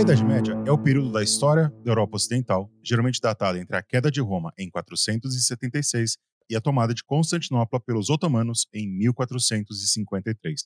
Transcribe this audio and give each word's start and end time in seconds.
A 0.00 0.02
Idade 0.02 0.24
Média 0.24 0.54
é 0.64 0.72
o 0.72 0.78
período 0.78 1.12
da 1.12 1.22
história 1.22 1.70
da 1.84 1.90
Europa 1.90 2.16
Ocidental, 2.16 2.70
geralmente 2.82 3.20
datada 3.20 3.58
entre 3.58 3.76
a 3.76 3.82
queda 3.82 4.10
de 4.10 4.18
Roma 4.18 4.50
em 4.56 4.70
476 4.70 6.16
e 6.48 6.56
a 6.56 6.60
tomada 6.60 6.94
de 6.94 7.04
Constantinopla 7.04 7.78
pelos 7.78 8.08
otomanos 8.08 8.66
em 8.72 8.88
1453. 8.88 10.64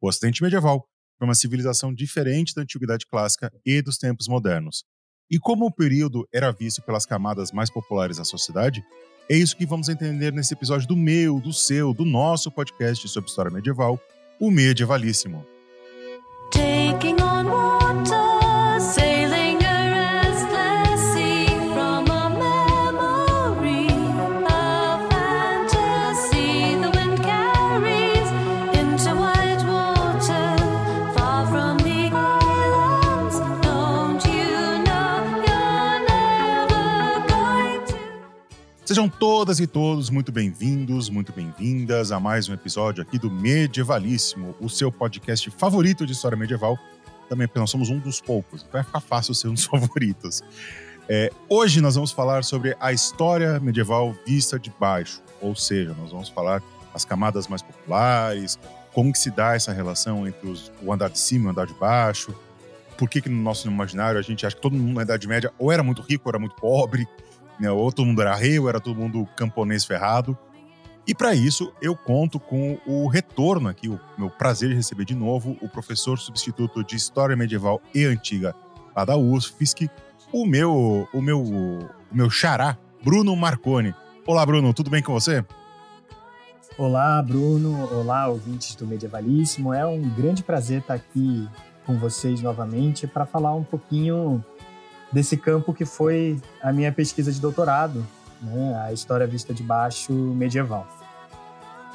O 0.00 0.08
Ocidente 0.08 0.42
medieval 0.42 0.84
foi 1.16 1.28
uma 1.28 1.34
civilização 1.36 1.94
diferente 1.94 2.56
da 2.56 2.62
Antiguidade 2.62 3.06
Clássica 3.06 3.52
e 3.64 3.80
dos 3.80 3.98
tempos 3.98 4.26
modernos. 4.26 4.84
E 5.30 5.38
como 5.38 5.66
o 5.66 5.72
período 5.72 6.26
era 6.34 6.50
visto 6.50 6.82
pelas 6.82 7.06
camadas 7.06 7.52
mais 7.52 7.70
populares 7.70 8.16
da 8.16 8.24
sociedade, 8.24 8.84
é 9.30 9.36
isso 9.36 9.56
que 9.56 9.64
vamos 9.64 9.88
entender 9.88 10.32
nesse 10.32 10.54
episódio 10.54 10.88
do 10.88 10.96
meu, 10.96 11.38
do 11.38 11.52
seu, 11.52 11.94
do 11.94 12.04
nosso 12.04 12.50
podcast 12.50 13.08
sobre 13.08 13.30
história 13.30 13.52
medieval, 13.52 13.96
o 14.40 14.50
Medievalíssimo. 14.50 15.46
Taking 16.50 17.22
on 17.22 17.44
water. 17.44 18.21
Sejam 39.02 39.18
todas 39.18 39.58
e 39.58 39.66
todos 39.66 40.10
muito 40.10 40.30
bem-vindos, 40.30 41.10
muito 41.10 41.32
bem-vindas 41.32 42.12
a 42.12 42.20
mais 42.20 42.48
um 42.48 42.54
episódio 42.54 43.02
aqui 43.02 43.18
do 43.18 43.28
Medievalíssimo, 43.28 44.54
o 44.60 44.68
seu 44.68 44.92
podcast 44.92 45.50
favorito 45.50 46.06
de 46.06 46.12
história 46.12 46.38
medieval. 46.38 46.78
Também 47.28 47.48
porque 47.48 47.58
nós 47.58 47.68
somos 47.68 47.90
um 47.90 47.98
dos 47.98 48.20
poucos, 48.20 48.64
vai 48.72 48.84
ficar 48.84 49.00
fácil 49.00 49.34
ser 49.34 49.48
um 49.48 49.54
dos 49.54 49.64
favoritos. 49.66 50.40
É, 51.08 51.32
hoje 51.48 51.80
nós 51.80 51.96
vamos 51.96 52.12
falar 52.12 52.44
sobre 52.44 52.76
a 52.78 52.92
história 52.92 53.58
medieval 53.58 54.14
vista 54.24 54.56
de 54.56 54.72
baixo, 54.78 55.20
ou 55.40 55.56
seja, 55.56 55.96
nós 55.98 56.12
vamos 56.12 56.28
falar 56.28 56.62
as 56.94 57.04
camadas 57.04 57.48
mais 57.48 57.60
populares, 57.60 58.56
como 58.92 59.12
que 59.12 59.18
se 59.18 59.32
dá 59.32 59.56
essa 59.56 59.72
relação 59.72 60.28
entre 60.28 60.48
os, 60.48 60.70
o 60.80 60.92
andar 60.92 61.10
de 61.10 61.18
cima 61.18 61.46
e 61.46 61.48
o 61.48 61.50
andar 61.50 61.66
de 61.66 61.74
baixo, 61.74 62.32
por 62.96 63.10
que, 63.10 63.20
que 63.20 63.28
no 63.28 63.42
nosso 63.42 63.66
imaginário 63.66 64.16
a 64.16 64.22
gente 64.22 64.46
acha 64.46 64.54
que 64.54 64.62
todo 64.62 64.76
mundo 64.76 64.94
na 64.94 65.02
Idade 65.02 65.26
Média 65.26 65.52
ou 65.58 65.72
era 65.72 65.82
muito 65.82 66.02
rico 66.02 66.28
ou 66.28 66.30
era 66.30 66.38
muito 66.38 66.54
pobre, 66.54 67.04
né? 67.58 67.70
Ou 67.70 67.92
todo 67.92 68.06
mundo 68.06 68.22
era 68.22 68.34
rei, 68.34 68.58
ou 68.58 68.68
era 68.68 68.80
todo 68.80 68.98
mundo 68.98 69.26
camponês 69.36 69.84
ferrado. 69.84 70.36
E 71.06 71.14
para 71.14 71.34
isso, 71.34 71.72
eu 71.80 71.96
conto 71.96 72.38
com 72.38 72.78
o 72.86 73.08
retorno 73.08 73.68
aqui, 73.68 73.88
o 73.88 73.98
meu 74.16 74.30
prazer 74.30 74.68
de 74.68 74.76
receber 74.76 75.04
de 75.04 75.14
novo 75.14 75.56
o 75.60 75.68
professor 75.68 76.18
substituto 76.18 76.84
de 76.84 76.94
História 76.94 77.36
Medieval 77.36 77.80
e 77.92 78.04
Antiga 78.04 78.54
lá 78.94 79.04
da 79.04 79.16
UFSC, 79.16 79.90
o 80.32 80.46
meu, 80.46 81.08
o 81.12 81.20
meu, 81.20 81.42
o 81.42 81.88
meu 82.10 82.30
xará, 82.30 82.76
Bruno 83.02 83.34
Marconi. 83.34 83.94
Olá, 84.26 84.46
Bruno, 84.46 84.72
tudo 84.72 84.90
bem 84.90 85.02
com 85.02 85.12
você? 85.12 85.44
Olá, 86.78 87.20
Bruno. 87.20 87.92
Olá, 87.92 88.28
ouvintes 88.28 88.74
do 88.74 88.86
Medievalíssimo. 88.86 89.74
É 89.74 89.84
um 89.84 90.08
grande 90.08 90.42
prazer 90.42 90.80
estar 90.80 90.94
aqui 90.94 91.48
com 91.84 91.98
vocês 91.98 92.40
novamente 92.40 93.06
para 93.06 93.26
falar 93.26 93.54
um 93.54 93.64
pouquinho 93.64 94.42
desse 95.12 95.36
campo 95.36 95.74
que 95.74 95.84
foi 95.84 96.40
a 96.62 96.72
minha 96.72 96.90
pesquisa 96.90 97.30
de 97.30 97.40
doutorado, 97.40 98.06
né, 98.40 98.82
a 98.84 98.92
história 98.92 99.26
vista 99.26 99.52
de 99.52 99.62
baixo 99.62 100.12
medieval. 100.12 100.86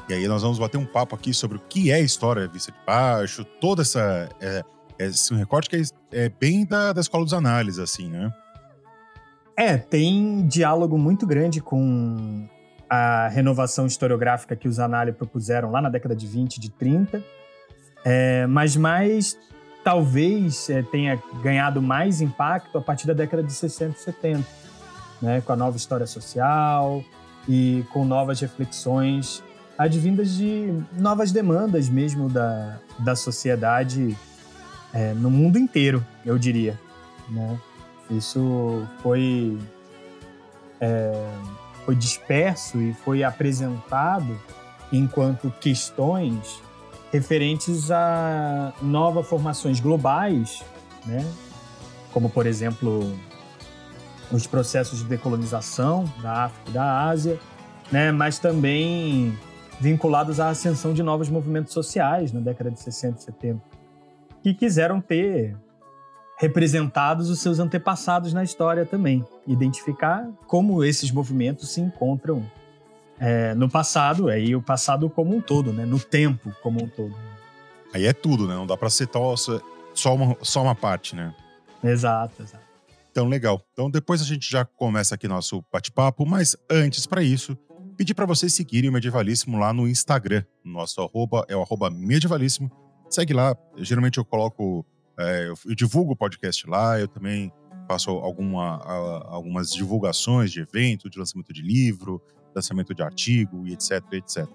E 0.09 0.13
aí 0.13 0.27
nós 0.27 0.41
vamos 0.41 0.57
bater 0.57 0.77
um 0.77 0.85
papo 0.85 1.15
aqui 1.15 1.33
sobre 1.33 1.57
o 1.57 1.61
que 1.67 1.91
é 1.91 1.99
história 1.99 2.47
vista 2.47 2.71
de 2.71 2.77
baixo, 2.85 3.43
toda 3.43 3.81
essa 3.81 4.29
é, 4.39 4.63
esse 4.97 5.33
recorte 5.33 5.69
que 5.69 5.75
é, 5.75 6.25
é 6.25 6.29
bem 6.29 6.65
da, 6.65 6.93
da 6.93 7.01
escola 7.01 7.23
dos 7.23 7.33
análises, 7.33 7.79
assim, 7.79 8.09
né? 8.09 8.33
É, 9.55 9.75
tem 9.75 10.47
diálogo 10.47 10.97
muito 10.97 11.25
grande 11.25 11.59
com 11.59 12.47
a 12.89 13.27
renovação 13.27 13.85
historiográfica 13.85 14.55
que 14.55 14.67
os 14.67 14.79
análises 14.79 15.17
propuseram 15.17 15.71
lá 15.71 15.81
na 15.81 15.89
década 15.89 16.15
de 16.15 16.27
20, 16.27 16.59
de 16.59 16.69
30, 16.69 17.23
é, 18.05 18.47
mas 18.47 18.75
mais 18.75 19.37
talvez 19.87 20.69
é, 20.69 20.81
tenha 20.81 21.17
ganhado 21.41 21.81
mais 21.81 22.19
impacto 22.19 22.77
a 22.77 22.81
partir 22.81 23.07
da 23.07 23.13
década 23.13 23.41
de 23.41 23.53
60 23.53 23.95
e 23.95 23.99
70, 24.01 24.47
né, 25.21 25.39
com 25.39 25.53
a 25.53 25.55
nova 25.55 25.77
história 25.77 26.05
social 26.05 27.01
e 27.47 27.85
com 27.93 28.03
novas 28.03 28.41
reflexões 28.41 29.41
advindas 29.77 30.35
de 30.35 30.77
novas 30.91 31.31
demandas 31.31 31.87
mesmo 31.87 32.27
da, 32.27 32.79
da 32.99 33.15
sociedade 33.15 34.13
é, 34.93 35.13
no 35.13 35.31
mundo 35.31 35.57
inteiro, 35.57 36.05
eu 36.25 36.37
diria. 36.37 36.77
Né? 37.29 37.57
Isso 38.11 38.85
foi, 39.01 39.57
é, 40.81 41.13
foi 41.85 41.95
disperso 41.95 42.77
e 42.81 42.93
foi 42.93 43.23
apresentado 43.23 44.37
enquanto 44.91 45.49
questões 45.61 46.61
referentes 47.11 47.89
a 47.91 48.73
novas 48.81 49.27
formações 49.27 49.79
globais, 49.79 50.63
né? 51.05 51.25
como, 52.11 52.29
por 52.29 52.45
exemplo, 52.45 53.15
os 54.31 54.47
processos 54.47 54.99
de 54.99 55.05
decolonização 55.05 56.05
da 56.21 56.45
África 56.45 56.69
e 56.69 56.73
da 56.73 57.07
Ásia, 57.07 57.39
né? 57.91 58.11
mas 58.11 58.39
também 58.39 59.37
vinculados 59.79 60.39
à 60.39 60.49
ascensão 60.49 60.93
de 60.93 61.03
novos 61.03 61.29
movimentos 61.29 61.73
sociais 61.73 62.31
na 62.31 62.39
década 62.39 62.71
de 62.71 62.79
60 62.79 63.19
e 63.19 63.23
70, 63.23 63.61
que 64.41 64.53
quiseram 64.53 64.99
ter 64.99 65.55
representados 66.39 67.29
os 67.29 67.39
seus 67.39 67.59
antepassados 67.59 68.33
na 68.33 68.43
história 68.43 68.85
também, 68.85 69.25
identificar 69.47 70.27
como 70.45 70.83
esses 70.83 71.11
movimentos 71.11 71.73
se 71.73 71.81
encontram 71.81 72.45
é, 73.19 73.53
no 73.55 73.69
passado, 73.69 74.29
aí 74.29 74.55
o 74.55 74.61
passado 74.61 75.09
como 75.09 75.35
um 75.35 75.41
todo, 75.41 75.73
né? 75.73 75.85
No 75.85 75.99
tempo 75.99 76.55
como 76.61 76.83
um 76.83 76.87
todo. 76.87 77.15
Aí 77.93 78.05
é 78.05 78.13
tudo, 78.13 78.47
né? 78.47 78.53
Não 78.53 78.67
dá 78.67 78.77
para 78.77 78.89
ser 78.89 79.09
só 79.93 80.15
uma, 80.15 80.37
só 80.41 80.61
uma 80.61 80.75
parte, 80.75 81.15
né? 81.15 81.33
Exato, 81.83 82.43
exato. 82.43 82.63
Então, 83.11 83.27
legal. 83.27 83.61
Então, 83.73 83.89
depois 83.89 84.21
a 84.21 84.25
gente 84.25 84.49
já 84.49 84.63
começa 84.63 85.15
aqui 85.15 85.27
nosso 85.27 85.63
bate-papo, 85.71 86.25
mas 86.25 86.55
antes, 86.69 87.07
para 87.07 87.23
isso, 87.23 87.57
pedir 87.97 88.13
para 88.13 88.27
vocês 88.27 88.53
seguirem 88.53 88.89
o 88.89 88.93
Medievalíssimo 88.93 89.57
lá 89.57 89.73
no 89.73 89.87
Instagram. 89.87 90.43
Nosso 90.63 91.01
arroba 91.01 91.43
é 91.47 91.55
o 91.55 91.61
arroba 91.61 91.89
Medievalíssimo. 91.89 92.71
Segue 93.09 93.33
lá. 93.33 93.57
Geralmente 93.77 94.19
eu 94.19 94.25
coloco, 94.25 94.85
é, 95.17 95.49
eu 95.65 95.75
divulgo 95.75 96.11
o 96.11 96.15
podcast 96.15 96.69
lá, 96.69 96.99
eu 96.99 97.07
também 97.07 97.51
faço 97.87 98.11
alguma, 98.11 98.77
algumas 99.29 99.71
divulgações 99.71 100.51
de 100.51 100.59
evento, 100.59 101.09
de 101.09 101.17
lançamento 101.17 101.53
de 101.53 101.61
livro, 101.61 102.21
lançamento 102.57 102.93
de 102.93 103.01
artigo 103.01 103.65
e 103.65 103.73
etc, 103.73 104.03
etc. 104.13 104.45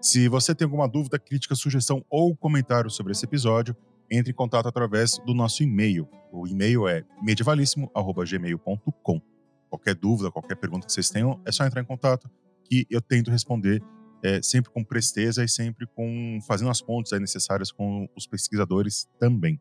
Se 0.00 0.28
você 0.28 0.54
tem 0.54 0.64
alguma 0.64 0.88
dúvida, 0.88 1.18
crítica, 1.18 1.54
sugestão 1.54 2.04
ou 2.10 2.36
comentário 2.36 2.90
sobre 2.90 3.12
esse 3.12 3.24
episódio, 3.24 3.76
entre 4.10 4.32
em 4.32 4.34
contato 4.34 4.66
através 4.66 5.18
do 5.24 5.32
nosso 5.32 5.62
e-mail. 5.62 6.08
O 6.30 6.46
e-mail 6.46 6.86
é 6.86 7.04
medievalíssimo.gmail.com. 7.22 9.22
Qualquer 9.70 9.94
dúvida, 9.94 10.30
qualquer 10.30 10.56
pergunta 10.56 10.86
que 10.86 10.92
vocês 10.92 11.08
tenham, 11.08 11.40
é 11.46 11.52
só 11.52 11.64
entrar 11.64 11.80
em 11.80 11.84
contato 11.84 12.28
que 12.64 12.86
eu 12.90 13.00
tento 13.00 13.30
responder 13.30 13.82
é, 14.22 14.42
sempre 14.42 14.70
com 14.70 14.84
presteza 14.84 15.44
e 15.44 15.48
sempre 15.48 15.86
com 15.86 16.38
fazendo 16.46 16.70
as 16.70 16.82
pontes 16.82 17.18
necessárias 17.18 17.72
com 17.72 18.08
os 18.16 18.26
pesquisadores 18.26 19.08
também. 19.18 19.60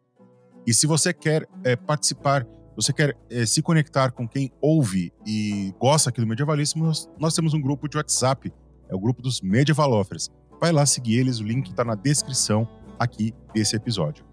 E 0.67 0.73
se 0.73 0.85
você 0.85 1.13
quer 1.13 1.47
é, 1.63 1.75
participar 1.75 2.45
você 2.81 2.93
quer 2.93 3.15
é, 3.29 3.45
se 3.45 3.61
conectar 3.61 4.11
com 4.11 4.27
quem 4.27 4.51
ouve 4.59 5.13
e 5.25 5.73
gosta 5.79 6.09
aqui 6.09 6.19
do 6.19 6.25
Medievalíssimo, 6.25 6.85
nós, 6.85 7.09
nós, 7.19 7.35
temos 7.35 7.53
um 7.53 7.61
grupo 7.61 7.87
de 7.87 7.97
WhatsApp, 7.97 8.51
é 8.89 8.95
o 8.95 8.99
grupo 8.99 9.21
dos 9.21 9.39
Medieval 9.41 9.91
Offers. 9.91 10.29
Vai 10.59 10.71
lá 10.71 10.85
seguir 10.85 11.19
eles, 11.19 11.39
o 11.39 11.43
link 11.43 11.69
está 11.69 11.83
na 11.83 11.95
descrição 11.95 12.67
aqui 12.99 13.33
desse 13.53 13.75
episódio. 13.75 14.25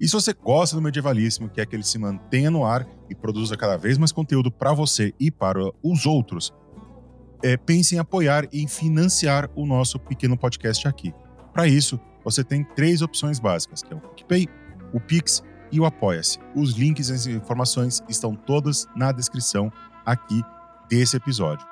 E 0.00 0.06
se 0.06 0.12
você 0.12 0.32
gosta 0.32 0.76
do 0.76 0.82
Medievalíssimo, 0.82 1.48
quer 1.48 1.66
que 1.66 1.74
ele 1.74 1.82
se 1.82 1.98
mantenha 1.98 2.50
no 2.50 2.64
ar 2.64 2.86
e 3.08 3.14
produza 3.14 3.56
cada 3.56 3.76
vez 3.76 3.96
mais 3.96 4.12
conteúdo 4.12 4.50
para 4.50 4.72
você 4.72 5.14
e 5.18 5.30
para 5.30 5.60
os 5.82 6.06
outros, 6.06 6.52
é, 7.42 7.56
pense 7.56 7.94
em 7.94 7.98
apoiar 7.98 8.46
e 8.52 8.62
em 8.62 8.68
financiar 8.68 9.50
o 9.54 9.66
nosso 9.66 9.98
pequeno 9.98 10.36
podcast 10.36 10.86
aqui. 10.88 11.14
Para 11.52 11.66
isso, 11.66 11.98
você 12.24 12.42
tem 12.42 12.64
três 12.64 13.02
opções 13.02 13.38
básicas, 13.38 13.82
que 13.82 13.92
é 13.92 13.96
o 13.96 14.00
PicPay, 14.00 14.48
o 14.92 15.00
Pix 15.00 15.42
e 15.70 15.80
o 15.80 15.84
Apoia-se. 15.84 16.38
Os 16.54 16.72
links 16.72 17.08
e 17.08 17.12
as 17.12 17.26
informações 17.26 18.02
estão 18.08 18.34
todas 18.34 18.86
na 18.94 19.12
descrição 19.12 19.72
aqui 20.04 20.42
desse 20.88 21.16
episódio. 21.16 21.66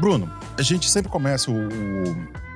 Bruno, 0.00 0.30
a 0.56 0.62
gente 0.62 0.88
sempre 0.88 1.10
começa 1.10 1.50
o, 1.50 1.54
o, 1.54 2.47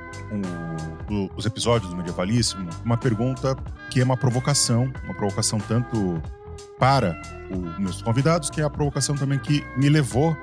o, 1.11 1.31
os 1.37 1.47
episódios 1.47 1.91
do 1.91 1.97
Medievalíssimo 1.97 2.69
uma 2.85 2.97
pergunta 2.97 3.57
que 3.91 4.01
é 4.01 4.05
uma 4.05 4.17
provocação, 4.17 4.93
uma 5.05 5.15
provocação 5.15 5.59
tanto 5.59 6.21
para 6.79 7.21
os 7.51 7.79
meus 7.79 8.03
convidados, 8.03 8.51
que 8.51 8.61
é 8.61 8.65
a 8.65 8.71
provocação 8.71 9.15
também 9.15 9.39
que 9.39 9.65
me 9.77 9.89
levou 9.89 10.37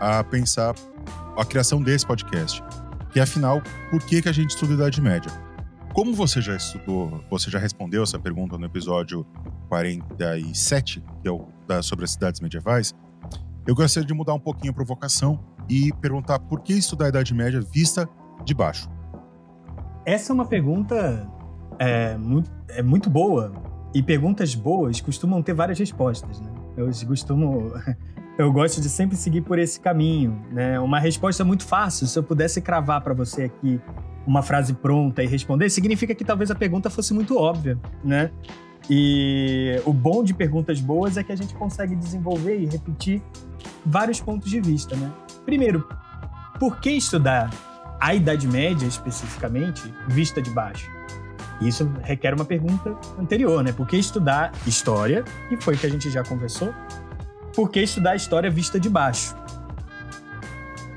a 0.00 0.22
pensar 0.24 0.74
a 1.36 1.44
criação 1.44 1.82
desse 1.82 2.06
podcast. 2.06 2.62
Que 3.10 3.20
afinal, 3.20 3.62
por 3.90 4.00
que, 4.02 4.22
que 4.22 4.28
a 4.28 4.32
gente 4.32 4.50
estuda 4.50 4.74
Idade 4.74 5.00
Média? 5.00 5.30
Como 5.92 6.14
você 6.14 6.40
já 6.40 6.56
estudou, 6.56 7.24
você 7.30 7.50
já 7.50 7.58
respondeu 7.58 8.02
essa 8.02 8.18
pergunta 8.18 8.58
no 8.58 8.66
episódio 8.66 9.24
47, 9.68 11.02
que 11.22 11.28
é 11.28 11.30
o 11.30 11.46
da, 11.66 11.82
sobre 11.82 12.04
as 12.04 12.12
cidades 12.12 12.40
medievais, 12.40 12.94
eu 13.66 13.74
gostaria 13.74 14.06
de 14.06 14.12
mudar 14.12 14.34
um 14.34 14.40
pouquinho 14.40 14.72
a 14.72 14.74
provocação 14.74 15.38
e 15.68 15.92
perguntar 16.00 16.38
por 16.40 16.60
que 16.60 16.74
estudar 16.74 17.06
a 17.06 17.08
Idade 17.08 17.32
Média 17.32 17.60
vista 17.60 18.08
de 18.44 18.52
baixo? 18.52 18.88
Essa 20.06 20.32
é 20.32 20.34
uma 20.34 20.46
pergunta 20.46 21.26
é, 21.78 22.16
muito, 22.16 22.50
é 22.68 22.82
muito 22.82 23.08
boa, 23.08 23.52
e 23.94 24.02
perguntas 24.02 24.54
boas 24.54 25.00
costumam 25.00 25.40
ter 25.42 25.54
várias 25.54 25.78
respostas, 25.78 26.40
né? 26.40 26.50
Eu 26.76 26.90
costumo. 27.06 27.72
Eu 28.36 28.52
gosto 28.52 28.80
de 28.80 28.88
sempre 28.88 29.16
seguir 29.16 29.42
por 29.42 29.60
esse 29.60 29.78
caminho, 29.78 30.44
né? 30.50 30.80
Uma 30.80 30.98
resposta 30.98 31.44
muito 31.44 31.64
fácil, 31.64 32.04
se 32.08 32.18
eu 32.18 32.22
pudesse 32.24 32.60
cravar 32.60 33.00
para 33.00 33.14
você 33.14 33.44
aqui 33.44 33.80
uma 34.26 34.42
frase 34.42 34.74
pronta 34.74 35.22
e 35.22 35.26
responder, 35.28 35.70
significa 35.70 36.12
que 36.16 36.24
talvez 36.24 36.50
a 36.50 36.54
pergunta 36.56 36.90
fosse 36.90 37.14
muito 37.14 37.38
óbvia, 37.38 37.78
né? 38.02 38.32
E 38.90 39.80
o 39.84 39.92
bom 39.92 40.24
de 40.24 40.34
perguntas 40.34 40.80
boas 40.80 41.16
é 41.16 41.22
que 41.22 41.30
a 41.30 41.36
gente 41.36 41.54
consegue 41.54 41.94
desenvolver 41.94 42.58
e 42.58 42.66
repetir 42.66 43.22
vários 43.86 44.20
pontos 44.20 44.50
de 44.50 44.60
vista, 44.60 44.96
né? 44.96 45.12
Primeiro, 45.46 45.88
por 46.58 46.80
que 46.80 46.90
estudar 46.90 47.50
a 48.04 48.14
Idade 48.14 48.46
Média 48.46 48.86
especificamente 48.86 49.82
vista 50.06 50.42
de 50.42 50.50
baixo? 50.50 50.90
Isso 51.58 51.90
requer 52.02 52.34
uma 52.34 52.44
pergunta 52.44 52.94
anterior, 53.18 53.64
né? 53.64 53.72
Por 53.72 53.86
que 53.86 53.96
estudar 53.96 54.52
história, 54.66 55.24
que 55.48 55.56
foi 55.56 55.74
que 55.74 55.86
a 55.86 55.88
gente 55.88 56.10
já 56.10 56.22
conversou? 56.22 56.74
Por 57.54 57.70
que 57.70 57.80
estudar 57.80 58.14
história 58.14 58.50
vista 58.50 58.78
de 58.78 58.90
baixo? 58.90 59.34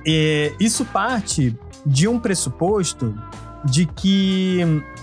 E 0.05 0.53
isso 0.59 0.83
parte 0.83 1.57
de 1.85 2.09
um 2.09 2.19
pressuposto 2.19 3.15
de 3.63 3.85
que 3.85 4.59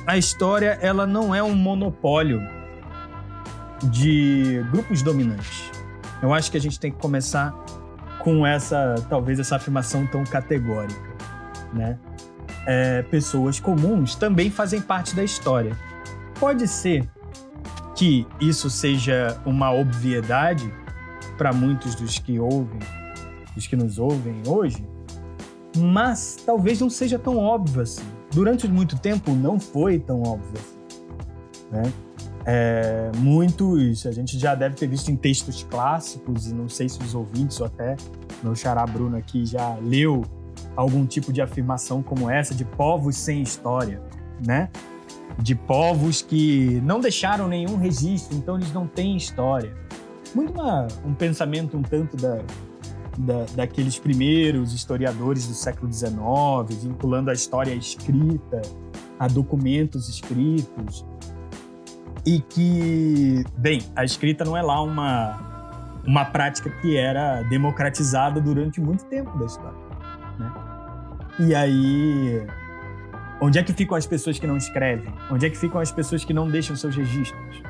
a 0.07 0.19
história 0.19 0.79
ela 0.83 1.07
não 1.07 1.35
é 1.35 1.43
um 1.43 1.55
monopólio 1.55 2.43
de 3.85 4.63
grupos 4.71 5.01
dominantes. 5.01 5.71
Eu 6.21 6.35
acho 6.35 6.51
que 6.51 6.59
a 6.59 6.61
gente 6.61 6.79
tem 6.79 6.93
que 6.93 6.99
começar 6.99 7.55
com 8.19 8.47
essa, 8.47 8.95
talvez 9.09 9.39
essa 9.39 9.57
afirmação 9.57 10.07
tão 10.07 10.23
categórica, 10.25 11.14
né? 11.75 11.99
é, 12.67 13.03
pessoas 13.03 13.61
comuns 13.61 14.15
também 14.15 14.51
fazem 14.51 14.81
parte 14.81 15.15
da 15.15 15.23
história. 15.23 15.77
Pode 16.39 16.67
ser 16.67 17.09
que 17.95 18.27
isso 18.41 18.69
seja 18.69 19.41
uma 19.45 19.73
obviedade 19.73 20.73
para 21.37 21.53
muitos 21.53 21.95
dos 21.95 22.19
que 22.19 22.39
ouvem, 22.39 22.81
dos 23.55 23.67
que 23.67 23.77
nos 23.77 23.99
ouvem 23.99 24.43
hoje, 24.47 24.85
mas 25.77 26.37
talvez 26.45 26.81
não 26.81 26.91
seja 26.91 27.19
tão 27.19 27.37
óbvio 27.37 27.83
assim. 27.83 28.05
Durante 28.33 28.67
muito 28.67 28.99
tempo 28.99 29.33
não 29.33 29.61
foi 29.61 29.99
tão 29.99 30.23
óbvio 30.23 30.55
assim. 30.55 30.79
Né? 31.71 31.93
É, 32.47 33.11
muitos 33.19 34.07
a 34.07 34.13
gente 34.13 34.39
já 34.39 34.55
deve 34.55 34.75
ter 34.75 34.87
visto 34.87 35.11
em 35.11 35.17
textos 35.17 35.67
clássicos, 35.69 36.49
e 36.49 36.55
não 36.55 36.69
sei 36.69 36.89
se 36.89 37.01
os 37.01 37.15
ouvintes 37.15 37.59
ou 37.61 37.67
até 37.67 37.97
meu 38.43 38.55
xará 38.55 38.87
Bruno 38.87 39.17
aqui 39.17 39.47
já 39.47 39.77
leu 39.77 40.25
algum 40.77 41.07
tipo 41.07 41.33
de 41.33 41.41
afirmação 41.41 42.03
como 42.03 42.29
essa 42.29 42.55
de 42.55 42.65
povos 42.65 43.17
sem 43.17 43.43
história, 43.43 44.03
né? 44.45 44.69
De 45.39 45.55
povos 45.55 46.23
que 46.23 46.81
não 46.85 47.01
deixaram 47.01 47.49
nenhum 47.49 47.77
registro, 47.77 48.37
então 48.37 48.57
eles 48.57 48.73
não 48.73 48.87
têm 48.87 49.17
história. 49.17 49.75
Muito 50.35 50.53
uma, 50.53 50.87
um 51.05 51.15
pensamento 51.15 51.77
um 51.77 51.83
tanto 51.83 52.17
da, 52.17 52.39
da, 53.19 53.45
daqueles 53.55 53.99
primeiros 53.99 54.73
historiadores 54.73 55.47
do 55.47 55.55
século 55.55 55.93
XIX, 55.93 56.15
vinculando 56.83 57.31
a 57.31 57.33
história 57.33 57.73
escrita, 57.75 58.63
a 59.19 59.29
documentos 59.29 60.09
escritos. 60.09 61.05
E 62.27 62.41
que, 62.41 63.45
bem, 63.57 63.83
a 63.95 64.05
escrita 64.05 64.45
não 64.45 64.57
é 64.57 64.63
lá 64.63 64.81
uma, 64.81 66.01
uma 66.07 66.25
prática 66.25 66.71
que 66.81 66.97
era 66.97 67.43
democratizada 67.43 68.41
durante 68.41 68.81
muito 68.81 69.05
tempo 69.05 69.37
da 69.39 69.45
história. 69.45 69.79
Né? 70.39 70.53
E 71.37 71.53
aí, 71.53 72.47
onde 73.41 73.59
é 73.59 73.63
que 73.65 73.73
ficam 73.73 73.97
as 73.97 74.07
pessoas 74.07 74.39
que 74.39 74.47
não 74.47 74.57
escrevem? 74.57 75.13
Onde 75.29 75.45
é 75.45 75.51
que 75.51 75.59
ficam 75.59 75.81
as 75.81 75.91
pessoas 75.91 76.25
que 76.25 76.33
não 76.33 76.49
deixam 76.49 76.77
seus 76.77 76.95
registros? 76.95 77.61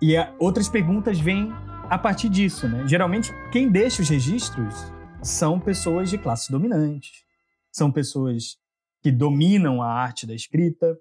E 0.00 0.16
a, 0.16 0.32
outras 0.38 0.68
perguntas 0.68 1.18
vêm 1.18 1.52
a 1.88 1.98
partir 1.98 2.28
disso, 2.28 2.68
né? 2.68 2.86
Geralmente, 2.86 3.32
quem 3.50 3.68
deixa 3.68 4.00
os 4.00 4.08
registros 4.08 4.74
são 5.20 5.58
pessoas 5.58 6.08
de 6.08 6.18
classe 6.18 6.52
dominante, 6.52 7.10
são 7.72 7.90
pessoas 7.90 8.56
que 9.02 9.10
dominam 9.10 9.82
a 9.82 9.92
arte 9.92 10.24
da 10.24 10.34
escrita, 10.34 10.96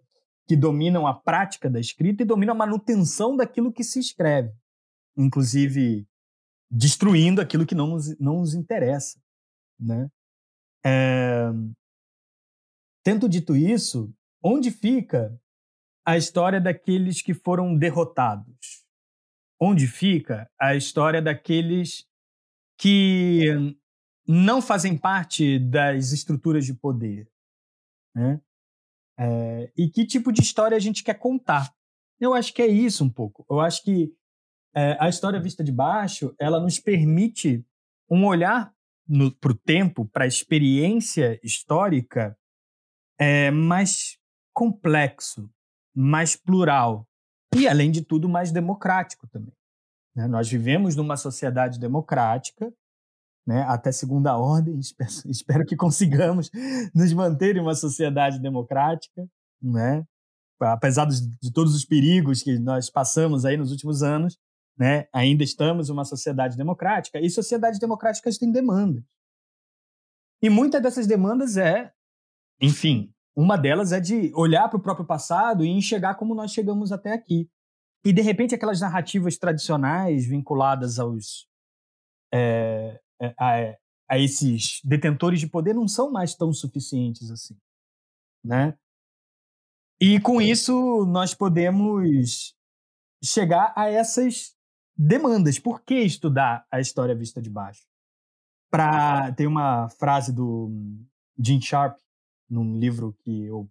que 0.48 0.56
dominam 0.56 1.06
a 1.06 1.14
prática 1.14 1.70
da 1.70 1.80
escrita 1.80 2.24
e 2.24 2.25
dominam 2.25 2.56
a 2.56 2.58
manutenção 2.58 3.38
daquilo 3.38 3.72
que 3.72 3.84
se 3.84 4.00
escreve, 4.00 4.52
inclusive 5.16 6.08
destruindo 6.72 7.40
aquilo 7.40 7.68
que 7.68 7.75
não 7.75 7.86
nos, 7.86 8.20
não 8.20 8.40
nos 8.40 8.56
interessa, 8.56 9.20
né? 9.80 10.10
É... 10.86 11.50
Tendo 13.04 13.28
dito 13.28 13.56
isso, 13.56 14.14
onde 14.44 14.72
fica 14.72 15.40
a 16.06 16.18
história 16.18 16.60
daqueles 16.60 17.22
que 17.22 17.34
foram 17.34 17.78
derrotados? 17.78 18.86
Onde 19.60 19.88
fica 19.88 20.50
a 20.60 20.76
história 20.76 21.22
daqueles 21.22 22.08
que 22.78 23.46
não 24.28 24.62
fazem 24.62 24.98
parte 24.98 25.60
das 25.60 26.12
estruturas 26.12 26.66
de 26.66 26.74
poder? 26.74 27.30
Né? 28.16 28.42
É... 29.18 29.72
e 29.77 29.89
que 29.89 30.06
tipo 30.06 30.32
de 30.32 30.42
história 30.42 30.77
a 30.77 30.80
gente 30.80 31.03
quer 31.03 31.15
contar? 31.15 31.74
Eu 32.20 32.34
acho 32.34 32.53
que 32.53 32.62
é 32.62 32.68
isso 32.68 33.03
um 33.03 33.10
pouco. 33.10 33.46
Eu 33.50 33.60
acho 33.60 33.84
que 33.84 34.13
é, 34.75 34.98
a 35.00 35.10
história 35.10 35.39
vista 35.39 35.63
de 35.63 35.72
baixo 35.72 36.36
ela 36.39 36.60
nos 36.60 36.80
permite 36.80 37.65
um 38.10 38.25
olhar 38.25 38.74
para 39.39 39.51
o 39.51 39.56
tempo, 39.56 40.06
para 40.06 40.25
a 40.25 40.28
experiência 40.28 41.39
histórica, 41.44 42.38
é 43.20 43.50
mais 43.51 44.18
complexo, 44.54 45.50
mais 45.96 46.36
plural 46.36 47.08
e, 47.56 47.68
além 47.68 47.92
de 47.92 48.04
tudo, 48.04 48.30
mais 48.30 48.51
democrático 48.51 49.28
também. 49.28 49.54
Né? 50.16 50.28
Nós 50.28 50.50
vivemos 50.50 50.96
numa 50.96 51.18
sociedade 51.18 51.80
democrática, 51.80 52.72
né? 53.48 53.63
até 53.63 53.92
segunda 53.92 54.38
ordem, 54.38 54.78
espero, 54.80 55.12
espero 55.25 55.66
que 55.66 55.75
consigamos 55.75 56.51
nos 56.94 57.12
manter 57.13 57.58
em 57.58 57.62
uma 57.62 57.75
sociedade 57.75 58.39
democrática, 58.39 59.28
né? 59.62 60.06
apesar 60.62 61.06
de 61.06 61.51
todos 61.54 61.74
os 61.74 61.86
perigos 61.86 62.44
que 62.44 62.60
nós 62.60 62.89
passamos 62.89 63.46
aí 63.46 63.58
nos 63.58 63.72
últimos 63.72 64.04
anos, 64.04 64.38
né? 64.79 65.09
Ainda 65.12 65.43
estamos 65.43 65.89
uma 65.89 66.05
sociedade 66.05 66.55
democrática 66.55 67.19
e 67.19 67.29
sociedades 67.29 67.79
democráticas 67.79 68.38
têm 68.38 68.50
demandas. 68.50 69.03
E 70.41 70.50
muitas 70.50 70.81
dessas 70.81 71.05
demandas 71.05 71.57
é, 71.57 71.91
enfim, 72.62 73.13
uma 73.36 73.57
delas 73.57 73.91
é 73.91 74.00
de 74.00 74.33
olhar 74.33 74.69
para 74.69 74.77
o 74.77 74.81
próprio 74.81 75.05
passado 75.05 75.65
e 75.65 75.69
enxergar 75.69 76.15
como 76.15 76.33
nós 76.33 76.51
chegamos 76.51 76.93
até 76.93 77.12
aqui. 77.12 77.50
E 78.05 78.13
de 78.13 78.21
repente 78.21 78.55
aquelas 78.55 78.79
narrativas 78.79 79.38
tradicionais 79.38 80.25
vinculadas 80.25 80.98
aos 80.98 81.45
é, 82.33 83.01
é 83.21 83.33
a, 83.38 83.77
a 84.09 84.17
esses 84.17 84.79
detentores 84.86 85.41
de 85.41 85.48
poder 85.48 85.74
não 85.74 85.89
são 85.89 86.09
mais 86.09 86.33
tão 86.36 86.53
suficientes 86.53 87.29
assim, 87.29 87.57
né? 88.41 88.77
E 90.00 90.21
com 90.21 90.41
isso 90.41 91.05
nós 91.05 91.36
podemos 91.36 92.55
chegar 93.21 93.74
a 93.75 93.89
essas 93.89 94.57
demandas. 95.00 95.58
Por 95.58 95.82
que 95.82 95.96
estudar 95.96 96.65
a 96.70 96.82
história 96.82 97.15
vista 97.15 97.41
de 97.41 97.50
baixo? 97.50 97.88
Pra, 98.70 99.32
tem 99.32 99.48
uma 99.48 99.88
frase 99.89 100.34
do 100.34 100.70
Jim 101.38 101.62
Sharp, 101.62 101.98
num 102.50 102.77
livro 102.77 103.15
que 103.24 103.50
o 103.50 103.68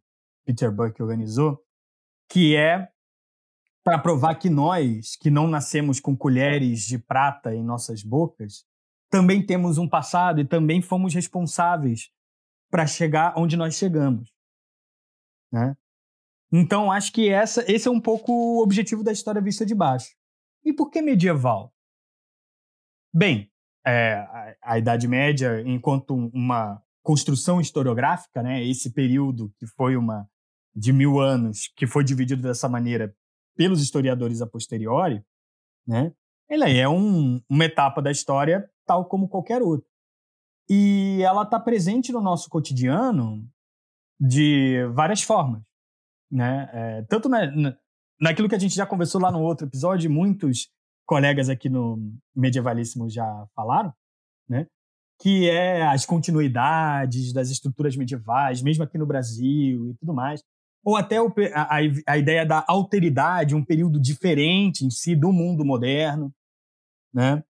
Peter 0.46 0.72
Buck 0.72 1.00
organizou, 1.02 1.62
que 2.28 2.56
é 2.56 2.88
para 3.84 3.98
provar 3.98 4.36
que 4.36 4.48
nós, 4.48 5.16
que 5.16 5.30
não 5.30 5.46
nascemos 5.46 6.00
com 6.00 6.16
colheres 6.16 6.80
de 6.80 6.98
prata 6.98 7.54
em 7.54 7.62
nossas 7.62 8.02
bocas, 8.02 8.64
também 9.10 9.44
temos 9.44 9.78
um 9.78 9.88
passado 9.88 10.40
e 10.40 10.44
também 10.44 10.80
fomos 10.82 11.14
responsáveis 11.14 12.10
para 12.70 12.86
chegar 12.86 13.34
onde 13.36 13.56
nós 13.56 13.74
chegamos. 13.74 14.32
Né? 15.52 15.76
Então, 16.52 16.90
acho 16.90 17.12
que 17.12 17.28
essa, 17.28 17.64
esse 17.70 17.88
é 17.88 17.90
um 17.90 18.00
pouco 18.00 18.32
o 18.32 18.62
objetivo 18.62 19.02
da 19.02 19.12
história 19.12 19.40
vista 19.40 19.64
de 19.64 19.74
baixo. 19.74 20.17
E 20.68 20.72
por 20.74 20.90
que 20.90 21.00
medieval? 21.00 21.72
Bem, 23.10 23.50
é, 23.86 24.16
a, 24.16 24.56
a, 24.74 24.78
Idade 24.78 25.08
Média, 25.08 25.62
enquanto 25.62 26.14
uma 26.14 26.82
construção 27.02 27.58
historiográfica, 27.58 28.42
né? 28.42 28.62
Esse 28.62 28.92
período 28.92 29.50
que 29.58 29.66
foi 29.66 29.96
uma 29.96 30.28
de 30.76 30.92
mil 30.92 31.18
anos, 31.18 31.72
que 31.74 31.86
foi 31.86 32.04
dividido 32.04 32.42
dessa 32.42 32.68
maneira 32.68 33.16
pelos 33.56 33.80
historiadores 33.80 34.42
a 34.42 34.46
posteriori, 34.46 35.24
né? 35.86 36.12
Ela 36.50 36.68
é 36.68 36.86
um, 36.86 37.40
uma 37.48 37.64
etapa 37.64 38.02
da 38.02 38.10
história 38.10 38.70
tal 38.84 39.06
como 39.06 39.26
qualquer 39.26 39.62
outra. 39.62 39.88
E 40.68 41.22
ela 41.22 41.44
está 41.44 41.58
presente 41.58 42.12
no 42.12 42.20
nosso 42.20 42.50
cotidiano 42.50 43.42
de 44.20 44.86
várias 44.92 45.22
formas, 45.22 45.62
né? 46.30 46.68
É, 46.74 47.02
tanto 47.04 47.26
na, 47.26 47.50
na, 47.56 47.78
naquilo 48.20 48.48
que 48.48 48.54
a 48.54 48.58
gente 48.58 48.74
já 48.74 48.86
conversou 48.86 49.20
lá 49.20 49.30
no 49.30 49.42
outro 49.42 49.66
episódio, 49.66 50.10
muitos 50.10 50.68
colegas 51.06 51.48
aqui 51.48 51.68
no 51.68 51.98
Medievalíssimo 52.34 53.08
já 53.08 53.46
falaram, 53.54 53.92
né? 54.48 54.66
Que 55.20 55.48
é 55.48 55.82
as 55.86 56.04
continuidades 56.04 57.32
das 57.32 57.50
estruturas 57.50 57.96
medievais, 57.96 58.62
mesmo 58.62 58.84
aqui 58.84 58.98
no 58.98 59.06
Brasil 59.06 59.90
e 59.90 59.94
tudo 59.94 60.12
mais. 60.12 60.42
Ou 60.84 60.96
até 60.96 61.20
o, 61.20 61.32
a, 61.54 61.76
a 62.06 62.18
ideia 62.18 62.46
da 62.46 62.64
alteridade, 62.68 63.54
um 63.54 63.64
período 63.64 64.00
diferente 64.00 64.84
em 64.84 64.90
si 64.90 65.16
do 65.16 65.32
mundo 65.32 65.64
moderno, 65.64 66.32
né? 67.12 67.42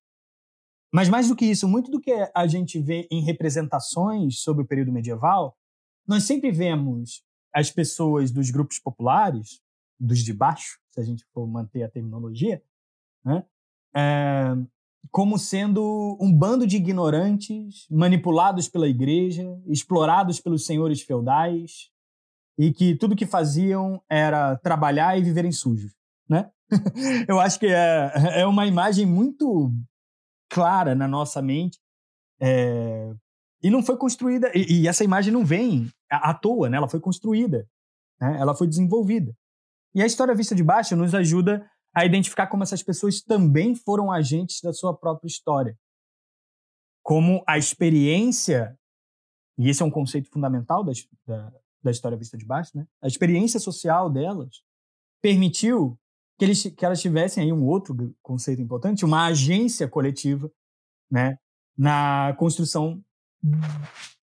Mas 0.93 1.09
mais 1.09 1.29
do 1.29 1.37
que 1.37 1.45
isso, 1.45 1.69
muito 1.69 1.91
do 1.91 2.01
que 2.01 2.13
a 2.35 2.47
gente 2.47 2.81
vê 2.81 3.07
em 3.11 3.23
representações 3.23 4.41
sobre 4.41 4.63
o 4.65 4.67
período 4.67 4.93
medieval, 4.93 5.55
nós 6.07 6.25
sempre 6.25 6.51
vemos 6.51 7.23
as 7.53 7.71
pessoas 7.71 8.31
dos 8.31 8.51
grupos 8.51 8.79
populares, 8.79 9.61
dos 9.99 10.21
de 10.21 10.33
baixo, 10.33 10.79
se 10.91 11.01
a 11.01 11.05
gente 11.05 11.25
for 11.33 11.47
manter 11.47 11.83
a 11.83 11.89
terminologia, 11.89 12.63
né? 13.25 13.45
É, 13.95 14.55
como 15.11 15.39
sendo 15.39 16.17
um 16.21 16.33
bando 16.33 16.67
de 16.67 16.77
ignorantes, 16.77 17.87
manipulados 17.91 18.69
pela 18.69 18.89
igreja, 18.89 19.45
explorados 19.67 20.41
pelos 20.41 20.67
senhores 20.67 21.01
feudais, 21.01 21.91
e 22.59 22.73
que 22.73 22.97
tudo 22.97 23.17
que 23.17 23.27
faziam 23.27 24.03
era 24.09 24.57
trabalhar 24.57 25.17
e 25.17 25.23
viverem 25.23 25.53
sujos, 25.53 25.93
né? 26.29 26.51
Eu 27.29 27.41
acho 27.41 27.59
que 27.59 27.67
é, 27.67 28.41
é 28.41 28.47
uma 28.47 28.67
imagem 28.67 29.07
muito 29.07 29.73
clara 30.51 30.95
na 30.95 31.07
nossa 31.07 31.41
mente 31.41 31.79
é, 32.41 33.15
e 33.63 33.71
não 33.71 33.83
foi 33.83 33.97
construída 33.97 34.51
e, 34.55 34.83
e, 34.83 34.89
essa 34.89 35.05
imagem 35.05 35.33
não 35.33 35.45
vem 35.45 35.91
à, 36.11 36.35
toa, 36.35 36.69
né? 36.69 36.77
Ela 36.77 36.89
foi 36.89 37.01
construída, 37.01 37.69
né? 38.21 38.37
Ela 38.41 38.55
foi 38.55 38.67
desenvolvida. 38.67 39.35
E 39.95 40.03
a 40.03 40.07
história 40.07 40.35
vista 40.35 40.55
de 40.55 40.63
baixo 40.63 40.97
nos 40.97 41.15
ajuda 41.15 41.69
a 41.95 42.05
identificar 42.05 42.47
como 42.47 42.63
essas 42.63 42.83
pessoas 42.83 43.21
também 43.21 43.75
foram 43.75 44.13
agentes 44.13 44.61
da 44.61 44.73
sua 44.73 44.97
própria 44.97 45.29
história. 45.29 45.77
Como 47.03 47.43
a 47.47 47.57
experiência, 47.59 48.79
e 49.59 49.69
esse 49.69 49.83
é 49.83 49.87
um 49.87 49.91
conceito 49.91 50.31
fundamental 50.31 50.85
da, 50.85 50.93
da, 51.27 51.53
da 51.83 51.91
história 51.91 52.17
vista 52.17 52.37
de 52.37 52.45
baixo, 52.45 52.77
né? 52.77 52.87
a 53.03 53.07
experiência 53.07 53.59
social 53.59 54.11
delas 54.11 54.63
permitiu 55.21 55.99
que, 56.39 56.45
eles, 56.45 56.63
que 56.63 56.85
elas 56.85 57.01
tivessem 57.01 57.43
aí 57.43 57.53
um 57.53 57.65
outro 57.65 58.15
conceito 58.23 58.63
importante, 58.63 59.05
uma 59.05 59.27
agência 59.27 59.89
coletiva 59.89 60.51
né? 61.11 61.39
na 61.77 62.35
construção 62.39 63.03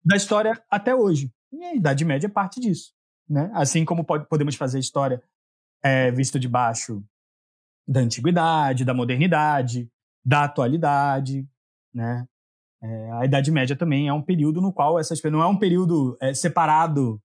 da 0.05 0.15
história 0.15 0.61
até 0.69 0.93
hoje. 0.93 1.33
E 1.51 1.63
a 1.63 1.75
Idade 1.75 2.03
Média 2.03 2.27
é 2.27 2.29
parte 2.29 2.59
disso. 2.59 2.93
Né? 3.27 3.49
Assim 3.53 3.85
como 3.85 4.03
pode, 4.03 4.27
podemos 4.27 4.55
fazer 4.55 4.79
história 4.79 5.23
é, 5.83 6.11
vista 6.11 6.39
de 6.39 6.47
baixo 6.47 7.03
da 7.87 7.99
antiguidade, 7.99 8.85
da 8.85 8.93
modernidade, 8.93 9.89
da 10.25 10.45
atualidade, 10.45 11.47
né? 11.93 12.25
É, 12.81 13.11
a 13.13 13.25
Idade 13.25 13.49
Média 13.49 13.75
também 13.75 14.07
é 14.09 14.13
um 14.13 14.21
período 14.21 14.59
no 14.59 14.73
qual 14.73 14.99
essas 14.99 15.21
não 15.23 15.41
é 15.41 15.47
um 15.47 15.57
período 15.57 16.17
é, 16.19 16.33
separado. 16.33 17.21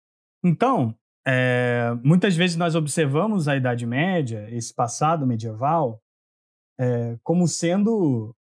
Então, 0.42 0.96
é, 1.26 1.90
muitas 2.02 2.34
vezes 2.34 2.56
nós 2.56 2.74
observamos 2.74 3.48
a 3.48 3.56
Idade 3.56 3.86
Média, 3.86 4.48
esse 4.50 4.74
passado 4.74 5.26
medieval, 5.26 6.00
é, 6.78 7.18
como 7.22 7.46
sendo 7.46 8.34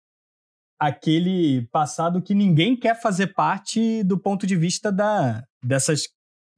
aquele 0.79 1.67
passado 1.67 2.23
que 2.23 2.35
ninguém 2.35 2.77
quer 2.77 3.01
fazer 3.01 3.35
parte 3.35 4.03
do 4.05 4.19
ponto 4.19 4.47
de 4.47 4.57
vista 4.57 4.91
da, 4.91 5.45
dessas, 5.63 6.05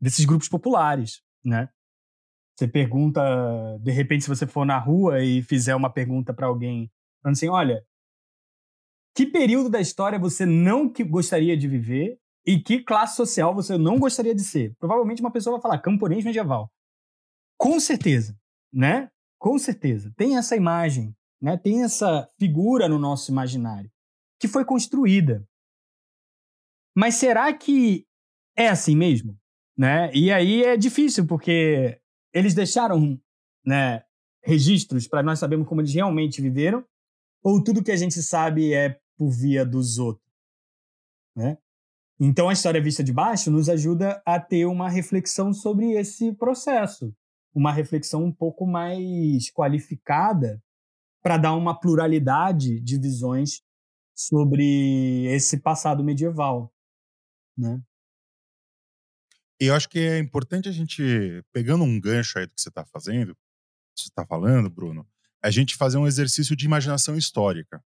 desses 0.01 0.25
grupos 0.25 0.49
populares, 0.49 1.23
né? 1.45 1.69
Você 2.63 2.69
pergunta, 2.69 3.21
de 3.81 3.91
repente, 3.91 4.23
se 4.23 4.29
você 4.29 4.47
for 4.47 4.65
na 4.65 4.79
rua 4.79 5.25
e 5.25 5.43
fizer 5.43 5.75
uma 5.75 5.91
pergunta 5.91 6.33
para 6.33 6.47
alguém, 6.47 6.89
falando 7.21 7.35
assim: 7.35 7.49
olha, 7.49 7.85
que 9.17 9.27
período 9.27 9.69
da 9.69 9.81
história 9.81 10.17
você 10.17 10.47
não 10.47 10.89
gostaria 10.89 11.57
de 11.57 11.67
viver 11.67 12.21
e 12.47 12.61
que 12.61 12.85
classe 12.85 13.17
social 13.17 13.53
você 13.53 13.77
não 13.77 13.99
gostaria 13.99 14.33
de 14.33 14.45
ser? 14.45 14.77
Provavelmente 14.79 15.21
uma 15.21 15.33
pessoa 15.33 15.57
vai 15.57 15.61
falar 15.63 15.81
camponês 15.81 16.25
medieval. 16.25 16.71
Com 17.59 17.81
certeza, 17.81 18.39
né? 18.73 19.11
Com 19.41 19.59
certeza. 19.59 20.13
Tem 20.17 20.37
essa 20.37 20.55
imagem, 20.55 21.13
né? 21.41 21.57
Tem 21.57 21.83
essa 21.83 22.29
figura 22.39 22.89
no 22.89 22.97
nosso 22.97 23.33
imaginário 23.33 23.91
que 24.39 24.47
foi 24.47 24.65
construída. 24.65 25.45
Mas 26.95 27.17
será 27.17 27.53
que 27.53 28.07
é 28.57 28.69
assim 28.69 28.95
mesmo? 28.95 29.37
Né? 29.77 30.13
E 30.15 30.31
aí 30.31 30.63
é 30.63 30.77
difícil, 30.77 31.27
porque 31.27 32.01
eles 32.33 32.55
deixaram 32.55 33.21
né, 33.65 34.05
registros 34.43 35.07
para 35.07 35.23
nós 35.23 35.39
sabermos 35.39 35.69
como 35.69 35.81
eles 35.81 35.95
realmente 35.95 36.41
viveram, 36.41 36.85
ou 37.43 37.63
tudo 37.63 37.83
que 37.83 37.93
a 37.93 37.97
gente 37.97 38.23
sabe 38.23 38.73
é 38.73 38.99
por 39.17 39.31
via 39.31 39.65
dos 39.65 39.99
outros? 39.99 40.27
Né? 41.37 41.59
Então, 42.21 42.49
a 42.49 42.53
história 42.53 42.83
vista 42.83 43.03
de 43.03 43.13
baixo 43.13 43.51
nos 43.51 43.69
ajuda 43.69 44.23
a 44.25 44.39
ter 44.39 44.67
uma 44.67 44.89
reflexão 44.89 45.53
sobre 45.53 45.93
esse 45.93 46.33
processo, 46.35 47.15
uma 47.55 47.73
reflexão 47.73 48.25
um 48.25 48.33
pouco 48.33 48.67
mais 48.67 49.51
qualificada 49.51 50.63
para 51.23 51.37
dar 51.37 51.55
uma 51.55 51.79
pluralidade 51.79 52.81
de 52.81 52.99
visões 52.99 53.63
sobre 54.15 55.25
esse 55.27 55.59
passado 55.61 56.05
medieval, 56.05 56.73
né? 57.57 57.83
E 59.63 59.67
eu 59.67 59.77
acho 59.77 59.89
que 59.89 60.01
é 60.01 60.19
importante 60.19 60.69
a 60.69 60.73
gente, 60.73 61.01
pegando 61.53 61.85
um 61.85 62.01
gancho 62.01 62.37
aí 62.37 62.47
do 62.47 62.53
que 62.53 62.61
você 62.61 62.69
está 62.69 62.85
fazendo, 62.85 63.33
você 63.97 64.09
está 64.09 64.27
falando, 64.27 64.69
Bruno, 64.69 65.09
a 65.41 65.53
gente 65.53 65.77
fazer 65.77 65.99
um 65.99 66.07
exercício 66.09 66.57
de 66.57 66.67
imaginação 66.67 67.17
histórica. 67.17 67.81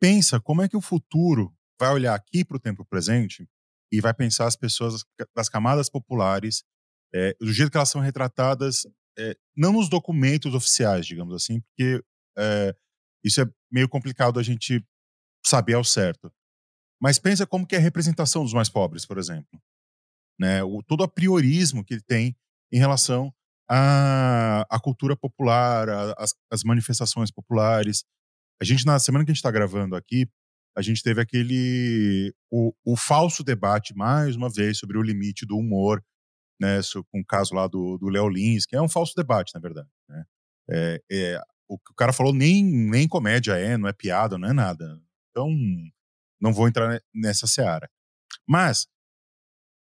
Pensa 0.00 0.40
como 0.40 0.62
é 0.62 0.68
que 0.68 0.78
o 0.78 0.80
futuro 0.80 1.54
vai 1.78 1.90
olhar 1.90 2.14
aqui 2.14 2.42
para 2.42 2.56
o 2.56 2.58
tempo 2.58 2.86
presente 2.86 3.46
e 3.92 4.00
vai 4.00 4.14
pensar 4.14 4.46
as 4.46 4.56
pessoas 4.56 5.04
das 5.36 5.50
camadas 5.50 5.90
populares, 5.90 6.64
é, 7.14 7.36
do 7.38 7.52
jeito 7.52 7.70
que 7.70 7.76
elas 7.76 7.90
são 7.90 8.00
retratadas, 8.00 8.86
é, 9.18 9.36
não 9.54 9.74
nos 9.74 9.90
documentos 9.90 10.54
oficiais, 10.54 11.04
digamos 11.04 11.34
assim, 11.34 11.60
porque 11.60 12.02
é, 12.38 12.74
isso 13.22 13.42
é 13.42 13.44
meio 13.70 13.90
complicado 13.90 14.40
a 14.40 14.42
gente 14.42 14.82
saber 15.44 15.74
ao 15.74 15.84
certo. 15.84 16.32
Mas 16.98 17.18
pensa 17.18 17.46
como 17.46 17.66
que 17.66 17.74
é 17.74 17.78
a 17.78 17.82
representação 17.82 18.42
dos 18.42 18.54
mais 18.54 18.70
pobres, 18.70 19.04
por 19.04 19.18
exemplo 19.18 19.60
né? 20.40 20.64
O, 20.64 20.82
todo 20.82 21.02
o 21.02 21.08
priorismo 21.08 21.84
que 21.84 21.92
ele 21.92 22.02
tem 22.02 22.34
em 22.72 22.78
relação 22.78 23.30
à, 23.68 24.80
cultura 24.82 25.14
popular, 25.14 25.86
às 26.50 26.64
manifestações 26.64 27.30
populares. 27.30 28.04
A 28.60 28.64
gente, 28.64 28.86
na 28.86 28.98
semana 28.98 29.24
que 29.24 29.30
a 29.30 29.34
gente 29.34 29.38
está 29.38 29.50
gravando 29.50 29.94
aqui, 29.94 30.26
a 30.74 30.80
gente 30.80 31.02
teve 31.02 31.20
aquele. 31.20 32.34
O, 32.50 32.72
o 32.84 32.96
falso 32.96 33.44
debate, 33.44 33.94
mais 33.94 34.34
uma 34.34 34.48
vez, 34.48 34.78
sobre 34.78 34.96
o 34.96 35.02
limite 35.02 35.44
do 35.44 35.58
humor, 35.58 36.02
né? 36.58 36.80
Com 37.12 37.20
o 37.20 37.26
caso 37.26 37.54
lá 37.54 37.66
do, 37.66 37.98
do 37.98 38.08
Léo 38.08 38.28
Lins, 38.28 38.64
que 38.64 38.74
é 38.74 38.80
um 38.80 38.88
falso 38.88 39.12
debate, 39.14 39.52
na 39.54 39.60
verdade. 39.60 39.88
Né? 40.08 40.24
É, 40.70 41.02
é, 41.12 41.40
o 41.68 41.78
que 41.78 41.92
o 41.92 41.94
cara 41.94 42.12
falou 42.12 42.32
nem, 42.32 42.64
nem 42.64 43.06
comédia 43.06 43.52
é, 43.58 43.76
não 43.76 43.88
é 43.88 43.92
piada, 43.92 44.38
não 44.38 44.48
é 44.48 44.52
nada. 44.52 44.98
Então, 45.30 45.48
não 46.40 46.52
vou 46.52 46.66
entrar 46.66 47.00
nessa 47.14 47.46
seara. 47.46 47.90
Mas 48.48 48.86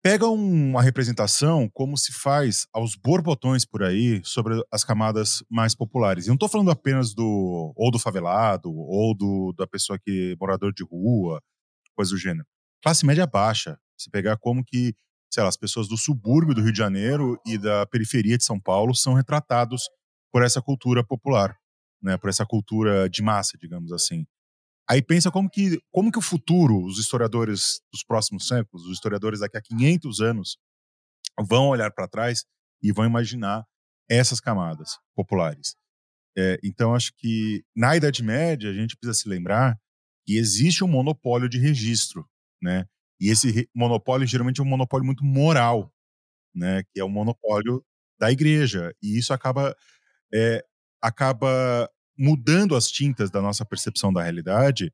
Pega 0.04 0.26
uma 0.26 0.82
representação 0.82 1.70
como 1.72 1.96
se 1.96 2.12
faz 2.12 2.66
aos 2.72 2.96
borbotões 2.96 3.64
por 3.64 3.84
aí 3.84 4.20
sobre 4.24 4.60
as 4.68 4.82
camadas 4.82 5.44
mais 5.48 5.76
populares. 5.76 6.24
E 6.24 6.28
não 6.28 6.34
estou 6.34 6.48
falando 6.48 6.72
apenas 6.72 7.14
do 7.14 7.72
ou 7.76 7.88
do 7.88 8.00
favelado 8.00 8.68
ou 8.68 9.16
do 9.16 9.54
da 9.56 9.64
pessoa 9.64 9.96
que 9.96 10.36
morador 10.40 10.72
de 10.72 10.82
rua, 10.82 11.40
coisa 11.94 12.10
do 12.10 12.18
gênero. 12.18 12.44
Classe 12.82 13.06
média 13.06 13.28
baixa. 13.28 13.78
Se 13.96 14.10
pegar 14.10 14.36
como 14.38 14.64
que, 14.64 14.92
sei 15.32 15.44
lá, 15.44 15.48
as 15.48 15.56
pessoas 15.56 15.86
do 15.86 15.96
subúrbio 15.96 16.52
do 16.52 16.62
Rio 16.62 16.72
de 16.72 16.78
Janeiro 16.78 17.40
e 17.46 17.56
da 17.56 17.86
periferia 17.86 18.36
de 18.36 18.42
São 18.42 18.58
Paulo 18.58 18.96
são 18.96 19.14
retratados 19.14 19.84
por 20.32 20.42
essa 20.42 20.60
cultura 20.60 21.04
popular, 21.06 21.56
né? 22.02 22.16
Por 22.16 22.28
essa 22.28 22.44
cultura 22.44 23.08
de 23.08 23.22
massa, 23.22 23.56
digamos 23.56 23.92
assim. 23.92 24.26
Aí 24.88 25.00
pensa 25.00 25.30
como 25.30 25.48
que, 25.48 25.78
como 25.90 26.10
que 26.10 26.18
o 26.18 26.22
futuro, 26.22 26.84
os 26.84 26.98
historiadores 26.98 27.80
dos 27.92 28.04
próximos 28.04 28.46
séculos, 28.48 28.86
os 28.86 28.92
historiadores 28.94 29.40
daqui 29.40 29.56
a 29.56 29.62
500 29.62 30.20
anos, 30.20 30.58
vão 31.40 31.68
olhar 31.68 31.90
para 31.92 32.08
trás 32.08 32.44
e 32.82 32.92
vão 32.92 33.06
imaginar 33.06 33.64
essas 34.08 34.40
camadas 34.40 34.98
populares. 35.14 35.74
É, 36.36 36.58
então, 36.64 36.94
acho 36.94 37.12
que 37.16 37.62
na 37.76 37.96
Idade 37.96 38.22
Média 38.22 38.70
a 38.70 38.74
gente 38.74 38.96
precisa 38.96 39.22
se 39.22 39.28
lembrar 39.28 39.78
que 40.26 40.36
existe 40.36 40.82
um 40.82 40.88
monopólio 40.88 41.48
de 41.48 41.58
registro, 41.58 42.28
né? 42.60 42.86
E 43.20 43.30
esse 43.30 43.68
monopólio 43.74 44.26
geralmente 44.26 44.60
é 44.60 44.64
um 44.64 44.66
monopólio 44.66 45.06
muito 45.06 45.24
moral, 45.24 45.92
né? 46.54 46.82
Que 46.92 47.00
é 47.00 47.04
o 47.04 47.08
monopólio 47.08 47.84
da 48.18 48.30
igreja. 48.32 48.94
E 49.02 49.18
isso 49.18 49.32
acaba, 49.32 49.76
é, 50.32 50.64
acaba 51.00 51.88
mudando 52.16 52.76
as 52.76 52.88
tintas 52.88 53.30
da 53.30 53.40
nossa 53.40 53.64
percepção 53.64 54.12
da 54.12 54.22
realidade 54.22 54.92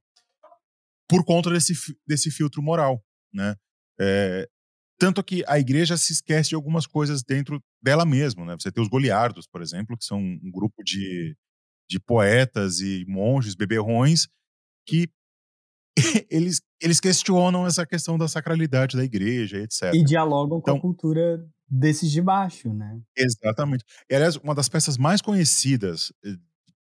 por 1.09 1.25
conta 1.25 1.51
desse, 1.51 1.75
desse 2.07 2.31
filtro 2.31 2.63
moral, 2.63 3.03
né? 3.33 3.57
É, 4.01 4.49
tanto 4.99 5.23
que 5.23 5.45
a 5.47 5.59
igreja 5.59 5.97
se 5.97 6.13
esquece 6.13 6.51
de 6.51 6.55
algumas 6.55 6.87
coisas 6.87 7.23
dentro 7.23 7.63
dela 7.83 8.05
mesma, 8.05 8.45
né? 8.45 8.57
Você 8.59 8.71
tem 8.71 8.83
os 8.83 8.89
goliardos, 8.89 9.47
por 9.47 9.63
exemplo, 9.63 9.97
que 9.97 10.05
são 10.05 10.19
um 10.19 10.51
grupo 10.51 10.83
de, 10.83 11.37
de 11.89 12.01
poetas 12.01 12.81
e 12.81 13.05
monges 13.09 13.55
beberrões 13.55 14.29
que 14.87 15.09
eles, 16.31 16.61
eles 16.81 17.01
questionam 17.01 17.67
essa 17.67 17.87
questão 17.87 18.19
da 18.19 18.29
sacralidade 18.29 18.97
da 18.97 19.05
igreja, 19.05 19.59
etc. 19.59 19.95
E 19.95 20.05
dialogam 20.05 20.59
então, 20.59 20.61
com 20.61 20.71
a 20.71 20.75
então 20.75 20.81
cultura 20.81 21.49
desses 21.69 22.11
de 22.11 22.21
baixo, 22.21 22.73
né? 22.73 23.01
Exatamente. 23.17 23.85
E, 24.11 24.15
aliás, 24.15 24.37
uma 24.37 24.55
das 24.55 24.69
peças 24.69 24.97
mais 24.97 25.21
conhecidas 25.21 26.13
eh, 26.25 26.35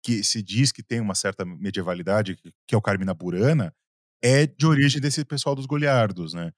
que 0.03 0.23
se 0.23 0.41
diz 0.41 0.71
que 0.71 0.83
tem 0.83 0.99
uma 0.99 1.15
certa 1.15 1.45
medievalidade, 1.45 2.37
que 2.67 2.75
é 2.75 2.77
o 2.77 2.81
Carmina 2.81 3.13
Burana, 3.13 3.73
é 4.21 4.45
de 4.47 4.65
origem 4.65 5.01
desse 5.01 5.23
pessoal 5.25 5.55
dos 5.55 5.65
goliardos, 5.65 6.33
né? 6.33 6.51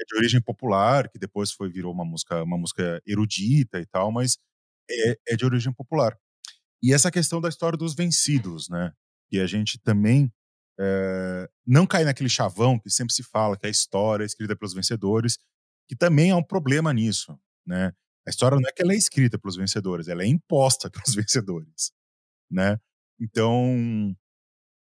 É 0.00 0.04
de 0.04 0.16
origem 0.16 0.40
popular, 0.40 1.08
que 1.08 1.18
depois 1.18 1.52
foi 1.52 1.70
virou 1.70 1.92
uma 1.92 2.04
música, 2.04 2.42
uma 2.42 2.58
música 2.58 3.00
erudita 3.06 3.80
e 3.80 3.86
tal, 3.86 4.10
mas 4.12 4.38
é, 4.90 5.16
é 5.28 5.36
de 5.36 5.44
origem 5.44 5.72
popular. 5.72 6.16
E 6.82 6.92
essa 6.92 7.10
questão 7.10 7.40
da 7.40 7.48
história 7.48 7.78
dos 7.78 7.94
vencidos, 7.94 8.68
né? 8.68 8.92
Que 9.30 9.40
a 9.40 9.46
gente 9.46 9.78
também 9.78 10.32
é, 10.78 11.48
não 11.66 11.86
cai 11.86 12.04
naquele 12.04 12.28
chavão 12.28 12.78
que 12.78 12.90
sempre 12.90 13.14
se 13.14 13.22
fala 13.22 13.56
que 13.56 13.66
a 13.66 13.70
história 13.70 14.24
é 14.24 14.26
escrita 14.26 14.56
pelos 14.56 14.74
vencedores, 14.74 15.38
que 15.88 15.96
também 15.96 16.30
é 16.30 16.34
um 16.34 16.42
problema 16.42 16.92
nisso, 16.92 17.38
né? 17.66 17.92
A 18.26 18.30
história 18.30 18.56
não 18.58 18.68
é 18.68 18.72
que 18.72 18.82
ela 18.82 18.92
é 18.92 18.96
escrita 18.96 19.38
pelos 19.38 19.56
vencedores, 19.56 20.08
ela 20.08 20.22
é 20.22 20.26
imposta 20.26 20.90
pelos 20.90 21.14
vencedores, 21.14 21.92
né? 22.52 22.78
Então, 23.20 24.14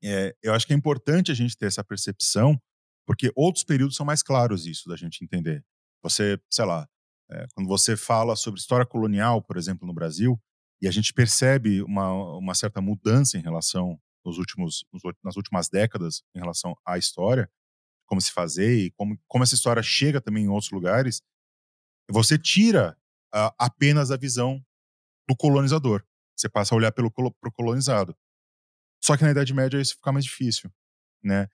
é, 0.02 0.34
eu 0.42 0.54
acho 0.54 0.66
que 0.66 0.72
é 0.72 0.76
importante 0.76 1.32
a 1.32 1.34
gente 1.34 1.56
ter 1.56 1.66
essa 1.66 1.84
percepção, 1.84 2.60
porque 3.06 3.32
outros 3.34 3.64
períodos 3.64 3.96
são 3.96 4.04
mais 4.04 4.22
claros 4.22 4.66
isso 4.66 4.88
da 4.88 4.96
gente 4.96 5.24
entender. 5.24 5.64
Você, 6.02 6.38
sei 6.50 6.64
lá, 6.64 6.88
é, 7.30 7.46
quando 7.54 7.66
você 7.66 7.96
fala 7.96 8.36
sobre 8.36 8.60
história 8.60 8.86
colonial, 8.86 9.42
por 9.42 9.56
exemplo, 9.56 9.86
no 9.86 9.94
Brasil, 9.94 10.40
e 10.80 10.86
a 10.86 10.90
gente 10.90 11.12
percebe 11.12 11.82
uma, 11.82 12.12
uma 12.36 12.54
certa 12.54 12.80
mudança 12.80 13.38
em 13.38 13.42
relação 13.42 13.98
nos 14.24 14.38
últimos, 14.38 14.84
nas 15.24 15.36
últimas 15.36 15.68
décadas 15.68 16.22
em 16.34 16.38
relação 16.38 16.76
à 16.84 16.98
história, 16.98 17.50
como 18.06 18.20
se 18.20 18.32
fazer 18.32 18.76
e 18.78 18.90
como, 18.92 19.18
como 19.26 19.44
essa 19.44 19.54
história 19.54 19.82
chega 19.82 20.20
também 20.20 20.44
em 20.44 20.48
outros 20.48 20.70
lugares, 20.70 21.22
você 22.10 22.38
tira 22.38 22.96
uh, 23.34 23.50
apenas 23.58 24.10
a 24.10 24.16
visão 24.16 24.64
do 25.28 25.36
colonizador. 25.36 26.04
Você 26.36 26.48
passa 26.48 26.74
a 26.74 26.76
olhar 26.76 26.92
pelo 26.92 27.10
pro 27.10 27.52
colonizado. 27.52 28.16
Só 29.02 29.16
que 29.16 29.24
na 29.24 29.30
Idade 29.30 29.54
Média 29.54 29.80
isso 29.80 29.94
fica 29.96 30.12
mais 30.12 30.24
difícil, 30.24 30.70
né? 31.22 31.48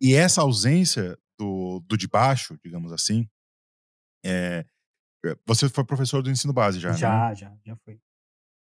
E 0.00 0.14
essa 0.14 0.42
ausência 0.42 1.18
do, 1.38 1.80
do 1.86 1.96
de 1.96 2.08
baixo, 2.08 2.58
digamos 2.64 2.92
assim, 2.92 3.28
é, 4.24 4.64
você 5.46 5.68
foi 5.68 5.84
professor 5.84 6.22
do 6.22 6.30
ensino 6.30 6.52
base 6.52 6.78
já, 6.78 6.92
já 6.92 7.28
né? 7.28 7.34
Já, 7.34 7.56
já, 7.64 7.76
foi. 7.84 8.00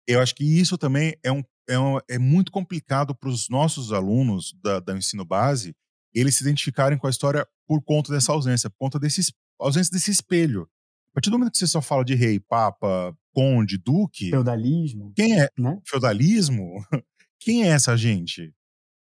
Eu 0.06 0.20
acho 0.20 0.34
que 0.34 0.44
isso 0.44 0.76
também 0.76 1.16
é, 1.22 1.32
um, 1.32 1.42
é, 1.68 1.78
um, 1.78 1.98
é 2.08 2.18
muito 2.18 2.52
complicado 2.52 3.14
para 3.14 3.28
os 3.28 3.48
nossos 3.48 3.92
alunos 3.92 4.52
da, 4.62 4.80
da 4.80 4.96
ensino 4.96 5.24
base 5.24 5.74
eles 6.14 6.36
se 6.36 6.44
identificarem 6.44 6.96
com 6.96 7.06
a 7.06 7.10
história 7.10 7.46
por 7.66 7.82
conta 7.82 8.12
dessa 8.12 8.32
ausência, 8.32 8.70
por 8.70 8.78
conta 8.78 8.98
desse 8.98 9.34
ausência 9.58 9.90
desse 9.92 10.10
espelho. 10.10 10.68
A 11.14 11.20
partir 11.20 11.30
do 11.30 11.38
momento 11.38 11.52
que 11.52 11.58
você 11.58 11.68
só 11.68 11.80
fala 11.80 12.04
de 12.04 12.16
rei, 12.16 12.40
papa, 12.40 13.16
conde, 13.32 13.78
duque. 13.78 14.30
Feudalismo. 14.30 15.12
Quem 15.14 15.40
é? 15.40 15.48
Né? 15.56 15.80
Feudalismo? 15.86 16.84
Quem 17.38 17.62
é 17.62 17.68
essa 17.68 17.96
gente? 17.96 18.52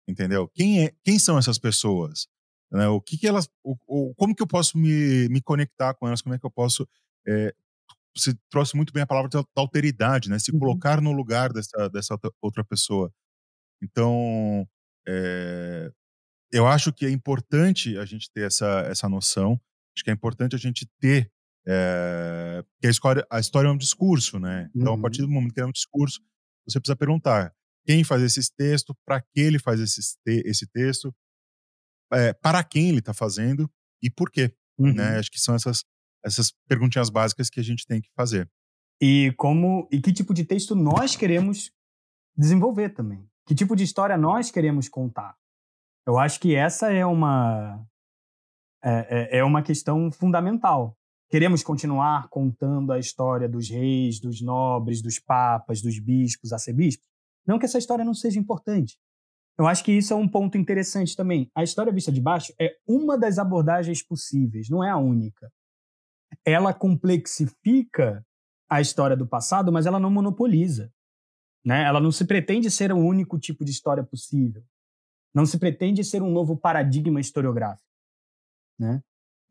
Entendeu? 0.05 0.49
Quem, 0.49 0.83
é, 0.83 0.93
quem 1.05 1.17
são 1.17 1.37
essas 1.37 1.57
pessoas? 1.57 2.27
Né? 2.69 2.85
O 2.89 2.99
que, 2.99 3.17
que 3.17 3.25
elas. 3.25 3.49
O, 3.63 3.77
o, 3.87 4.13
como 4.15 4.35
que 4.35 4.43
eu 4.43 4.47
posso 4.47 4.77
me, 4.77 5.29
me 5.29 5.41
conectar 5.41 5.93
com 5.93 6.05
elas? 6.05 6.21
Como 6.21 6.35
é 6.35 6.37
que 6.37 6.45
eu 6.45 6.51
posso. 6.51 6.85
É, 7.25 7.53
você 8.13 8.35
trouxe 8.49 8.75
muito 8.75 8.91
bem 8.91 9.03
a 9.03 9.07
palavra 9.07 9.29
da 9.29 9.45
alteridade, 9.55 10.29
né? 10.29 10.37
Se 10.37 10.51
uhum. 10.51 10.59
colocar 10.59 10.99
no 10.99 11.13
lugar 11.13 11.53
dessa, 11.53 11.87
dessa 11.87 12.19
outra 12.41 12.61
pessoa. 12.61 13.09
Então, 13.81 14.67
é, 15.07 15.89
eu 16.51 16.67
acho 16.67 16.91
que 16.91 17.05
é 17.05 17.09
importante 17.09 17.97
a 17.97 18.03
gente 18.03 18.29
ter 18.31 18.47
essa, 18.47 18.81
essa 18.81 19.07
noção. 19.07 19.53
Acho 19.95 20.03
que 20.03 20.09
é 20.09 20.13
importante 20.13 20.57
a 20.57 20.59
gente 20.59 20.85
ter 20.99 21.31
é, 21.67 22.63
que 22.79 22.87
a 22.87 22.89
história, 22.89 23.27
a 23.29 23.39
história 23.39 23.67
é 23.67 23.71
um 23.71 23.77
discurso, 23.77 24.39
né? 24.39 24.69
Então, 24.75 24.93
uhum. 24.93 24.99
a 24.99 25.01
partir 25.01 25.21
do 25.21 25.29
momento 25.29 25.53
que 25.53 25.61
é 25.61 25.65
um 25.65 25.71
discurso, 25.71 26.19
você 26.67 26.79
precisa 26.79 26.95
perguntar 26.95 27.53
quem 27.85 28.03
faz 28.03 28.21
esse 28.21 28.53
texto, 28.55 28.95
para 29.05 29.21
que 29.21 29.39
ele 29.39 29.59
faz 29.59 29.79
esse, 29.79 30.17
esse 30.25 30.67
texto, 30.67 31.13
é, 32.13 32.33
para 32.33 32.63
quem 32.63 32.89
ele 32.89 32.99
está 32.99 33.13
fazendo 33.13 33.69
e 34.01 34.09
por 34.09 34.29
quê. 34.29 34.53
Né? 34.77 34.89
Uhum. 34.89 34.95
Né? 34.95 35.17
Acho 35.17 35.31
que 35.31 35.39
são 35.39 35.55
essas, 35.55 35.83
essas 36.23 36.51
perguntinhas 36.67 37.09
básicas 37.09 37.49
que 37.49 37.59
a 37.59 37.63
gente 37.63 37.85
tem 37.85 38.01
que 38.01 38.09
fazer. 38.15 38.49
E 39.01 39.33
como 39.37 39.87
e 39.91 39.99
que 39.99 40.13
tipo 40.13 40.33
de 40.33 40.45
texto 40.45 40.75
nós 40.75 41.15
queremos 41.15 41.71
desenvolver 42.37 42.89
também? 42.89 43.27
Que 43.47 43.55
tipo 43.55 43.75
de 43.75 43.83
história 43.83 44.15
nós 44.15 44.51
queremos 44.51 44.87
contar? 44.87 45.35
Eu 46.05 46.19
acho 46.19 46.39
que 46.39 46.55
essa 46.55 46.91
é 46.91 47.05
uma 47.05 47.83
é, 48.83 49.37
é, 49.37 49.37
é 49.39 49.43
uma 49.43 49.63
questão 49.63 50.11
fundamental. 50.11 50.95
Queremos 51.31 51.63
continuar 51.63 52.27
contando 52.27 52.91
a 52.91 52.99
história 52.99 53.47
dos 53.47 53.69
reis, 53.69 54.19
dos 54.19 54.41
nobres, 54.41 55.01
dos 55.01 55.17
papas, 55.17 55.81
dos 55.81 55.97
bispos, 55.97 56.51
arcebispos? 56.51 57.07
Não 57.47 57.57
que 57.57 57.63
essa 57.63 57.77
história 57.77 58.03
não 58.03 58.13
seja 58.13 58.37
importante. 58.37 58.99
Eu 59.57 59.65
acho 59.65 59.81
que 59.81 59.93
isso 59.93 60.11
é 60.11 60.15
um 60.17 60.27
ponto 60.27 60.57
interessante 60.57 61.15
também. 61.15 61.49
A 61.55 61.63
história 61.63 61.93
vista 61.93 62.11
de 62.11 62.19
baixo 62.19 62.53
é 62.59 62.75
uma 62.85 63.17
das 63.17 63.39
abordagens 63.39 64.03
possíveis, 64.03 64.67
não 64.69 64.83
é 64.83 64.89
a 64.89 64.97
única. 64.97 65.49
Ela 66.43 66.73
complexifica 66.73 68.25
a 68.69 68.81
história 68.81 69.15
do 69.15 69.25
passado, 69.25 69.71
mas 69.71 69.85
ela 69.85 70.01
não 70.01 70.11
monopoliza. 70.11 70.91
Né? 71.63 71.83
Ela 71.83 72.01
não 72.01 72.11
se 72.11 72.25
pretende 72.25 72.69
ser 72.69 72.91
o 72.91 72.97
único 72.97 73.39
tipo 73.39 73.63
de 73.63 73.71
história 73.71 74.03
possível. 74.03 74.65
Não 75.33 75.45
se 75.45 75.57
pretende 75.57 76.03
ser 76.03 76.21
um 76.21 76.29
novo 76.29 76.57
paradigma 76.57 77.21
historiográfico. 77.21 77.87
Né? 78.77 79.01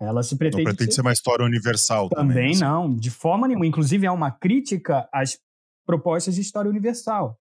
Ela 0.01 0.23
se 0.23 0.37
pretende. 0.37 0.65
Não 0.65 0.71
pretende 0.71 0.93
ser, 0.93 0.97
ser 0.97 1.01
uma 1.03 1.13
história 1.13 1.45
universal 1.45 2.09
também. 2.09 2.29
Também 2.29 2.51
assim. 2.53 2.61
não, 2.61 2.97
de 2.97 3.11
forma 3.11 3.47
nenhuma. 3.47 3.67
Inclusive, 3.67 4.07
é 4.07 4.11
uma 4.11 4.31
crítica 4.31 5.09
às 5.13 5.39
propostas 5.87 6.35
de 6.35 6.41
história 6.41 6.71
universal. 6.71 7.39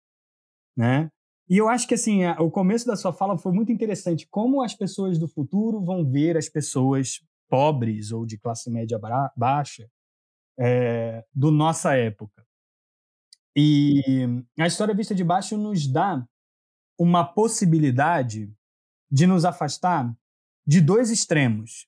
Né? 0.77 1.09
E 1.49 1.57
eu 1.57 1.67
acho 1.67 1.87
que 1.87 1.95
assim, 1.95 2.25
o 2.39 2.49
começo 2.49 2.85
da 2.85 2.95
sua 2.95 3.11
fala 3.11 3.37
foi 3.37 3.51
muito 3.51 3.71
interessante. 3.71 4.27
Como 4.29 4.61
as 4.61 4.73
pessoas 4.73 5.17
do 5.17 5.27
futuro 5.27 5.83
vão 5.83 6.09
ver 6.09 6.37
as 6.37 6.47
pessoas 6.47 7.21
pobres 7.49 8.11
ou 8.11 8.25
de 8.25 8.37
classe 8.37 8.69
média 8.69 8.99
baixa 9.35 9.89
é, 10.57 11.23
do 11.33 11.51
nossa 11.51 11.95
época. 11.95 12.45
E 13.55 14.25
a 14.59 14.65
história 14.65 14.95
vista 14.95 15.13
de 15.13 15.23
baixo 15.23 15.57
nos 15.57 15.87
dá 15.87 16.25
uma 16.97 17.23
possibilidade 17.23 18.51
de 19.11 19.27
nos 19.27 19.45
afastar 19.45 20.11
de 20.65 20.81
dois 20.81 21.11
extremos. 21.11 21.87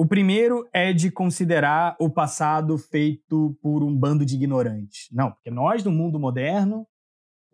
O 0.00 0.06
primeiro 0.06 0.66
é 0.72 0.94
de 0.94 1.10
considerar 1.10 1.94
o 2.00 2.08
passado 2.08 2.78
feito 2.78 3.54
por 3.60 3.84
um 3.84 3.94
bando 3.94 4.24
de 4.24 4.34
ignorantes. 4.34 5.08
Não, 5.12 5.30
porque 5.30 5.50
nós, 5.50 5.84
no 5.84 5.92
mundo 5.92 6.18
moderno, 6.18 6.86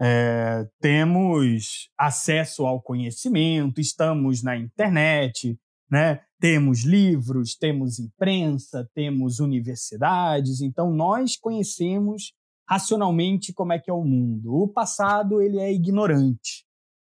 é, 0.01 0.65
temos 0.81 1.91
acesso 1.99 2.65
ao 2.65 2.81
conhecimento, 2.81 3.81
estamos 3.81 4.45
na 4.45 4.57
internet, 4.57 5.59
né? 5.91 6.21
temos 6.39 6.85
livros, 6.85 7.57
temos 7.57 7.99
imprensa, 7.99 8.89
temos 8.95 9.41
universidades, 9.41 10.61
então 10.61 10.93
nós 10.93 11.37
conhecemos 11.37 12.33
racionalmente 12.69 13.53
como 13.53 13.73
é 13.73 13.81
que 13.81 13.91
é 13.91 13.93
o 13.93 14.05
mundo. 14.05 14.55
O 14.55 14.69
passado 14.69 15.43
ele 15.43 15.59
é 15.59 15.73
ignorante, 15.73 16.65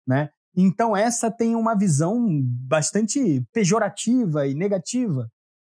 né? 0.05 0.29
Então, 0.55 0.95
essa 0.95 1.31
tem 1.31 1.55
uma 1.55 1.75
visão 1.75 2.27
bastante 2.43 3.43
pejorativa 3.51 4.47
e 4.47 4.53
negativa 4.53 5.27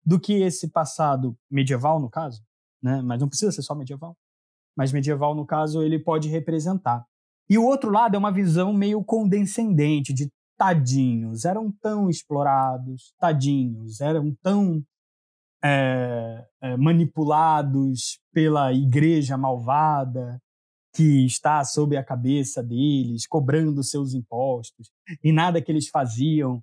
do 0.04 0.18
que 0.18 0.42
esse 0.42 0.70
passado 0.70 1.36
medieval, 1.50 2.00
no 2.00 2.08
caso, 2.08 2.42
né? 2.82 3.02
mas 3.02 3.20
não 3.20 3.28
precisa 3.28 3.52
ser 3.52 3.62
só 3.62 3.74
medieval, 3.74 4.16
mas 4.76 4.92
medieval, 4.92 5.34
no 5.34 5.44
caso, 5.44 5.82
ele 5.82 5.98
pode 5.98 6.28
representar. 6.28 7.04
E 7.48 7.58
o 7.58 7.64
outro 7.64 7.90
lado 7.90 8.14
é 8.14 8.18
uma 8.18 8.32
visão 8.32 8.72
meio 8.72 9.04
condescendente, 9.04 10.14
de 10.14 10.30
tadinhos, 10.56 11.44
eram 11.44 11.72
tão 11.80 12.08
explorados, 12.08 13.14
tadinhos, 13.18 14.00
eram 14.00 14.34
tão 14.42 14.82
é, 15.62 16.46
é, 16.62 16.76
manipulados 16.76 18.18
pela 18.32 18.72
igreja 18.72 19.36
malvada, 19.36 20.40
que 20.92 21.24
está 21.24 21.64
sob 21.64 21.96
a 21.96 22.04
cabeça 22.04 22.62
deles, 22.62 23.26
cobrando 23.26 23.82
seus 23.82 24.12
impostos, 24.14 24.90
e 25.22 25.32
nada 25.32 25.62
que 25.62 25.70
eles 25.70 25.88
faziam 25.88 26.62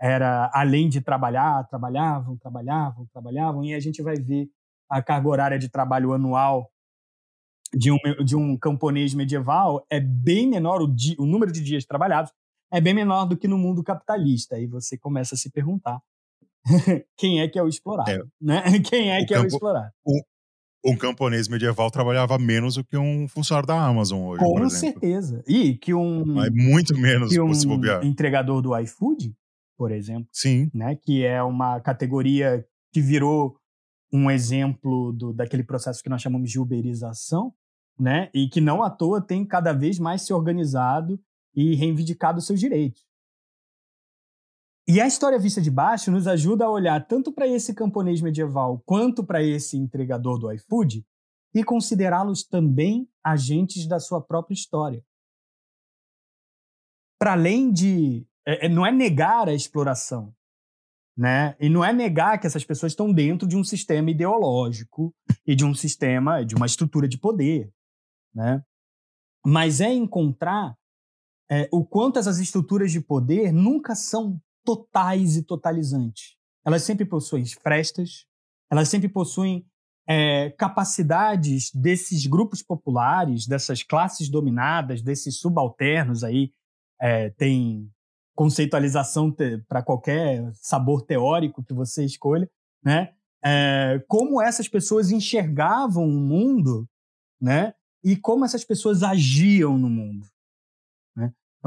era 0.00 0.50
além 0.54 0.88
de 0.88 1.00
trabalhar, 1.00 1.66
trabalhavam, 1.68 2.36
trabalhavam, 2.36 3.06
trabalhavam, 3.12 3.64
e 3.64 3.74
a 3.74 3.80
gente 3.80 4.02
vai 4.02 4.16
ver 4.16 4.48
a 4.88 5.02
carga 5.02 5.28
horária 5.28 5.58
de 5.58 5.68
trabalho 5.68 6.12
anual 6.12 6.70
de 7.74 7.92
um, 7.92 7.98
de 8.24 8.36
um 8.36 8.56
camponês 8.56 9.12
medieval 9.12 9.84
é 9.90 10.00
bem 10.00 10.48
menor, 10.48 10.80
o, 10.80 10.86
di, 10.86 11.14
o 11.18 11.26
número 11.26 11.52
de 11.52 11.62
dias 11.62 11.84
trabalhados 11.84 12.32
é 12.72 12.80
bem 12.80 12.94
menor 12.94 13.26
do 13.26 13.36
que 13.36 13.48
no 13.48 13.58
mundo 13.58 13.82
capitalista. 13.82 14.56
Aí 14.56 14.66
você 14.66 14.96
começa 14.96 15.34
a 15.34 15.38
se 15.38 15.50
perguntar 15.50 16.00
quem 17.16 17.40
é 17.40 17.48
que 17.48 17.58
é 17.58 17.62
o 17.62 17.68
explorado, 17.68 18.10
é. 18.10 18.24
né? 18.40 18.62
Quem 18.88 19.10
é 19.10 19.20
que 19.20 19.34
campo, 19.34 19.40
é 19.40 19.44
o 19.44 19.46
explorado? 19.46 19.92
O, 20.04 20.22
um 20.88 20.96
camponês 20.96 21.48
medieval 21.48 21.90
trabalhava 21.90 22.38
menos 22.38 22.74
do 22.74 22.84
que 22.84 22.96
um 22.96 23.28
funcionário 23.28 23.66
da 23.66 23.80
Amazon 23.80 24.20
hoje, 24.26 24.44
Com 24.44 24.70
certeza. 24.70 25.42
E 25.46 25.74
que 25.74 25.94
um... 25.94 26.42
É 26.42 26.50
muito 26.50 26.96
menos, 26.98 27.30
que 27.30 27.40
um 27.40 27.52
entregador 28.02 28.60
do 28.62 28.76
iFood, 28.78 29.34
por 29.76 29.92
exemplo. 29.92 30.28
Sim. 30.32 30.70
Né, 30.74 30.96
que 30.96 31.24
é 31.24 31.42
uma 31.42 31.80
categoria 31.80 32.64
que 32.92 33.00
virou 33.00 33.56
um 34.12 34.30
exemplo 34.30 35.12
do, 35.12 35.32
daquele 35.32 35.62
processo 35.62 36.02
que 36.02 36.08
nós 36.08 36.22
chamamos 36.22 36.50
de 36.50 36.58
uberização, 36.58 37.52
né? 37.98 38.30
E 38.32 38.48
que 38.48 38.60
não 38.60 38.82
à 38.82 38.90
toa 38.90 39.20
tem 39.20 39.44
cada 39.44 39.72
vez 39.72 39.98
mais 39.98 40.22
se 40.22 40.32
organizado 40.32 41.20
e 41.54 41.74
reivindicado 41.74 42.40
seus 42.40 42.60
direitos. 42.60 43.07
E 44.90 45.02
a 45.02 45.06
história 45.06 45.38
vista 45.38 45.60
de 45.60 45.70
baixo 45.70 46.10
nos 46.10 46.26
ajuda 46.26 46.64
a 46.64 46.70
olhar 46.70 47.06
tanto 47.06 47.30
para 47.30 47.46
esse 47.46 47.74
camponês 47.74 48.22
medieval 48.22 48.82
quanto 48.86 49.22
para 49.22 49.42
esse 49.42 49.76
entregador 49.76 50.38
do 50.38 50.50
iFood 50.50 51.06
e 51.54 51.62
considerá-los 51.62 52.42
também 52.42 53.06
agentes 53.22 53.86
da 53.86 54.00
sua 54.00 54.22
própria 54.22 54.54
história. 54.54 55.04
Para 57.20 57.32
além 57.32 57.70
de. 57.70 58.26
É, 58.46 58.64
é, 58.64 58.68
não 58.70 58.86
é 58.86 58.90
negar 58.90 59.46
a 59.46 59.52
exploração, 59.52 60.34
né? 61.14 61.54
E 61.60 61.68
não 61.68 61.84
é 61.84 61.92
negar 61.92 62.40
que 62.40 62.46
essas 62.46 62.64
pessoas 62.64 62.92
estão 62.92 63.12
dentro 63.12 63.46
de 63.46 63.58
um 63.58 63.64
sistema 63.64 64.10
ideológico 64.10 65.14
e 65.46 65.54
de 65.54 65.66
um 65.66 65.74
sistema, 65.74 66.42
de 66.42 66.54
uma 66.54 66.64
estrutura 66.64 67.06
de 67.06 67.18
poder, 67.18 67.70
né? 68.34 68.64
Mas 69.44 69.82
é 69.82 69.92
encontrar 69.92 70.74
é, 71.50 71.68
o 71.70 71.84
quanto 71.84 72.18
essas 72.18 72.38
estruturas 72.38 72.90
de 72.90 73.02
poder 73.02 73.52
nunca 73.52 73.94
são 73.94 74.40
totais 74.64 75.36
e 75.36 75.42
totalizantes. 75.42 76.36
Elas 76.64 76.82
sempre 76.82 77.04
possuem 77.04 77.44
frestas, 77.46 78.26
elas 78.70 78.88
sempre 78.88 79.08
possuem 79.08 79.66
é, 80.06 80.50
capacidades 80.50 81.70
desses 81.72 82.26
grupos 82.26 82.62
populares, 82.62 83.46
dessas 83.46 83.82
classes 83.82 84.28
dominadas, 84.28 85.02
desses 85.02 85.38
subalternos 85.38 86.24
aí, 86.24 86.52
é, 87.00 87.30
tem 87.30 87.90
conceitualização 88.34 89.34
para 89.68 89.82
qualquer 89.82 90.48
sabor 90.54 91.02
teórico 91.02 91.62
que 91.62 91.74
você 91.74 92.04
escolha, 92.04 92.48
né? 92.82 93.12
É, 93.44 94.02
como 94.08 94.40
essas 94.40 94.68
pessoas 94.68 95.10
enxergavam 95.10 96.04
o 96.04 96.20
mundo, 96.20 96.88
né? 97.40 97.74
E 98.02 98.16
como 98.16 98.44
essas 98.44 98.64
pessoas 98.64 99.02
agiam 99.02 99.76
no 99.76 99.90
mundo. 99.90 100.26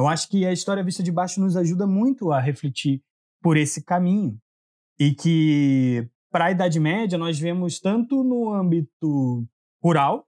Eu 0.01 0.07
acho 0.07 0.27
que 0.29 0.47
a 0.47 0.51
história 0.51 0.83
vista 0.83 1.03
de 1.03 1.11
baixo 1.11 1.39
nos 1.39 1.55
ajuda 1.55 1.85
muito 1.85 2.31
a 2.31 2.39
refletir 2.39 3.03
por 3.39 3.55
esse 3.55 3.83
caminho. 3.83 4.35
E 4.99 5.13
que, 5.13 6.09
para 6.31 6.45
a 6.45 6.51
Idade 6.51 6.79
Média, 6.79 7.19
nós 7.19 7.37
vemos 7.37 7.79
tanto 7.79 8.23
no 8.23 8.51
âmbito 8.51 9.47
rural, 9.79 10.27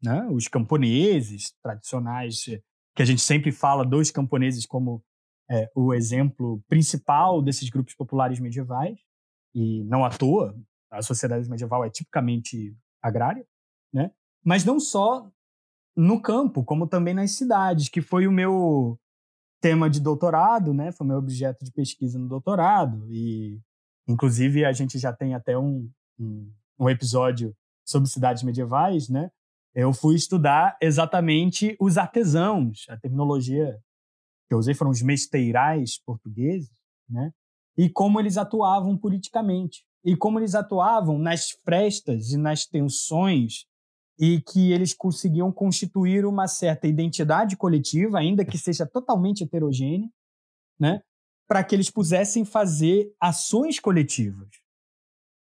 né, 0.00 0.24
os 0.30 0.46
camponeses 0.46 1.52
tradicionais, 1.60 2.44
que 2.94 3.02
a 3.02 3.04
gente 3.04 3.20
sempre 3.20 3.50
fala 3.50 3.84
dos 3.84 4.12
camponeses 4.12 4.64
como 4.64 5.02
é, 5.50 5.68
o 5.74 5.92
exemplo 5.92 6.62
principal 6.68 7.42
desses 7.42 7.68
grupos 7.68 7.96
populares 7.96 8.38
medievais, 8.38 9.00
e 9.52 9.82
não 9.82 10.04
à 10.04 10.10
toa, 10.10 10.56
a 10.92 11.02
sociedade 11.02 11.50
medieval 11.50 11.84
é 11.84 11.90
tipicamente 11.90 12.72
agrária, 13.02 13.44
né? 13.92 14.12
mas 14.44 14.64
não 14.64 14.78
só 14.78 15.28
no 15.96 16.22
campo, 16.22 16.62
como 16.62 16.86
também 16.86 17.14
nas 17.14 17.32
cidades, 17.32 17.88
que 17.88 18.00
foi 18.00 18.24
o 18.28 18.32
meu 18.32 18.96
tema 19.60 19.88
de 19.88 20.00
doutorado, 20.00 20.72
né? 20.72 20.92
Foi 20.92 21.06
meu 21.06 21.16
objeto 21.16 21.64
de 21.64 21.72
pesquisa 21.72 22.18
no 22.18 22.28
doutorado 22.28 23.06
e, 23.10 23.60
inclusive, 24.06 24.64
a 24.64 24.72
gente 24.72 24.98
já 24.98 25.12
tem 25.12 25.34
até 25.34 25.58
um, 25.58 25.90
um, 26.18 26.52
um 26.78 26.88
episódio 26.88 27.54
sobre 27.84 28.08
cidades 28.08 28.42
medievais, 28.42 29.08
né? 29.08 29.30
Eu 29.74 29.92
fui 29.92 30.16
estudar 30.16 30.76
exatamente 30.80 31.76
os 31.80 31.98
artesãos, 31.98 32.86
a 32.88 32.96
terminologia 32.96 33.78
que 34.48 34.54
eu 34.54 34.58
usei 34.58 34.74
foram 34.74 34.90
os 34.90 35.02
mesteirais 35.02 36.00
portugueses, 36.04 36.72
né? 37.08 37.32
E 37.76 37.88
como 37.88 38.18
eles 38.18 38.36
atuavam 38.36 38.96
politicamente 38.96 39.84
e 40.04 40.16
como 40.16 40.38
eles 40.40 40.54
atuavam 40.54 41.18
nas 41.18 41.50
frestas 41.50 42.32
e 42.32 42.36
nas 42.36 42.66
tensões 42.66 43.66
e 44.18 44.40
que 44.40 44.72
eles 44.72 44.92
conseguiam 44.92 45.52
constituir 45.52 46.26
uma 46.26 46.48
certa 46.48 46.88
identidade 46.88 47.56
coletiva, 47.56 48.18
ainda 48.18 48.44
que 48.44 48.58
seja 48.58 48.84
totalmente 48.84 49.44
heterogênea, 49.44 50.10
né? 50.78 51.00
para 51.46 51.62
que 51.62 51.74
eles 51.74 51.88
pudessem 51.88 52.44
fazer 52.44 53.14
ações 53.20 53.78
coletivas, 53.78 54.48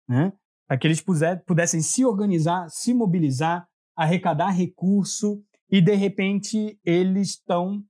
né? 0.07 0.31
para 0.67 0.77
que 0.77 0.87
eles 0.87 1.03
pudessem 1.45 1.81
se 1.81 2.05
organizar, 2.05 2.69
se 2.69 2.93
mobilizar, 2.93 3.67
arrecadar 3.95 4.51
recurso 4.51 5.43
e, 5.69 5.81
de 5.81 5.95
repente, 5.95 6.79
eles 6.83 7.31
estão 7.31 7.85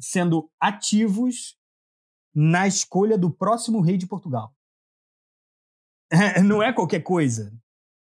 sendo 0.00 0.50
ativos 0.60 1.56
na 2.34 2.66
escolha 2.66 3.16
do 3.16 3.30
próximo 3.30 3.80
rei 3.80 3.96
de 3.96 4.06
Portugal. 4.06 4.52
Não 6.44 6.60
é 6.60 6.72
qualquer 6.72 7.00
coisa. 7.00 7.56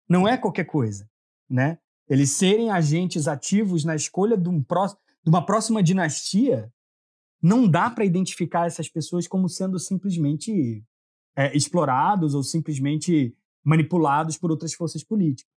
Não 0.10 0.28
é 0.28 0.36
qualquer 0.38 0.66
coisa, 0.66 1.08
né? 1.48 1.78
Eles 2.10 2.32
serem 2.32 2.70
agentes 2.72 3.28
ativos 3.28 3.84
na 3.84 3.96
escolha 3.96 4.38
de, 4.38 4.48
um 4.48 4.64
pró 4.64 4.88
de 4.88 5.30
uma 5.30 5.46
próxima 5.46 5.84
dinastia, 5.84 6.72
não 7.42 7.68
dá 7.68 7.90
para 7.90 8.06
identificar 8.06 8.66
essas 8.66 8.88
pessoas 8.88 9.28
como 9.28 9.50
sendo 9.50 9.78
simplesmente 9.78 10.84
é, 11.36 11.56
explorados 11.56 12.34
ou 12.34 12.44
simplesmente 12.44 13.36
manipulados 13.64 14.38
por 14.38 14.50
outras 14.50 14.74
forças 14.74 15.04
políticas, 15.04 15.52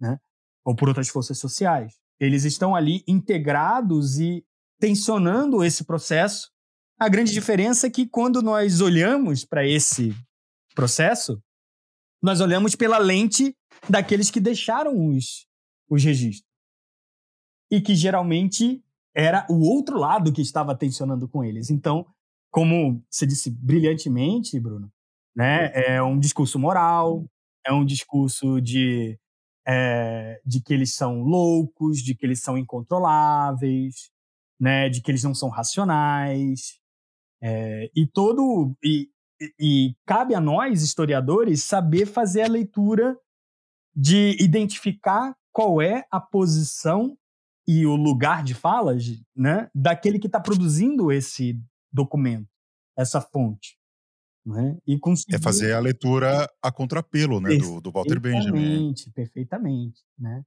né? 0.00 0.18
ou 0.64 0.74
por 0.74 0.88
outras 0.88 1.08
forças 1.08 1.38
sociais. 1.38 1.98
Eles 2.18 2.44
estão 2.44 2.74
ali 2.74 3.04
integrados 3.06 4.18
e 4.18 4.44
tensionando 4.80 5.62
esse 5.62 5.84
processo. 5.84 6.50
A 6.98 7.08
grande 7.08 7.32
diferença 7.32 7.86
é 7.86 7.90
que 7.90 8.06
quando 8.06 8.40
nós 8.40 8.80
olhamos 8.80 9.44
para 9.44 9.66
esse 9.66 10.16
processo, 10.74 11.42
nós 12.22 12.40
olhamos 12.40 12.74
pela 12.74 12.96
lente 12.96 13.54
daqueles 13.88 14.30
que 14.30 14.40
deixaram 14.40 15.10
os 15.10 15.46
os 15.88 16.02
registros. 16.02 16.48
E 17.70 17.80
que 17.80 17.94
geralmente 17.94 18.82
era 19.14 19.46
o 19.48 19.60
outro 19.60 19.98
lado 19.98 20.32
que 20.32 20.42
estava 20.42 20.76
tensionando 20.76 21.28
com 21.28 21.44
eles. 21.44 21.70
Então, 21.70 22.06
como 22.50 23.02
você 23.08 23.26
disse 23.26 23.50
brilhantemente, 23.50 24.58
Bruno, 24.58 24.92
né, 25.34 25.70
é 25.74 26.02
um 26.02 26.18
discurso 26.18 26.58
moral, 26.58 27.24
é 27.66 27.72
um 27.72 27.84
discurso 27.84 28.60
de, 28.60 29.18
é, 29.66 30.40
de 30.44 30.60
que 30.60 30.72
eles 30.74 30.94
são 30.94 31.22
loucos, 31.22 31.98
de 31.98 32.14
que 32.14 32.26
eles 32.26 32.40
são 32.40 32.58
incontroláveis, 32.58 34.10
né, 34.60 34.88
de 34.88 35.00
que 35.00 35.10
eles 35.10 35.22
não 35.22 35.34
são 35.34 35.48
racionais. 35.48 36.78
É, 37.42 37.90
e 37.94 38.06
todo. 38.06 38.74
E, 38.82 39.10
e 39.60 39.94
cabe 40.06 40.34
a 40.34 40.40
nós, 40.40 40.82
historiadores, 40.82 41.62
saber 41.62 42.06
fazer 42.06 42.42
a 42.42 42.48
leitura 42.48 43.18
de 43.94 44.36
identificar 44.42 45.36
qual 45.54 45.80
é 45.80 46.04
a 46.10 46.20
posição 46.20 47.16
e 47.66 47.86
o 47.86 47.94
lugar 47.94 48.42
de 48.42 48.54
fala 48.54 48.92
né, 49.34 49.70
daquele 49.72 50.18
que 50.18 50.26
está 50.26 50.40
produzindo 50.40 51.12
esse 51.12 51.58
documento, 51.92 52.48
essa 52.98 53.20
fonte. 53.20 53.78
Né? 54.44 54.76
E 54.86 54.98
conseguir... 54.98 55.36
É 55.36 55.38
fazer 55.38 55.72
a 55.72 55.78
leitura 55.78 56.46
a 56.60 56.72
contrapelo 56.72 57.40
né, 57.40 57.56
do, 57.56 57.80
do 57.80 57.90
Walter 57.92 58.20
Benjamin. 58.20 58.50
Perfeitamente, 58.50 59.10
perfeitamente. 59.12 60.02
Né? 60.18 60.44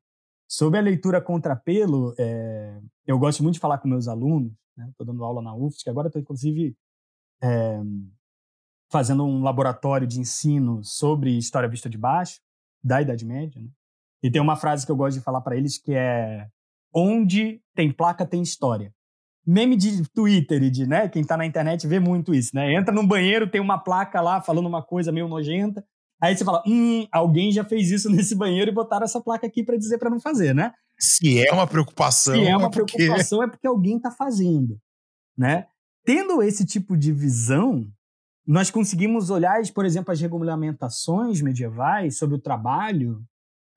Sobre 0.48 0.78
a 0.78 0.84
leitura 0.84 1.20
a 1.20 1.22
contrapelo, 1.22 2.14
é, 2.20 2.80
eu 3.08 3.18
gosto 3.18 3.42
muito 3.42 3.56
de 3.56 3.62
falar 3.62 3.80
com 3.80 3.88
meus 3.88 4.08
alunos, 4.08 4.52
estou 4.90 5.06
né? 5.06 5.12
dando 5.14 5.24
aula 5.24 5.42
na 5.42 5.56
UFSC, 5.56 5.90
agora 5.90 6.10
estou 6.10 6.22
inclusive 6.22 6.76
é, 7.42 7.82
fazendo 8.92 9.24
um 9.24 9.42
laboratório 9.42 10.06
de 10.06 10.20
ensino 10.20 10.84
sobre 10.84 11.38
história 11.38 11.70
vista 11.70 11.90
de 11.90 11.98
baixo, 11.98 12.40
da 12.84 13.02
Idade 13.02 13.26
Média, 13.26 13.60
né? 13.60 13.70
E 14.24 14.32
tem 14.32 14.42
uma 14.42 14.56
frase 14.56 14.86
que 14.86 14.92
eu 14.92 14.96
gosto 14.96 15.18
de 15.18 15.24
falar 15.24 15.42
para 15.42 15.56
eles 15.56 15.78
que 15.78 15.94
é: 15.94 16.48
onde 16.94 17.62
tem 17.76 17.92
placa 17.92 18.26
tem 18.26 18.42
história. 18.42 18.94
Meme 19.46 19.78
de 19.78 20.04
Twitter 20.10 20.62
e 20.64 20.70
de, 20.70 20.86
né, 20.86 21.08
quem 21.08 21.24
tá 21.24 21.38
na 21.38 21.46
internet 21.46 21.88
vê 21.88 22.02
muito 22.02 22.34
isso, 22.36 22.52
né? 22.54 22.74
Entra 22.74 22.94
no 22.94 23.08
banheiro, 23.08 23.50
tem 23.50 23.62
uma 23.62 23.78
placa 23.78 24.20
lá 24.20 24.42
falando 24.42 24.66
uma 24.66 24.84
coisa 24.84 25.10
meio 25.12 25.28
nojenta. 25.28 25.86
Aí 26.22 26.36
você 26.36 26.44
fala: 26.44 26.62
"Hum, 26.68 27.08
alguém 27.12 27.52
já 27.52 27.64
fez 27.64 27.90
isso 27.90 28.10
nesse 28.12 28.36
banheiro 28.36 28.72
e 28.72 28.74
botaram 28.74 29.06
essa 29.06 29.22
placa 29.22 29.48
aqui 29.48 29.64
para 29.64 29.78
dizer 29.78 29.98
para 29.98 30.10
não 30.10 30.20
fazer, 30.20 30.54
né?" 30.54 30.74
Se 31.00 31.46
é 31.46 31.54
uma 31.54 31.68
preocupação, 31.68 32.34
Se 32.34 32.48
é 32.48 32.58
uma 32.58 32.68
é 32.68 32.72
porque... 32.72 32.98
preocupação 32.98 33.44
é 33.44 33.48
porque 33.48 33.68
alguém 33.68 34.00
tá 34.00 34.12
fazendo, 34.12 34.78
né? 35.38 35.68
Tendo 36.04 36.42
esse 36.42 36.66
tipo 36.66 36.98
de 36.98 37.12
visão, 37.12 37.88
nós 38.46 38.72
conseguimos 38.72 39.30
olhar, 39.30 39.62
por 39.76 39.86
exemplo, 39.86 40.12
as 40.12 40.20
regulamentações 40.20 41.42
medievais 41.42 42.18
sobre 42.18 42.36
o 42.36 42.42
trabalho, 42.42 43.22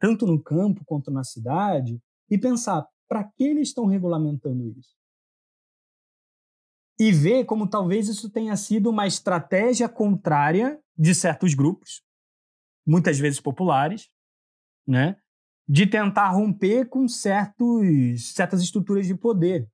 tanto 0.00 0.26
no 0.26 0.42
campo 0.42 0.82
quanto 0.84 1.10
na 1.10 1.22
cidade, 1.22 2.00
e 2.28 2.38
pensar 2.38 2.86
para 3.06 3.24
que 3.24 3.44
eles 3.44 3.68
estão 3.68 3.86
regulamentando 3.86 4.66
isso? 4.66 4.96
E 6.98 7.12
ver 7.12 7.44
como 7.44 7.68
talvez 7.68 8.08
isso 8.08 8.30
tenha 8.30 8.56
sido 8.56 8.90
uma 8.90 9.06
estratégia 9.06 9.88
contrária 9.88 10.80
de 10.96 11.14
certos 11.14 11.54
grupos, 11.54 12.02
muitas 12.86 13.18
vezes 13.18 13.40
populares, 13.40 14.08
né? 14.86 15.16
de 15.68 15.86
tentar 15.86 16.30
romper 16.30 16.88
com 16.88 17.06
certos, 17.06 18.34
certas 18.34 18.60
estruturas 18.60 19.06
de 19.06 19.14
poder, 19.14 19.68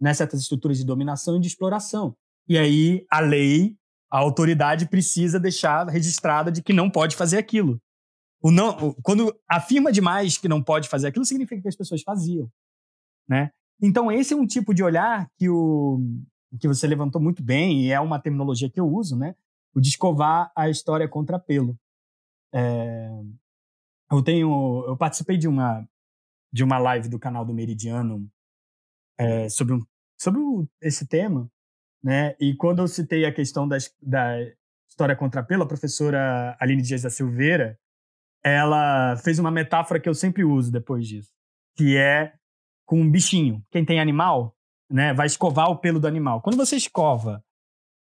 né? 0.00 0.14
certas 0.14 0.40
estruturas 0.40 0.78
de 0.78 0.84
dominação 0.84 1.36
e 1.36 1.40
de 1.40 1.48
exploração. 1.48 2.16
E 2.48 2.56
aí 2.56 3.06
a 3.10 3.20
lei, 3.20 3.76
a 4.10 4.18
autoridade 4.18 4.88
precisa 4.88 5.38
deixar 5.38 5.86
registrada 5.88 6.50
de 6.50 6.62
que 6.62 6.72
não 6.72 6.90
pode 6.90 7.16
fazer 7.16 7.36
aquilo. 7.36 7.80
O 8.40 8.50
não, 8.50 8.94
quando 9.02 9.34
afirma 9.48 9.90
demais 9.90 10.38
que 10.38 10.48
não 10.48 10.62
pode 10.62 10.88
fazer 10.88 11.08
aquilo, 11.08 11.24
significa 11.24 11.60
que 11.60 11.68
as 11.68 11.76
pessoas 11.76 12.02
faziam, 12.02 12.50
né? 13.28 13.50
Então 13.80 14.10
esse 14.10 14.34
é 14.34 14.36
um 14.36 14.46
tipo 14.46 14.72
de 14.72 14.82
olhar 14.82 15.30
que 15.36 15.48
o 15.48 16.00
que 16.60 16.68
você 16.68 16.86
levantou 16.86 17.20
muito 17.20 17.42
bem 17.42 17.82
e 17.82 17.92
é 17.92 18.00
uma 18.00 18.18
terminologia 18.18 18.70
que 18.70 18.80
eu 18.80 18.88
uso, 18.88 19.16
né? 19.16 19.34
O 19.74 19.80
de 19.80 19.88
escovar 19.88 20.50
a 20.56 20.68
história 20.68 21.08
contra 21.08 21.38
pelo. 21.38 21.78
É, 22.52 23.10
eu 24.10 24.22
tenho, 24.22 24.84
eu 24.86 24.96
participei 24.96 25.36
de 25.36 25.48
uma 25.48 25.86
de 26.50 26.64
uma 26.64 26.78
live 26.78 27.08
do 27.08 27.18
canal 27.18 27.44
do 27.44 27.52
Meridiano 27.52 28.26
é, 29.18 29.48
sobre 29.50 29.74
um, 29.74 29.82
sobre 30.16 30.40
esse 30.80 31.06
tema 31.06 31.50
né? 32.02 32.36
E 32.40 32.54
quando 32.54 32.80
eu 32.80 32.88
citei 32.88 33.24
a 33.24 33.32
questão 33.32 33.66
das, 33.66 33.94
da 34.00 34.36
história 34.88 35.16
contra 35.16 35.42
pelo, 35.42 35.64
a 35.64 35.68
professora 35.68 36.56
Aline 36.60 36.82
Dias 36.82 37.02
da 37.02 37.10
Silveira, 37.10 37.78
ela 38.44 39.16
fez 39.16 39.38
uma 39.38 39.50
metáfora 39.50 40.00
que 40.00 40.08
eu 40.08 40.14
sempre 40.14 40.44
uso 40.44 40.70
depois 40.70 41.06
disso, 41.06 41.30
que 41.76 41.96
é 41.96 42.32
com 42.86 43.00
um 43.00 43.10
bichinho. 43.10 43.62
Quem 43.70 43.84
tem 43.84 44.00
animal, 44.00 44.54
né, 44.90 45.12
vai 45.12 45.26
escovar 45.26 45.70
o 45.70 45.78
pelo 45.78 46.00
do 46.00 46.06
animal. 46.06 46.40
Quando 46.40 46.56
você 46.56 46.76
escova 46.76 47.42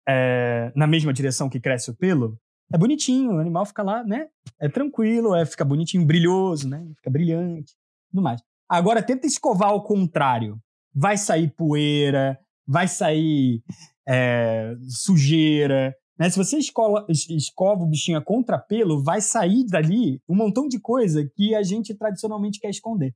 é, 0.08 0.72
na 0.74 0.87
mesma 0.87 1.12
direção 1.12 1.48
que 1.48 1.61
cresce 1.61 1.90
o 1.90 1.94
pelo, 1.94 2.38
é 2.72 2.78
bonitinho, 2.78 3.35
o 3.35 3.38
animal 3.38 3.66
fica 3.66 3.82
lá, 3.82 4.02
né? 4.02 4.28
É 4.58 4.68
tranquilo, 4.68 5.35
é, 5.35 5.44
fica 5.44 5.64
bonitinho, 5.64 6.06
brilhoso, 6.06 6.68
né? 6.68 6.82
Fica 6.96 7.11
brilhante, 7.11 7.74
tudo 8.11 8.22
mais. 8.22 8.40
Agora 8.66 9.02
tenta 9.02 9.26
escovar 9.26 9.68
ao 9.68 9.82
contrário. 9.82 10.58
Vai 10.94 11.18
sair 11.18 11.50
poeira, 11.50 12.38
vai 12.66 12.88
sair 12.88 13.62
é, 14.08 14.74
sujeira. 14.88 15.94
Né? 16.18 16.29
Se 16.31 16.37
você 16.37 16.59
escola, 16.59 17.07
escova 17.09 17.83
o 17.83 17.87
bichinho 17.87 18.18
a 18.18 18.25
contrapelo, 18.25 19.03
vai 19.03 19.20
sair 19.20 19.64
dali 19.66 20.20
um 20.29 20.35
montão 20.35 20.68
de 20.68 20.79
coisa 20.79 21.29
que 21.35 21.55
a 21.55 21.62
gente 21.62 21.94
tradicionalmente 21.94 22.61
quer 22.61 22.70
esconder. 22.70 23.14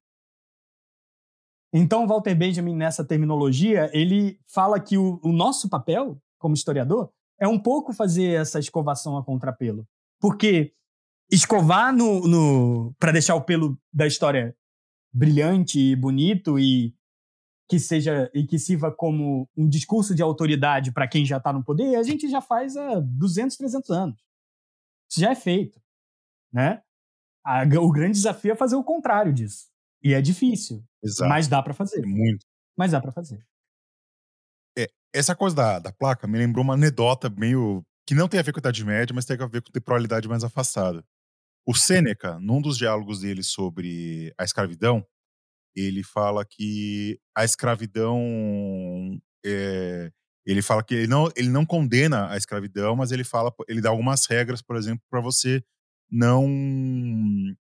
Então, 1.72 2.06
Walter 2.06 2.34
Benjamin, 2.34 2.74
nessa 2.74 3.04
terminologia, 3.04 3.90
ele 3.92 4.38
fala 4.46 4.80
que 4.80 4.96
o, 4.96 5.20
o 5.22 5.32
nosso 5.32 5.68
papel, 5.68 6.18
como 6.38 6.54
historiador, 6.54 7.10
é 7.38 7.46
um 7.46 7.58
pouco 7.58 7.92
fazer 7.92 8.40
essa 8.40 8.58
escovação 8.58 9.16
a 9.18 9.24
contrapelo. 9.24 9.86
Porque 10.18 10.72
escovar 11.30 11.94
no, 11.94 12.26
no 12.26 12.94
para 12.98 13.12
deixar 13.12 13.34
o 13.34 13.42
pelo 13.42 13.78
da 13.92 14.06
história 14.06 14.56
brilhante 15.12 15.78
e 15.78 15.96
bonito 15.96 16.58
e 16.58 16.94
que 17.68 17.78
seja 17.78 18.30
e 18.32 18.46
que 18.46 18.58
sirva 18.58 18.92
como 18.92 19.48
um 19.56 19.68
discurso 19.68 20.14
de 20.14 20.22
autoridade 20.22 20.92
para 20.92 21.08
quem 21.08 21.24
já 21.24 21.38
está 21.38 21.52
no 21.52 21.64
poder, 21.64 21.96
a 21.96 22.02
gente 22.02 22.28
já 22.28 22.40
faz 22.40 22.76
há 22.76 23.00
200, 23.00 23.56
300 23.56 23.90
anos. 23.90 24.24
Isso 25.10 25.20
já 25.20 25.30
é 25.30 25.34
feito, 25.34 25.80
né? 26.52 26.82
A, 27.44 27.62
o 27.80 27.90
grande 27.90 28.14
desafio 28.14 28.52
é 28.52 28.56
fazer 28.56 28.76
o 28.76 28.84
contrário 28.84 29.32
disso. 29.32 29.68
E 30.02 30.14
é 30.14 30.20
difícil, 30.20 30.84
Exato. 31.02 31.28
mas 31.28 31.48
dá 31.48 31.62
para 31.62 31.74
fazer. 31.74 32.02
É 32.02 32.06
muito. 32.06 32.44
Mas 32.76 32.92
dá 32.92 33.00
para 33.00 33.12
fazer. 33.12 33.44
É, 34.78 34.88
essa 35.12 35.34
coisa 35.34 35.56
da, 35.56 35.78
da 35.78 35.92
placa 35.92 36.26
me 36.26 36.38
lembrou 36.38 36.64
uma 36.64 36.74
anedota 36.74 37.30
meio 37.30 37.84
que 38.06 38.14
não 38.14 38.28
tem 38.28 38.38
a 38.38 38.42
ver 38.42 38.52
com 38.52 38.58
a 38.58 38.60
Idade 38.60 38.84
Média, 38.84 39.14
mas 39.14 39.24
tem 39.24 39.40
a 39.40 39.46
ver 39.46 39.62
com 39.62 39.72
temporalidade 39.72 40.28
mais 40.28 40.44
afastada. 40.44 41.04
O 41.66 41.74
Sêneca, 41.74 42.38
num 42.38 42.60
dos 42.60 42.78
diálogos 42.78 43.20
dele 43.20 43.42
sobre 43.42 44.32
a 44.38 44.44
escravidão, 44.44 45.04
ele 45.76 46.02
fala 46.02 46.44
que 46.44 47.20
a 47.36 47.44
escravidão 47.44 48.18
é, 49.44 50.10
ele 50.46 50.62
fala 50.62 50.82
que 50.82 50.94
ele 50.94 51.06
não, 51.06 51.28
ele 51.36 51.48
não 51.48 51.66
condena 51.66 52.30
a 52.30 52.36
escravidão, 52.36 52.94
mas 52.96 53.12
ele 53.12 53.24
fala, 53.24 53.52
ele 53.68 53.80
dá 53.80 53.90
algumas 53.90 54.26
regras, 54.26 54.62
por 54.62 54.76
exemplo, 54.76 55.04
para 55.10 55.20
você 55.20 55.62
não 56.08 56.46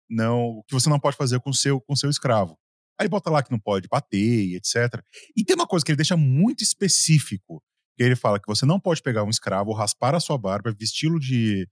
não 0.08 0.58
o 0.58 0.64
que 0.64 0.74
você 0.74 0.90
não 0.90 1.00
pode 1.00 1.16
fazer 1.16 1.40
com 1.40 1.52
seu 1.52 1.80
com 1.80 1.96
seu 1.96 2.10
escravo. 2.10 2.58
Aí 3.00 3.08
bota 3.08 3.30
lá 3.30 3.42
que 3.42 3.50
não 3.50 3.58
pode 3.58 3.88
bater, 3.88 4.54
etc. 4.54 5.02
E 5.36 5.42
tem 5.42 5.56
uma 5.56 5.66
coisa 5.66 5.84
que 5.84 5.90
ele 5.90 5.96
deixa 5.96 6.16
muito 6.16 6.62
específico, 6.62 7.62
que 7.96 8.02
ele 8.02 8.14
fala 8.14 8.38
que 8.38 8.46
você 8.46 8.64
não 8.66 8.78
pode 8.78 9.02
pegar 9.02 9.24
um 9.24 9.30
escravo, 9.30 9.72
raspar 9.72 10.14
a 10.14 10.20
sua 10.20 10.38
barba, 10.38 10.74
vesti-lo 10.78 11.18
de, 11.18 11.68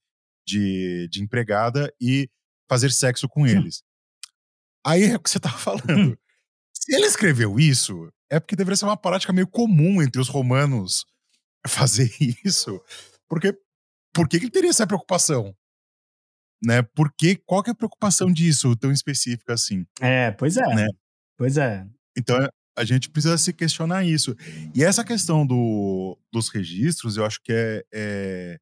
de, 0.46 1.08
de 1.08 1.22
empregada 1.22 1.92
e 2.00 2.28
fazer 2.68 2.90
sexo 2.90 3.28
com 3.28 3.46
eles. 3.46 3.84
Aí 4.84 5.04
é 5.04 5.16
o 5.16 5.20
que 5.20 5.30
você 5.30 5.38
tava 5.38 5.58
falando. 5.58 6.18
Se 6.84 6.96
ele 6.96 7.06
escreveu 7.06 7.60
isso, 7.60 8.12
é 8.28 8.40
porque 8.40 8.56
deveria 8.56 8.76
ser 8.76 8.86
uma 8.86 8.96
prática 8.96 9.32
meio 9.32 9.46
comum 9.46 10.02
entre 10.02 10.20
os 10.20 10.28
romanos 10.28 11.04
fazer 11.66 12.10
isso. 12.44 12.82
Porque 13.28 13.56
por 14.12 14.28
que 14.28 14.36
ele 14.36 14.50
teria 14.50 14.70
essa 14.70 14.86
preocupação? 14.86 15.54
Né? 16.60 16.82
Porque 16.82 17.36
qual 17.46 17.62
que 17.62 17.70
é 17.70 17.72
a 17.72 17.76
preocupação 17.76 18.32
disso 18.32 18.74
tão 18.74 18.90
específica 18.90 19.54
assim? 19.54 19.86
É, 20.00 20.32
pois 20.32 20.56
é. 20.56 20.74
Né? 20.74 20.88
Pois 21.38 21.56
é. 21.56 21.86
Então 22.18 22.36
a 22.76 22.84
gente 22.84 23.08
precisa 23.10 23.38
se 23.38 23.52
questionar 23.52 24.04
isso. 24.04 24.34
E 24.74 24.82
essa 24.82 25.04
questão 25.04 25.46
do, 25.46 26.18
dos 26.32 26.48
registros, 26.48 27.16
eu 27.16 27.24
acho 27.24 27.40
que 27.42 27.52
é, 27.52 27.84
é, 27.92 28.58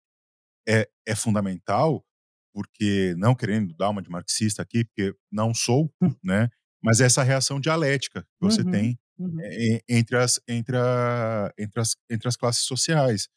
é, 0.69 0.89
é 1.07 1.15
fundamental, 1.15 2.05
porque 2.53 3.15
não 3.17 3.35
querendo 3.35 3.75
dar 3.75 3.89
uma 3.89 4.03
de 4.03 4.11
marxista 4.11 4.61
aqui, 4.61 4.85
porque 4.85 5.15
não 5.33 5.55
sou, 5.55 5.91
hum. 6.03 6.15
né? 6.23 6.51
Mas 6.83 7.01
essa 7.01 7.23
reação 7.23 7.61
dialética 7.61 8.23
que 8.23 8.41
você 8.41 8.63
uhum, 8.63 8.71
tem 8.71 8.99
uhum. 9.19 9.37
É, 9.43 9.81
entre, 9.89 10.17
as, 10.17 10.41
entre, 10.49 10.77
a, 10.77 11.53
entre, 11.59 11.81
as, 11.81 11.97
entre 12.11 12.29
as 12.29 12.37
classes 12.37 12.65
sociais. 12.65 13.29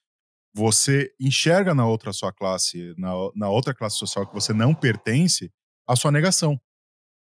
Você 0.56 1.14
enxerga 1.20 1.74
na 1.74 1.88
outra 1.88 2.14
sua 2.14 2.32
classe, 2.32 2.94
na, 2.98 3.12
na 3.36 3.50
outra 3.50 3.74
classe 3.74 3.98
social 3.98 4.28
que 4.28 4.34
você 4.34 4.54
não 4.54 4.74
pertence, 4.74 5.52
a 5.88 5.96
sua 5.96 6.12
negação. 6.12 6.60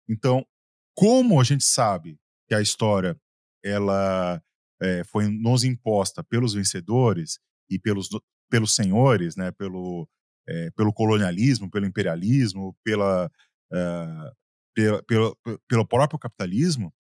Então, 0.09 0.47
como 0.95 1.41
a 1.41 1.45
gente 1.45 1.65
sabe 1.65 2.19
que 2.47 2.55
a 2.55 2.61
história 2.61 3.21
ela 3.65 4.43
é, 4.81 5.05
foi 5.05 5.29
nos 5.29 5.65
imposta 5.65 6.23
pelos 6.23 6.55
vencedores 6.55 7.39
e 7.69 7.79
pelos, 7.79 8.09
pelos 8.49 8.75
senhores, 8.75 9.37
né, 9.37 9.51
pelo, 9.53 10.09
é, 10.49 10.71
pelo 10.71 10.93
colonialismo, 10.93 11.71
pelo 11.71 11.87
imperialismo, 11.87 12.75
pela, 12.85 13.31
uh, 13.73 14.37
pela, 14.79 15.03
pelo, 15.03 15.37
pelo 15.67 15.87
próprio 15.87 16.19
capitalismo, 16.19 16.95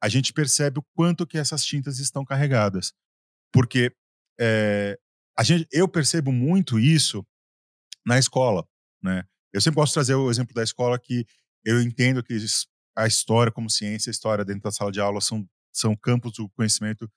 a 0.00 0.08
gente 0.08 0.32
percebe 0.32 0.78
o 0.78 0.86
quanto 0.94 1.26
que 1.26 1.36
essas 1.36 1.64
tintas 1.64 1.98
estão 1.98 2.24
carregadas. 2.24 2.92
Porque 3.52 3.92
é, 4.38 4.96
a 5.36 5.42
gente, 5.42 5.66
eu 5.72 5.88
percebo 5.88 6.30
muito 6.30 6.78
isso 6.78 7.26
na 8.06 8.18
escola. 8.18 8.64
Né? 9.02 9.24
Eu 9.52 9.60
sempre 9.60 9.76
gosto 9.76 9.90
de 9.90 9.94
trazer 9.94 10.14
o 10.14 10.30
exemplo 10.30 10.54
da 10.54 10.62
escola 10.62 10.98
que 10.98 11.26
eu 11.64 11.82
entendo 11.82 12.22
que 12.22 12.36
a 12.96 13.06
história 13.06 13.50
como 13.50 13.68
ciência, 13.68 14.10
a 14.10 14.12
história 14.12 14.44
dentro 14.44 14.62
da 14.62 14.70
sala 14.70 14.92
de 14.92 15.00
aula 15.00 15.20
são, 15.20 15.48
são 15.72 15.96
campos 15.96 16.32
do 16.34 16.48
conhecimento 16.50 17.10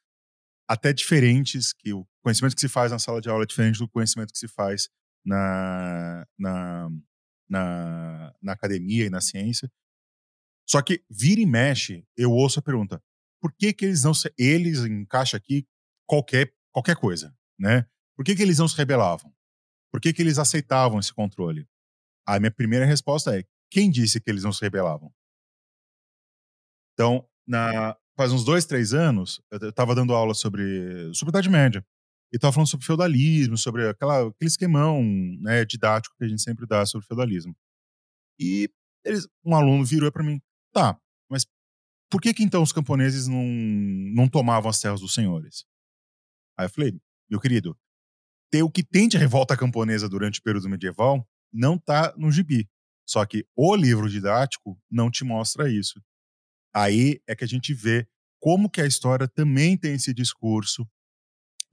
até 0.68 0.94
diferentes, 0.94 1.74
que 1.74 1.94
o 1.94 2.08
conhecimento 2.24 2.56
que 2.56 2.62
se 2.62 2.70
faz 2.70 2.92
na 2.92 2.98
sala 2.98 3.22
de 3.22 3.30
aula 3.30 3.44
é 3.44 3.46
diferente 3.46 3.78
do 3.78 3.90
conhecimento 3.90 4.32
que 4.32 4.40
se 4.40 4.48
faz 4.48 4.90
na, 5.24 6.26
na, 6.40 6.90
na, 7.50 8.34
na 8.42 8.54
academia 8.54 9.06
e 9.06 9.10
na 9.10 9.22
ciência. 9.22 9.70
Só 10.72 10.82
que 10.82 11.04
vira 11.10 11.42
e 11.42 11.46
mexe, 11.46 12.08
eu 12.16 12.32
ouço 12.32 12.60
a 12.60 12.62
pergunta: 12.62 13.04
por 13.42 13.52
que 13.52 13.74
que 13.74 13.84
eles 13.84 14.04
não 14.06 14.14
se, 14.14 14.34
eles 14.38 14.86
encaixa 14.86 15.36
aqui 15.36 15.68
qualquer 16.08 16.54
qualquer 16.72 16.96
coisa, 16.96 17.36
né? 17.60 17.86
Por 18.16 18.24
que 18.24 18.34
que 18.34 18.42
eles 18.42 18.58
não 18.58 18.70
se 18.70 18.78
rebelavam? 18.78 19.34
Por 19.92 20.00
que 20.00 20.14
que 20.14 20.22
eles 20.22 20.38
aceitavam 20.38 20.98
esse 20.98 21.14
controle? 21.14 21.68
A 22.26 22.40
minha 22.40 22.52
primeira 22.52 22.86
resposta 22.86 23.38
é: 23.38 23.44
quem 23.70 23.92
disse 23.92 24.22
que 24.22 24.32
eles 24.32 24.44
não 24.44 24.54
se 24.54 24.62
rebelavam? 24.62 25.14
Então, 26.94 27.28
na, 27.46 27.98
faz 28.16 28.32
uns 28.32 28.46
dois, 28.46 28.66
três 28.66 28.94
anos, 28.94 29.42
eu 29.52 29.70
estava 29.70 29.94
dando 29.94 30.14
aula 30.14 30.34
sobre, 30.34 31.14
sobre 31.14 31.32
Idade 31.32 31.50
Média. 31.50 31.86
E 32.32 32.38
estava 32.38 32.54
falando 32.54 32.70
sobre 32.70 32.86
feudalismo, 32.86 33.58
sobre 33.58 33.90
aquela, 33.90 34.30
aquele 34.30 34.48
esquemão 34.48 35.04
né, 35.42 35.66
didático 35.66 36.16
que 36.18 36.24
a 36.24 36.28
gente 36.30 36.42
sempre 36.42 36.66
dá 36.66 36.86
sobre 36.86 37.06
feudalismo. 37.06 37.54
E 38.40 38.70
eles, 39.04 39.28
um 39.44 39.54
aluno 39.54 39.84
virou 39.84 40.10
para 40.10 40.24
mim: 40.24 40.42
Tá, 40.74 41.00
mas 41.30 41.46
por 42.10 42.22
que 42.22 42.34
que 42.34 42.44
então 42.44 42.62
os 42.62 42.72
camponeses 42.72 43.28
não, 43.28 43.44
não 43.44 44.28
tomavam 44.28 44.70
as 44.70 44.80
terras 44.80 45.02
dos 45.02 45.14
senhores? 45.14 45.66
Aí 46.58 46.66
eu 46.66 46.70
falei, 46.70 47.00
meu 47.30 47.40
querido, 47.40 47.78
ter 48.52 48.64
o 48.64 48.70
que 48.70 48.84
tem 48.84 49.08
de 49.08 49.18
revolta 49.18 49.58
camponesa 49.58 50.10
durante 50.10 50.40
o 50.40 50.44
período 50.44 50.70
medieval 50.70 51.28
não 51.52 51.76
está 51.76 52.14
no 52.18 52.32
gibi. 52.32 52.70
Só 53.06 53.26
que 53.26 53.46
o 53.56 53.76
livro 53.76 54.10
didático 54.10 54.80
não 54.90 55.10
te 55.10 55.24
mostra 55.24 55.70
isso. 55.70 56.02
Aí 56.74 57.22
é 57.28 57.36
que 57.36 57.44
a 57.44 57.48
gente 57.48 57.74
vê 57.74 58.08
como 58.40 58.70
que 58.70 58.82
a 58.82 58.86
história 58.86 59.28
também 59.28 59.78
tem 59.78 59.94
esse 59.94 60.14
discurso, 60.14 60.88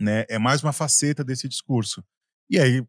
né? 0.01 0.25
É 0.29 0.39
mais 0.39 0.63
uma 0.63 0.73
faceta 0.73 1.25
desse 1.25 1.49
discurso. 1.49 2.05
E 2.51 2.59
aí 2.59 2.85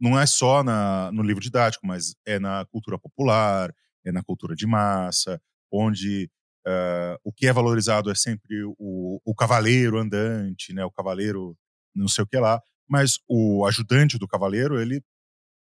não 0.00 0.18
é 0.18 0.26
só 0.26 0.62
na, 0.62 1.10
no 1.12 1.22
livro 1.22 1.42
didático, 1.42 1.86
mas 1.86 2.14
é 2.26 2.38
na 2.38 2.64
cultura 2.66 2.98
popular, 2.98 3.74
na 4.12 4.22
cultura 4.22 4.54
de 4.54 4.66
massa, 4.66 5.40
onde 5.72 6.30
uh, 6.66 7.18
o 7.24 7.32
que 7.32 7.46
é 7.46 7.52
valorizado 7.52 8.10
é 8.10 8.14
sempre 8.14 8.64
o, 8.78 9.20
o 9.24 9.34
cavaleiro 9.34 9.98
andante, 9.98 10.72
né? 10.72 10.84
O 10.84 10.90
cavaleiro 10.90 11.56
não 11.94 12.08
sei 12.08 12.24
o 12.24 12.26
que 12.26 12.38
lá, 12.38 12.60
mas 12.88 13.18
o 13.28 13.64
ajudante 13.66 14.18
do 14.18 14.28
cavaleiro, 14.28 14.80
ele, 14.80 15.00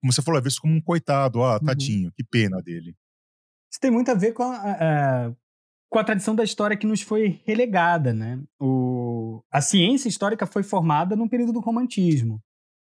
como 0.00 0.12
você 0.12 0.22
falou, 0.22 0.40
é 0.40 0.42
visto 0.42 0.60
como 0.60 0.74
um 0.74 0.80
coitado, 0.80 1.42
ah, 1.42 1.54
uhum. 1.54 1.64
tadinho, 1.64 2.06
uhum. 2.06 2.12
que 2.14 2.24
pena 2.24 2.60
dele. 2.60 2.94
Isso 3.70 3.80
tem 3.80 3.90
muito 3.90 4.10
a 4.10 4.14
ver 4.14 4.32
com 4.32 4.42
a, 4.42 5.32
com 5.90 5.98
a 5.98 6.04
tradição 6.04 6.34
da 6.34 6.44
história 6.44 6.76
que 6.76 6.86
nos 6.86 7.02
foi 7.02 7.40
relegada, 7.44 8.12
né? 8.12 8.42
O, 8.60 9.42
a 9.50 9.60
ciência 9.60 10.08
histórica 10.08 10.46
foi 10.46 10.62
formada 10.62 11.14
num 11.14 11.28
período 11.28 11.52
do 11.52 11.60
romantismo, 11.60 12.42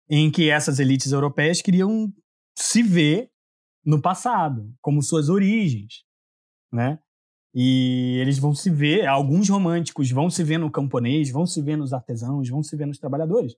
em 0.10 0.32
que 0.32 0.50
essas 0.50 0.80
elites 0.80 1.12
europeias 1.12 1.62
queriam 1.62 2.12
se 2.58 2.84
ver 2.84 3.30
no 3.86 4.02
passado, 4.02 4.74
como 4.82 5.02
suas 5.02 5.30
origens, 5.30 6.04
né? 6.72 7.00
E 7.54 8.18
eles 8.20 8.40
vão 8.40 8.56
se 8.56 8.70
ver, 8.70 9.06
alguns 9.06 9.48
românticos 9.48 10.10
vão 10.10 10.30
se 10.30 10.44
ver 10.44 10.58
no 10.58 10.72
camponês, 10.72 11.30
vão 11.30 11.46
se 11.46 11.62
ver 11.62 11.78
nos 11.78 11.94
artesãos, 11.94 12.50
vão 12.50 12.64
se 12.64 12.76
ver 12.76 12.88
nos 12.88 12.98
trabalhadores. 12.98 13.56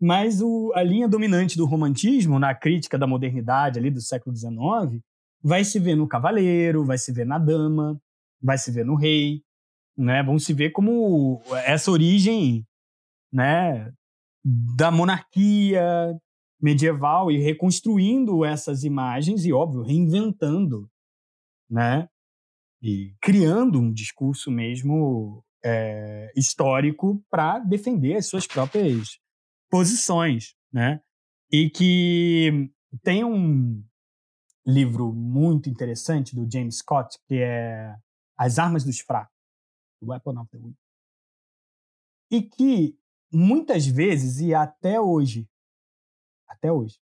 Mas 0.00 0.40
o, 0.40 0.72
a 0.74 0.82
linha 0.82 1.06
dominante 1.06 1.56
do 1.56 1.66
romantismo, 1.66 2.38
na 2.38 2.54
crítica 2.54 2.98
da 2.98 3.06
modernidade 3.06 3.78
ali 3.78 3.90
do 3.90 4.00
século 4.00 4.34
XIX, 4.34 5.02
vai 5.42 5.62
se 5.62 5.78
ver 5.78 5.94
no 5.94 6.08
cavaleiro, 6.08 6.84
vai 6.84 6.96
se 6.96 7.12
ver 7.12 7.26
na 7.26 7.38
dama, 7.38 8.00
vai 8.42 8.56
se 8.56 8.70
ver 8.70 8.84
no 8.84 8.94
rei, 8.94 9.42
né? 9.96 10.22
Vão 10.22 10.38
se 10.38 10.54
ver 10.54 10.70
como 10.70 11.42
essa 11.66 11.90
origem, 11.90 12.66
né, 13.32 13.92
da 14.44 14.90
monarquia 14.90 16.18
medieval 16.64 17.30
e 17.30 17.36
reconstruindo 17.36 18.42
essas 18.42 18.84
imagens 18.84 19.44
e 19.44 19.52
óbvio 19.52 19.82
reinventando, 19.82 20.90
né? 21.68 22.08
E 22.80 23.14
criando 23.20 23.78
um 23.78 23.92
discurso 23.92 24.50
mesmo 24.50 25.44
é, 25.62 26.32
histórico 26.34 27.22
para 27.28 27.58
defender 27.58 28.16
as 28.16 28.28
suas 28.28 28.46
próprias 28.46 29.18
posições, 29.70 30.54
né? 30.72 31.02
E 31.52 31.68
que 31.68 32.70
tem 33.02 33.22
um 33.22 33.84
livro 34.66 35.12
muito 35.12 35.68
interessante 35.68 36.34
do 36.34 36.50
James 36.50 36.78
Scott 36.78 37.18
que 37.28 37.42
é 37.42 37.94
as 38.38 38.58
armas 38.58 38.84
dos 38.84 39.00
fracos, 39.00 39.36
Weapon 40.02 40.40
of 40.40 40.50
the 40.50 40.56
Weak. 40.56 40.78
E 42.30 42.40
que 42.40 42.98
muitas 43.30 43.86
vezes, 43.86 44.40
e 44.40 44.54
até 44.54 44.98
hoje, 44.98 45.46
até 46.48 46.72
hoje, 46.72 46.98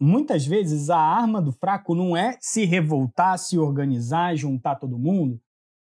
muitas 0.00 0.46
vezes 0.46 0.90
a 0.90 0.98
arma 0.98 1.40
do 1.40 1.52
fraco 1.52 1.94
não 1.94 2.16
é 2.16 2.36
se 2.40 2.64
revoltar, 2.64 3.38
se 3.38 3.58
organizar, 3.58 4.36
juntar 4.36 4.76
todo 4.76 4.98
mundo 4.98 5.40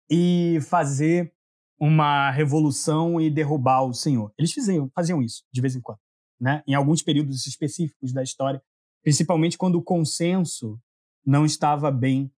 e 0.10 0.60
fazer 0.62 1.34
uma 1.80 2.32
revolução 2.32 3.22
e 3.22 3.30
derrubar 3.30 3.84
o 3.84 3.94
senhor. 3.94 4.34
Eles 4.38 4.54
faziam, 4.54 4.92
faziam 4.94 5.22
isso 5.22 5.44
de 5.52 5.62
vez 5.62 5.76
em 5.76 5.82
quando, 5.82 6.00
né? 6.40 6.64
Em 6.68 6.74
alguns 6.74 7.02
períodos 7.02 7.46
específicos 7.46 8.12
da 8.12 8.24
história, 8.24 8.62
principalmente 9.02 9.58
quando 9.58 9.76
o 9.76 9.84
consenso 9.84 10.80
não 11.26 11.46
estava 11.46 11.92
bem 11.92 12.32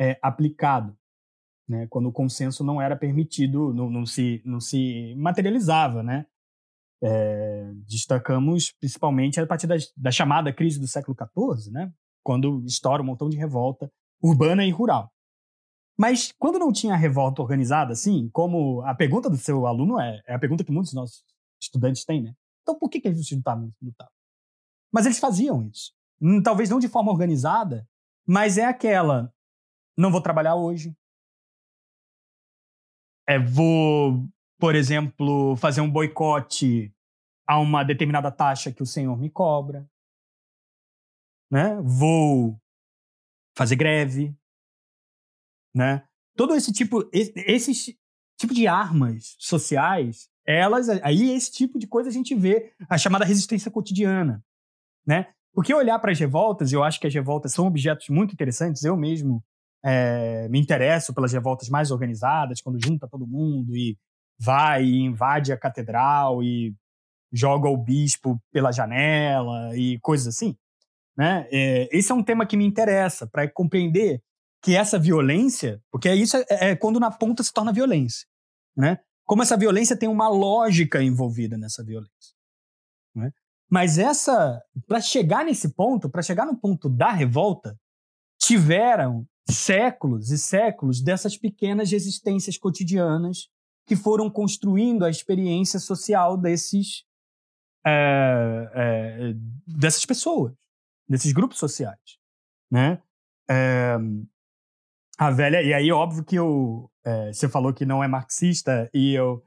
é, 0.00 0.18
aplicado 0.22 0.96
né? 1.68 1.86
quando 1.88 2.08
o 2.08 2.12
consenso 2.12 2.62
não 2.62 2.80
era 2.80 2.94
permitido, 2.96 3.72
não, 3.72 3.88
não 3.88 4.04
se, 4.04 4.42
não 4.44 4.60
se 4.60 5.14
materializava. 5.16 6.02
Né? 6.02 6.26
É, 7.02 7.72
destacamos 7.88 8.72
principalmente 8.78 9.40
a 9.40 9.46
partir 9.46 9.66
da, 9.66 9.74
da, 9.96 10.10
chamada 10.12 10.52
crise 10.52 10.78
do 10.78 10.86
século 10.86 11.16
XIV, 11.16 11.72
né? 11.72 11.92
quando 12.22 12.64
estoura 12.64 13.02
um 13.02 13.06
montão 13.06 13.28
de 13.28 13.36
revolta 13.36 13.90
urbana 14.22 14.64
e 14.64 14.70
rural. 14.70 15.12
Mas 15.98 16.32
quando 16.38 16.58
não 16.58 16.72
tinha 16.72 16.94
revolta 16.94 17.42
organizada, 17.42 17.92
assim, 17.92 18.28
como 18.30 18.82
a 18.82 18.94
pergunta 18.94 19.28
do 19.28 19.36
seu 19.36 19.66
aluno 19.66 20.00
é, 20.00 20.22
é 20.26 20.34
a 20.34 20.38
pergunta 20.38 20.64
que 20.64 20.70
muitos 20.70 20.92
nossos 20.92 21.24
estudantes 21.60 22.04
têm, 22.04 22.22
né? 22.22 22.34
Então 22.62 22.78
por 22.78 22.88
que, 22.88 23.00
que 23.00 23.08
eles 23.08 23.30
lutavam? 23.30 23.72
lutavam? 23.82 24.12
Mas 24.92 25.06
eles 25.06 25.18
faziam 25.18 25.62
isso. 25.64 25.92
Hum, 26.20 26.40
talvez 26.40 26.70
não 26.70 26.78
de 26.78 26.88
forma 26.88 27.10
organizada, 27.10 27.86
mas 28.26 28.58
é 28.58 28.64
aquela: 28.64 29.32
não 29.96 30.10
vou 30.12 30.20
trabalhar 30.20 30.54
hoje, 30.54 30.96
é, 33.26 33.38
vou, 33.38 34.26
por 34.62 34.76
exemplo, 34.76 35.56
fazer 35.56 35.80
um 35.80 35.90
boicote 35.90 36.94
a 37.44 37.58
uma 37.58 37.82
determinada 37.82 38.30
taxa 38.30 38.70
que 38.70 38.80
o 38.80 38.86
senhor 38.86 39.18
me 39.18 39.28
cobra. 39.28 39.84
Né? 41.50 41.80
Vou 41.82 42.56
fazer 43.58 43.74
greve. 43.74 44.32
Né? 45.74 46.06
Todo 46.36 46.54
esse 46.54 46.72
tipo, 46.72 47.10
esses 47.12 47.86
tipo 48.38 48.54
de 48.54 48.68
armas 48.68 49.34
sociais, 49.36 50.30
elas, 50.46 50.88
aí 50.88 51.32
esse 51.32 51.50
tipo 51.50 51.76
de 51.76 51.88
coisa 51.88 52.08
a 52.08 52.12
gente 52.12 52.32
vê 52.32 52.72
a 52.88 52.96
chamada 52.96 53.24
resistência 53.24 53.68
cotidiana, 53.68 54.44
né? 55.04 55.34
Porque 55.52 55.74
olhar 55.74 55.98
para 55.98 56.12
as 56.12 56.20
revoltas, 56.20 56.72
eu 56.72 56.84
acho 56.84 57.00
que 57.00 57.08
as 57.08 57.14
revoltas 57.14 57.52
são 57.52 57.66
objetos 57.66 58.08
muito 58.10 58.32
interessantes. 58.32 58.84
Eu 58.84 58.96
mesmo 58.96 59.42
é, 59.84 60.48
me 60.48 60.60
interesso 60.60 61.12
pelas 61.12 61.32
revoltas 61.32 61.68
mais 61.68 61.90
organizadas, 61.90 62.60
quando 62.60 62.78
junta 62.80 63.08
todo 63.08 63.26
mundo 63.26 63.76
e 63.76 63.98
vai 64.42 64.84
e 64.84 65.00
invade 65.00 65.52
a 65.52 65.56
catedral 65.56 66.42
e 66.42 66.74
joga 67.32 67.68
o 67.68 67.76
bispo 67.76 68.40
pela 68.50 68.72
janela 68.72 69.76
e 69.76 69.98
coisas 70.00 70.34
assim. 70.34 70.56
Né? 71.16 71.46
É, 71.50 71.88
esse 71.96 72.10
é 72.10 72.14
um 72.14 72.24
tema 72.24 72.44
que 72.44 72.56
me 72.56 72.66
interessa 72.66 73.26
para 73.26 73.48
compreender 73.48 74.20
que 74.62 74.76
essa 74.76 74.98
violência, 74.98 75.80
porque 75.90 76.12
isso 76.12 76.36
é, 76.36 76.44
é, 76.48 76.76
quando 76.76 76.98
na 76.98 77.10
ponta 77.10 77.42
se 77.42 77.52
torna 77.52 77.72
violência, 77.72 78.26
né? 78.76 78.98
Como 79.24 79.42
essa 79.42 79.56
violência 79.56 79.96
tem 79.96 80.08
uma 80.08 80.28
lógica 80.28 81.02
envolvida 81.02 81.56
nessa 81.56 81.84
violência. 81.84 82.34
Né? 83.14 83.30
Mas 83.70 83.98
essa, 83.98 84.60
para 84.86 85.00
chegar 85.00 85.44
nesse 85.44 85.74
ponto, 85.74 86.10
para 86.10 86.22
chegar 86.22 86.44
no 86.44 86.56
ponto 86.56 86.88
da 86.88 87.12
revolta, 87.12 87.76
tiveram 88.38 89.26
séculos 89.48 90.30
e 90.30 90.38
séculos 90.38 91.00
dessas 91.00 91.36
pequenas 91.36 91.90
resistências 91.90 92.58
cotidianas 92.58 93.48
que 93.86 93.96
foram 93.96 94.30
construindo 94.30 95.04
a 95.04 95.10
experiência 95.10 95.78
social 95.78 96.36
desses 96.36 97.04
é, 97.84 98.70
é, 98.74 99.34
dessas 99.66 100.06
pessoas, 100.06 100.52
desses 101.08 101.32
grupos 101.32 101.58
sociais, 101.58 102.18
né? 102.70 103.02
É, 103.50 103.96
a 105.18 105.30
velha 105.30 105.62
e 105.62 105.74
aí 105.74 105.90
óbvio 105.90 106.24
que 106.24 106.36
eu 106.36 106.88
você 107.32 107.48
falou 107.48 107.74
que 107.74 107.84
não 107.84 108.02
é 108.02 108.06
marxista 108.06 108.88
e 108.94 109.12
eu 109.12 109.44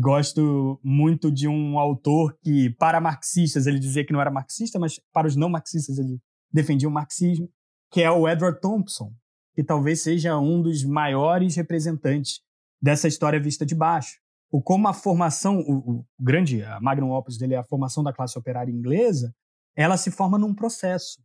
gosto 0.00 0.80
muito 0.82 1.30
de 1.30 1.46
um 1.46 1.78
autor 1.78 2.36
que 2.42 2.70
para 2.70 3.00
marxistas 3.00 3.66
ele 3.66 3.78
dizia 3.78 4.04
que 4.04 4.12
não 4.12 4.20
era 4.20 4.30
marxista, 4.30 4.78
mas 4.78 4.98
para 5.12 5.26
os 5.26 5.36
não 5.36 5.48
marxistas 5.48 5.98
ele 5.98 6.18
defendia 6.50 6.88
o 6.88 6.92
marxismo, 6.92 7.48
que 7.90 8.02
é 8.02 8.10
o 8.10 8.28
Edward 8.28 8.60
Thompson, 8.60 9.12
que 9.54 9.62
talvez 9.62 10.02
seja 10.02 10.38
um 10.38 10.62
dos 10.62 10.82
maiores 10.82 11.54
representantes 11.56 12.40
dessa 12.84 13.08
história 13.08 13.40
vista 13.40 13.64
de 13.64 13.74
baixo. 13.74 14.20
O 14.50 14.60
como 14.60 14.86
a 14.86 14.92
formação, 14.92 15.58
o, 15.60 15.90
o 15.90 16.06
grande, 16.20 16.62
a 16.62 16.78
magnum 16.82 17.12
opus 17.12 17.38
dele 17.38 17.54
é 17.54 17.56
a 17.56 17.64
formação 17.64 18.04
da 18.04 18.12
classe 18.12 18.38
operária 18.38 18.70
inglesa, 18.70 19.34
ela 19.74 19.96
se 19.96 20.10
forma 20.10 20.36
num 20.36 20.54
processo. 20.54 21.24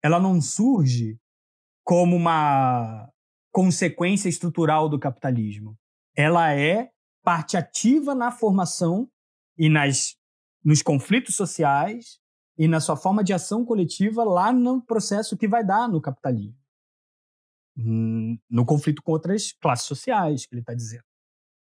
Ela 0.00 0.20
não 0.20 0.40
surge 0.40 1.18
como 1.82 2.14
uma 2.14 3.10
consequência 3.50 4.28
estrutural 4.28 4.88
do 4.88 4.96
capitalismo. 4.96 5.76
Ela 6.16 6.54
é 6.54 6.90
parte 7.24 7.56
ativa 7.56 8.14
na 8.14 8.30
formação 8.30 9.10
e 9.58 9.68
nas, 9.68 10.14
nos 10.64 10.82
conflitos 10.82 11.34
sociais 11.34 12.20
e 12.56 12.68
na 12.68 12.78
sua 12.78 12.96
forma 12.96 13.24
de 13.24 13.32
ação 13.32 13.64
coletiva 13.64 14.22
lá 14.22 14.52
no 14.52 14.80
processo 14.80 15.36
que 15.36 15.48
vai 15.48 15.66
dar 15.66 15.88
no 15.88 16.00
capitalismo 16.00 16.59
no 17.84 18.64
conflito 18.64 19.02
com 19.02 19.12
outras 19.12 19.52
classes 19.52 19.86
sociais, 19.86 20.46
que 20.46 20.54
ele 20.54 20.60
está 20.60 20.74
dizendo. 20.74 21.04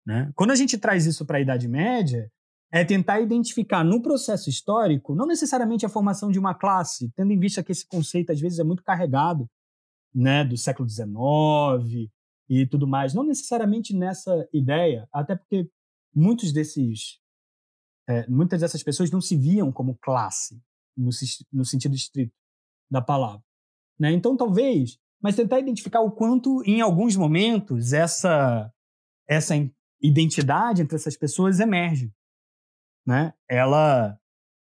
Né? 0.06 0.30
Quando 0.34 0.52
a 0.52 0.54
gente 0.54 0.78
traz 0.78 1.06
isso 1.06 1.26
para 1.26 1.38
a 1.38 1.40
Idade 1.40 1.66
Média, 1.66 2.30
é 2.72 2.84
tentar 2.84 3.20
identificar 3.20 3.84
no 3.84 4.02
processo 4.02 4.50
histórico, 4.50 5.14
não 5.14 5.26
necessariamente 5.26 5.86
a 5.86 5.88
formação 5.88 6.30
de 6.30 6.38
uma 6.38 6.54
classe, 6.54 7.10
tendo 7.16 7.32
em 7.32 7.38
vista 7.38 7.62
que 7.62 7.72
esse 7.72 7.86
conceito 7.86 8.32
às 8.32 8.40
vezes 8.40 8.58
é 8.58 8.64
muito 8.64 8.82
carregado 8.82 9.48
né, 10.14 10.44
do 10.44 10.56
século 10.56 10.88
XIX 10.88 12.10
e 12.48 12.66
tudo 12.66 12.86
mais, 12.86 13.14
não 13.14 13.24
necessariamente 13.24 13.94
nessa 13.94 14.48
ideia, 14.52 15.08
até 15.12 15.34
porque 15.34 15.68
muitos 16.14 16.52
desses 16.52 17.20
é, 18.08 18.26
muitas 18.28 18.60
dessas 18.60 18.82
pessoas 18.82 19.10
não 19.10 19.20
se 19.20 19.36
viam 19.36 19.72
como 19.72 19.96
classe, 19.96 20.62
no, 20.96 21.10
no 21.52 21.64
sentido 21.64 21.94
estrito 21.94 22.32
da 22.90 23.02
palavra. 23.02 23.44
Né? 23.98 24.12
Então, 24.12 24.36
talvez, 24.36 24.98
mas 25.22 25.36
tentar 25.36 25.58
identificar 25.58 26.00
o 26.00 26.10
quanto, 26.10 26.62
em 26.64 26.80
alguns 26.80 27.16
momentos, 27.16 27.92
essa, 27.92 28.72
essa 29.28 29.54
identidade 30.00 30.82
entre 30.82 30.96
essas 30.96 31.16
pessoas 31.16 31.60
emerge. 31.60 32.12
Né? 33.06 33.32
Ela, 33.48 34.18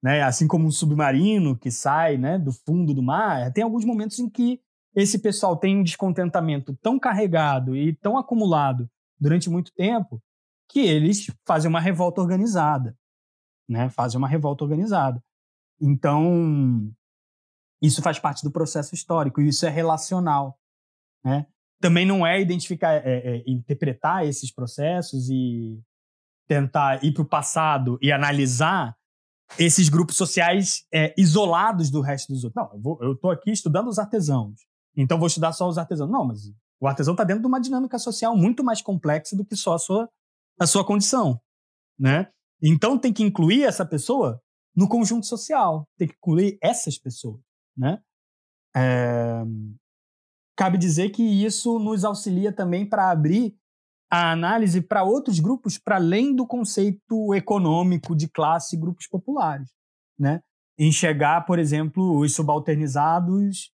né, 0.03 0.21
assim 0.21 0.47
como 0.47 0.67
um 0.67 0.71
submarino 0.71 1.57
que 1.57 1.71
sai 1.71 2.17
né, 2.17 2.37
do 2.37 2.51
fundo 2.51 2.93
do 2.93 3.01
mar, 3.01 3.51
tem 3.51 3.63
alguns 3.63 3.85
momentos 3.85 4.19
em 4.19 4.29
que 4.29 4.61
esse 4.95 5.19
pessoal 5.19 5.57
tem 5.57 5.77
um 5.77 5.83
descontentamento 5.83 6.73
tão 6.81 6.97
carregado 6.97 7.75
e 7.75 7.93
tão 7.95 8.17
acumulado 8.17 8.89
durante 9.19 9.49
muito 9.49 9.73
tempo 9.73 10.21
que 10.69 10.79
eles 10.79 11.29
fazem 11.45 11.69
uma 11.69 11.79
revolta 11.79 12.21
organizada, 12.21 12.97
né? 13.67 13.89
Fazem 13.89 14.17
uma 14.17 14.27
revolta 14.27 14.63
organizada. 14.63 15.21
Então, 15.79 16.91
isso 17.81 18.01
faz 18.01 18.19
parte 18.19 18.43
do 18.43 18.51
processo 18.51 18.95
histórico 18.95 19.41
e 19.41 19.49
isso 19.49 19.65
é 19.65 19.69
relacional, 19.69 20.57
né? 21.23 21.45
Também 21.81 22.05
não 22.05 22.25
é 22.25 22.39
identificar, 22.39 22.93
é, 22.93 23.01
é, 23.05 23.43
interpretar 23.45 24.25
esses 24.25 24.51
processos 24.51 25.29
e 25.29 25.79
tentar 26.47 27.03
ir 27.03 27.13
para 27.13 27.23
o 27.23 27.27
passado 27.27 27.99
e 28.01 28.11
analisar 28.11 28.95
esses 29.59 29.89
grupos 29.89 30.15
sociais 30.15 30.85
é, 30.91 31.13
isolados 31.17 31.91
do 31.91 32.01
resto 32.01 32.33
dos 32.33 32.43
outros. 32.43 32.63
Não, 32.63 32.97
eu 33.01 33.13
estou 33.13 33.29
aqui 33.29 33.51
estudando 33.51 33.87
os 33.87 33.99
artesãos, 33.99 34.61
então 34.95 35.19
vou 35.19 35.27
estudar 35.27 35.51
só 35.51 35.67
os 35.67 35.77
artesãos. 35.77 36.09
Não, 36.09 36.25
mas 36.25 36.51
o 36.79 36.87
artesão 36.87 37.13
está 37.13 37.23
dentro 37.23 37.41
de 37.41 37.47
uma 37.47 37.59
dinâmica 37.59 37.99
social 37.99 38.35
muito 38.35 38.63
mais 38.63 38.81
complexa 38.81 39.35
do 39.35 39.45
que 39.45 39.55
só 39.55 39.73
a 39.73 39.79
sua, 39.79 40.09
a 40.59 40.65
sua 40.65 40.85
condição, 40.85 41.39
né? 41.99 42.29
Então 42.61 42.97
tem 42.97 43.13
que 43.13 43.23
incluir 43.23 43.63
essa 43.63 43.85
pessoa 43.85 44.41
no 44.75 44.87
conjunto 44.87 45.25
social, 45.25 45.87
tem 45.97 46.07
que 46.07 46.15
incluir 46.15 46.57
essas 46.61 46.97
pessoas, 46.97 47.41
né? 47.77 47.99
É... 48.75 49.43
Cabe 50.57 50.77
dizer 50.77 51.09
que 51.09 51.23
isso 51.23 51.79
nos 51.79 52.05
auxilia 52.05 52.51
também 52.51 52.87
para 52.87 53.11
abrir 53.11 53.55
a 54.09 54.31
análise 54.31 54.81
para 54.81 55.03
outros 55.03 55.39
grupos 55.39 55.77
para 55.77 55.95
além 55.95 56.33
do 56.33 56.47
conceito 56.47 57.33
econômico 57.33 58.15
de 58.15 58.29
classe 58.29 58.75
e 58.75 58.79
grupos 58.79 59.07
populares, 59.07 59.69
né? 60.17 60.41
Enxergar, 60.77 61.45
por 61.45 61.59
exemplo, 61.59 62.19
os 62.19 62.33
subalternizados 62.33 63.71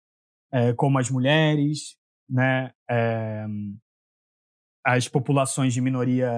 é, 0.51 0.73
como 0.73 0.97
as 0.97 1.09
mulheres, 1.09 1.95
né, 2.29 2.71
é, 2.89 3.45
as 4.85 5.07
populações 5.07 5.73
de 5.73 5.81
minoria 5.81 6.31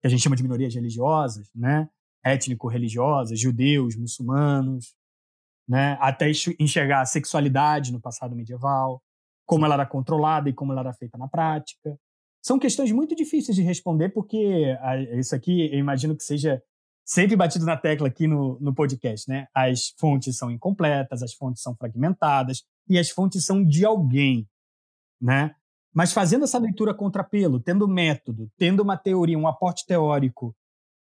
que 0.00 0.06
a 0.06 0.10
gente 0.10 0.22
chama 0.22 0.36
de 0.36 0.42
minorias 0.42 0.74
religiosas, 0.74 1.48
né, 1.54 1.88
étnico-religiosas, 2.24 3.40
judeus, 3.40 3.96
muçulmanos, 3.96 4.94
né, 5.68 5.96
até 6.00 6.30
enxergar 6.58 7.00
a 7.00 7.06
sexualidade 7.06 7.92
no 7.92 8.00
passado 8.00 8.36
medieval, 8.36 9.02
como 9.46 9.64
ela 9.64 9.74
era 9.74 9.86
controlada 9.86 10.48
e 10.48 10.52
como 10.52 10.72
ela 10.72 10.82
era 10.82 10.92
feita 10.92 11.18
na 11.18 11.28
prática. 11.28 11.98
São 12.42 12.58
questões 12.58 12.92
muito 12.92 13.14
difíceis 13.14 13.56
de 13.56 13.62
responder, 13.62 14.10
porque 14.10 14.76
isso 15.18 15.34
aqui 15.34 15.72
eu 15.72 15.78
imagino 15.78 16.16
que 16.16 16.22
seja 16.22 16.62
sempre 17.04 17.36
batido 17.36 17.64
na 17.64 17.76
tecla 17.76 18.08
aqui 18.08 18.26
no, 18.26 18.58
no 18.60 18.74
podcast, 18.74 19.28
né? 19.28 19.46
As 19.54 19.94
fontes 19.98 20.36
são 20.36 20.50
incompletas, 20.50 21.22
as 21.22 21.34
fontes 21.34 21.62
são 21.62 21.74
fragmentadas, 21.74 22.62
e 22.88 22.98
as 22.98 23.10
fontes 23.10 23.44
são 23.44 23.64
de 23.64 23.84
alguém, 23.84 24.46
né? 25.20 25.54
Mas 25.92 26.12
fazendo 26.12 26.44
essa 26.44 26.58
leitura 26.58 26.92
contrapelo, 26.92 27.60
tendo 27.60 27.86
método, 27.86 28.50
tendo 28.58 28.82
uma 28.82 28.96
teoria, 28.96 29.38
um 29.38 29.46
aporte 29.46 29.86
teórico 29.86 30.54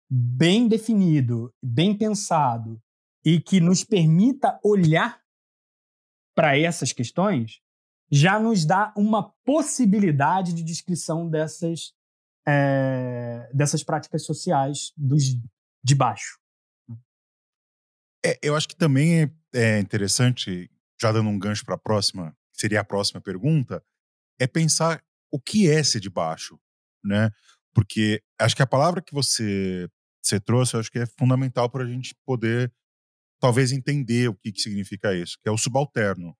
bem 0.09 0.67
definido, 0.67 1.53
bem 1.63 1.97
pensado 1.97 2.81
e 3.23 3.39
que 3.39 3.59
nos 3.59 3.83
permita 3.83 4.59
olhar 4.63 5.21
para 6.35 6.57
essas 6.57 6.91
questões, 6.91 7.61
já 8.11 8.39
nos 8.39 8.65
dá 8.65 8.93
uma 8.97 9.31
possibilidade 9.45 10.53
de 10.53 10.63
descrição 10.63 11.29
dessas, 11.29 11.93
é, 12.47 13.49
dessas 13.53 13.83
práticas 13.83 14.25
sociais 14.25 14.91
dos 14.97 15.23
de 15.83 15.95
baixo. 15.95 16.39
É, 18.23 18.37
eu 18.41 18.55
acho 18.55 18.67
que 18.67 18.75
também 18.75 19.23
é, 19.23 19.31
é 19.53 19.79
interessante 19.79 20.69
já 21.01 21.11
dando 21.11 21.29
um 21.29 21.39
gancho 21.39 21.65
para 21.65 21.75
a 21.75 21.79
próxima, 21.79 22.35
seria 22.53 22.81
a 22.81 22.83
próxima 22.83 23.19
pergunta, 23.19 23.83
é 24.39 24.45
pensar 24.45 25.03
o 25.31 25.39
que 25.39 25.69
é 25.69 25.83
ser 25.83 25.99
de 25.99 26.09
baixo, 26.09 26.59
né? 27.03 27.31
Porque 27.73 28.21
acho 28.39 28.55
que 28.55 28.61
a 28.61 28.67
palavra 28.67 29.01
que 29.01 29.13
você, 29.13 29.89
você 30.21 30.39
trouxe, 30.39 30.77
acho 30.77 30.91
que 30.91 30.99
é 30.99 31.05
fundamental 31.05 31.69
para 31.69 31.83
a 31.83 31.87
gente 31.87 32.15
poder 32.25 32.71
talvez 33.41 33.71
entender 33.71 34.29
o 34.29 34.35
que, 34.35 34.51
que 34.51 34.61
significa 34.61 35.15
isso, 35.15 35.37
que 35.41 35.49
é 35.49 35.51
o 35.51 35.57
subalterno. 35.57 36.37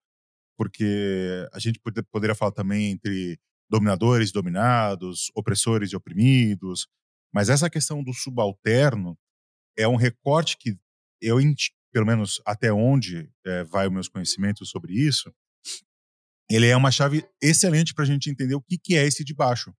Porque 0.57 1.47
a 1.51 1.59
gente 1.59 1.79
poder, 1.79 2.03
poderia 2.03 2.35
falar 2.35 2.51
também 2.51 2.91
entre 2.91 3.39
dominadores 3.69 4.29
e 4.29 4.33
dominados, 4.33 5.31
opressores 5.35 5.91
e 5.91 5.95
oprimidos, 5.95 6.87
mas 7.33 7.49
essa 7.49 7.69
questão 7.69 8.03
do 8.03 8.13
subalterno 8.13 9.17
é 9.77 9.87
um 9.87 9.95
recorte 9.95 10.57
que 10.57 10.77
eu 11.21 11.39
pelo 11.91 12.05
menos 12.05 12.41
até 12.45 12.71
onde 12.71 13.29
é, 13.45 13.63
vai 13.63 13.87
os 13.87 13.93
meus 13.93 14.07
conhecimentos 14.07 14.69
sobre 14.69 14.93
isso, 14.93 15.33
ele 16.49 16.67
é 16.67 16.75
uma 16.75 16.91
chave 16.91 17.25
excelente 17.41 17.93
para 17.93 18.03
a 18.03 18.07
gente 18.07 18.29
entender 18.29 18.55
o 18.55 18.61
que, 18.61 18.77
que 18.77 18.95
é 18.95 19.05
esse 19.05 19.23
de 19.23 19.33
baixo. 19.33 19.73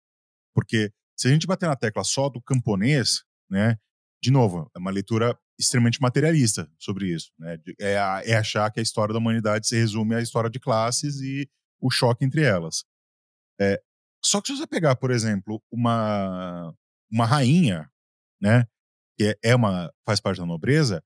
Porque 0.54 0.90
se 1.16 1.28
a 1.28 1.30
gente 1.30 1.46
bater 1.46 1.66
na 1.66 1.76
tecla 1.76 2.02
só 2.02 2.28
do 2.28 2.40
camponês, 2.40 3.24
né, 3.50 3.78
de 4.22 4.30
novo, 4.30 4.70
é 4.74 4.78
uma 4.78 4.90
leitura 4.90 5.38
extremamente 5.58 6.00
materialista 6.00 6.70
sobre 6.78 7.12
isso. 7.12 7.30
Né? 7.38 7.58
É, 7.80 7.94
é 8.32 8.36
achar 8.36 8.70
que 8.70 8.80
a 8.80 8.82
história 8.82 9.12
da 9.12 9.18
humanidade 9.18 9.66
se 9.66 9.76
resume 9.76 10.14
à 10.14 10.20
história 10.20 10.50
de 10.50 10.58
classes 10.58 11.20
e 11.20 11.48
o 11.80 11.90
choque 11.90 12.24
entre 12.24 12.42
elas. 12.42 12.84
É, 13.60 13.80
só 14.24 14.40
que 14.40 14.48
se 14.48 14.58
você 14.58 14.66
pegar, 14.66 14.96
por 14.96 15.10
exemplo, 15.10 15.62
uma, 15.70 16.74
uma 17.10 17.26
rainha, 17.26 17.90
né, 18.40 18.66
que 19.18 19.36
é 19.42 19.54
uma 19.54 19.92
faz 20.06 20.20
parte 20.20 20.38
da 20.38 20.46
nobreza, 20.46 21.02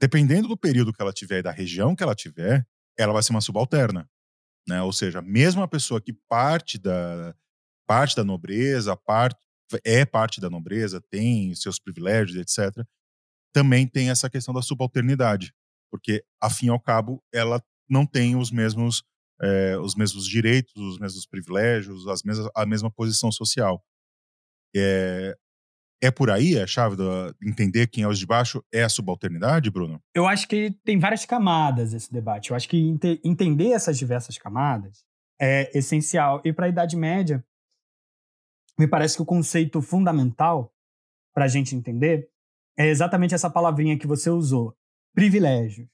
dependendo 0.00 0.48
do 0.48 0.56
período 0.56 0.92
que 0.92 1.02
ela 1.02 1.12
tiver 1.12 1.38
e 1.38 1.42
da 1.42 1.50
região 1.50 1.94
que 1.94 2.02
ela 2.02 2.14
tiver, 2.14 2.66
ela 2.98 3.12
vai 3.12 3.22
ser 3.22 3.32
uma 3.32 3.40
subalterna, 3.40 4.08
né? 4.68 4.82
Ou 4.82 4.92
seja, 4.92 5.20
mesmo 5.20 5.62
a 5.62 5.68
pessoa 5.68 6.00
que 6.00 6.12
parte 6.28 6.78
da 6.78 7.34
parte 7.86 8.16
da 8.16 8.24
nobreza, 8.24 8.96
parte 8.96 9.38
é 9.84 10.04
parte 10.04 10.40
da 10.40 10.48
nobreza, 10.48 11.00
tem 11.10 11.54
seus 11.54 11.78
privilégios, 11.78 12.36
etc. 12.36 12.84
Também 13.54 13.86
tem 13.86 14.10
essa 14.10 14.28
questão 14.28 14.52
da 14.52 14.60
subalternidade, 14.60 15.54
porque 15.90 16.24
afim 16.42 16.68
ao 16.68 16.80
cabo 16.80 17.22
ela 17.32 17.62
não 17.88 18.04
tem 18.04 18.34
os 18.34 18.50
mesmos 18.50 19.02
é, 19.40 19.76
os 19.78 19.94
mesmos 19.94 20.26
direitos, 20.26 20.74
os 20.76 20.98
mesmos 20.98 21.26
privilégios, 21.26 22.06
as 22.06 22.22
mesmas, 22.22 22.48
a 22.54 22.66
mesma 22.66 22.90
posição 22.90 23.30
social. 23.30 23.82
É, 24.74 25.36
é 26.02 26.10
por 26.10 26.30
aí 26.30 26.58
a 26.58 26.66
chave 26.66 26.96
de 26.96 27.48
entender 27.48 27.86
quem 27.86 28.04
é 28.04 28.08
os 28.08 28.18
de 28.18 28.26
baixo 28.26 28.62
é 28.72 28.82
a 28.82 28.88
subalternidade, 28.88 29.70
Bruno? 29.70 30.02
Eu 30.14 30.26
acho 30.26 30.46
que 30.46 30.72
tem 30.84 30.98
várias 30.98 31.24
camadas 31.24 31.94
esse 31.94 32.12
debate. 32.12 32.50
Eu 32.50 32.56
acho 32.56 32.68
que 32.68 32.76
ente 32.76 33.20
entender 33.24 33.70
essas 33.70 33.96
diversas 33.96 34.36
camadas 34.36 35.04
é 35.40 35.76
essencial. 35.76 36.42
E 36.44 36.52
para 36.52 36.66
a 36.66 36.68
Idade 36.68 36.96
Média, 36.96 37.44
me 38.78 38.86
parece 38.86 39.16
que 39.16 39.22
o 39.22 39.26
conceito 39.26 39.80
fundamental 39.80 40.72
para 41.32 41.44
a 41.44 41.48
gente 41.48 41.74
entender 41.74 42.28
é 42.76 42.88
exatamente 42.88 43.34
essa 43.34 43.50
palavrinha 43.50 43.98
que 43.98 44.06
você 44.06 44.30
usou, 44.30 44.76
privilégio, 45.14 45.88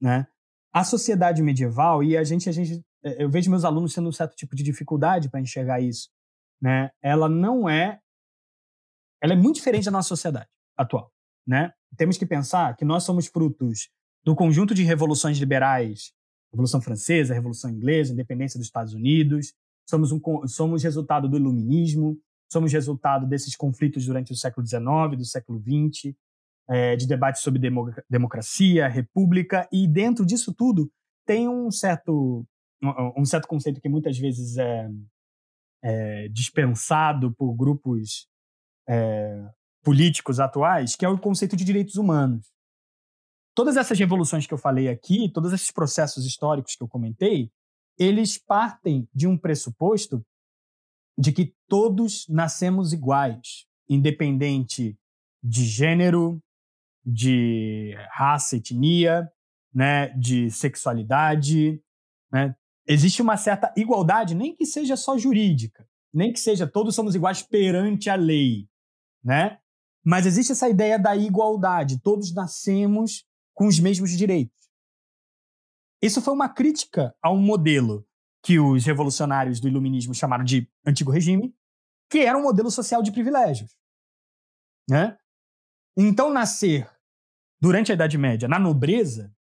né? 0.00 0.26
A 0.72 0.84
sociedade 0.84 1.42
medieval 1.42 2.02
e 2.02 2.16
a 2.16 2.24
gente, 2.24 2.48
a 2.48 2.52
gente, 2.52 2.84
eu 3.02 3.28
vejo 3.28 3.50
meus 3.50 3.64
alunos 3.64 3.94
tendo 3.94 4.08
um 4.08 4.12
certo 4.12 4.36
tipo 4.36 4.54
de 4.54 4.62
dificuldade 4.62 5.28
para 5.28 5.40
enxergar 5.40 5.80
isso, 5.80 6.08
né? 6.60 6.90
Ela 7.02 7.28
não 7.28 7.68
é 7.68 8.00
ela 9.22 9.34
é 9.34 9.36
muito 9.36 9.56
diferente 9.56 9.84
da 9.84 9.90
nossa 9.90 10.08
sociedade 10.08 10.48
atual, 10.76 11.12
né? 11.46 11.72
Temos 11.96 12.16
que 12.16 12.24
pensar 12.24 12.74
que 12.76 12.84
nós 12.84 13.02
somos 13.02 13.26
frutos 13.26 13.90
do 14.24 14.34
conjunto 14.34 14.74
de 14.74 14.82
revoluções 14.82 15.38
liberais, 15.38 16.12
Revolução 16.52 16.80
Francesa, 16.80 17.34
Revolução 17.34 17.70
Inglesa, 17.70 18.12
Independência 18.12 18.58
dos 18.58 18.66
Estados 18.66 18.92
Unidos, 18.94 19.54
somos, 19.88 20.12
um, 20.12 20.20
somos 20.46 20.82
resultado 20.82 21.28
do 21.28 21.36
Iluminismo, 21.36 22.18
somos 22.50 22.72
resultado 22.72 23.26
desses 23.26 23.56
conflitos 23.56 24.04
durante 24.04 24.32
o 24.32 24.36
século 24.36 24.66
XIX, 24.66 25.16
do 25.16 25.24
século 25.24 25.60
XX, 25.60 26.14
é, 26.68 26.96
de 26.96 27.06
debates 27.06 27.42
sobre 27.42 27.60
democracia, 28.08 28.88
república, 28.88 29.68
e 29.72 29.86
dentro 29.86 30.26
disso 30.26 30.52
tudo 30.54 30.90
tem 31.26 31.48
um 31.48 31.70
certo, 31.70 32.46
um, 33.16 33.24
certo 33.24 33.46
conceito 33.46 33.80
que 33.80 33.88
muitas 33.88 34.18
vezes 34.18 34.56
é, 34.56 34.90
é 35.82 36.28
dispensado 36.28 37.32
por 37.34 37.54
grupos 37.54 38.28
é, 38.88 39.48
políticos 39.82 40.40
atuais, 40.40 40.96
que 40.96 41.04
é 41.04 41.08
o 41.08 41.18
conceito 41.18 41.56
de 41.56 41.64
direitos 41.64 41.96
humanos. 41.96 42.50
Todas 43.54 43.76
essas 43.76 43.98
revoluções 43.98 44.46
que 44.46 44.54
eu 44.54 44.58
falei 44.58 44.88
aqui, 44.88 45.30
todos 45.32 45.52
esses 45.52 45.70
processos 45.70 46.24
históricos 46.24 46.76
que 46.76 46.82
eu 46.82 46.88
comentei, 46.88 47.50
eles 47.98 48.38
partem 48.38 49.08
de 49.14 49.26
um 49.26 49.36
pressuposto 49.36 50.24
de 51.20 51.32
que 51.32 51.54
todos 51.68 52.26
nascemos 52.28 52.94
iguais, 52.94 53.66
independente 53.86 54.98
de 55.42 55.64
gênero, 55.64 56.42
de 57.04 57.94
raça, 58.10 58.56
etnia, 58.56 59.30
né, 59.72 60.08
de 60.18 60.50
sexualidade, 60.50 61.82
né? 62.32 62.56
Existe 62.86 63.20
uma 63.20 63.36
certa 63.36 63.72
igualdade, 63.76 64.34
nem 64.34 64.56
que 64.56 64.64
seja 64.64 64.96
só 64.96 65.18
jurídica, 65.18 65.86
nem 66.12 66.32
que 66.32 66.40
seja 66.40 66.66
todos 66.66 66.94
somos 66.94 67.14
iguais 67.14 67.42
perante 67.42 68.08
a 68.08 68.14
lei, 68.14 68.66
né? 69.22 69.58
Mas 70.02 70.24
existe 70.24 70.52
essa 70.52 70.68
ideia 70.68 70.98
da 70.98 71.14
igualdade, 71.14 72.00
todos 72.00 72.34
nascemos 72.34 73.26
com 73.52 73.66
os 73.66 73.78
mesmos 73.78 74.10
direitos. 74.10 74.56
Isso 76.02 76.22
foi 76.22 76.32
uma 76.32 76.48
crítica 76.48 77.14
a 77.22 77.30
um 77.30 77.38
modelo 77.38 78.06
que 78.42 78.58
os 78.58 78.84
revolucionários 78.84 79.60
do 79.60 79.68
iluminismo 79.68 80.14
chamaram 80.14 80.44
de 80.44 80.68
antigo 80.84 81.10
regime, 81.10 81.54
que 82.10 82.20
era 82.20 82.36
um 82.36 82.42
modelo 82.42 82.70
social 82.70 83.02
de 83.02 83.12
privilégios. 83.12 83.76
Né? 84.88 85.16
Então, 85.96 86.32
nascer 86.32 86.90
durante 87.60 87.92
a 87.92 87.94
Idade 87.94 88.16
Média 88.16 88.48
na 88.48 88.58
nobreza 88.58 89.34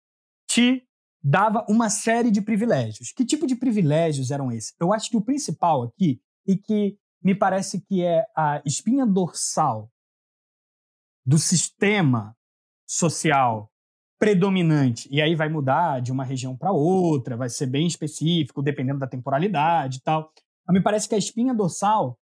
te 0.48 0.86
dava 1.22 1.64
uma 1.68 1.90
série 1.90 2.30
de 2.30 2.40
privilégios. 2.40 3.12
Que 3.12 3.24
tipo 3.24 3.46
de 3.46 3.56
privilégios 3.56 4.30
eram 4.30 4.50
esses? 4.50 4.74
Eu 4.80 4.92
acho 4.92 5.10
que 5.10 5.16
o 5.16 5.22
principal 5.22 5.82
aqui, 5.82 6.20
e 6.46 6.56
que 6.56 6.98
me 7.22 7.34
parece 7.34 7.80
que 7.80 8.02
é 8.02 8.24
a 8.36 8.62
espinha 8.64 9.04
dorsal 9.04 9.90
do 11.24 11.38
sistema 11.38 12.36
social 12.88 13.72
predominante, 14.18 15.08
e 15.10 15.20
aí 15.20 15.34
vai 15.34 15.48
mudar 15.48 16.00
de 16.00 16.10
uma 16.10 16.24
região 16.24 16.56
para 16.56 16.72
outra, 16.72 17.36
vai 17.36 17.48
ser 17.48 17.66
bem 17.66 17.86
específico, 17.86 18.62
dependendo 18.62 18.98
da 18.98 19.06
temporalidade 19.06 19.98
e 19.98 20.00
tal. 20.00 20.32
Mas 20.66 20.74
me 20.74 20.82
parece 20.82 21.08
que 21.08 21.14
a 21.14 21.18
espinha 21.18 21.54
dorsal 21.54 22.18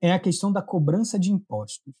é 0.00 0.12
a 0.12 0.20
questão 0.20 0.52
da 0.52 0.62
cobrança 0.62 1.18
de 1.18 1.32
impostos. 1.32 1.92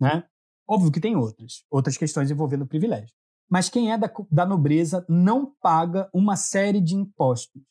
Né? 0.00 0.24
Óbvio 0.68 0.90
que 0.90 1.00
tem 1.00 1.16
outras, 1.16 1.64
outras 1.70 1.96
questões 1.96 2.30
envolvendo 2.30 2.66
privilégio. 2.66 3.14
Mas 3.48 3.68
quem 3.68 3.92
é 3.92 3.98
da, 3.98 4.10
da 4.30 4.46
nobreza 4.46 5.04
não 5.08 5.54
paga 5.60 6.08
uma 6.12 6.36
série 6.36 6.80
de 6.80 6.94
impostos. 6.94 7.62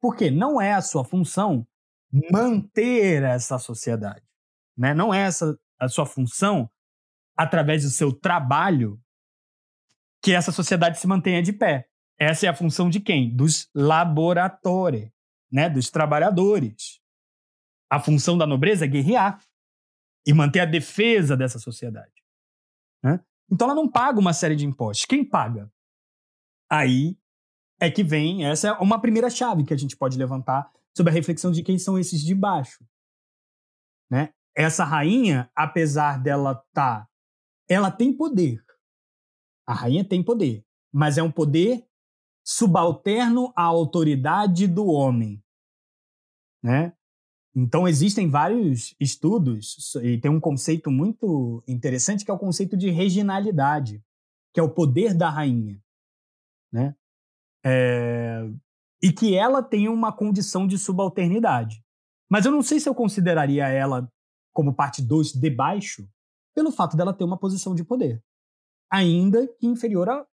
Porque 0.00 0.30
não 0.30 0.60
é 0.60 0.72
a 0.72 0.82
sua 0.82 1.04
função 1.04 1.66
manter 2.30 3.22
essa 3.22 3.58
sociedade. 3.58 4.24
Né? 4.76 4.94
Não 4.94 5.12
é 5.12 5.20
essa 5.22 5.58
a 5.78 5.88
sua 5.88 6.06
função, 6.06 6.70
através 7.36 7.82
do 7.82 7.90
seu 7.90 8.12
trabalho, 8.12 8.98
que 10.26 10.32
essa 10.32 10.50
sociedade 10.50 10.98
se 10.98 11.06
mantenha 11.06 11.40
de 11.40 11.52
pé. 11.52 11.88
Essa 12.18 12.46
é 12.46 12.48
a 12.48 12.54
função 12.54 12.90
de 12.90 12.98
quem? 12.98 13.32
Dos 13.32 13.70
laboratórios, 13.72 15.08
né? 15.52 15.70
dos 15.70 15.88
trabalhadores. 15.88 17.00
A 17.88 18.00
função 18.00 18.36
da 18.36 18.44
nobreza 18.44 18.86
é 18.86 18.88
guerrear 18.88 19.40
e 20.26 20.34
manter 20.34 20.58
a 20.58 20.64
defesa 20.64 21.36
dessa 21.36 21.60
sociedade. 21.60 22.24
Né? 23.04 23.24
Então 23.48 23.68
ela 23.68 23.76
não 23.76 23.88
paga 23.88 24.18
uma 24.18 24.32
série 24.32 24.56
de 24.56 24.66
impostos. 24.66 25.06
Quem 25.06 25.24
paga? 25.24 25.72
Aí 26.68 27.16
é 27.80 27.88
que 27.88 28.02
vem, 28.02 28.46
essa 28.46 28.66
é 28.66 28.72
uma 28.72 29.00
primeira 29.00 29.30
chave 29.30 29.62
que 29.62 29.74
a 29.74 29.78
gente 29.78 29.96
pode 29.96 30.18
levantar 30.18 30.68
sobre 30.92 31.12
a 31.12 31.14
reflexão 31.14 31.52
de 31.52 31.62
quem 31.62 31.78
são 31.78 31.96
esses 31.96 32.20
de 32.20 32.34
baixo. 32.34 32.84
Né? 34.10 34.34
Essa 34.56 34.82
rainha, 34.82 35.48
apesar 35.54 36.20
dela 36.20 36.50
estar. 36.50 37.04
Tá, 37.04 37.08
ela 37.68 37.92
tem 37.92 38.12
poder. 38.12 38.65
A 39.66 39.74
rainha 39.74 40.04
tem 40.04 40.22
poder, 40.22 40.64
mas 40.92 41.18
é 41.18 41.22
um 41.22 41.30
poder 41.30 41.84
subalterno 42.44 43.52
à 43.56 43.64
autoridade 43.64 44.68
do 44.68 44.86
homem. 44.86 45.42
Né? 46.62 46.92
Então, 47.54 47.88
existem 47.88 48.30
vários 48.30 48.94
estudos, 49.00 49.94
e 49.96 50.18
tem 50.18 50.30
um 50.30 50.38
conceito 50.38 50.90
muito 50.90 51.64
interessante 51.66 52.24
que 52.24 52.30
é 52.30 52.34
o 52.34 52.38
conceito 52.38 52.76
de 52.76 52.90
reginalidade, 52.90 54.02
que 54.54 54.60
é 54.60 54.62
o 54.62 54.72
poder 54.72 55.12
da 55.12 55.28
rainha. 55.28 55.82
Né? 56.72 56.94
É... 57.64 58.48
E 59.02 59.12
que 59.12 59.34
ela 59.34 59.62
tem 59.62 59.88
uma 59.88 60.12
condição 60.12 60.66
de 60.66 60.78
subalternidade. 60.78 61.84
Mas 62.30 62.46
eu 62.46 62.52
não 62.52 62.62
sei 62.62 62.78
se 62.78 62.88
eu 62.88 62.94
consideraria 62.94 63.68
ela 63.68 64.10
como 64.52 64.74
parte 64.74 65.02
dos 65.02 65.32
de 65.32 65.50
baixo, 65.50 66.08
pelo 66.54 66.70
fato 66.70 66.96
dela 66.96 67.12
ter 67.12 67.24
uma 67.24 67.36
posição 67.36 67.74
de 67.74 67.84
poder 67.84 68.22
ainda 68.90 69.46
que 69.58 69.66
inferior 69.66 70.08
a, 70.08 70.24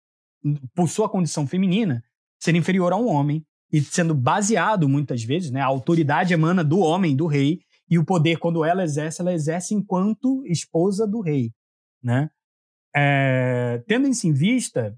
por 0.75 0.89
sua 0.89 1.09
condição 1.09 1.47
feminina, 1.47 2.03
ser 2.39 2.55
inferior 2.55 2.93
a 2.93 2.97
um 2.97 3.07
homem 3.07 3.45
e 3.71 3.81
sendo 3.81 4.13
baseado 4.13 4.87
muitas 4.87 5.23
vezes, 5.23 5.49
né, 5.49 5.61
a 5.61 5.65
autoridade 5.65 6.33
emana 6.33 6.63
do 6.63 6.79
homem, 6.79 7.15
do 7.15 7.25
rei, 7.25 7.59
e 7.89 7.97
o 7.97 8.05
poder 8.05 8.37
quando 8.37 8.63
ela 8.63 8.83
exerce, 8.83 9.21
ela 9.21 9.33
exerce 9.33 9.73
enquanto 9.73 10.45
esposa 10.45 11.07
do 11.07 11.21
rei, 11.21 11.51
né? 12.01 12.29
É, 12.95 13.83
tendo 13.87 14.07
isso 14.07 14.27
em 14.27 14.33
vista, 14.33 14.97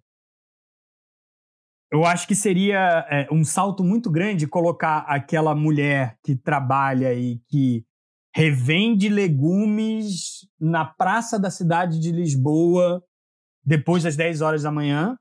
eu 1.92 2.06
acho 2.06 2.28
que 2.28 2.36
seria 2.36 3.06
é, 3.10 3.28
um 3.32 3.44
salto 3.44 3.84
muito 3.84 4.12
grande 4.12 4.48
colocar 4.48 5.00
aquela 5.08 5.56
mulher 5.56 6.18
que 6.24 6.36
trabalha 6.36 7.14
e 7.14 7.40
que 7.48 7.86
revende 8.36 9.08
legumes 9.08 10.46
na 10.60 10.84
praça 10.84 11.40
da 11.40 11.50
cidade 11.50 12.00
de 12.00 12.12
Lisboa 12.12 13.02
depois 13.66 14.04
das 14.04 14.16
10 14.16 14.42
horas 14.42 14.64
da 14.64 14.72
manhã, 14.72 15.18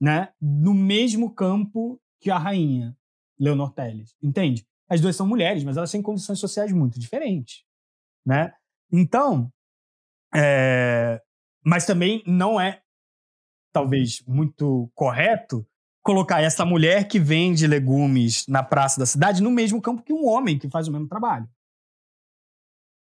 né, 0.00 0.32
no 0.40 0.74
mesmo 0.74 1.32
campo 1.32 2.00
que 2.20 2.30
a 2.30 2.38
rainha 2.38 2.96
Leonor 3.38 3.72
Teles, 3.72 4.14
entende? 4.22 4.66
As 4.88 5.00
duas 5.00 5.16
são 5.16 5.26
mulheres, 5.26 5.64
mas 5.64 5.76
elas 5.76 5.90
têm 5.90 6.02
condições 6.02 6.38
sociais 6.38 6.72
muito 6.72 7.00
diferentes, 7.00 7.64
né? 8.26 8.52
Então, 8.90 9.50
é... 10.34 11.22
mas 11.64 11.86
também 11.86 12.22
não 12.26 12.60
é, 12.60 12.82
talvez, 13.72 14.22
muito 14.26 14.90
correto 14.94 15.66
colocar 16.02 16.42
essa 16.42 16.64
mulher 16.64 17.08
que 17.08 17.18
vende 17.18 17.66
legumes 17.66 18.46
na 18.48 18.62
praça 18.62 18.98
da 18.98 19.06
cidade 19.06 19.42
no 19.42 19.50
mesmo 19.50 19.80
campo 19.80 20.02
que 20.02 20.12
um 20.12 20.26
homem 20.26 20.58
que 20.58 20.68
faz 20.68 20.88
o 20.88 20.92
mesmo 20.92 21.08
trabalho 21.08 21.48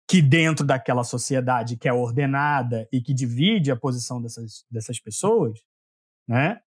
que 0.08 0.22
dentro 0.22 0.64
daquela 0.64 1.02
sociedade 1.02 1.76
que 1.76 1.88
é 1.88 1.92
ordenada 1.92 2.88
e 2.92 3.00
que 3.00 3.12
divide 3.12 3.70
a 3.70 3.76
posição 3.76 4.22
dessas, 4.22 4.64
dessas 4.70 5.00
pessoas, 5.00 5.58
né? 6.28 6.60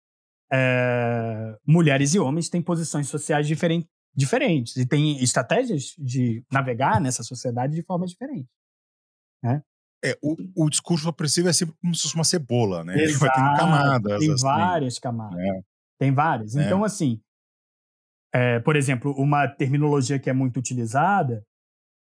É, 0.51 1.59
mulheres 1.67 2.15
e 2.15 2.21
homens 2.21 2.49
têm 2.49 2.63
posições 2.63 3.09
sociais 3.09 3.47
diferent, 3.47 3.85
diferentes 4.15 4.77
e 4.77 4.87
têm 4.87 5.23
estratégias 5.23 5.95
de 5.99 6.45
navegar 6.51 7.01
nessa 7.01 7.23
sociedade 7.23 7.75
de 7.75 7.83
forma 7.83 8.07
diferente. 8.07 8.49
Né? 9.43 9.61
É, 10.05 10.17
o, 10.23 10.37
o 10.55 10.71
discurso 10.71 11.09
opressivo 11.09 11.49
é 11.49 11.53
sempre 11.53 11.75
como 11.81 11.95
se 11.95 12.03
fosse 12.03 12.15
uma 12.15 12.25
cebola, 12.25 12.85
né? 12.85 12.95
Exato, 13.03 13.19
Vai 13.19 13.31
ter 13.31 13.61
camadas. 13.61 14.21
Tem 14.21 14.33
assim. 14.33 14.43
várias 14.43 14.99
camadas. 14.99 15.39
É. 15.39 15.61
Tem 15.99 16.15
várias. 16.15 16.55
É. 16.55 16.65
Então, 16.65 16.85
assim, 16.85 17.21
é, 18.33 18.61
por 18.61 18.77
exemplo, 18.77 19.13
uma 19.13 19.49
terminologia 19.49 20.19
que 20.19 20.31
é 20.31 20.33
muito 20.33 20.59
utilizada 20.59 21.45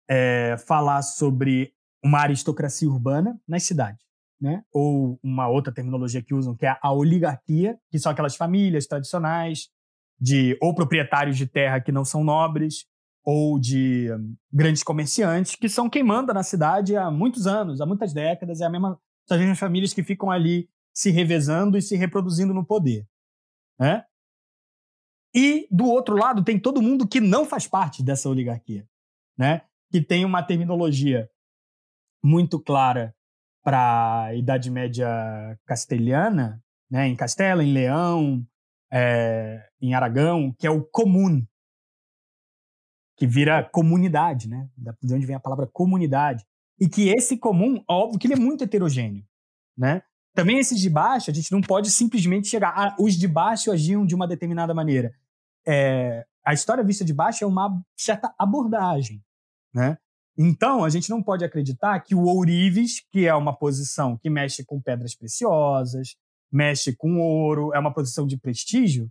é, 0.09 0.57
falar 0.67 1.03
sobre 1.03 1.73
uma 2.03 2.21
aristocracia 2.21 2.89
urbana 2.89 3.41
nas 3.47 3.65
cidades. 3.65 4.05
Né? 4.41 4.63
Ou 4.73 5.19
uma 5.23 5.49
outra 5.49 5.73
terminologia 5.73 6.23
que 6.23 6.35
usam, 6.35 6.55
que 6.55 6.67
é 6.67 6.77
a 6.83 6.93
oligarquia, 6.93 7.79
que 7.91 7.99
são 7.99 8.13
aquelas 8.13 8.37
famílias 8.37 8.87
tradicionais 8.87 9.69
de 10.19 10.57
ou 10.61 10.75
proprietários 10.75 11.37
de 11.37 11.47
terra 11.47 11.81
que 11.81 11.93
não 11.93 12.05
são 12.05 12.25
nobres, 12.25 12.87
ou 13.27 13.59
de 13.59 14.09
um, 14.13 14.37
grandes 14.53 14.85
comerciantes, 14.85 15.57
que 15.57 15.69
são 15.69 15.91
quem 15.91 16.05
manda 16.05 16.33
na 16.33 16.45
cidade 16.45 16.97
há 16.97 17.11
muitos 17.11 17.47
anos, 17.47 17.81
há 17.81 17.87
muitas 17.87 18.13
décadas, 18.15 18.61
é 18.61 18.65
a 18.65 18.71
mesma, 18.71 19.01
são 19.27 19.37
as 19.37 19.41
mesmas 19.41 19.59
famílias 19.59 19.93
que 19.93 20.05
ficam 20.05 20.31
ali 20.31 20.71
se 20.95 21.11
revezando 21.11 21.77
e 21.77 21.83
se 21.83 21.97
reproduzindo 21.97 22.55
no 22.55 22.65
poder. 22.65 23.05
Né? 23.79 24.05
E, 25.35 25.67
do 25.71 25.87
outro 25.87 26.17
lado, 26.17 26.45
tem 26.45 26.59
todo 26.59 26.81
mundo 26.81 27.07
que 27.07 27.21
não 27.21 27.45
faz 27.45 27.67
parte 27.67 28.03
dessa 28.03 28.29
oligarquia. 28.29 28.89
Né? 29.37 29.63
Que 29.91 30.01
tem 30.01 30.24
uma 30.24 30.43
terminologia 30.43 31.28
muito 32.22 32.61
clara 32.61 33.14
para 33.62 34.24
a 34.24 34.34
Idade 34.34 34.70
Média 34.70 35.09
castelhana, 35.64 36.62
né, 36.91 37.09
em 37.09 37.16
Castela, 37.16 37.64
em 37.64 37.72
Leão, 37.72 38.47
é, 38.93 39.68
em 39.80 39.95
Aragão, 39.95 40.55
que 40.59 40.66
é 40.66 40.70
o 40.70 40.84
comum, 40.84 41.45
que 43.16 43.26
vira 43.26 43.64
comunidade, 43.64 44.49
né? 44.49 44.68
De 45.03 45.14
onde 45.14 45.26
vem 45.26 45.34
a 45.34 45.41
palavra 45.41 45.66
comunidade. 45.66 46.45
E 46.78 46.89
que 46.89 47.09
esse 47.09 47.39
comum, 47.39 47.82
óbvio 47.89 48.18
que 48.18 48.26
ele 48.26 48.34
é 48.34 48.39
muito 48.39 48.62
heterogêneo, 48.62 49.24
né? 49.76 50.03
Também 50.34 50.59
esses 50.59 50.78
de 50.78 50.91
baixo, 50.91 51.30
a 51.30 51.34
gente 51.34 51.51
não 51.51 51.62
pode 51.62 51.91
simplesmente 51.91 52.47
chegar. 52.47 52.74
Ah, 52.76 52.95
os 53.01 53.14
de 53.14 53.26
baixo 53.26 53.72
agiam 53.72 54.05
de 54.05 54.14
uma 54.14 54.28
determinada 54.28 54.74
maneira. 54.74 55.14
É, 55.66 56.26
a 56.45 56.53
história 56.53 56.84
vista 56.84 57.05
de 57.05 57.14
baixo 57.14 57.43
é 57.43 57.47
uma 57.47 57.82
certa 57.97 58.34
abordagem. 58.39 59.24
Né? 59.77 59.99
Então, 60.39 60.85
a 60.85 60.89
gente 60.89 61.11
não 61.11 61.22
pode 61.22 61.45
acreditar 61.45 62.01
que 62.01 62.14
o 62.14 62.24
ourives, 62.24 63.05
que 63.12 63.27
é 63.27 63.35
uma 63.35 63.55
posição 63.55 64.16
que 64.16 64.31
mexe 64.31 64.64
com 64.64 64.81
pedras 64.81 65.14
preciosas, 65.14 66.16
mexe 66.51 66.97
com 66.97 67.20
ouro, 67.20 67.74
é 67.74 67.79
uma 67.79 67.93
posição 67.93 68.27
de 68.27 68.39
prestígio, 68.39 69.11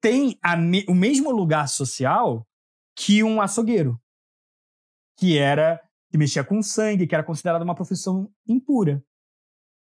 tem 0.00 0.36
me 0.58 0.84
o 0.88 0.94
mesmo 0.94 1.30
lugar 1.30 1.68
social 1.68 2.44
que 2.96 3.22
um 3.22 3.40
açougueiro, 3.40 4.00
que 5.16 5.38
era 5.38 5.80
que 6.10 6.18
mexia 6.18 6.44
com 6.44 6.62
sangue, 6.62 7.06
que 7.06 7.14
era 7.14 7.24
considerada 7.24 7.64
uma 7.64 7.74
profissão 7.74 8.30
impura. 8.46 9.04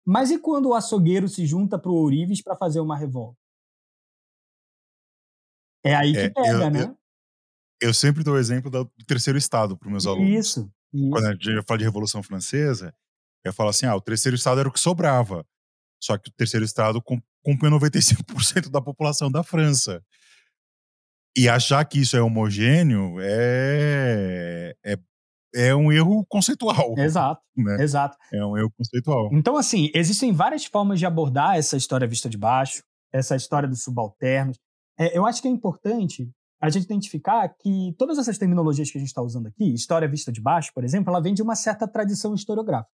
Mas 0.06 0.30
e 0.30 0.38
quando 0.38 0.66
o 0.66 0.74
açougueiro 0.74 1.28
se 1.28 1.44
junta 1.44 1.78
para 1.78 1.90
o 1.90 1.94
ourives 1.94 2.42
para 2.42 2.56
fazer 2.56 2.80
uma 2.80 2.96
revolta? 2.96 3.38
É 5.84 5.94
aí 5.94 6.12
que 6.12 6.18
é, 6.18 6.30
pega, 6.30 6.48
eu, 6.48 6.70
né? 6.70 6.96
Eu, 7.80 7.94
sempre 7.94 8.24
dou 8.24 8.34
o 8.34 8.38
exemplo 8.38 8.70
do 8.70 8.90
terceiro 9.06 9.38
estado 9.38 9.76
para 9.76 9.86
os 9.86 9.92
meus 9.92 10.06
alunos. 10.06 10.28
Isso, 10.30 10.70
isso. 10.92 11.10
Quando 11.10 11.26
a 11.26 11.32
gente 11.32 11.62
fala 11.66 11.78
de 11.78 11.84
Revolução 11.84 12.22
Francesa, 12.22 12.94
eu 13.44 13.52
falo 13.52 13.70
assim: 13.70 13.86
ah, 13.86 13.94
o 13.94 14.00
terceiro 14.00 14.36
estado 14.36 14.60
era 14.60 14.68
o 14.68 14.72
que 14.72 14.80
sobrava. 14.80 15.46
Só 16.00 16.16
que 16.16 16.30
o 16.30 16.32
terceiro 16.32 16.64
estado 16.64 17.02
cumpre 17.02 17.68
95% 17.68 18.70
da 18.70 18.80
população 18.80 19.30
da 19.30 19.42
França. 19.42 20.02
E 21.36 21.48
achar 21.48 21.84
que 21.84 22.00
isso 22.00 22.16
é 22.16 22.20
homogêneo 22.22 23.16
é, 23.20 24.74
é, 24.84 24.96
é 25.54 25.74
um 25.74 25.92
erro 25.92 26.24
conceitual. 26.28 26.94
Exato, 26.98 27.42
né? 27.56 27.82
exato. 27.82 28.16
É 28.32 28.44
um 28.44 28.56
erro 28.56 28.72
conceitual. 28.76 29.28
Então, 29.32 29.56
assim, 29.56 29.90
existem 29.94 30.32
várias 30.32 30.64
formas 30.64 30.98
de 30.98 31.06
abordar 31.06 31.56
essa 31.56 31.76
história 31.76 32.06
vista 32.06 32.28
de 32.28 32.38
baixo, 32.38 32.82
essa 33.12 33.36
história 33.36 33.68
dos 33.68 33.82
subalternos. 33.82 34.56
É, 34.98 35.16
eu 35.16 35.24
acho 35.24 35.40
que 35.40 35.48
é 35.48 35.50
importante 35.50 36.28
a 36.60 36.68
gente 36.68 36.84
identificar 36.84 37.48
que 37.48 37.94
todas 37.96 38.18
essas 38.18 38.36
terminologias 38.36 38.90
que 38.90 38.98
a 38.98 39.00
gente 39.00 39.08
está 39.08 39.22
usando 39.22 39.46
aqui, 39.46 39.72
história 39.72 40.08
vista 40.08 40.32
de 40.32 40.40
baixo, 40.40 40.72
por 40.74 40.84
exemplo, 40.84 41.10
ela 41.10 41.20
vem 41.20 41.34
de 41.34 41.42
uma 41.42 41.54
certa 41.54 41.86
tradição 41.86 42.34
historiográfica. 42.34 42.92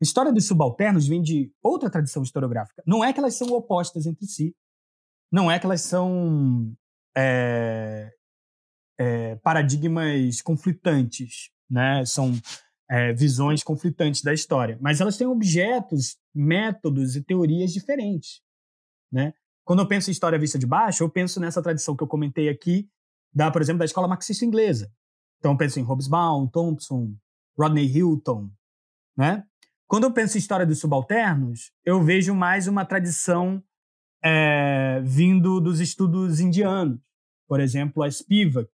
História 0.00 0.32
dos 0.32 0.46
subalternos 0.46 1.06
vem 1.06 1.22
de 1.22 1.52
outra 1.62 1.90
tradição 1.90 2.22
historiográfica. 2.22 2.82
Não 2.86 3.04
é 3.04 3.12
que 3.12 3.18
elas 3.18 3.34
são 3.34 3.48
opostas 3.48 4.06
entre 4.06 4.26
si, 4.26 4.54
não 5.30 5.50
é 5.50 5.58
que 5.58 5.66
elas 5.66 5.82
são 5.82 6.72
é, 7.16 8.12
é, 8.98 9.36
paradigmas 9.36 10.40
conflitantes, 10.40 11.50
né? 11.70 12.04
São 12.06 12.32
é, 12.90 13.12
visões 13.12 13.62
conflitantes 13.62 14.22
da 14.22 14.32
história, 14.32 14.78
mas 14.80 15.00
elas 15.00 15.16
têm 15.16 15.26
objetos, 15.26 16.16
métodos 16.34 17.16
e 17.16 17.22
teorias 17.22 17.72
diferentes, 17.72 18.40
né? 19.12 19.34
Quando 19.68 19.80
eu 19.80 19.86
penso 19.86 20.08
em 20.08 20.12
história 20.12 20.38
vista 20.38 20.58
de 20.58 20.66
baixo, 20.66 21.04
eu 21.04 21.10
penso 21.10 21.38
nessa 21.38 21.62
tradição 21.62 21.94
que 21.94 22.02
eu 22.02 22.08
comentei 22.08 22.48
aqui, 22.48 22.90
da, 23.30 23.50
por 23.50 23.60
exemplo, 23.60 23.80
da 23.80 23.84
escola 23.84 24.08
marxista 24.08 24.42
inglesa. 24.42 24.90
Então 25.38 25.52
eu 25.52 25.58
penso 25.58 25.78
em 25.78 25.82
Hobsbawm, 25.82 26.48
Thompson, 26.48 27.14
Rodney 27.54 27.84
Hilton, 27.84 28.50
né? 29.14 29.46
Quando 29.86 30.04
eu 30.04 30.10
penso 30.10 30.38
em 30.38 30.40
história 30.40 30.64
dos 30.64 30.78
subalternos, 30.78 31.70
eu 31.84 32.02
vejo 32.02 32.34
mais 32.34 32.66
uma 32.66 32.82
tradição 32.86 33.62
é, 34.24 35.02
vindo 35.02 35.60
dos 35.60 35.80
estudos 35.80 36.40
indianos. 36.40 36.98
Por 37.46 37.60
exemplo, 37.60 38.02
a 38.02 38.10
Spivak, 38.10 38.70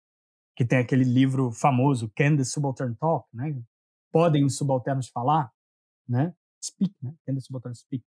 que 0.56 0.64
tem 0.64 0.78
aquele 0.78 1.04
livro 1.04 1.52
famoso, 1.52 2.10
Can 2.16 2.34
the 2.34 2.44
Subaltern 2.44 2.94
Talk? 2.94 3.28
Né? 3.30 3.62
Podem 4.10 4.42
os 4.42 4.56
subalternos 4.56 5.10
falar? 5.10 5.52
Né? 6.08 6.34
Speak, 6.64 6.94
né? 7.02 7.12
Can 7.26 7.34
the 7.34 7.40
Subaltern 7.40 7.74
Speak? 7.74 8.02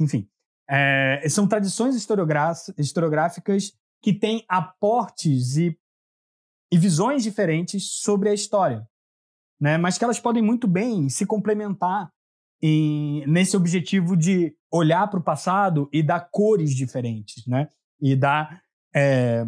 Enfim, 0.00 0.28
é, 0.68 1.22
são 1.28 1.46
tradições 1.46 1.94
historiográficas 1.96 3.72
que 4.02 4.12
têm 4.12 4.44
aportes 4.48 5.56
e, 5.56 5.78
e 6.72 6.78
visões 6.78 7.22
diferentes 7.22 8.00
sobre 8.00 8.28
a 8.28 8.34
história 8.34 8.86
né? 9.62 9.78
mas 9.78 9.96
que 9.96 10.02
elas 10.02 10.18
podem 10.18 10.42
muito 10.42 10.66
bem 10.66 11.08
se 11.08 11.24
complementar 11.24 12.12
em, 12.60 13.24
nesse 13.28 13.56
objetivo 13.56 14.16
de 14.16 14.56
olhar 14.68 15.06
para 15.08 15.20
o 15.20 15.22
passado 15.22 15.88
e 15.92 16.02
dar 16.02 16.28
cores 16.32 16.74
diferentes, 16.74 17.46
né? 17.46 17.68
e 18.00 18.16
dar 18.16 18.60
é, 18.92 19.46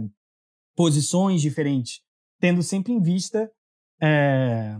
posições 0.76 1.42
diferentes, 1.42 2.00
tendo 2.38 2.62
sempre 2.62 2.92
em 2.92 3.02
vista 3.02 3.50
é, 4.00 4.78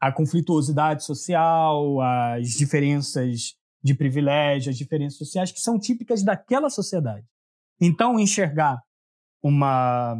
a 0.00 0.10
conflituosidade 0.10 1.04
social, 1.04 2.00
as 2.00 2.48
diferenças 2.50 3.54
de 3.82 3.94
privilégio, 3.94 4.70
as 4.70 4.76
diferenças 4.76 5.18
sociais 5.18 5.52
que 5.52 5.60
são 5.60 5.78
típicas 5.78 6.22
daquela 6.22 6.68
sociedade. 6.68 7.26
Então, 7.80 8.18
enxergar 8.18 8.82
uma, 9.42 10.16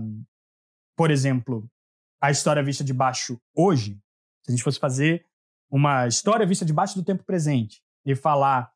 por 0.96 1.10
exemplo, 1.10 1.68
a 2.20 2.30
história 2.30 2.62
vista 2.62 2.84
de 2.84 2.92
baixo 2.92 3.40
hoje, 3.54 4.00
se 4.42 4.50
a 4.50 4.52
gente 4.52 4.62
fosse 4.62 4.78
fazer 4.78 5.24
uma 5.70 6.06
história 6.06 6.46
vista 6.46 6.64
debaixo 6.64 6.94
do 6.94 7.04
tempo 7.04 7.24
presente 7.24 7.82
e 8.04 8.14
falar 8.14 8.72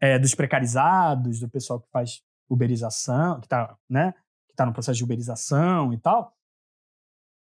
é, 0.00 0.18
dos 0.18 0.34
precarizados, 0.34 1.40
do 1.40 1.48
pessoal 1.48 1.80
que 1.80 1.90
faz 1.90 2.22
uberização, 2.48 3.40
que 3.40 3.46
está 3.46 3.76
né, 3.88 4.14
que 4.48 4.54
tá 4.54 4.66
no 4.66 4.72
processo 4.72 4.98
de 4.98 5.04
uberização 5.04 5.92
e 5.92 5.98
tal, 5.98 6.36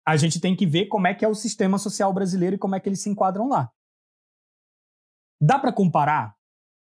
a 0.07 0.17
gente 0.17 0.41
tem 0.41 0.57
que 0.57 0.67
ver 0.67 0.87
como 0.87 1.07
é 1.07 1.15
que 1.15 1.25
é 1.25 1.29
o 1.29 1.35
sistema 1.35 1.79
social 1.79 2.13
brasileiro 2.13 2.57
e 2.57 2.59
como 2.59 2.75
é 2.75 2.81
que 2.81 2.89
eles 2.89 3.01
se 3.01 3.11
enquadram 3.11 3.49
lá. 3.49 3.71
Dá 5.41 5.59
para 5.59 5.73
comparar, 5.73 6.38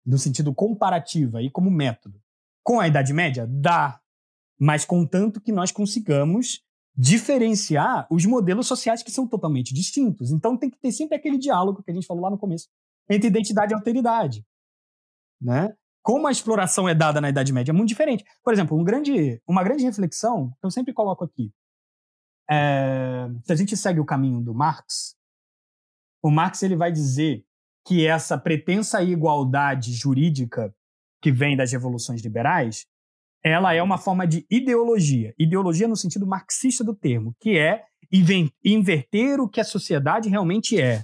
no 0.05 0.17
sentido 0.17 0.53
comparativo 0.53 1.37
aí 1.37 1.49
como 1.49 1.69
método, 1.69 2.21
com 2.63 2.79
a 2.79 2.87
Idade 2.87 3.13
Média? 3.13 3.47
Dá, 3.47 3.99
mas 4.59 4.85
contanto 4.85 5.41
que 5.41 5.51
nós 5.51 5.71
consigamos 5.71 6.63
diferenciar 6.95 8.05
os 8.11 8.25
modelos 8.25 8.67
sociais 8.67 9.01
que 9.01 9.11
são 9.11 9.27
totalmente 9.27 9.73
distintos. 9.73 10.31
Então 10.31 10.57
tem 10.57 10.69
que 10.69 10.79
ter 10.79 10.91
sempre 10.91 11.15
aquele 11.15 11.37
diálogo 11.37 11.81
que 11.81 11.89
a 11.89 11.93
gente 11.93 12.05
falou 12.05 12.23
lá 12.23 12.29
no 12.29 12.37
começo 12.37 12.67
entre 13.09 13.27
identidade 13.27 13.73
e 13.73 13.75
alteridade, 13.75 14.45
né? 15.41 15.75
Como 16.03 16.27
a 16.27 16.31
exploração 16.31 16.89
é 16.89 16.95
dada 16.95 17.21
na 17.21 17.29
Idade 17.29 17.53
Média 17.53 17.71
é 17.71 17.73
muito 17.73 17.89
diferente. 17.89 18.23
Por 18.43 18.53
exemplo, 18.53 18.77
um 18.77 18.83
grande, 18.83 19.41
uma 19.47 19.63
grande 19.63 19.83
reflexão 19.83 20.49
que 20.59 20.65
eu 20.65 20.71
sempre 20.71 20.93
coloco 20.93 21.23
aqui, 21.23 21.51
é, 22.49 23.27
se 23.43 23.53
a 23.53 23.55
gente 23.55 23.77
segue 23.77 23.99
o 23.99 24.05
caminho 24.05 24.41
do 24.41 24.53
Marx, 24.53 25.15
o 26.23 26.29
Marx 26.29 26.61
ele 26.63 26.75
vai 26.75 26.91
dizer 26.91 27.45
que 27.85 28.05
essa 28.05 28.37
pretensa 28.37 29.01
igualdade 29.01 29.93
jurídica 29.93 30.73
que 31.21 31.31
vem 31.31 31.55
das 31.55 31.71
revoluções 31.71 32.21
liberais 32.21 32.85
ela 33.43 33.73
é 33.73 33.81
uma 33.81 33.97
forma 33.97 34.27
de 34.27 34.45
ideologia. 34.49 35.33
Ideologia 35.37 35.87
no 35.87 35.95
sentido 35.95 36.27
marxista 36.27 36.83
do 36.83 36.95
termo, 36.95 37.35
que 37.39 37.57
é 37.57 37.83
inverter 38.63 39.39
o 39.39 39.49
que 39.49 39.59
a 39.59 39.63
sociedade 39.63 40.29
realmente 40.29 40.79
é. 40.79 41.03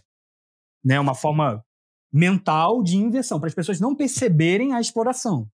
Né? 0.84 1.00
Uma 1.00 1.16
forma 1.16 1.64
mental 2.12 2.84
de 2.84 2.98
inversão, 2.98 3.40
para 3.40 3.48
as 3.48 3.56
pessoas 3.56 3.80
não 3.80 3.96
perceberem 3.96 4.74
a 4.74 4.80
exploração. 4.80 5.48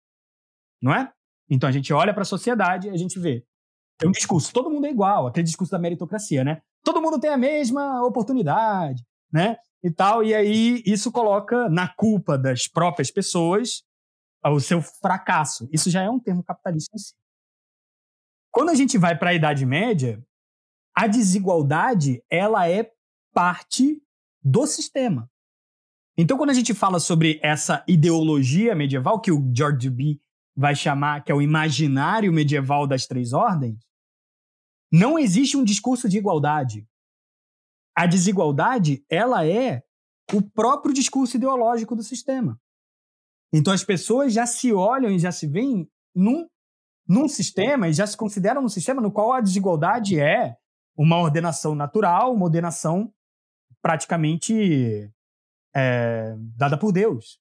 Não 0.80 0.92
é? 0.92 1.12
Então 1.48 1.68
a 1.68 1.72
gente 1.72 1.92
olha 1.92 2.12
para 2.12 2.22
a 2.22 2.26
sociedade 2.26 2.88
e 2.88 2.90
a 2.90 2.96
gente 2.96 3.18
vê. 3.18 3.44
Tem 3.98 4.08
um 4.08 4.12
discurso, 4.12 4.52
todo 4.52 4.70
mundo 4.70 4.86
é 4.86 4.90
igual, 4.90 5.26
aquele 5.26 5.44
discurso 5.44 5.70
da 5.70 5.78
meritocracia, 5.78 6.42
né? 6.42 6.62
Todo 6.82 7.02
mundo 7.02 7.20
tem 7.20 7.30
a 7.30 7.36
mesma 7.36 8.02
oportunidade, 8.02 9.04
né? 9.30 9.58
E 9.82 9.90
tal, 9.90 10.22
e 10.22 10.34
aí 10.34 10.82
isso 10.84 11.10
coloca 11.10 11.68
na 11.68 11.88
culpa 11.88 12.36
das 12.36 12.68
próprias 12.68 13.10
pessoas 13.10 13.82
o 14.44 14.60
seu 14.60 14.80
fracasso. 14.82 15.68
Isso 15.72 15.90
já 15.90 16.02
é 16.02 16.10
um 16.10 16.20
termo 16.20 16.42
capitalista 16.42 16.94
em 16.94 16.98
si. 16.98 17.14
Quando 18.50 18.70
a 18.70 18.74
gente 18.74 18.98
vai 18.98 19.16
para 19.16 19.30
a 19.30 19.34
Idade 19.34 19.64
Média, 19.64 20.22
a 20.94 21.06
desigualdade 21.06 22.22
ela 22.28 22.68
é 22.68 22.90
parte 23.32 24.02
do 24.42 24.66
sistema. 24.66 25.30
Então, 26.16 26.36
quando 26.36 26.50
a 26.50 26.54
gente 26.54 26.74
fala 26.74 26.98
sobre 26.98 27.38
essa 27.42 27.84
ideologia 27.86 28.74
medieval, 28.74 29.20
que 29.20 29.32
o 29.32 29.50
George 29.54 29.88
Duby 29.88 30.20
vai 30.54 30.74
chamar, 30.74 31.24
que 31.24 31.32
é 31.32 31.34
o 31.34 31.40
imaginário 31.40 32.32
medieval 32.32 32.86
das 32.86 33.06
três 33.06 33.32
ordens, 33.32 33.78
não 34.92 35.18
existe 35.18 35.56
um 35.56 35.64
discurso 35.64 36.08
de 36.08 36.18
igualdade. 36.18 36.86
A 38.00 38.06
desigualdade, 38.06 39.04
ela 39.10 39.46
é 39.46 39.82
o 40.32 40.40
próprio 40.40 40.94
discurso 40.94 41.36
ideológico 41.36 41.94
do 41.94 42.02
sistema. 42.02 42.58
Então 43.52 43.74
as 43.74 43.84
pessoas 43.84 44.32
já 44.32 44.46
se 44.46 44.72
olham 44.72 45.10
e 45.10 45.18
já 45.18 45.30
se 45.30 45.46
veem 45.46 45.86
num, 46.14 46.48
num 47.06 47.28
sistema 47.28 47.88
e 47.88 47.92
já 47.92 48.06
se 48.06 48.16
consideram 48.16 48.62
num 48.62 48.70
sistema 48.70 49.02
no 49.02 49.12
qual 49.12 49.34
a 49.34 49.42
desigualdade 49.42 50.18
é 50.18 50.56
uma 50.96 51.18
ordenação 51.18 51.74
natural, 51.74 52.32
uma 52.32 52.46
ordenação 52.46 53.12
praticamente 53.82 55.12
é, 55.76 56.34
dada 56.56 56.78
por 56.78 56.92
Deus. 56.92 57.38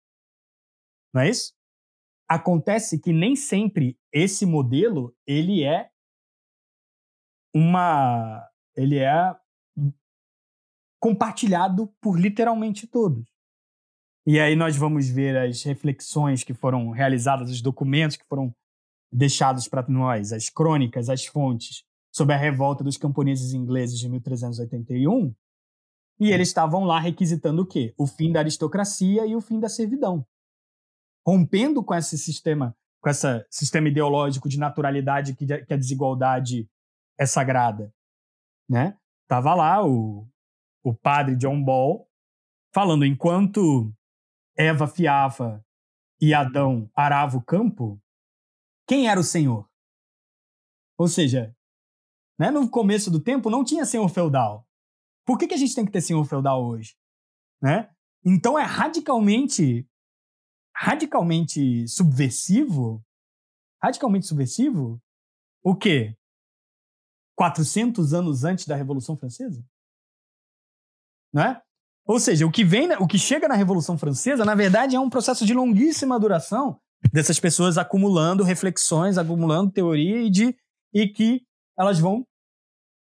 Não 1.14 1.22
é 1.22 1.30
isso? 1.30 1.53
Acontece 2.28 2.99
que 2.99 3.14
nem 3.14 3.34
sempre 3.34 3.97
esse 4.12 4.45
modelo 4.45 5.16
ele 5.26 5.64
é 5.64 5.89
uma 7.55 8.45
ele 8.76 8.97
é 8.97 9.39
compartilhado 11.00 11.88
por 12.02 12.20
literalmente 12.20 12.86
todos. 12.86 13.26
E 14.26 14.39
aí 14.39 14.56
nós 14.56 14.76
vamos 14.76 15.10
ver 15.10 15.38
as 15.38 15.64
reflexões 15.64 16.43
que 16.43 16.54
foram 16.54 16.91
realizadas, 16.91 17.50
os 17.50 17.62
documentos 17.62 18.18
que 18.18 18.26
foram 18.28 18.54
deixados 19.12 19.68
para 19.68 19.88
nós, 19.88 20.32
as 20.32 20.50
crônicas, 20.50 21.10
as 21.10 21.26
fontes 21.26 21.84
sobre 22.12 22.36
a 22.36 22.38
revolta 22.38 22.84
dos 22.84 22.97
camponeses 22.97 23.54
ingleses 23.54 23.97
de 23.97 24.10
1381. 24.10 25.34
E 26.20 26.32
eles 26.32 26.50
estavam 26.50 26.84
lá 26.84 27.00
requisitando 27.00 27.62
o 27.62 27.66
quê? 27.66 27.93
O 27.97 28.06
fim 28.06 28.32
da 28.32 28.39
aristocracia 28.39 29.26
e 29.26 29.36
o 29.36 29.41
fim 29.41 29.60
da 29.60 29.70
servidão. 29.70 30.26
Rompendo 31.26 31.84
com 31.84 31.95
esse 31.95 32.18
sistema, 32.18 32.76
com 33.02 33.10
esse 33.10 33.45
sistema 33.50 33.88
ideológico 33.88 34.50
de 34.50 34.60
naturalidade 34.60 35.34
que, 35.34 35.45
a 35.54 35.78
desigualdade 35.78 36.70
é 37.18 37.26
sagrada, 37.26 37.93
né? 38.70 38.97
Tava 39.28 39.54
lá 39.54 39.86
o, 39.86 40.28
o 40.84 40.94
padre 40.94 41.36
John 41.36 41.64
Ball 41.64 42.10
falando 42.74 43.06
enquanto 43.06 43.94
Eva 44.58 44.88
fiava 44.88 45.66
e 46.22 46.34
Adão 46.34 46.90
arava 46.94 47.38
o 47.38 47.44
campo, 47.44 48.02
quem 48.88 49.08
era 49.08 49.20
o 49.20 49.24
Senhor? 49.24 49.70
Ou 50.98 51.08
seja, 51.08 51.56
né, 52.38 52.52
no 52.52 52.70
começo 52.70 53.10
do 53.10 53.20
tempo 53.20 53.50
não 53.50 53.64
tinha 53.64 53.86
senhor 53.86 54.08
feudal. 54.10 54.68
Por 55.26 55.38
que, 55.38 55.48
que 55.48 55.54
a 55.54 55.58
gente 55.58 55.74
tem 55.74 55.86
que 55.86 55.92
ter 55.92 56.02
senhor 56.02 56.26
feudal 56.26 56.66
hoje? 56.66 56.98
Né? 57.62 57.90
Então 58.26 58.60
é 58.60 58.64
radicalmente, 58.64 59.88
radicalmente 60.76 61.88
subversivo, 61.88 63.06
radicalmente 63.82 64.26
subversivo, 64.26 65.02
o 65.64 65.76
quê? 65.76 66.18
400 67.36 68.14
anos 68.14 68.44
antes 68.44 68.66
da 68.66 68.76
Revolução 68.76 69.16
Francesa? 69.16 69.66
Né? 71.34 71.60
Ou 72.06 72.20
seja, 72.20 72.46
o 72.46 72.52
que 72.52 72.64
vem, 72.64 72.92
o 72.94 73.08
que 73.08 73.20
chega 73.20 73.48
na 73.48 73.56
Revolução 73.56 73.98
Francesa, 73.98 74.44
na 74.44 74.56
verdade, 74.56 74.96
é 74.96 75.00
um 75.00 75.10
processo 75.10 75.46
de 75.46 75.54
longuíssima 75.54 76.20
duração 76.20 76.80
dessas 77.14 77.40
pessoas 77.40 77.78
acumulando 77.78 78.44
reflexões, 78.44 79.18
acumulando 79.18 79.72
teoria 79.72 80.22
e 80.22 80.30
de 80.30 80.56
e 80.94 81.08
que 81.08 81.44
elas 81.78 82.00
vão 82.00 82.26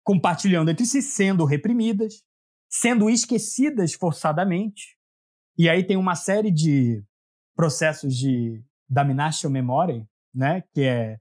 compartilhando 0.03 0.69
entre 0.69 0.85
si, 0.85 1.01
sendo 1.01 1.43
reprimidas, 1.43 2.23
sendo 2.69 3.09
esquecidas 3.09 3.93
forçadamente. 3.93 4.95
E 5.57 5.67
aí 5.67 5.83
tem 5.83 5.97
uma 5.97 6.15
série 6.15 6.51
de 6.51 7.03
processos 7.55 8.15
de 8.15 8.63
damnatio 8.87 9.49
memoriae, 9.49 10.05
né, 10.33 10.63
que 10.73 10.81
é, 10.81 11.17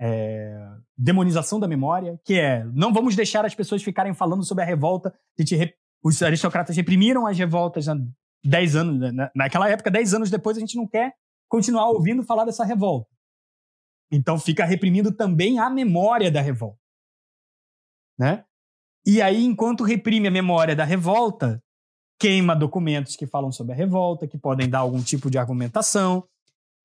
é, 0.00 0.68
demonização 0.96 1.60
da 1.60 1.68
memória, 1.68 2.18
que 2.24 2.34
é 2.34 2.64
não 2.72 2.92
vamos 2.92 3.14
deixar 3.14 3.44
as 3.44 3.54
pessoas 3.54 3.82
ficarem 3.82 4.14
falando 4.14 4.44
sobre 4.44 4.64
a 4.64 4.66
revolta. 4.66 5.12
A 5.38 5.42
gente 5.42 5.54
os 6.02 6.22
aristocratas 6.22 6.76
reprimiram 6.76 7.26
as 7.26 7.38
revoltas 7.38 7.88
há 7.88 7.96
10 8.44 8.76
anos, 8.76 9.12
né? 9.12 9.30
naquela 9.34 9.68
época, 9.68 9.90
10 9.90 10.14
anos 10.14 10.30
depois, 10.30 10.56
a 10.56 10.60
gente 10.60 10.76
não 10.76 10.86
quer 10.86 11.14
continuar 11.48 11.88
ouvindo 11.90 12.24
falar 12.24 12.44
dessa 12.44 12.64
revolta. 12.64 13.08
Então 14.10 14.38
fica 14.38 14.64
reprimindo 14.64 15.12
também 15.12 15.58
a 15.58 15.70
memória 15.70 16.30
da 16.30 16.40
revolta. 16.40 16.78
Né? 18.18 18.44
E 19.06 19.22
aí, 19.22 19.44
enquanto 19.44 19.84
reprime 19.84 20.28
a 20.28 20.30
memória 20.30 20.76
da 20.76 20.84
revolta, 20.84 21.62
queima 22.18 22.54
documentos 22.54 23.16
que 23.16 23.26
falam 23.26 23.50
sobre 23.50 23.72
a 23.72 23.76
revolta, 23.76 24.28
que 24.28 24.38
podem 24.38 24.68
dar 24.68 24.80
algum 24.80 25.02
tipo 25.02 25.30
de 25.30 25.38
argumentação. 25.38 26.28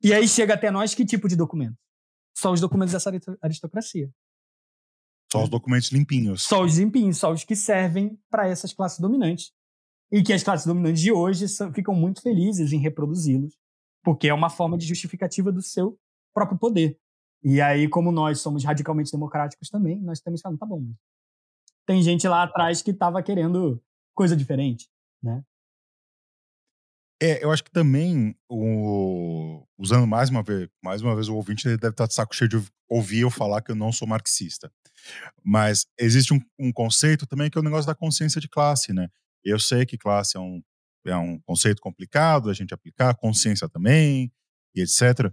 E 0.03 0.13
aí 0.13 0.27
chega 0.27 0.53
até 0.53 0.71
nós 0.71 0.95
que 0.95 1.05
tipo 1.05 1.27
de 1.27 1.35
documento? 1.35 1.75
Só 2.35 2.51
os 2.51 2.61
documentos 2.61 2.93
dessa 2.93 3.11
aristocracia. 3.41 4.09
Só 5.31 5.43
os 5.43 5.49
documentos 5.49 5.89
limpinhos. 5.91 6.43
Só 6.43 6.63
os 6.63 6.77
limpinhos, 6.77 7.17
só 7.17 7.31
os 7.31 7.43
que 7.43 7.55
servem 7.55 8.17
para 8.29 8.47
essas 8.47 8.73
classes 8.73 8.99
dominantes. 8.99 9.51
E 10.11 10.23
que 10.23 10.31
as 10.31 10.41
classes 10.41 10.65
dominantes 10.65 11.01
de 11.01 11.11
hoje 11.11 11.49
são, 11.49 11.73
ficam 11.73 11.93
muito 11.93 12.21
felizes 12.21 12.71
em 12.71 12.79
reproduzi-los, 12.79 13.53
porque 14.03 14.29
é 14.29 14.33
uma 14.33 14.49
forma 14.49 14.77
de 14.77 14.85
justificativa 14.85 15.51
do 15.51 15.61
seu 15.61 15.99
próprio 16.33 16.57
poder. 16.57 16.97
E 17.43 17.59
aí, 17.59 17.89
como 17.89 18.11
nós 18.11 18.39
somos 18.39 18.63
radicalmente 18.63 19.11
democráticos 19.11 19.69
também, 19.69 19.99
nós 19.99 20.19
estamos 20.19 20.39
falando, 20.39 20.57
tá 20.57 20.65
bom, 20.65 20.79
mas 20.79 20.95
tem 21.85 22.01
gente 22.01 22.27
lá 22.27 22.43
atrás 22.43 22.81
que 22.81 22.91
estava 22.91 23.23
querendo 23.23 23.81
coisa 24.13 24.35
diferente, 24.35 24.89
né? 25.23 25.43
É, 27.21 27.43
eu 27.43 27.51
acho 27.51 27.63
que 27.63 27.71
também, 27.71 28.35
o, 28.47 29.65
usando 29.77 30.05
mais 30.05 30.29
uma 30.29 30.43
vez, 30.43 30.69
mais 30.83 31.01
uma 31.01 31.15
vez 31.15 31.27
o 31.27 31.35
ouvinte 31.35 31.63
deve 31.65 31.89
estar 31.89 32.05
de 32.05 32.13
saco 32.13 32.35
cheio 32.35 32.49
de 32.49 32.63
ouvir 32.87 33.21
eu 33.21 33.31
falar 33.31 33.61
que 33.61 33.71
eu 33.71 33.75
não 33.75 33.91
sou 33.91 34.07
marxista. 34.07 34.71
Mas 35.43 35.85
existe 35.99 36.33
um, 36.33 36.39
um, 36.59 36.71
conceito 36.71 37.25
também 37.25 37.49
que 37.49 37.57
é 37.57 37.61
o 37.61 37.63
negócio 37.63 37.87
da 37.87 37.95
consciência 37.95 38.39
de 38.39 38.47
classe, 38.47 38.93
né? 38.93 39.09
Eu 39.43 39.59
sei 39.59 39.85
que 39.85 39.97
classe 39.97 40.37
é 40.37 40.39
um, 40.39 40.61
é 41.05 41.15
um 41.15 41.39
conceito 41.39 41.81
complicado 41.81 42.49
a 42.49 42.53
gente 42.53 42.73
aplicar, 42.73 43.15
consciência 43.15 43.67
também, 43.67 44.31
e 44.75 44.81
etc. 44.81 45.31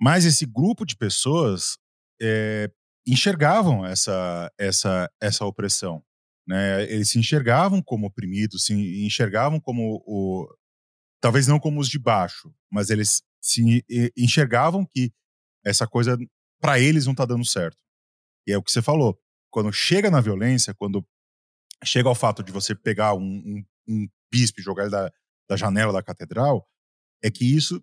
Mas 0.00 0.24
esse 0.24 0.46
grupo 0.46 0.84
de 0.84 0.96
pessoas 0.96 1.76
é, 2.20 2.70
enxergavam 3.06 3.84
essa, 3.84 4.52
essa, 4.58 5.10
essa 5.20 5.44
opressão. 5.44 6.04
Né? 6.46 6.84
Eles 6.84 7.10
se 7.10 7.18
enxergavam 7.18 7.82
como 7.82 8.06
oprimidos, 8.06 8.66
se 8.66 8.74
enxergavam 9.04 9.58
como 9.58 10.02
o, 10.06 10.46
talvez 11.24 11.46
não 11.46 11.58
como 11.58 11.80
os 11.80 11.88
de 11.88 11.98
baixo, 11.98 12.54
mas 12.70 12.90
eles 12.90 13.22
se 13.40 13.82
enxergavam 14.14 14.84
que 14.84 15.10
essa 15.64 15.86
coisa 15.86 16.18
para 16.60 16.78
eles 16.78 17.06
não 17.06 17.12
está 17.12 17.24
dando 17.24 17.46
certo. 17.46 17.78
E 18.46 18.52
é 18.52 18.58
o 18.58 18.62
que 18.62 18.70
você 18.70 18.82
falou. 18.82 19.18
Quando 19.50 19.72
chega 19.72 20.10
na 20.10 20.20
violência, 20.20 20.74
quando 20.74 21.02
chega 21.82 22.10
ao 22.10 22.14
fato 22.14 22.42
de 22.42 22.52
você 22.52 22.74
pegar 22.74 23.14
um, 23.14 23.22
um, 23.22 23.64
um 23.88 24.08
bispo 24.30 24.60
e 24.60 24.62
jogar 24.62 24.82
ele 24.82 24.90
da, 24.90 25.10
da 25.48 25.56
janela 25.56 25.94
da 25.94 26.02
catedral, 26.02 26.68
é 27.22 27.30
que 27.30 27.56
isso 27.56 27.82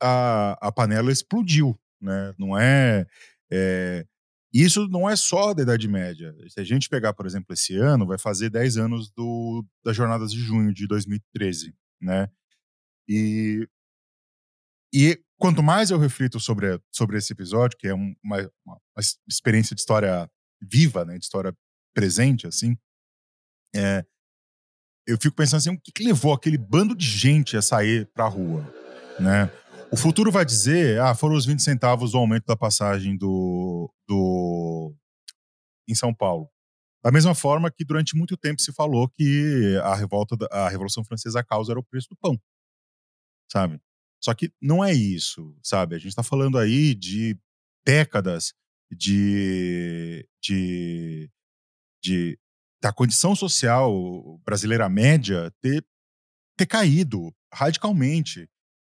a, 0.00 0.52
a 0.68 0.70
panela 0.70 1.10
explodiu, 1.10 1.76
né? 2.00 2.32
Não 2.38 2.56
é, 2.56 3.08
é, 3.50 4.06
isso 4.52 4.86
não 4.86 5.10
é 5.10 5.16
só 5.16 5.52
da 5.52 5.62
Idade 5.62 5.88
Média. 5.88 6.32
Se 6.48 6.60
a 6.60 6.64
gente 6.64 6.88
pegar, 6.88 7.12
por 7.12 7.26
exemplo, 7.26 7.54
esse 7.54 7.74
ano, 7.74 8.06
vai 8.06 8.18
fazer 8.18 8.50
10 8.50 8.76
anos 8.76 9.10
do, 9.10 9.66
das 9.84 9.96
jornadas 9.96 10.30
de 10.30 10.38
junho 10.38 10.72
de 10.72 10.86
2013, 10.86 11.74
né? 12.00 12.30
E, 13.12 13.68
e 14.94 15.22
quanto 15.38 15.62
mais 15.62 15.90
eu 15.90 15.98
reflito 15.98 16.40
sobre, 16.40 16.80
sobre 16.90 17.18
esse 17.18 17.30
episódio, 17.30 17.76
que 17.76 17.86
é 17.86 17.92
uma, 17.92 18.14
uma, 18.24 18.48
uma 18.66 19.02
experiência 19.28 19.74
de 19.74 19.82
história 19.82 20.30
viva, 20.62 21.04
né, 21.04 21.18
de 21.18 21.24
história 21.24 21.54
presente, 21.94 22.46
assim, 22.46 22.74
é, 23.76 24.02
eu 25.06 25.18
fico 25.20 25.36
pensando 25.36 25.58
assim, 25.58 25.70
o 25.70 25.78
que, 25.78 25.92
que 25.92 26.04
levou 26.04 26.32
aquele 26.32 26.56
bando 26.56 26.94
de 26.94 27.04
gente 27.04 27.54
a 27.54 27.60
sair 27.60 28.06
para 28.14 28.24
a 28.24 28.28
rua, 28.28 28.62
né? 29.20 29.50
O 29.90 29.96
futuro 29.96 30.32
vai 30.32 30.42
dizer, 30.42 30.98
ah, 31.00 31.14
foram 31.14 31.34
os 31.34 31.44
20 31.44 31.60
centavos 31.60 32.12
do 32.12 32.18
aumento 32.18 32.46
da 32.46 32.56
passagem 32.56 33.14
do, 33.14 33.92
do 34.08 34.94
em 35.86 35.94
São 35.94 36.14
Paulo. 36.14 36.48
Da 37.04 37.10
mesma 37.10 37.34
forma 37.34 37.70
que 37.70 37.84
durante 37.84 38.16
muito 38.16 38.34
tempo 38.38 38.62
se 38.62 38.72
falou 38.72 39.06
que 39.06 39.78
a 39.82 39.94
revolta, 39.94 40.34
a 40.50 40.68
Revolução 40.70 41.04
Francesa, 41.04 41.40
a 41.40 41.44
causa 41.44 41.72
era 41.72 41.80
o 41.80 41.84
preço 41.84 42.08
do 42.08 42.16
pão 42.16 42.40
sabe? 43.52 43.78
Só 44.18 44.32
que 44.34 44.50
não 44.60 44.82
é 44.82 44.92
isso, 44.92 45.54
sabe? 45.62 45.94
A 45.94 45.98
gente 45.98 46.08
está 46.08 46.22
falando 46.22 46.56
aí 46.56 46.94
de 46.94 47.38
décadas 47.84 48.54
de, 48.90 50.26
de, 50.42 51.30
de 52.02 52.38
da 52.80 52.92
condição 52.92 53.34
social 53.36 54.38
brasileira 54.44 54.88
média 54.88 55.52
ter, 55.60 55.84
ter 56.56 56.66
caído 56.66 57.34
radicalmente. 57.52 58.48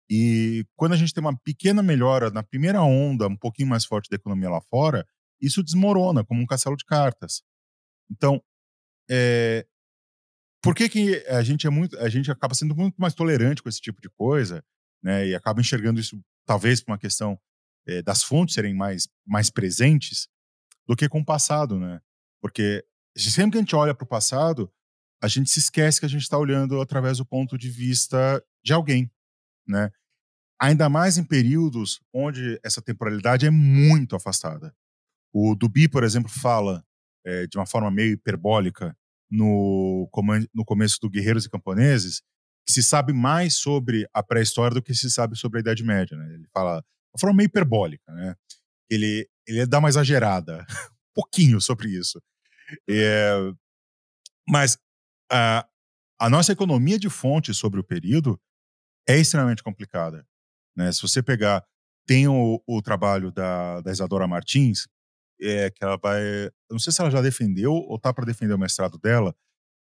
E 0.08 0.64
quando 0.76 0.92
a 0.92 0.96
gente 0.96 1.12
tem 1.12 1.20
uma 1.20 1.36
pequena 1.36 1.82
melhora 1.82 2.30
na 2.30 2.42
primeira 2.42 2.82
onda, 2.82 3.26
um 3.26 3.36
pouquinho 3.36 3.68
mais 3.68 3.84
forte 3.84 4.08
da 4.08 4.16
economia 4.16 4.48
lá 4.48 4.60
fora, 4.60 5.06
isso 5.40 5.62
desmorona 5.62 6.24
como 6.24 6.40
um 6.40 6.46
castelo 6.46 6.76
de 6.76 6.84
cartas. 6.84 7.42
Então, 8.10 8.40
é, 9.10 9.66
por 10.66 10.74
que, 10.74 10.88
que 10.88 11.24
a 11.28 11.44
gente 11.44 11.64
é 11.64 11.70
muito, 11.70 11.96
a 11.98 12.08
gente 12.08 12.28
acaba 12.28 12.52
sendo 12.52 12.74
muito 12.74 12.96
mais 13.00 13.14
tolerante 13.14 13.62
com 13.62 13.68
esse 13.68 13.80
tipo 13.80 14.00
de 14.00 14.10
coisa, 14.10 14.64
né? 15.00 15.28
E 15.28 15.32
acaba 15.32 15.60
enxergando 15.60 16.00
isso 16.00 16.20
talvez 16.44 16.80
por 16.80 16.90
uma 16.90 16.98
questão 16.98 17.38
é, 17.86 18.02
das 18.02 18.24
fontes 18.24 18.56
serem 18.56 18.74
mais 18.74 19.08
mais 19.24 19.48
presentes 19.48 20.28
do 20.84 20.96
que 20.96 21.08
com 21.08 21.20
o 21.20 21.24
passado, 21.24 21.78
né? 21.78 22.00
Porque 22.42 22.84
sempre 23.16 23.52
que 23.52 23.58
a 23.58 23.60
gente 23.60 23.76
olha 23.76 23.94
para 23.94 24.04
o 24.04 24.08
passado, 24.08 24.68
a 25.22 25.28
gente 25.28 25.48
se 25.50 25.60
esquece 25.60 26.00
que 26.00 26.06
a 26.06 26.08
gente 26.08 26.22
está 26.22 26.36
olhando 26.36 26.80
através 26.80 27.18
do 27.18 27.24
ponto 27.24 27.56
de 27.56 27.70
vista 27.70 28.44
de 28.64 28.72
alguém, 28.72 29.08
né? 29.68 29.92
Ainda 30.60 30.88
mais 30.88 31.16
em 31.16 31.22
períodos 31.22 32.00
onde 32.12 32.58
essa 32.64 32.82
temporalidade 32.82 33.46
é 33.46 33.50
muito 33.50 34.16
afastada. 34.16 34.74
O 35.32 35.54
Dubi, 35.54 35.88
por 35.88 36.02
exemplo, 36.02 36.28
fala 36.28 36.84
é, 37.24 37.46
de 37.46 37.56
uma 37.56 37.66
forma 37.66 37.88
meio 37.88 38.14
hiperbólica 38.14 38.96
no, 39.30 40.08
no 40.54 40.64
começo 40.64 40.98
do 41.00 41.10
Guerreiros 41.10 41.44
e 41.44 41.50
Camponeses, 41.50 42.22
que 42.66 42.72
se 42.72 42.82
sabe 42.82 43.12
mais 43.12 43.54
sobre 43.54 44.08
a 44.12 44.22
pré-história 44.22 44.74
do 44.74 44.82
que 44.82 44.94
se 44.94 45.10
sabe 45.10 45.36
sobre 45.36 45.58
a 45.58 45.60
Idade 45.60 45.84
Média. 45.84 46.16
Né? 46.16 46.34
Ele 46.34 46.46
fala 46.52 46.82
de 47.14 47.20
forma 47.20 47.36
meio 47.36 47.46
hiperbólica. 47.46 48.12
Né? 48.12 48.34
Ele, 48.90 49.28
ele 49.46 49.66
dá 49.66 49.78
uma 49.78 49.88
exagerada, 49.88 50.64
um 51.10 51.14
pouquinho 51.14 51.60
sobre 51.60 51.88
isso. 51.88 52.20
É, 52.88 53.32
mas 54.48 54.78
a, 55.30 55.66
a 56.18 56.28
nossa 56.28 56.52
economia 56.52 56.98
de 56.98 57.08
fontes 57.08 57.56
sobre 57.56 57.78
o 57.78 57.84
período 57.84 58.40
é 59.08 59.16
extremamente 59.16 59.62
complicada. 59.62 60.26
Né? 60.76 60.90
Se 60.92 61.02
você 61.02 61.22
pegar, 61.22 61.64
tem 62.06 62.26
o, 62.28 62.62
o 62.66 62.82
trabalho 62.82 63.30
da, 63.30 63.80
da 63.80 63.92
Isadora 63.92 64.26
Martins, 64.26 64.86
é, 65.40 65.70
que 65.70 65.82
ela 65.84 65.96
vai. 65.96 66.20
Não 66.70 66.78
sei 66.78 66.92
se 66.92 67.00
ela 67.00 67.10
já 67.10 67.20
defendeu 67.20 67.72
ou 67.72 67.96
está 67.96 68.12
para 68.12 68.24
defender 68.24 68.54
o 68.54 68.58
mestrado 68.58 68.98
dela, 68.98 69.34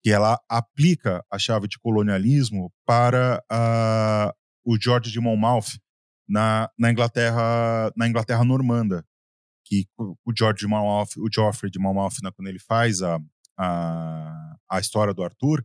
que 0.03 0.11
ela 0.11 0.41
aplica 0.49 1.25
a 1.31 1.39
chave 1.39 1.69
de 1.69 1.79
colonialismo 1.79 2.73
para 2.87 3.43
uh, 3.51 4.33
o 4.65 4.81
George 4.81 5.11
de 5.11 5.21
Monmouth 5.21 5.79
na, 6.29 6.71
na 6.79 6.91
Inglaterra 6.91 7.93
na 7.97 8.07
Inglaterra 8.07 8.45
normanda 8.45 9.05
que 9.67 9.87
o 9.99 10.33
George 10.37 10.61
de 10.61 10.67
Monmouth 10.67 11.17
o 11.19 11.29
Geoffrey 11.33 11.71
de 11.71 11.79
Monmouth 11.79 12.23
né, 12.23 12.31
quando 12.31 12.49
ele 12.49 12.59
faz 12.59 13.03
a, 13.03 13.19
a, 13.59 14.57
a 14.71 14.81
história 14.81 15.13
do 15.13 15.25
Arthur 15.25 15.65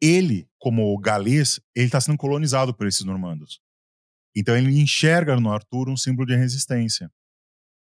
ele, 0.00 0.48
como 0.58 0.96
galês, 0.98 1.60
ele 1.74 1.86
está 1.86 2.00
sendo 2.00 2.18
colonizado 2.18 2.74
por 2.74 2.86
esses 2.86 3.04
normandos. 3.04 3.60
Então 4.36 4.56
ele 4.56 4.80
enxerga 4.80 5.38
no 5.38 5.52
Arthur 5.52 5.88
um 5.88 5.96
símbolo 5.96 6.26
de 6.26 6.36
resistência. 6.36 7.10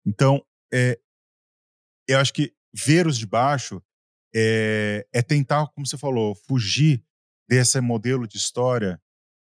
Então, 0.07 0.43
é, 0.73 0.99
eu 2.09 2.19
acho 2.19 2.33
que 2.33 2.53
ver 2.73 3.07
os 3.07 3.19
de 3.19 3.27
baixo 3.27 3.83
é, 4.35 5.07
é 5.13 5.23
tentar, 5.23 5.67
como 5.69 5.87
você 5.87 5.97
falou, 5.97 6.35
fugir 6.47 7.03
desse 7.49 7.81
modelo 7.81 8.27
de 8.27 8.37
história 8.37 9.01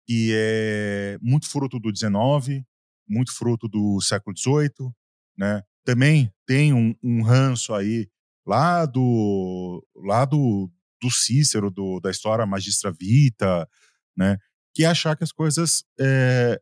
que 0.07 0.33
é 0.35 1.19
muito 1.23 1.49
fruto 1.49 1.79
do 1.79 1.91
19, 1.91 2.65
muito 3.09 3.35
fruto 3.35 3.69
do 3.69 4.01
século 4.01 4.35
18, 4.35 4.95
né? 5.37 5.63
Também 5.85 6.33
tem 6.47 6.73
um, 6.73 6.95
um 7.03 7.23
ranço 7.23 7.75
aí 7.75 8.09
lá 8.47 8.85
do 8.85 9.87
lá 9.97 10.25
do, 10.25 10.71
do 11.01 11.11
Cícero, 11.11 11.71
do, 11.71 12.01
da 12.01 12.11
história 12.11 12.47
Magistra 12.47 12.93
Vita, 12.93 13.69
né? 14.17 14.37
Que 14.75 14.85
é 14.85 14.89
achar 14.89 15.17
que 15.17 15.25
as 15.25 15.33
coisas 15.33 15.85
é, 15.99 16.61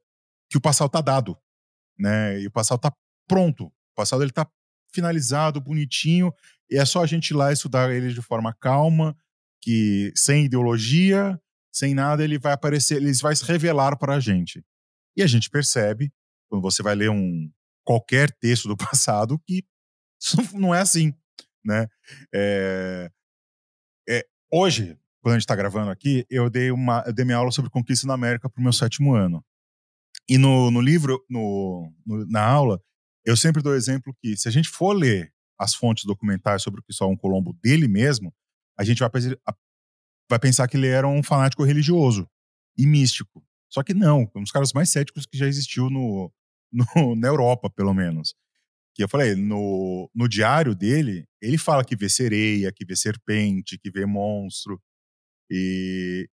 que 0.49 0.59
o 0.59 0.61
passado 0.61 0.91
tá 0.91 1.01
dado, 1.01 1.37
né? 1.99 2.41
E 2.41 2.47
o 2.47 2.51
passado 2.51 2.81
tá 2.81 2.93
pronto, 3.27 3.73
passado 3.95 4.23
ele 4.23 4.33
tá 4.33 4.47
finalizado, 4.93 5.61
bonitinho, 5.61 6.33
e 6.71 6.77
é 6.77 6.85
só 6.85 7.03
a 7.03 7.07
gente 7.07 7.31
ir 7.31 7.35
lá 7.35 7.53
estudar 7.53 7.91
ele 7.91 8.13
de 8.13 8.23
forma 8.23 8.55
calma, 8.55 9.17
que 9.61 10.13
sem 10.15 10.45
ideologia, 10.45 11.41
sem 11.73 11.95
nada, 11.95 12.23
ele 12.23 12.39
vai 12.39 12.53
aparecer, 12.53 12.97
ele 12.97 13.13
vai 13.15 13.35
se 13.35 13.45
revelar 13.45 13.97
para 13.97 14.17
a 14.17 14.21
gente. 14.21 14.65
E 15.17 15.23
a 15.23 15.27
gente 15.27 15.49
percebe, 15.49 16.13
quando 16.49 16.63
você 16.63 16.83
vai 16.83 16.95
ler 16.95 17.11
um 17.11 17.51
qualquer 17.85 18.31
texto 18.31 18.69
do 18.69 18.77
passado, 18.77 19.39
que 19.47 19.65
isso 20.21 20.37
não 20.55 20.75
é 20.75 20.81
assim, 20.81 21.15
né? 21.65 21.89
É, 22.33 23.11
é, 24.09 24.27
hoje, 24.51 24.99
quando 25.21 25.35
a 25.35 25.39
gente 25.39 25.45
está 25.45 25.57
gravando 25.57 25.91
aqui, 25.91 26.27
eu 26.29 26.51
dei 26.51 26.71
uma, 26.71 27.03
eu 27.07 27.13
dei 27.13 27.25
minha 27.25 27.39
aula 27.39 27.51
sobre 27.51 27.71
conquista 27.71 28.07
na 28.07 28.15
América 28.15 28.49
para 28.49 28.61
o 28.61 28.63
meu 28.63 28.73
sétimo 28.73 29.15
ano. 29.15 29.45
E 30.29 30.39
no, 30.39 30.71
no 30.71 30.81
livro, 30.81 31.25
no, 31.29 31.93
no, 32.07 32.27
na 32.27 32.45
aula, 32.45 32.81
eu 33.25 33.37
sempre 33.37 33.63
dou 33.63 33.75
exemplo 33.75 34.15
que 34.21 34.37
se 34.37 34.49
a 34.49 34.51
gente 34.51 34.69
for 34.69 34.93
ler 34.93 35.33
as 35.59 35.75
fontes 35.75 36.05
documentais 36.05 36.63
sobre 36.63 36.81
o 36.81 36.83
Cristóvão 36.83 37.17
Colombo 37.17 37.53
dele 37.63 37.87
mesmo, 37.87 38.35
a 38.77 38.85
gente 38.85 38.99
vai, 38.99 39.11
vai 40.29 40.39
pensar 40.39 40.67
que 40.67 40.77
ele 40.77 40.89
era 40.89 41.07
um 41.07 41.23
fanático 41.23 41.63
religioso 41.63 42.29
e 42.77 42.87
místico. 42.87 43.45
Só 43.71 43.83
que 43.83 43.95
não, 43.95 44.31
um 44.35 44.43
dos 44.43 44.51
caras 44.51 44.73
mais 44.73 44.91
céticos 44.91 45.25
que 45.25 45.39
já 45.39 45.47
existiu 45.47 45.89
no, 45.89 46.33
no, 46.73 47.15
na 47.15 47.29
Europa, 47.29 47.71
pelo 47.71 47.95
menos. 47.95 48.35
Que 48.95 49.05
eu 49.05 49.09
falei, 49.09 49.35
no, 49.35 50.11
no 50.15 50.29
diário 50.29 50.75
dele, 50.75 51.27
ele 51.41 51.57
fala 51.57 51.85
que 51.85 51.97
vê 51.97 52.09
sereia, 52.09 52.73
que 52.73 52.85
vê 52.85 52.95
serpente, 52.95 53.79
que 53.79 53.91
vê 53.91 54.05
monstro. 54.05 54.83
E, 55.51 56.29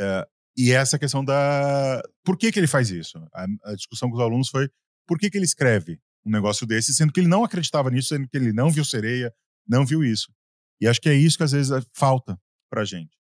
uh, 0.00 0.26
e 0.56 0.70
essa 0.70 0.98
questão 0.98 1.24
da. 1.24 2.02
Por 2.24 2.36
que, 2.36 2.52
que 2.52 2.60
ele 2.60 2.68
faz 2.68 2.90
isso? 2.90 3.18
A, 3.34 3.46
a 3.64 3.74
discussão 3.74 4.08
com 4.08 4.16
os 4.16 4.22
alunos 4.22 4.48
foi 4.48 4.70
por 5.06 5.18
que, 5.18 5.30
que 5.30 5.38
ele 5.38 5.44
escreve 5.44 6.00
um 6.26 6.30
negócio 6.30 6.66
desse, 6.66 6.94
sendo 6.94 7.12
que 7.12 7.20
ele 7.20 7.28
não 7.28 7.44
acreditava 7.44 7.90
nisso, 7.90 8.08
sendo 8.08 8.28
que 8.28 8.36
ele 8.36 8.52
não 8.52 8.70
viu 8.70 8.84
sereia, 8.84 9.32
não 9.66 9.86
viu 9.86 10.04
isso. 10.04 10.32
E 10.80 10.86
acho 10.86 11.00
que 11.00 11.08
é 11.08 11.14
isso 11.14 11.36
que 11.36 11.44
às 11.44 11.52
vezes 11.52 11.72
falta 11.94 12.38
pra 12.68 12.84
gente 12.84 13.16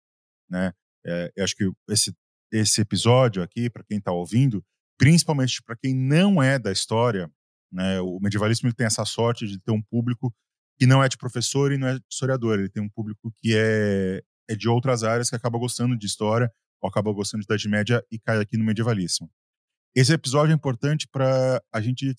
né? 0.48 0.72
É, 1.06 1.32
eu 1.36 1.44
acho 1.44 1.56
que 1.56 1.70
esse, 1.88 2.14
esse 2.52 2.80
episódio 2.80 3.42
aqui, 3.42 3.68
para 3.68 3.84
quem 3.84 3.98
está 3.98 4.12
ouvindo, 4.12 4.64
principalmente 4.98 5.62
para 5.62 5.76
quem 5.76 5.94
não 5.94 6.42
é 6.42 6.58
da 6.58 6.72
história, 6.72 7.30
né? 7.72 8.00
O 8.00 8.18
medievalismo 8.20 8.72
tem 8.72 8.86
essa 8.86 9.04
sorte 9.04 9.46
de 9.46 9.58
ter 9.58 9.72
um 9.72 9.82
público 9.82 10.34
que 10.78 10.86
não 10.86 11.02
é 11.02 11.08
de 11.08 11.16
professor 11.16 11.72
e 11.72 11.78
não 11.78 11.88
é 11.88 11.94
de 11.94 12.04
historiador, 12.10 12.58
ele 12.58 12.68
tem 12.68 12.82
um 12.82 12.88
público 12.88 13.32
que 13.40 13.54
é, 13.56 14.22
é 14.48 14.56
de 14.56 14.68
outras 14.68 15.04
áreas 15.04 15.30
que 15.30 15.36
acaba 15.36 15.58
gostando 15.58 15.96
de 15.96 16.06
história 16.06 16.50
ou 16.80 16.88
acaba 16.88 17.12
gostando 17.12 17.42
de 17.42 17.46
Idade 17.46 17.68
Média 17.68 18.04
e 18.10 18.18
cai 18.18 18.38
aqui 18.38 18.56
no 18.56 18.64
medievalismo. 18.64 19.30
Esse 19.94 20.12
episódio 20.12 20.52
é 20.52 20.54
importante 20.54 21.06
para 21.10 21.62
a 21.72 21.80
gente 21.80 22.14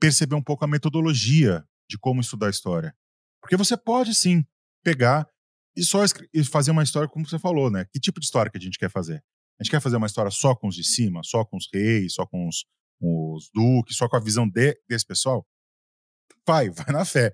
perceber 0.00 0.34
um 0.34 0.42
pouco 0.42 0.64
a 0.64 0.68
metodologia 0.68 1.66
de 1.88 1.98
como 1.98 2.20
estudar 2.20 2.50
história. 2.50 2.94
Porque 3.40 3.56
você 3.56 3.76
pode 3.76 4.14
sim 4.14 4.44
pegar 4.82 5.28
e 5.76 5.84
só 5.84 6.00
e 6.32 6.44
fazer 6.44 6.70
uma 6.70 6.82
história 6.82 7.08
como 7.08 7.26
você 7.26 7.38
falou, 7.38 7.70
né? 7.70 7.84
Que 7.92 8.00
tipo 8.00 8.20
de 8.20 8.26
história 8.26 8.50
que 8.50 8.58
a 8.58 8.60
gente 8.60 8.78
quer 8.78 8.90
fazer? 8.90 9.22
A 9.58 9.62
gente 9.62 9.70
quer 9.70 9.80
fazer 9.80 9.96
uma 9.96 10.06
história 10.06 10.30
só 10.30 10.54
com 10.54 10.68
os 10.68 10.74
de 10.74 10.84
cima, 10.84 11.20
só 11.24 11.44
com 11.44 11.56
os 11.56 11.68
reis, 11.72 12.14
só 12.14 12.26
com 12.26 12.48
os, 12.48 12.64
os 13.00 13.50
duques, 13.52 13.96
só 13.96 14.08
com 14.08 14.16
a 14.16 14.20
visão 14.20 14.48
de, 14.48 14.78
desse 14.88 15.06
pessoal? 15.06 15.46
Vai, 16.46 16.70
vai 16.70 16.92
na 16.92 17.04
fé, 17.04 17.32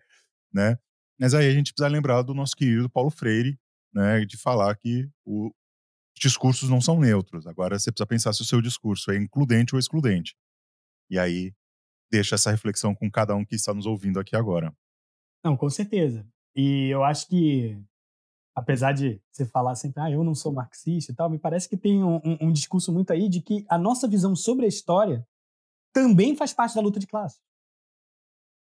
né? 0.52 0.78
Mas 1.18 1.34
aí 1.34 1.48
a 1.48 1.52
gente 1.52 1.72
precisa 1.72 1.88
lembrar 1.88 2.22
do 2.22 2.34
nosso 2.34 2.56
querido 2.56 2.88
Paulo 2.90 3.10
Freire, 3.10 3.58
né? 3.92 4.24
De 4.24 4.36
falar 4.36 4.74
que 4.76 5.08
o, 5.24 5.48
os 5.48 6.20
discursos 6.20 6.68
não 6.68 6.80
são 6.80 6.98
neutros. 6.98 7.46
Agora 7.46 7.78
você 7.78 7.90
precisa 7.90 8.06
pensar 8.06 8.32
se 8.32 8.42
o 8.42 8.46
seu 8.46 8.60
discurso 8.60 9.10
é 9.10 9.16
includente 9.16 9.74
ou 9.74 9.78
excludente. 9.78 10.34
E 11.10 11.18
aí 11.18 11.52
deixa 12.14 12.36
essa 12.36 12.52
reflexão 12.52 12.94
com 12.94 13.10
cada 13.10 13.34
um 13.34 13.44
que 13.44 13.56
está 13.56 13.74
nos 13.74 13.86
ouvindo 13.86 14.20
aqui 14.20 14.36
agora. 14.36 14.72
Não, 15.44 15.56
com 15.56 15.68
certeza. 15.68 16.24
E 16.54 16.88
eu 16.88 17.02
acho 17.02 17.26
que 17.26 17.76
apesar 18.54 18.92
de 18.92 19.20
você 19.32 19.44
falar 19.44 19.74
sempre, 19.74 20.00
ah, 20.00 20.10
eu 20.10 20.22
não 20.22 20.34
sou 20.34 20.52
marxista 20.52 21.10
e 21.10 21.14
tal, 21.14 21.28
me 21.28 21.40
parece 21.40 21.68
que 21.68 21.76
tem 21.76 22.04
um, 22.04 22.20
um, 22.24 22.38
um, 22.42 22.52
discurso 22.52 22.92
muito 22.92 23.12
aí 23.12 23.28
de 23.28 23.40
que 23.40 23.66
a 23.68 23.76
nossa 23.76 24.06
visão 24.06 24.36
sobre 24.36 24.64
a 24.64 24.68
história 24.68 25.26
também 25.92 26.36
faz 26.36 26.52
parte 26.52 26.76
da 26.76 26.80
luta 26.80 27.00
de 27.00 27.06
classe. 27.08 27.40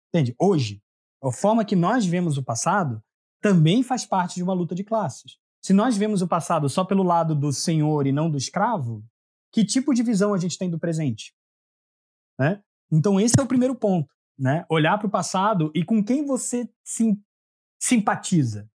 Entende? 0.10 0.36
Hoje, 0.38 0.84
a 1.24 1.32
forma 1.32 1.64
que 1.64 1.78
nós 1.78 2.06
vemos 2.06 2.38
o 2.38 2.44
passado 2.44 3.02
também 3.42 3.82
faz 3.84 4.06
parte 4.06 4.36
de 4.36 4.44
uma 4.44 4.54
luta 4.54 4.76
de 4.76 4.84
classes. 4.84 5.38
Se 5.64 5.72
nós 5.72 5.96
vemos 5.96 6.22
o 6.22 6.28
passado 6.28 6.68
só 6.68 6.84
pelo 6.84 7.04
lado 7.04 7.34
do 7.34 7.54
senhor 7.54 8.06
e 8.06 8.12
não 8.12 8.30
do 8.30 8.38
escravo, 8.38 9.02
que 9.50 9.64
tipo 9.64 9.94
de 9.94 10.04
visão 10.04 10.34
a 10.34 10.38
gente 10.38 10.58
tem 10.58 10.70
do 10.70 10.80
presente? 10.80 11.34
Né? 12.38 12.62
Então, 12.92 13.20
esse 13.20 13.36
é 13.40 13.44
o 13.44 13.48
primeiro 13.48 13.76
ponto. 13.76 14.10
Né? 14.38 14.66
Olhar 14.70 14.98
para 14.98 15.08
o 15.08 15.12
passado 15.12 15.72
e 15.76 15.84
com 15.84 16.04
quem 16.04 16.26
você 16.26 16.70
sim, 16.84 17.22
simpatiza. 17.80 18.70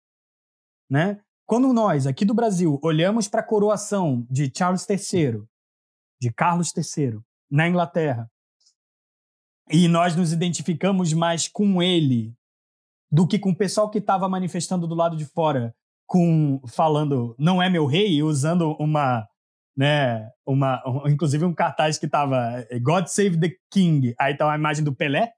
Né? 0.89 1.21
Quando 1.45 1.71
nós, 1.73 2.07
aqui 2.07 2.25
do 2.25 2.33
Brasil, 2.33 2.79
olhamos 2.81 3.27
para 3.27 3.41
a 3.41 3.45
coroação 3.45 4.25
de 4.29 4.51
Charles 4.55 4.87
III, 4.89 5.43
de 6.19 6.31
Carlos 6.31 6.73
III, 6.75 7.19
na 7.49 7.67
Inglaterra, 7.67 8.29
e 9.69 9.87
nós 9.87 10.15
nos 10.15 10.33
identificamos 10.33 11.13
mais 11.13 11.47
com 11.47 11.81
ele 11.81 12.35
do 13.11 13.27
que 13.27 13.37
com 13.37 13.51
o 13.51 13.55
pessoal 13.55 13.89
que 13.89 13.99
estava 13.99 14.27
manifestando 14.27 14.87
do 14.87 14.95
lado 14.95 15.15
de 15.15 15.25
fora, 15.25 15.75
com 16.05 16.61
falando 16.67 17.35
não 17.37 17.61
é 17.61 17.69
meu 17.69 17.85
rei, 17.85 18.23
usando 18.23 18.75
uma, 18.79 19.27
né, 19.75 20.29
uma, 20.45 20.81
inclusive 21.07 21.45
um 21.45 21.53
cartaz 21.53 21.97
que 21.97 22.05
estava 22.05 22.65
God 22.81 23.07
Save 23.07 23.39
the 23.39 23.55
King, 23.71 24.13
aí 24.19 24.35
tá 24.35 24.51
a 24.51 24.57
imagem 24.57 24.83
do 24.83 24.95
Pelé. 24.95 25.31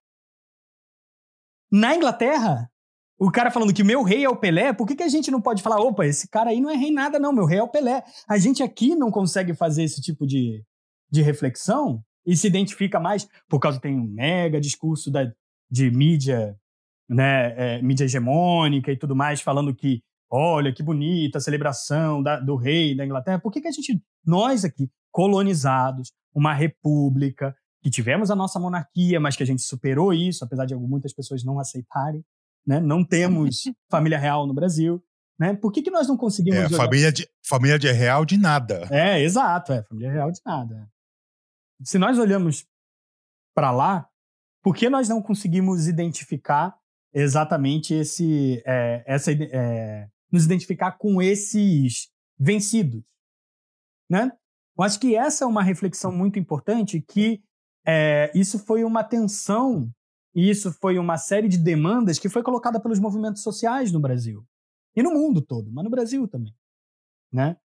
Na 1.71 1.95
Inglaterra, 1.95 2.69
o 3.17 3.31
cara 3.31 3.51
falando 3.51 3.73
que 3.73 3.83
meu 3.83 4.03
rei 4.03 4.23
é 4.23 4.29
o 4.29 4.35
Pelé, 4.35 4.73
por 4.73 4.87
que, 4.87 4.95
que 4.95 5.03
a 5.03 5.07
gente 5.07 5.31
não 5.31 5.41
pode 5.41 5.61
falar, 5.61 5.79
opa, 5.79 6.05
esse 6.05 6.27
cara 6.27 6.49
aí 6.49 6.59
não 6.59 6.69
é 6.69 6.75
rei 6.75 6.91
nada, 6.91 7.19
não, 7.19 7.31
meu 7.31 7.45
rei 7.45 7.59
é 7.59 7.63
o 7.63 7.69
Pelé? 7.69 8.03
A 8.27 8.37
gente 8.37 8.61
aqui 8.61 8.95
não 8.95 9.09
consegue 9.09 9.53
fazer 9.53 9.83
esse 9.83 10.01
tipo 10.01 10.25
de, 10.25 10.63
de 11.09 11.21
reflexão 11.21 12.03
e 12.25 12.35
se 12.35 12.47
identifica 12.47 12.99
mais 12.99 13.27
por 13.47 13.59
causa 13.59 13.79
tem 13.79 13.97
um 13.97 14.03
mega 14.03 14.59
discurso 14.59 15.11
da, 15.11 15.31
de 15.69 15.91
mídia, 15.91 16.57
né, 17.09 17.77
é, 17.77 17.81
mídia 17.81 18.05
hegemônica 18.05 18.91
e 18.91 18.97
tudo 18.97 19.15
mais, 19.15 19.41
falando 19.41 19.73
que, 19.73 20.01
olha, 20.35 20.73
que 20.73 20.81
bonita 20.81 21.37
a 21.37 21.41
celebração 21.41 22.23
da, 22.23 22.39
do 22.39 22.55
rei 22.55 22.95
da 22.95 23.05
Inglaterra. 23.05 23.39
Por 23.39 23.51
que, 23.51 23.61
que 23.61 23.67
a 23.67 23.71
gente, 23.71 24.01
nós 24.25 24.65
aqui, 24.65 24.89
colonizados, 25.11 26.11
uma 26.33 26.53
república, 26.55 27.55
que 27.83 27.89
tivemos 27.89 28.31
a 28.31 28.35
nossa 28.35 28.59
monarquia, 28.59 29.19
mas 29.19 29.35
que 29.35 29.43
a 29.43 29.45
gente 29.45 29.61
superou 29.61 30.11
isso, 30.11 30.43
apesar 30.43 30.65
de 30.65 30.73
muitas 30.75 31.13
pessoas 31.13 31.43
não 31.43 31.59
aceitarem, 31.59 32.25
né? 32.65 32.79
Não 32.79 33.05
temos 33.05 33.63
família 33.91 34.17
real 34.17 34.47
no 34.47 34.53
Brasil. 34.53 35.03
Né? 35.37 35.53
Por 35.53 35.71
que, 35.71 35.81
que 35.83 35.91
nós 35.91 36.07
não 36.07 36.17
conseguimos. 36.17 36.59
É, 36.59 36.69
família, 36.69 37.11
de, 37.11 37.27
família 37.45 37.77
de 37.77 37.91
real 37.91 38.25
de 38.25 38.37
nada. 38.37 38.87
É, 38.89 39.21
exato, 39.21 39.73
é, 39.73 39.83
família 39.83 40.11
real 40.11 40.31
de 40.31 40.39
nada. 40.43 40.89
Se 41.83 41.99
nós 41.99 42.17
olhamos 42.17 42.65
para 43.53 43.69
lá, 43.71 44.07
por 44.63 44.73
que 44.73 44.89
nós 44.89 45.09
não 45.09 45.21
conseguimos 45.21 45.87
identificar 45.87 46.75
exatamente 47.13 47.93
esse. 47.93 48.63
É, 48.65 49.03
essa, 49.05 49.31
é, 49.31 50.07
nos 50.33 50.45
identificar 50.45 50.93
com 50.93 51.21
esses 51.21 52.09
vencidos? 52.37 53.03
Né? 54.09 54.31
Eu 54.75 54.83
acho 54.83 54.99
que 54.99 55.15
essa 55.15 55.43
é 55.43 55.47
uma 55.47 55.61
reflexão 55.61 56.11
muito 56.11 56.39
importante 56.39 56.99
que 56.99 57.43
é, 57.85 58.31
isso 58.33 58.57
foi 58.57 58.83
uma 58.83 59.03
tensão 59.03 59.93
e 60.33 60.49
isso 60.49 60.71
foi 60.73 60.97
uma 60.97 61.17
série 61.17 61.47
de 61.47 61.57
demandas 61.57 62.17
que 62.17 62.27
foi 62.27 62.41
colocada 62.41 62.79
pelos 62.79 62.99
movimentos 62.99 63.43
sociais 63.43 63.91
no 63.91 63.99
Brasil. 63.99 64.43
E 64.95 65.03
no 65.03 65.11
mundo 65.11 65.41
todo, 65.41 65.71
mas 65.71 65.83
no 65.83 65.89
Brasil 65.89 66.27
também. 66.27 66.55
Né? 67.31 67.55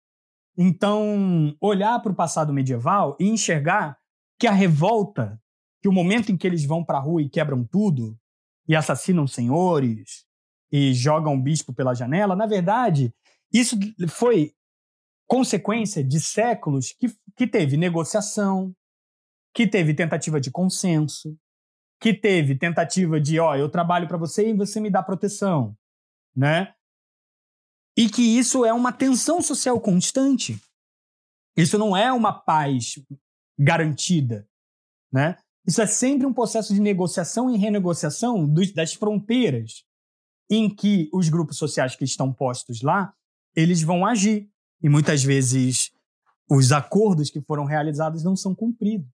Então, 0.57 1.57
olhar 1.61 2.01
para 2.01 2.13
o 2.13 2.17
passado 2.17 2.53
medieval 2.53 3.17
e 3.19 3.29
enxergar 3.29 3.99
que 4.39 4.47
a 4.47 4.53
revolta, 4.53 5.41
que 5.81 5.89
o 5.89 5.93
momento 5.93 6.31
em 6.31 6.37
que 6.37 6.47
eles 6.47 6.65
vão 6.65 6.85
para 6.85 6.99
a 6.99 7.01
rua 7.01 7.23
e 7.23 7.29
quebram 7.29 7.65
tudo, 7.65 8.19
e 8.67 8.77
assassinam 8.77 9.27
senhores, 9.27 10.27
e 10.71 10.93
jogam 10.93 11.35
o 11.35 11.41
bispo 11.41 11.73
pela 11.73 11.95
janela, 11.95 12.37
na 12.37 12.47
verdade, 12.47 13.13
isso 13.53 13.77
foi 14.09 14.53
consequência 15.27 16.03
de 16.03 16.21
séculos 16.21 16.93
que, 16.93 17.15
que 17.37 17.47
teve 17.47 17.77
negociação, 17.77 18.75
que 19.55 19.67
teve 19.67 19.95
tentativa 19.95 20.41
de 20.41 20.51
consenso, 20.51 21.37
que 22.01 22.15
teve 22.15 22.57
tentativa 22.57 23.21
de, 23.21 23.39
ó, 23.41 23.57
eu 23.57 23.69
trabalho 23.69 24.07
para 24.07 24.17
você 24.17 24.51
e 24.51 24.55
você 24.55 24.81
me 24.81 24.91
dá 24.91 25.03
proteção, 25.03 25.77
né? 26.35 26.75
E 27.97 28.09
que 28.09 28.23
isso 28.23 28.65
é 28.65 28.73
uma 28.73 28.93
tensão 28.93 29.43
social 29.43 29.81
constante. 29.81 30.61
Isso 31.57 31.77
não 31.77 31.97
é 31.97 32.13
uma 32.13 32.33
paz 32.33 32.95
garantida, 33.59 34.49
né? 35.13 35.37
Isso 35.67 35.83
é 35.83 35.87
sempre 35.87 36.27
um 36.27 36.33
processo 36.33 36.73
de 36.73 36.81
negociação 36.81 37.51
e 37.51 37.59
renegociação 37.59 38.47
dos, 38.47 38.73
das 38.73 38.95
fronteiras 38.95 39.85
em 40.51 40.75
que 40.75 41.09
os 41.13 41.29
grupos 41.29 41.59
sociais 41.59 41.95
que 41.97 42.05
estão 42.05 42.33
postos 42.33 42.83
lá, 42.83 43.15
eles 43.55 43.83
vão 43.83 44.07
agir. 44.07 44.51
E 44.83 44.89
muitas 44.89 45.23
vezes 45.23 45.93
os 46.51 46.73
acordos 46.73 47.31
que 47.31 47.41
foram 47.41 47.65
realizados 47.65 48.23
não 48.23 48.35
são 48.35 48.55
cumpridos. 48.55 49.09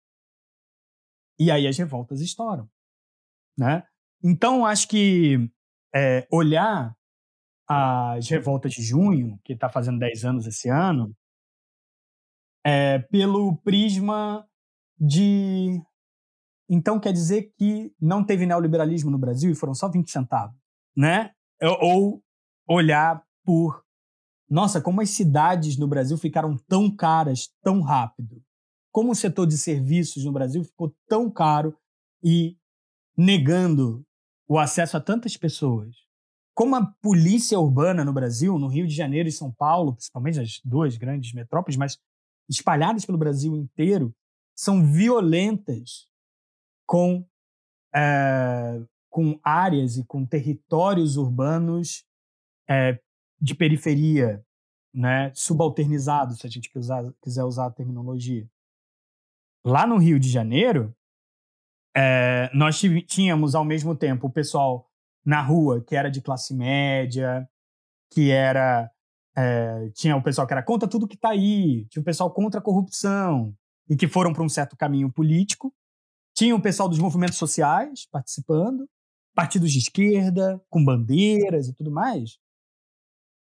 E 1.38 1.50
aí 1.50 1.66
as 1.66 1.76
revoltas 1.76 2.20
estouram. 2.20 2.68
Né? 3.56 3.82
Então, 4.22 4.66
acho 4.66 4.88
que 4.88 5.50
é, 5.94 6.26
olhar 6.30 6.96
as 7.68 8.28
revoltas 8.28 8.72
de 8.72 8.82
junho, 8.82 9.38
que 9.44 9.52
está 9.52 9.68
fazendo 9.68 9.98
10 9.98 10.24
anos 10.24 10.46
esse 10.46 10.68
ano, 10.68 11.16
é, 12.64 12.98
pelo 12.98 13.56
prisma 13.58 14.46
de. 14.98 15.82
Então 16.68 16.98
quer 16.98 17.12
dizer 17.12 17.52
que 17.56 17.94
não 18.00 18.24
teve 18.24 18.46
neoliberalismo 18.46 19.10
no 19.10 19.18
Brasil 19.18 19.50
e 19.50 19.54
foram 19.54 19.74
só 19.74 19.88
20 19.90 20.10
centavos, 20.10 20.56
né? 20.96 21.32
Ou 21.80 22.22
olhar 22.66 23.22
por. 23.44 23.82
Nossa, 24.48 24.80
como 24.80 25.00
as 25.00 25.10
cidades 25.10 25.78
no 25.78 25.88
Brasil 25.88 26.18
ficaram 26.18 26.56
tão 26.68 26.94
caras 26.94 27.50
tão 27.62 27.80
rápido. 27.80 28.42
Como 28.90 29.12
o 29.12 29.14
setor 29.14 29.46
de 29.46 29.56
serviços 29.56 30.24
no 30.24 30.32
Brasil 30.32 30.62
ficou 30.62 30.94
tão 31.08 31.30
caro 31.30 31.74
e 32.22 32.58
negando 33.16 34.04
o 34.46 34.58
acesso 34.58 34.96
a 34.96 35.00
tantas 35.00 35.36
pessoas. 35.36 35.96
Como 36.54 36.76
a 36.76 36.84
polícia 37.00 37.58
urbana 37.58 38.04
no 38.04 38.12
Brasil, 38.12 38.58
no 38.58 38.68
Rio 38.68 38.86
de 38.86 38.94
Janeiro 38.94 39.28
e 39.28 39.32
São 39.32 39.50
Paulo, 39.50 39.94
principalmente 39.94 40.38
as 40.38 40.60
duas 40.62 40.96
grandes 40.98 41.32
metrópoles, 41.32 41.78
mas 41.78 41.98
espalhadas 42.48 43.06
pelo 43.06 43.16
Brasil 43.16 43.56
inteiro, 43.56 44.14
são 44.54 44.84
violentas 44.84 46.06
com, 46.86 47.26
é, 47.94 48.82
com 49.12 49.38
áreas 49.44 49.98
e 49.98 50.04
com 50.04 50.24
territórios 50.24 51.18
urbanos 51.18 52.02
é, 52.66 52.98
de 53.38 53.54
periferia, 53.54 54.42
né, 54.92 55.30
subalternizados, 55.34 56.38
se 56.38 56.46
a 56.46 56.50
gente 56.50 56.70
quiser 57.22 57.44
usar 57.44 57.66
a 57.66 57.70
terminologia. 57.70 58.48
Lá 59.62 59.86
no 59.86 59.98
Rio 59.98 60.18
de 60.18 60.30
Janeiro, 60.30 60.96
é, 61.94 62.50
nós 62.54 62.80
tínhamos 63.06 63.54
ao 63.54 63.66
mesmo 63.66 63.94
tempo 63.94 64.28
o 64.28 64.32
pessoal 64.32 64.90
na 65.24 65.42
rua 65.42 65.84
que 65.84 65.94
era 65.94 66.10
de 66.10 66.22
classe 66.22 66.54
média, 66.54 67.46
que 68.10 68.30
era 68.30 68.90
é, 69.36 69.90
tinha 69.90 70.16
o 70.16 70.22
pessoal 70.22 70.46
que 70.46 70.54
era 70.54 70.62
contra 70.62 70.88
tudo 70.88 71.06
que 71.06 71.16
está 71.16 71.30
aí, 71.30 71.84
tinha 71.90 72.00
o 72.00 72.04
pessoal 72.04 72.30
contra 72.32 72.60
a 72.60 72.62
corrupção 72.62 73.54
e 73.90 73.94
que 73.94 74.08
foram 74.08 74.32
para 74.32 74.42
um 74.42 74.48
certo 74.48 74.74
caminho 74.74 75.12
político, 75.12 75.72
tinha 76.34 76.56
o 76.56 76.62
pessoal 76.62 76.88
dos 76.88 76.98
movimentos 76.98 77.36
sociais 77.36 78.06
participando, 78.10 78.88
partidos 79.34 79.72
de 79.72 79.78
esquerda 79.78 80.62
com 80.68 80.84
bandeiras 80.84 81.68
e 81.68 81.72
tudo 81.72 81.90
mais, 81.90 82.38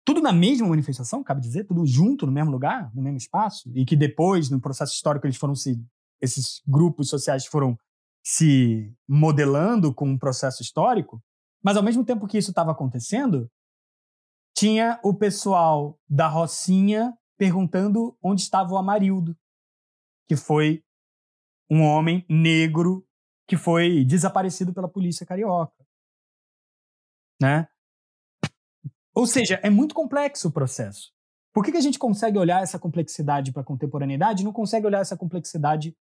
tudo 0.05 0.21
na 0.21 0.33
mesma 0.33 0.67
manifestação, 0.67 1.23
cabe 1.23 1.41
dizer, 1.41 1.65
tudo 1.65 1.87
junto 1.87 2.27
no 2.27 2.33
mesmo 2.33 2.51
lugar, 2.51 2.95
no 2.95 3.03
mesmo 3.03 3.19
espaço, 3.19 3.71
e 3.75 3.85
que 3.85 3.97
depois 3.97 4.51
no 4.51 4.61
processo 4.61 4.95
histórico 4.95 5.27
eles 5.27 5.37
foram 5.37 5.55
se 5.55 5.81
esses 6.21 6.63
grupos 6.67 7.09
sociais 7.09 7.47
foram 7.47 7.79
se 8.23 8.95
modelando 9.09 9.95
com 9.95 10.09
um 10.09 10.19
processo 10.19 10.63
histórico, 10.63 11.23
mas 11.63 11.77
ao 11.77 11.83
mesmo 11.83 12.05
tempo 12.05 12.27
que 12.27 12.39
isso 12.39 12.51
estava 12.51 12.73
acontecendo, 12.73 13.51
tinha 14.55 15.01
o 15.03 15.15
pessoal 15.15 15.99
da 16.09 16.29
Rocinha 16.29 17.17
perguntando 17.39 18.17
onde 18.23 18.43
estava 18.43 18.73
o 18.73 18.77
Amarildo, 18.77 19.37
que 20.29 20.37
foi 20.37 20.83
um 21.71 21.83
homem 21.83 22.25
negro 22.29 23.07
que 23.47 23.57
foi 23.57 24.05
desaparecido 24.05 24.75
pela 24.75 24.89
polícia 24.89 25.25
carioca. 25.25 25.80
Né? 27.41 27.67
Ou 29.15 29.27
seja, 29.27 29.59
é 29.63 29.71
muito 29.71 29.95
complexo 29.95 30.49
o 30.49 30.53
processo. 30.53 31.13
Por 31.53 31.65
que, 31.65 31.73
que 31.73 31.79
a 31.79 31.83
gente 31.83 31.99
consegue 31.99 32.39
olhar 32.39 32.63
essa 32.63 32.79
complexidade 32.79 33.53
para 33.53 33.63
a 33.63 33.65
contemporaneidade 33.65 34.43
e 34.43 34.45
não 34.45 34.53
consegue 34.53 34.87
olhar 34.87 35.01
essa 35.01 35.17
complexidade 35.17 35.97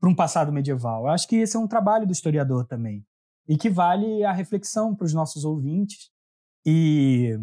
para 0.00 0.08
um 0.08 0.14
passado 0.14 0.52
medieval. 0.52 1.04
Eu 1.04 1.10
acho 1.10 1.26
que 1.26 1.36
esse 1.36 1.56
é 1.56 1.60
um 1.60 1.68
trabalho 1.68 2.06
do 2.06 2.12
historiador 2.12 2.66
também 2.66 3.04
e 3.48 3.56
que 3.56 3.68
vale 3.68 4.24
a 4.24 4.32
reflexão 4.32 4.94
para 4.94 5.04
os 5.04 5.14
nossos 5.14 5.44
ouvintes 5.44 6.10
e 6.64 7.38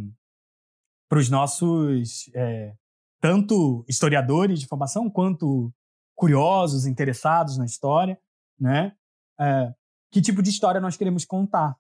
para 1.09 1.19
os 1.19 1.29
nossos 1.29 2.29
é, 2.33 2.73
tanto 3.19 3.83
historiadores 3.87 4.59
de 4.59 4.67
formação 4.67 5.09
quanto 5.09 5.73
curiosos, 6.15 6.85
interessados 6.85 7.57
na 7.57 7.65
história, 7.65 8.19
né? 8.59 8.95
É, 9.39 9.73
que 10.11 10.21
tipo 10.21 10.41
de 10.41 10.49
história 10.49 10.79
nós 10.79 10.95
queremos 10.95 11.25
contar, 11.25 11.75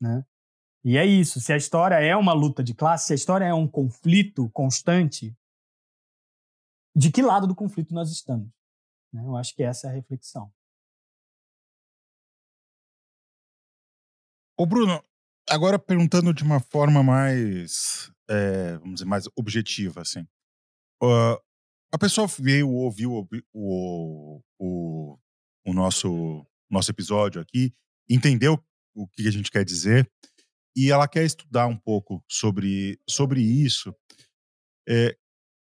né? 0.00 0.24
E 0.84 0.96
é 0.96 1.04
isso. 1.04 1.40
Se 1.40 1.52
a 1.52 1.56
história 1.56 1.96
é 1.96 2.16
uma 2.16 2.32
luta 2.32 2.62
de 2.62 2.74
classe, 2.74 3.08
se 3.08 3.12
a 3.12 3.16
história 3.16 3.44
é 3.44 3.54
um 3.54 3.68
conflito 3.68 4.48
constante, 4.50 5.36
de 6.96 7.10
que 7.10 7.22
lado 7.22 7.46
do 7.46 7.54
conflito 7.54 7.94
nós 7.94 8.10
estamos? 8.10 8.48
Né? 9.12 9.22
Eu 9.24 9.36
acho 9.36 9.54
que 9.54 9.62
essa 9.62 9.88
é 9.88 9.90
a 9.90 9.94
reflexão. 9.94 10.52
Ô 14.56 14.66
Bruno, 14.66 15.02
agora 15.48 15.78
perguntando 15.78 16.34
de 16.34 16.42
uma 16.42 16.58
forma 16.58 17.02
mais, 17.02 18.12
é, 18.28 18.76
vamos 18.78 18.94
dizer, 18.94 19.04
mais 19.04 19.28
objetiva, 19.36 20.00
assim. 20.00 20.26
Uh, 21.02 21.38
a 21.92 21.98
pessoa 21.98 22.26
veio, 22.26 22.68
ouviu 22.68 23.12
o, 23.12 23.28
o, 23.52 24.42
o, 24.58 25.18
o 25.64 25.72
nosso, 25.72 26.44
nosso 26.68 26.90
episódio 26.90 27.40
aqui, 27.40 27.72
entendeu 28.08 28.62
o 28.98 29.08
que 29.08 29.28
a 29.28 29.30
gente 29.30 29.50
quer 29.50 29.64
dizer 29.64 30.10
e 30.76 30.92
ela 30.92 31.08
quer 31.08 31.24
estudar 31.24 31.66
um 31.66 31.76
pouco 31.76 32.22
sobre, 32.28 33.00
sobre 33.08 33.40
isso. 33.40 33.92
É, 34.88 35.16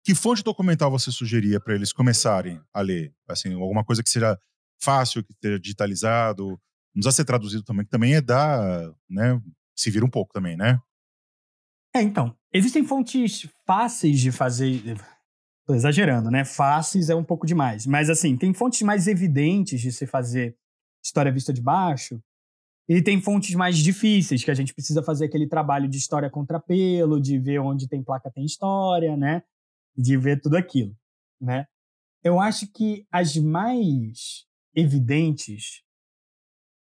que 0.06 0.16
fonte 0.16 0.42
documental 0.42 0.90
você 0.90 1.12
sugeria 1.12 1.60
para 1.60 1.76
eles 1.76 1.92
começarem 1.92 2.62
a 2.74 2.82
ler? 2.82 3.14
Assim, 3.28 3.54
alguma 3.54 3.84
coisa 3.84 4.02
que 4.02 4.10
seja 4.10 4.40
fácil, 4.82 5.24
que 5.24 5.34
esteja 5.34 5.60
digitalizado, 5.60 6.48
não 6.48 7.02
precisa 7.02 7.12
ser 7.12 7.26
traduzido 7.26 7.64
também, 7.64 7.86
que 7.86 7.92
também 7.92 8.16
é 8.16 8.22
dar, 8.22 8.90
né, 9.10 9.40
se 9.76 9.92
vira 9.92 10.06
um 10.06 10.10
pouco 10.10 10.34
também, 10.34 10.56
né? 10.56 10.80
É, 11.94 12.02
então, 12.02 12.34
existem 12.54 12.86
fontes 12.86 13.48
fáceis 13.66 14.20
de 14.20 14.32
fazer, 14.32 14.98
tô 15.68 15.76
exagerando, 15.76 16.32
né? 16.32 16.46
Fáceis 16.46 17.10
é 17.10 17.16
um 17.16 17.24
pouco 17.24 17.46
demais, 17.46 17.86
mas 17.86 18.10
assim, 18.10 18.38
tem 18.38 18.54
fontes 18.54 18.82
mais 18.82 19.08
evidentes 19.08 19.82
de 19.82 19.92
se 19.92 20.08
fazer 20.08 20.58
história 21.04 21.32
vista 21.32 21.52
de 21.52 21.62
baixo, 21.62 22.22
e 22.98 23.02
tem 23.02 23.22
fontes 23.22 23.56
mais 23.56 23.78
difíceis, 23.78 24.44
que 24.44 24.52
a 24.52 24.54
gente 24.54 24.74
precisa 24.74 25.02
fazer 25.02 25.26
aquele 25.26 25.48
trabalho 25.48 25.88
de 25.88 25.98
história 25.98 26.30
contra 26.30 26.60
pelo, 26.60 27.22
de 27.22 27.40
ver 27.40 27.60
onde 27.60 27.88
tem 27.88 28.04
placa 28.04 28.32
tem 28.32 28.46
história, 28.46 29.16
né? 29.16 29.44
de 29.96 30.18
ver 30.18 30.42
tudo 30.42 30.56
aquilo, 30.58 30.96
né? 31.40 31.68
Eu 32.24 32.40
acho 32.40 32.72
que 32.72 33.06
as 33.12 33.36
mais 33.36 34.46
evidentes 34.76 35.84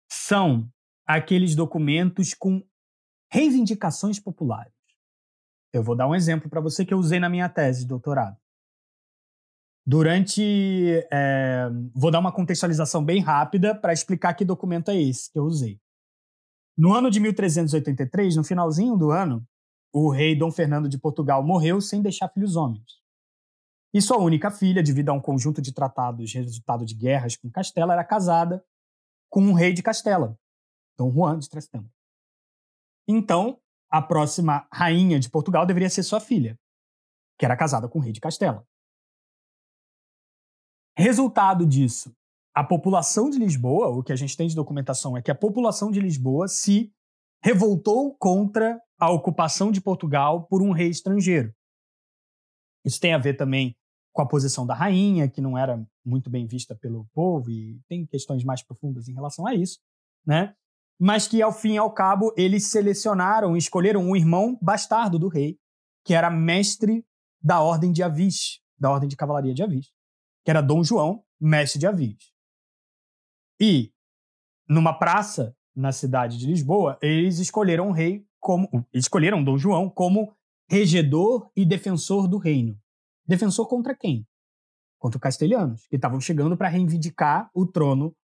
são 0.09 0.69
aqueles 1.05 1.55
documentos 1.55 2.33
com 2.33 2.63
reivindicações 3.31 4.19
populares. 4.19 4.73
Eu 5.73 5.83
vou 5.83 5.95
dar 5.95 6.07
um 6.07 6.15
exemplo 6.15 6.49
para 6.49 6.61
você 6.61 6.85
que 6.85 6.93
eu 6.93 6.99
usei 6.99 7.19
na 7.19 7.29
minha 7.29 7.49
tese 7.49 7.81
de 7.81 7.87
doutorado. 7.87 8.37
Durante. 9.85 10.41
É, 11.11 11.67
vou 11.93 12.11
dar 12.11 12.19
uma 12.19 12.31
contextualização 12.31 13.03
bem 13.03 13.19
rápida 13.19 13.75
para 13.75 13.91
explicar 13.91 14.33
que 14.33 14.45
documento 14.45 14.91
é 14.91 15.01
esse 15.01 15.31
que 15.31 15.37
eu 15.37 15.43
usei. 15.43 15.81
No 16.75 16.93
ano 16.93 17.11
de 17.11 17.19
1383, 17.19 18.35
no 18.35 18.43
finalzinho 18.43 18.97
do 18.97 19.11
ano, 19.11 19.45
o 19.93 20.09
rei 20.09 20.35
Dom 20.35 20.51
Fernando 20.51 20.89
de 20.89 20.97
Portugal 20.97 21.43
morreu 21.43 21.79
sem 21.79 22.01
deixar 22.01 22.29
filhos 22.29 22.55
homens. 22.55 23.03
E 23.93 24.01
sua 24.01 24.17
única 24.17 24.49
filha, 24.49 24.81
devido 24.81 25.09
a 25.09 25.13
um 25.13 25.21
conjunto 25.21 25.61
de 25.61 25.71
tratados 25.71 26.33
resultado 26.33 26.83
de 26.83 26.95
guerras 26.95 27.37
com 27.37 27.51
Castela, 27.51 27.93
era 27.93 28.03
casada 28.03 28.65
com 29.29 29.41
um 29.41 29.53
rei 29.53 29.71
de 29.71 29.83
Castela, 29.83 30.35
Dom 30.97 31.11
Juan 31.11 31.37
de 31.37 31.47
Trastevere. 31.47 31.91
Então, 33.07 33.61
a 33.89 34.01
próxima 34.01 34.67
rainha 34.73 35.19
de 35.19 35.29
Portugal 35.29 35.65
deveria 35.67 35.89
ser 35.89 36.01
sua 36.01 36.19
filha, 36.19 36.59
que 37.37 37.45
era 37.45 37.55
casada 37.55 37.87
com 37.87 37.99
o 37.99 38.01
rei 38.01 38.11
de 38.11 38.19
Castela. 38.19 38.67
Resultado 40.97 41.65
disso, 41.65 42.15
a 42.53 42.63
população 42.63 43.29
de 43.29 43.39
Lisboa, 43.39 43.87
o 43.87 44.03
que 44.03 44.13
a 44.13 44.15
gente 44.15 44.37
tem 44.37 44.47
de 44.47 44.55
documentação 44.55 45.17
é 45.17 45.21
que 45.21 45.31
a 45.31 45.35
população 45.35 45.89
de 45.89 45.99
Lisboa 45.99 46.47
se 46.47 46.93
revoltou 47.43 48.15
contra 48.15 48.79
a 48.97 49.09
ocupação 49.09 49.71
de 49.71 49.81
Portugal 49.81 50.45
por 50.47 50.61
um 50.61 50.71
rei 50.71 50.89
estrangeiro. 50.89 51.53
Isso 52.85 52.99
tem 52.99 53.13
a 53.13 53.17
ver 53.17 53.35
também 53.35 53.75
com 54.13 54.21
a 54.21 54.27
posição 54.27 54.65
da 54.65 54.75
rainha, 54.75 55.27
que 55.27 55.41
não 55.41 55.57
era 55.57 55.83
muito 56.05 56.29
bem 56.29 56.45
vista 56.45 56.75
pelo 56.75 57.07
povo, 57.13 57.49
e 57.49 57.81
tem 57.89 58.05
questões 58.05 58.43
mais 58.43 58.61
profundas 58.61 59.07
em 59.07 59.13
relação 59.13 59.47
a 59.47 59.55
isso, 59.55 59.79
né? 60.25 60.55
Mas 60.99 61.27
que, 61.27 61.41
ao 61.41 61.51
fim 61.51 61.73
e 61.73 61.77
ao 61.77 61.91
cabo, 61.91 62.31
eles 62.37 62.67
selecionaram, 62.67 63.57
escolheram 63.57 64.01
um 64.01 64.15
irmão 64.15 64.57
bastardo 64.61 65.17
do 65.17 65.27
rei, 65.27 65.57
que 66.05 66.13
era 66.13 66.29
mestre 66.29 67.03
da 67.41 67.61
Ordem 67.61 67.91
de 67.91 68.03
Avis, 68.03 68.59
da 68.77 68.91
Ordem 68.91 69.09
de 69.09 69.15
Cavalaria 69.15 69.53
de 69.53 69.63
Avis, 69.63 69.87
que 70.45 70.51
era 70.51 70.61
Dom 70.61 70.83
João, 70.83 71.23
mestre 71.41 71.79
de 71.79 71.87
Avis. 71.87 72.32
E, 73.59 73.93
numa 74.67 74.97
praça 74.97 75.55
na 75.75 75.91
cidade 75.91 76.37
de 76.37 76.45
Lisboa, 76.45 76.97
eles 77.01 77.39
escolheram 77.39 77.89
o 77.89 77.91
rei 77.91 78.25
como. 78.39 78.69
Escolheram 78.93 79.43
Dom 79.43 79.57
João 79.57 79.89
como 79.89 80.35
regedor 80.69 81.51
e 81.55 81.65
defensor 81.65 82.27
do 82.27 82.37
reino. 82.37 82.79
Defensor 83.25 83.67
contra 83.67 83.95
quem? 83.95 84.27
Contra 84.99 85.17
os 85.17 85.21
castelhanos, 85.21 85.87
que 85.87 85.95
estavam 85.95 86.19
chegando 86.19 86.57
para 86.57 86.67
reivindicar 86.67 87.49
o 87.53 87.65
trono 87.65 88.15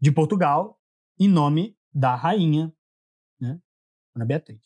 de 0.00 0.12
Portugal 0.12 0.78
em 1.18 1.28
nome 1.28 1.76
da 1.92 2.14
rainha, 2.14 2.72
né, 3.40 3.60
Ana 4.14 4.24
Beatriz. 4.24 4.62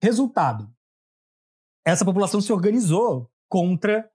Resultado: 0.00 0.72
essa 1.84 2.04
população 2.04 2.40
se 2.40 2.52
organizou 2.52 3.30
contra 3.48 4.10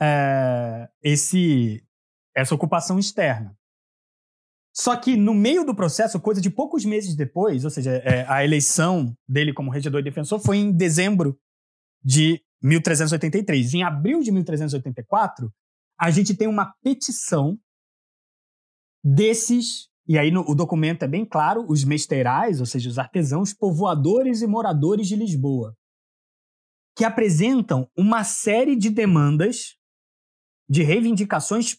é, 0.00 0.90
esse, 1.02 1.86
essa 2.34 2.54
ocupação 2.54 2.98
externa. 2.98 3.56
Só 4.74 4.96
que 4.96 5.16
no 5.16 5.34
meio 5.34 5.64
do 5.64 5.74
processo, 5.74 6.18
coisa 6.18 6.40
de 6.40 6.48
poucos 6.48 6.84
meses 6.84 7.14
depois, 7.14 7.64
ou 7.64 7.70
seja, 7.70 7.90
é, 7.90 8.24
a 8.26 8.42
eleição 8.42 9.14
dele 9.28 9.52
como 9.52 9.70
regedor 9.70 10.00
e 10.00 10.04
defensor 10.04 10.40
foi 10.40 10.56
em 10.56 10.72
dezembro 10.72 11.38
de 12.02 12.42
1383. 12.62 13.74
Em 13.74 13.82
abril 13.82 14.20
de 14.22 14.32
1384, 14.32 15.52
a 16.00 16.10
gente 16.10 16.34
tem 16.34 16.48
uma 16.48 16.72
petição 16.82 17.58
desses, 19.04 19.88
e 20.08 20.18
aí 20.18 20.30
no, 20.30 20.40
o 20.48 20.54
documento 20.54 21.02
é 21.02 21.08
bem 21.08 21.26
claro, 21.26 21.66
os 21.68 21.84
mesteirais, 21.84 22.58
ou 22.58 22.66
seja, 22.66 22.88
os 22.88 22.98
artesãos, 22.98 23.52
povoadores 23.52 24.40
e 24.40 24.46
moradores 24.46 25.06
de 25.06 25.16
Lisboa, 25.16 25.76
que 26.96 27.04
apresentam 27.04 27.90
uma 27.96 28.24
série 28.24 28.74
de 28.74 28.88
demandas 28.88 29.76
de 30.68 30.82
reivindicações 30.82 31.76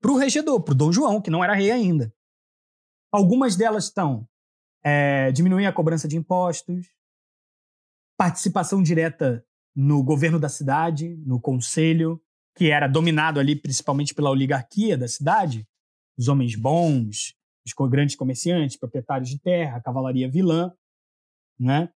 para 0.00 0.10
o 0.10 0.16
regedor, 0.16 0.62
para 0.62 0.72
o 0.72 0.76
Dom 0.76 0.92
João, 0.92 1.20
que 1.20 1.30
não 1.30 1.42
era 1.42 1.54
rei 1.54 1.70
ainda. 1.70 2.12
Algumas 3.10 3.56
delas 3.56 3.84
estão 3.84 4.28
é, 4.82 5.32
diminuir 5.32 5.66
a 5.66 5.72
cobrança 5.72 6.06
de 6.06 6.16
impostos, 6.16 6.86
participação 8.16 8.82
direta 8.82 9.44
no 9.74 10.02
governo 10.02 10.38
da 10.38 10.48
cidade, 10.48 11.16
no 11.24 11.40
conselho, 11.40 12.20
que 12.56 12.70
era 12.70 12.88
dominado 12.88 13.38
ali 13.38 13.54
principalmente 13.54 14.14
pela 14.14 14.30
oligarquia 14.30 14.98
da 14.98 15.06
cidade, 15.06 15.66
os 16.18 16.26
homens 16.26 16.56
bons, 16.56 17.36
os 17.64 17.88
grandes 17.88 18.16
comerciantes, 18.16 18.76
proprietários 18.76 19.28
de 19.28 19.38
terra, 19.38 19.80
cavalaria 19.80 20.28
vilã, 20.28 20.72
né? 21.58 21.90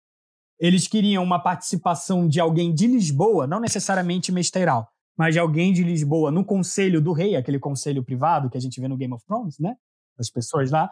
Eles 0.58 0.86
queriam 0.86 1.24
uma 1.24 1.38
participação 1.38 2.28
de 2.28 2.38
alguém 2.38 2.74
de 2.74 2.86
Lisboa, 2.86 3.46
não 3.46 3.60
necessariamente 3.60 4.30
mesteiral, 4.30 4.92
mas 5.16 5.34
de 5.34 5.38
alguém 5.38 5.72
de 5.72 5.82
Lisboa 5.82 6.30
no 6.30 6.44
conselho 6.44 7.00
do 7.00 7.12
rei, 7.12 7.36
aquele 7.36 7.58
conselho 7.58 8.02
privado 8.02 8.48
que 8.48 8.56
a 8.56 8.60
gente 8.60 8.80
vê 8.80 8.88
no 8.88 8.96
Game 8.96 9.12
of 9.12 9.24
Thrones, 9.24 9.58
né? 9.58 9.76
As 10.18 10.30
pessoas 10.30 10.70
lá. 10.70 10.90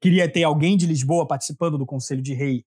Queria 0.00 0.30
ter 0.30 0.44
alguém 0.44 0.76
de 0.76 0.86
Lisboa 0.86 1.26
participando 1.26 1.78
do 1.78 1.86
conselho 1.86 2.22
de 2.22 2.34
rei, 2.34 2.64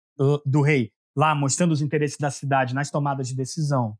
do 0.44 0.60
rei, 0.60 0.92
lá 1.16 1.34
mostrando 1.34 1.72
os 1.72 1.80
interesses 1.80 2.18
da 2.18 2.30
cidade 2.30 2.74
nas 2.74 2.90
tomadas 2.90 3.28
de 3.28 3.34
decisão. 3.34 3.98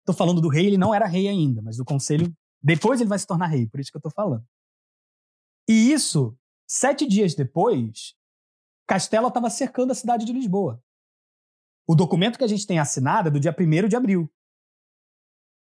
Estou 0.00 0.14
falando 0.14 0.40
do 0.40 0.48
rei, 0.48 0.66
ele 0.66 0.78
não 0.78 0.94
era 0.94 1.06
rei 1.06 1.28
ainda, 1.28 1.60
mas 1.62 1.76
do 1.76 1.84
conselho. 1.84 2.32
Depois 2.62 3.00
ele 3.00 3.08
vai 3.08 3.18
se 3.18 3.26
tornar 3.26 3.46
rei, 3.46 3.66
por 3.66 3.80
isso 3.80 3.90
que 3.90 3.96
eu 3.96 4.00
estou 4.00 4.12
falando. 4.12 4.44
E 5.68 5.92
isso, 5.92 6.36
sete 6.66 7.06
dias 7.06 7.34
depois, 7.34 8.14
Castela 8.86 9.28
estava 9.28 9.48
cercando 9.50 9.92
a 9.92 9.94
cidade 9.94 10.24
de 10.24 10.32
Lisboa. 10.32 10.82
O 11.86 11.94
documento 11.94 12.38
que 12.38 12.44
a 12.44 12.48
gente 12.48 12.66
tem 12.66 12.78
assinado 12.78 13.28
é 13.28 13.30
do 13.30 13.40
dia 13.40 13.54
1 13.56 13.88
de 13.88 13.96
abril. 13.96 14.30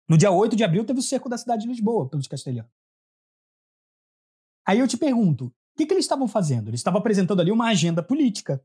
No 0.08 0.18
dia 0.18 0.30
8 0.30 0.54
de 0.54 0.64
abril 0.64 0.84
teve 0.84 1.00
o 1.00 1.02
cerco 1.02 1.28
da 1.28 1.38
cidade 1.38 1.62
de 1.62 1.68
Lisboa 1.68 2.08
pelos 2.08 2.26
castelhanos. 2.26 2.70
Aí 4.66 4.78
eu 4.78 4.88
te 4.88 4.96
pergunto, 4.96 5.46
o 5.46 5.52
que, 5.76 5.86
que 5.86 5.92
eles 5.92 6.04
estavam 6.04 6.28
fazendo? 6.28 6.68
Eles 6.68 6.80
estavam 6.80 7.00
apresentando 7.00 7.40
ali 7.40 7.50
uma 7.50 7.68
agenda 7.68 8.02
política. 8.02 8.62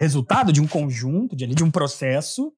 Resultado 0.00 0.52
de 0.52 0.60
um 0.60 0.68
conjunto, 0.68 1.34
de, 1.34 1.46
de 1.46 1.64
um 1.64 1.70
processo 1.70 2.54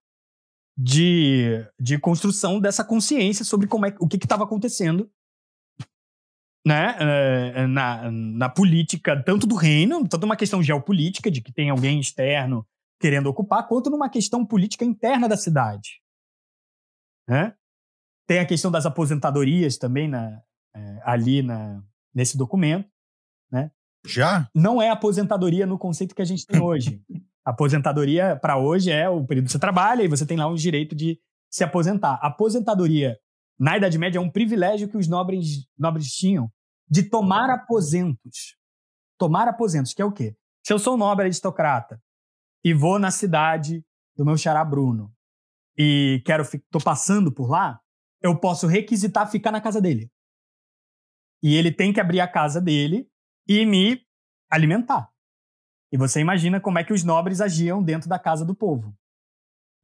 de, 0.77 1.67
de 1.79 1.99
construção 1.99 2.61
dessa 2.61 2.85
consciência 2.85 3.45
sobre 3.45 3.67
como 3.67 3.87
é, 3.87 3.95
o 4.01 4.09
que 4.09 4.17
estava 4.17 4.45
acontecendo 4.45 5.11
né, 6.67 6.97
eh, 7.01 7.67
na, 7.67 8.11
na 8.11 8.49
política, 8.49 9.21
tanto 9.23 9.47
do 9.47 9.55
reino, 9.55 10.07
tanto 10.07 10.25
uma 10.25 10.37
questão 10.37 10.63
geopolítica, 10.63 11.31
de 11.31 11.41
que 11.41 11.53
tem 11.53 11.71
alguém 11.71 11.99
externo 11.99 12.67
querendo 13.01 13.29
ocupar, 13.29 13.67
quanto 13.67 13.91
numa 13.91 14.11
questão 14.11 14.45
política 14.45 14.85
interna 14.85 15.29
da 15.29 15.37
cidade. 15.37 16.03
Né? 17.29 17.55
Tem 18.29 18.41
a 18.41 18.47
questão 18.47 18.71
das 18.71 18.85
aposentadorias 18.85 19.79
também 19.79 20.07
na, 20.07 20.43
é, 20.77 21.01
ali 21.03 21.43
na, 21.43 21.83
nesse 22.15 22.37
documento. 22.37 22.87
Né? 23.51 23.71
Já? 24.07 24.49
Não 24.55 24.83
é 24.83 24.91
aposentadoria 24.91 25.67
no 25.67 25.79
conceito 25.79 26.15
que 26.15 26.21
a 26.21 26.27
gente 26.27 26.47
tem 26.47 26.61
hoje. 26.61 27.03
aposentadoria, 27.43 28.37
para 28.37 28.59
hoje, 28.59 28.91
é 28.91 29.09
o 29.09 29.25
período 29.25 29.47
que 29.47 29.53
você 29.53 29.59
trabalha 29.59 30.03
e 30.03 30.09
você 30.09 30.27
tem 30.27 30.37
lá 30.37 30.47
um 30.47 30.55
direito 30.55 30.95
de 30.95 31.19
se 31.51 31.65
aposentar. 31.65 32.19
Aposentadoria, 32.21 33.19
na 33.59 33.79
Idade 33.79 33.97
Média, 33.97 34.19
é 34.19 34.21
um 34.21 34.31
privilégio 34.31 34.89
que 34.89 34.99
os 34.99 35.09
nobres, 35.09 35.67
nobres 35.79 36.13
tinham 36.13 36.53
de 36.87 37.05
tomar 37.05 37.49
aposentos. 37.49 38.59
Tomar 39.19 39.49
aposentos, 39.49 39.95
que 39.95 40.03
é 40.03 40.05
o 40.05 40.13
quê? 40.13 40.37
Se 40.63 40.73
eu 40.75 40.79
sou 40.79 40.95
um 40.95 40.99
nobre 40.99 41.25
aristocrata 41.25 41.99
e 42.63 42.75
vou 42.75 42.99
na 42.99 43.11
cidade 43.11 43.83
do 44.15 44.25
meu 44.25 44.37
xará 44.37 44.63
Bruno 44.63 45.11
e 45.77 46.23
quero 46.27 46.45
tô 46.71 46.79
passando 46.79 47.33
por 47.33 47.49
lá, 47.49 47.81
eu 48.21 48.39
posso 48.39 48.67
requisitar 48.67 49.31
ficar 49.31 49.53
na 49.53 49.61
casa 49.61 49.81
dele. 49.81 50.11
E 51.43 51.55
ele 51.55 51.71
tem 51.71 51.93
que 51.93 52.01
abrir 52.01 52.21
a 52.21 52.29
casa 52.29 52.61
dele 52.61 53.09
e 53.47 53.65
me 53.65 54.03
alimentar. 54.51 55.09
E 55.93 55.97
você 55.97 56.21
imagina 56.21 56.61
como 56.61 56.79
é 56.79 56.85
que 56.85 56.93
os 56.93 57.05
nobres 57.05 57.41
agiam 57.41 57.83
dentro 57.83 58.09
da 58.09 58.19
casa 58.19 58.45
do 58.45 58.55
povo. 58.55 58.95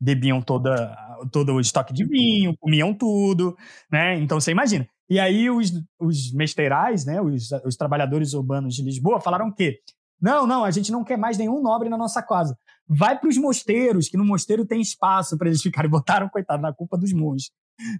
Bebiam 0.00 0.42
toda, 0.42 0.94
todo 1.30 1.54
o 1.54 1.60
estoque 1.60 1.94
de 1.94 2.04
vinho, 2.04 2.56
comiam 2.58 2.92
tudo, 2.92 3.56
né? 3.90 4.18
Então 4.18 4.40
você 4.40 4.50
imagina. 4.50 4.86
E 5.08 5.20
aí 5.20 5.48
os, 5.48 5.72
os 5.98 6.32
mesteirais, 6.32 7.04
né, 7.04 7.20
os, 7.20 7.50
os 7.64 7.76
trabalhadores 7.76 8.34
urbanos 8.34 8.74
de 8.74 8.82
Lisboa 8.82 9.20
falaram 9.20 9.52
que 9.52 9.80
não, 10.20 10.46
não, 10.46 10.64
a 10.64 10.70
gente 10.70 10.90
não 10.90 11.04
quer 11.04 11.16
mais 11.18 11.38
nenhum 11.38 11.62
nobre 11.62 11.88
na 11.88 11.96
nossa 11.96 12.22
casa. 12.22 12.56
Vai 12.86 13.18
para 13.18 13.28
os 13.28 13.36
mosteiros, 13.36 14.08
que 14.08 14.16
no 14.16 14.24
mosteiro 14.24 14.66
tem 14.66 14.80
espaço 14.80 15.38
para 15.38 15.48
eles 15.48 15.62
ficarem. 15.62 15.88
Botaram, 15.90 16.28
coitado, 16.28 16.62
na 16.62 16.72
culpa 16.72 16.98
dos 16.98 17.12
monges 17.12 17.50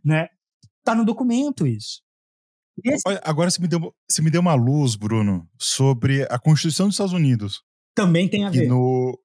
né? 0.05 0.29
Tá 0.83 0.95
no 0.95 1.05
documento 1.05 1.67
isso. 1.67 2.03
Esse... 2.83 3.03
Olha, 3.07 3.21
agora 3.25 3.51
você 3.51 3.61
me, 3.61 3.69
deu, 3.69 3.95
você 4.09 4.21
me 4.21 4.31
deu 4.31 4.41
uma 4.41 4.55
luz, 4.55 4.97
Bruno, 4.97 5.49
sobre 5.59 6.25
a 6.25 6.39
Constituição 6.39 6.87
dos 6.87 6.95
Estados 6.95 7.13
Unidos. 7.13 7.63
Também 7.95 8.29
tem 8.29 8.45
a 8.45 8.51
que 8.51 8.61
ver. 8.61 8.69
No, 8.69 9.19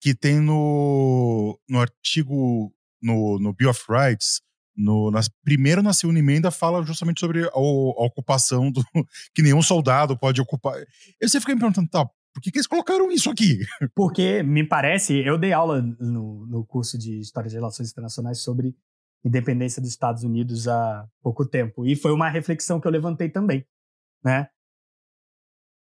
que 0.00 0.14
tem 0.14 0.40
no, 0.40 1.58
no 1.68 1.80
artigo, 1.80 2.72
no, 3.02 3.38
no 3.38 3.52
Bill 3.52 3.70
of 3.70 3.84
Rights, 3.88 4.40
no, 4.76 5.10
nas, 5.10 5.28
primeiro 5.44 5.82
na 5.82 5.92
segunda 5.92 6.18
emenda 6.18 6.50
fala 6.50 6.82
justamente 6.84 7.20
sobre 7.20 7.44
a, 7.44 7.50
a, 7.52 8.06
ocupação 8.06 8.70
do 8.70 8.82
que 9.34 9.42
nenhum 9.42 9.62
soldado 9.62 10.16
pode 10.16 10.40
ocupar. 10.40 10.80
E 11.20 11.28
você 11.28 11.40
fica 11.40 11.54
me 11.54 11.60
perguntando, 11.60 11.88
tá, 11.88 12.08
por 12.32 12.40
que, 12.40 12.50
que 12.50 12.58
eles 12.58 12.66
colocaram 12.66 13.10
isso 13.10 13.28
aqui? 13.30 13.58
Porque 13.94 14.42
me 14.42 14.66
parece, 14.66 15.18
eu 15.18 15.36
dei 15.36 15.52
aula 15.52 15.82
no, 15.82 16.46
no 16.46 16.64
curso 16.64 16.96
de 16.96 17.18
História 17.18 17.50
de 17.50 17.56
Relações 17.56 17.90
Internacionais 17.90 18.38
sobre 18.38 18.74
independência 19.24 19.80
dos 19.80 19.90
Estados 19.90 20.22
Unidos 20.22 20.66
há 20.66 21.06
pouco 21.22 21.46
tempo. 21.46 21.86
E 21.86 21.94
foi 21.94 22.12
uma 22.12 22.28
reflexão 22.28 22.80
que 22.80 22.86
eu 22.86 22.92
levantei 22.92 23.28
também, 23.28 23.66
né? 24.24 24.48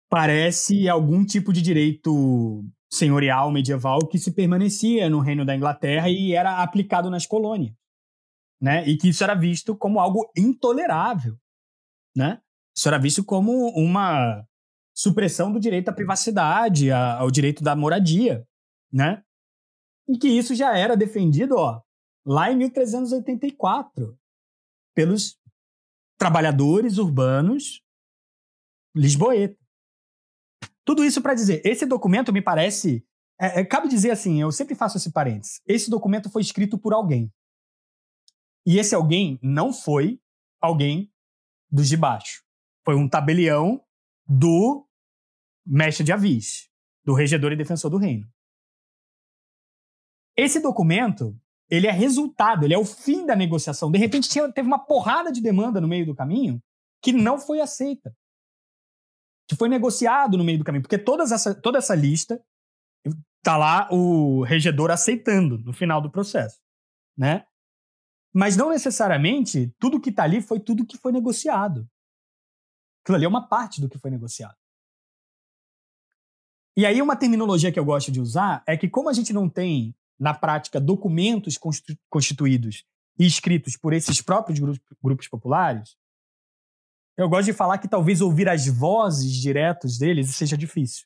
Parece 0.09 0.89
algum 0.89 1.23
tipo 1.23 1.53
de 1.53 1.61
direito 1.61 2.63
senhorial 2.91 3.51
medieval 3.51 3.99
que 4.07 4.17
se 4.17 4.31
permanecia 4.31 5.09
no 5.09 5.19
reino 5.19 5.45
da 5.45 5.55
Inglaterra 5.55 6.09
e 6.09 6.33
era 6.33 6.63
aplicado 6.63 7.09
nas 7.09 7.25
colônias, 7.25 7.73
né? 8.59 8.87
E 8.87 8.97
que 8.97 9.09
isso 9.09 9.23
era 9.23 9.35
visto 9.35 9.75
como 9.75 9.99
algo 9.99 10.29
intolerável, 10.35 11.37
né? 12.15 12.41
Isso 12.75 12.87
era 12.87 12.97
visto 12.97 13.23
como 13.23 13.69
uma 13.69 14.43
supressão 14.95 15.51
do 15.51 15.59
direito 15.59 15.89
à 15.89 15.93
privacidade, 15.93 16.91
ao 16.91 17.29
direito 17.29 17.63
da 17.63 17.75
moradia, 17.75 18.43
né? 18.91 19.23
E 20.07 20.17
que 20.17 20.27
isso 20.27 20.55
já 20.55 20.75
era 20.75 20.97
defendido, 20.97 21.55
ó, 21.55 21.79
lá 22.29 22.51
em 22.51 22.57
1384, 22.57 24.15
pelos 24.93 25.35
trabalhadores 26.15 26.99
urbanos 26.99 27.83
lisboetas. 28.95 29.57
Tudo 30.85 31.03
isso 31.03 31.23
para 31.23 31.33
dizer, 31.33 31.59
esse 31.65 31.87
documento 31.87 32.31
me 32.31 32.41
parece. 32.41 33.03
É, 33.41 33.61
é, 33.61 33.65
cabe 33.65 33.87
dizer 33.87 34.11
assim, 34.11 34.39
eu 34.39 34.51
sempre 34.51 34.75
faço 34.75 34.97
esse 34.97 35.11
parênteses. 35.11 35.59
Esse 35.65 35.89
documento 35.89 36.29
foi 36.29 36.43
escrito 36.43 36.77
por 36.77 36.93
alguém. 36.93 37.33
E 38.63 38.77
esse 38.77 38.93
alguém 38.93 39.39
não 39.41 39.73
foi 39.73 40.21
alguém 40.61 41.11
dos 41.71 41.87
de 41.87 41.97
baixo. 41.97 42.43
Foi 42.85 42.93
um 42.93 43.09
tabelião 43.09 43.83
do 44.27 44.87
mestre 45.65 46.03
de 46.03 46.11
avis, 46.11 46.69
do 47.03 47.13
regedor 47.13 47.51
e 47.53 47.55
defensor 47.55 47.89
do 47.89 47.97
reino. 47.97 48.31
Esse 50.37 50.59
documento, 50.59 51.39
ele 51.69 51.87
é 51.87 51.91
resultado, 51.91 52.65
ele 52.65 52.73
é 52.73 52.77
o 52.77 52.85
fim 52.85 53.25
da 53.25 53.35
negociação. 53.35 53.91
De 53.91 53.99
repente 53.99 54.27
tinha, 54.27 54.51
teve 54.51 54.67
uma 54.67 54.79
porrada 54.79 55.31
de 55.31 55.41
demanda 55.41 55.79
no 55.79 55.87
meio 55.87 56.05
do 56.05 56.15
caminho 56.15 56.61
que 57.01 57.13
não 57.13 57.37
foi 57.37 57.61
aceita. 57.61 58.15
Que 59.47 59.55
foi 59.55 59.69
negociado 59.69 60.37
no 60.37 60.43
meio 60.43 60.57
do 60.57 60.63
caminho, 60.63 60.81
porque 60.81 60.97
todas 60.97 61.31
essa, 61.31 61.53
toda 61.53 61.77
essa 61.77 61.95
lista 61.95 62.43
tá 63.43 63.55
lá 63.57 63.87
o 63.91 64.43
regedor 64.43 64.91
aceitando 64.91 65.57
no 65.59 65.73
final 65.73 66.01
do 66.01 66.11
processo, 66.11 66.59
né? 67.17 67.45
Mas 68.33 68.55
não 68.55 68.69
necessariamente 68.69 69.73
tudo 69.79 69.99
que 69.99 70.09
está 70.09 70.23
ali 70.23 70.41
foi 70.41 70.59
tudo 70.59 70.85
que 70.85 70.97
foi 70.97 71.11
negociado. 71.11 71.87
Aquilo 73.01 73.15
ali 73.15 73.25
é 73.25 73.29
uma 73.29 73.47
parte 73.47 73.81
do 73.81 73.89
que 73.89 73.97
foi 73.97 74.11
negociado. 74.11 74.55
E 76.77 76.85
aí, 76.85 77.01
uma 77.01 77.15
terminologia 77.15 77.71
que 77.71 77.79
eu 77.79 77.85
gosto 77.85 78.11
de 78.11 78.21
usar 78.21 78.63
é 78.67 78.77
que, 78.77 78.87
como 78.87 79.09
a 79.09 79.13
gente 79.13 79.33
não 79.33 79.49
tem, 79.49 79.95
na 80.19 80.33
prática, 80.33 80.79
documentos 80.79 81.57
constituídos 82.09 82.83
e 83.17 83.25
escritos 83.25 83.77
por 83.77 83.93
esses 83.93 84.21
próprios 84.21 84.59
grupos 85.01 85.27
populares, 85.27 85.95
eu 87.17 87.27
gosto 87.27 87.45
de 87.45 87.53
falar 87.53 87.77
que 87.77 87.87
talvez 87.87 88.21
ouvir 88.21 88.47
as 88.47 88.67
vozes 88.67 89.33
diretas 89.33 89.97
deles 89.97 90.35
seja 90.35 90.57
difícil. 90.57 91.05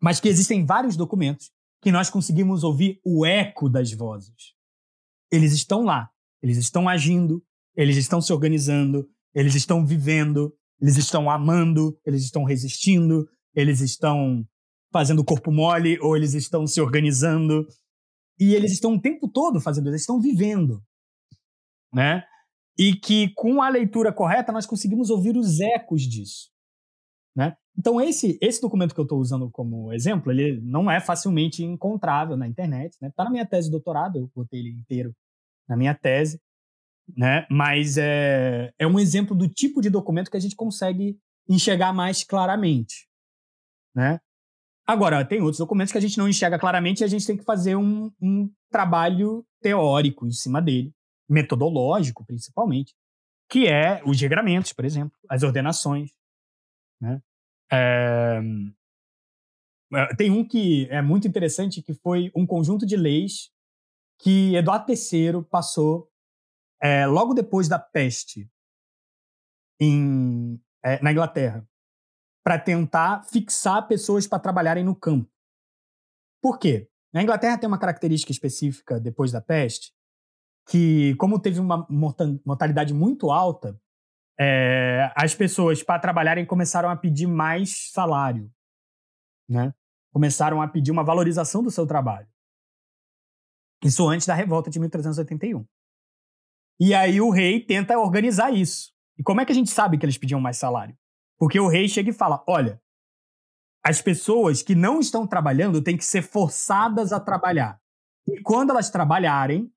Mas 0.00 0.18
que 0.18 0.28
existem 0.28 0.64
vários 0.64 0.96
documentos 0.96 1.50
que 1.82 1.92
nós 1.92 2.10
conseguimos 2.10 2.64
ouvir 2.64 3.00
o 3.04 3.24
eco 3.24 3.68
das 3.68 3.92
vozes 3.92 4.54
eles 5.30 5.52
estão 5.52 5.84
lá, 5.84 6.10
eles 6.42 6.56
estão 6.58 6.88
agindo, 6.88 7.42
eles 7.76 7.96
estão 7.96 8.20
se 8.20 8.32
organizando, 8.32 9.08
eles 9.34 9.54
estão 9.54 9.86
vivendo, 9.86 10.52
eles 10.80 10.96
estão 10.96 11.30
amando, 11.30 11.98
eles 12.04 12.24
estão 12.24 12.42
resistindo, 12.42 13.28
eles 13.54 13.80
estão 13.80 14.46
fazendo 14.92 15.24
corpo 15.24 15.50
mole 15.50 15.98
ou 16.00 16.16
eles 16.16 16.34
estão 16.34 16.66
se 16.66 16.80
organizando 16.80 17.66
e 18.38 18.54
eles 18.54 18.72
estão 18.72 18.94
o 18.94 19.00
tempo 19.00 19.28
todo 19.28 19.60
fazendo, 19.60 19.88
eles 19.88 20.00
estão 20.00 20.20
vivendo, 20.20 20.82
né? 21.92 22.24
E 22.78 22.94
que 22.94 23.28
com 23.34 23.60
a 23.60 23.68
leitura 23.68 24.12
correta 24.12 24.52
nós 24.52 24.66
conseguimos 24.66 25.10
ouvir 25.10 25.36
os 25.36 25.60
ecos 25.60 26.02
disso, 26.02 26.50
né? 27.36 27.56
Então 27.78 28.00
esse 28.00 28.38
esse 28.40 28.60
documento 28.60 28.94
que 28.94 29.00
eu 29.00 29.04
estou 29.04 29.20
usando 29.20 29.50
como 29.50 29.92
exemplo, 29.92 30.32
ele 30.32 30.60
não 30.62 30.90
é 30.90 31.00
facilmente 31.00 31.62
encontrável 31.62 32.36
na 32.36 32.48
internet, 32.48 32.96
né? 33.00 33.12
Tá 33.14 33.24
na 33.24 33.30
minha 33.30 33.46
tese 33.46 33.68
de 33.68 33.72
doutorado, 33.72 34.18
eu 34.18 34.30
botei 34.34 34.60
ele 34.60 34.70
inteiro 34.70 35.14
na 35.68 35.76
minha 35.76 35.94
tese, 35.94 36.40
né? 37.16 37.46
Mas 37.50 37.96
é, 37.98 38.72
é 38.78 38.86
um 38.86 38.98
exemplo 38.98 39.36
do 39.36 39.48
tipo 39.48 39.80
de 39.80 39.90
documento 39.90 40.30
que 40.30 40.36
a 40.36 40.40
gente 40.40 40.56
consegue 40.56 41.18
enxergar 41.48 41.92
mais 41.92 42.24
claramente, 42.24 43.08
né? 43.94 44.20
Agora, 44.90 45.24
tem 45.24 45.40
outros 45.40 45.58
documentos 45.58 45.92
que 45.92 45.98
a 45.98 46.00
gente 46.00 46.18
não 46.18 46.28
enxerga 46.28 46.58
claramente 46.58 47.00
e 47.00 47.04
a 47.04 47.06
gente 47.06 47.24
tem 47.24 47.36
que 47.36 47.44
fazer 47.44 47.76
um, 47.76 48.10
um 48.20 48.52
trabalho 48.68 49.46
teórico 49.62 50.26
em 50.26 50.32
cima 50.32 50.60
dele, 50.60 50.92
metodológico 51.28 52.26
principalmente, 52.26 52.92
que 53.48 53.68
é 53.68 54.02
os 54.04 54.20
regramentos, 54.20 54.72
por 54.72 54.84
exemplo, 54.84 55.16
as 55.28 55.44
ordenações, 55.44 56.10
né? 57.00 57.22
É... 57.72 58.40
Tem 60.18 60.28
um 60.32 60.44
que 60.44 60.88
é 60.90 61.00
muito 61.00 61.28
interessante, 61.28 61.82
que 61.82 61.94
foi 61.94 62.32
um 62.34 62.44
conjunto 62.44 62.84
de 62.84 62.96
leis 62.96 63.48
que 64.18 64.56
Eduardo 64.56 64.92
III 64.92 65.44
passou 65.48 66.10
é, 66.82 67.06
logo 67.06 67.32
depois 67.32 67.68
da 67.68 67.78
peste 67.78 68.50
em, 69.80 70.60
é, 70.82 71.00
na 71.00 71.12
Inglaterra 71.12 71.64
para 72.44 72.58
tentar 72.58 73.22
fixar 73.24 73.86
pessoas 73.86 74.26
para 74.26 74.38
trabalharem 74.38 74.84
no 74.84 74.94
campo. 74.94 75.30
Por 76.42 76.58
quê? 76.58 76.88
Na 77.12 77.22
Inglaterra 77.22 77.58
tem 77.58 77.68
uma 77.68 77.78
característica 77.78 78.32
específica 78.32 79.00
depois 79.00 79.32
da 79.32 79.40
peste 79.40 79.92
que, 80.68 81.14
como 81.16 81.40
teve 81.40 81.58
uma 81.58 81.86
mortalidade 81.88 82.94
muito 82.94 83.30
alta, 83.30 83.80
é, 84.38 85.12
as 85.16 85.34
pessoas 85.34 85.82
para 85.82 85.98
trabalharem 85.98 86.46
começaram 86.46 86.88
a 86.88 86.96
pedir 86.96 87.26
mais 87.26 87.90
salário, 87.90 88.50
né? 89.48 89.74
Começaram 90.12 90.62
a 90.62 90.68
pedir 90.68 90.90
uma 90.90 91.04
valorização 91.04 91.62
do 91.62 91.70
seu 91.70 91.86
trabalho. 91.86 92.28
Isso 93.82 94.08
antes 94.08 94.26
da 94.26 94.34
revolta 94.34 94.70
de 94.70 94.78
1381. 94.78 95.66
E 96.78 96.94
aí 96.94 97.20
o 97.20 97.30
rei 97.30 97.60
tenta 97.64 97.98
organizar 97.98 98.50
isso. 98.52 98.92
E 99.18 99.22
como 99.22 99.40
é 99.40 99.44
que 99.44 99.52
a 99.52 99.54
gente 99.54 99.70
sabe 99.70 99.98
que 99.98 100.04
eles 100.04 100.16
pediam 100.16 100.40
mais 100.40 100.56
salário? 100.56 100.96
Porque 101.40 101.58
o 101.58 101.68
rei 101.68 101.88
chega 101.88 102.10
e 102.10 102.12
fala: 102.12 102.44
olha, 102.46 102.80
as 103.82 104.02
pessoas 104.02 104.62
que 104.62 104.74
não 104.74 105.00
estão 105.00 105.26
trabalhando 105.26 105.82
têm 105.82 105.96
que 105.96 106.04
ser 106.04 106.20
forçadas 106.20 107.12
a 107.14 107.18
trabalhar. 107.18 107.80
E 108.28 108.42
quando 108.42 108.70
elas 108.70 108.90
trabalharem, 108.90 109.72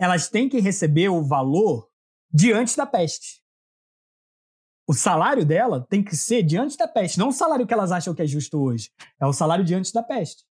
elas 0.00 0.30
têm 0.30 0.48
que 0.48 0.58
receber 0.58 1.10
o 1.10 1.22
valor 1.22 1.90
diante 2.32 2.74
da 2.74 2.86
peste. 2.86 3.42
O 4.88 4.94
salário 4.94 5.44
dela 5.44 5.86
tem 5.88 6.02
que 6.02 6.16
ser 6.16 6.42
diante 6.42 6.76
da 6.76 6.88
peste, 6.88 7.18
não 7.18 7.28
o 7.28 7.32
salário 7.32 7.66
que 7.66 7.74
elas 7.74 7.92
acham 7.92 8.14
que 8.14 8.22
é 8.22 8.26
justo 8.26 8.58
hoje. 8.58 8.90
É 9.20 9.26
o 9.26 9.32
salário 9.32 9.64
diante 9.64 9.92
da 9.92 10.02
peste. 10.02 10.44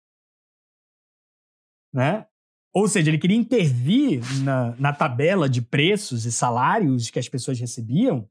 Né? 1.92 2.26
Ou 2.74 2.86
seja, 2.86 3.10
ele 3.10 3.18
queria 3.18 3.36
intervir 3.36 4.20
na, 4.42 4.76
na 4.76 4.92
tabela 4.92 5.48
de 5.48 5.62
preços 5.62 6.26
e 6.26 6.32
salários 6.32 7.08
que 7.08 7.18
as 7.18 7.28
pessoas 7.28 7.58
recebiam, 7.58 8.28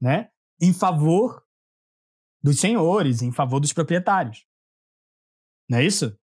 né, 0.00 0.30
em 0.60 0.72
favor 0.72 1.45
dos 2.42 2.60
senhores, 2.60 3.22
em 3.22 3.32
favor 3.32 3.60
dos 3.60 3.72
proprietários. 3.72 4.46
Não 5.68 5.78
é 5.78 5.84
isso? 5.84 6.16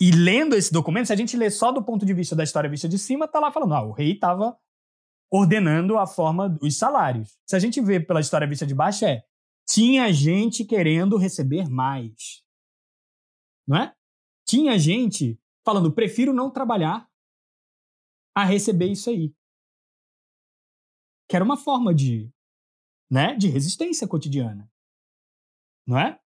E 0.00 0.10
lendo 0.10 0.56
esse 0.56 0.72
documento, 0.72 1.06
se 1.06 1.12
a 1.12 1.16
gente 1.16 1.36
lê 1.36 1.50
só 1.50 1.70
do 1.70 1.84
ponto 1.84 2.04
de 2.04 2.14
vista 2.14 2.34
da 2.34 2.42
história 2.42 2.68
vista 2.68 2.88
de 2.88 2.98
cima, 2.98 3.28
tá 3.28 3.38
lá 3.38 3.52
falando, 3.52 3.74
ah, 3.74 3.82
o 3.82 3.92
rei 3.92 4.12
estava 4.12 4.58
ordenando 5.30 5.96
a 5.96 6.06
forma 6.06 6.48
dos 6.48 6.76
salários. 6.76 7.38
Se 7.46 7.54
a 7.54 7.58
gente 7.58 7.80
vê 7.80 8.00
pela 8.00 8.20
história 8.20 8.46
vista 8.46 8.66
de 8.66 8.74
baixo, 8.74 9.04
é 9.04 9.24
tinha 9.66 10.12
gente 10.12 10.64
querendo 10.64 11.16
receber 11.16 11.68
mais. 11.68 12.42
Não 13.66 13.76
é? 13.76 13.94
Tinha 14.44 14.78
gente 14.78 15.40
falando, 15.64 15.92
prefiro 15.92 16.32
não 16.32 16.50
trabalhar 16.50 17.08
a 18.34 18.44
receber 18.44 18.86
isso 18.86 19.08
aí. 19.08 19.32
Que 21.28 21.36
era 21.36 21.44
uma 21.44 21.56
forma 21.56 21.94
de, 21.94 22.30
né, 23.10 23.34
de 23.36 23.48
resistência 23.48 24.08
cotidiana. 24.08 24.71
Não 25.86 25.98
é? 25.98 26.18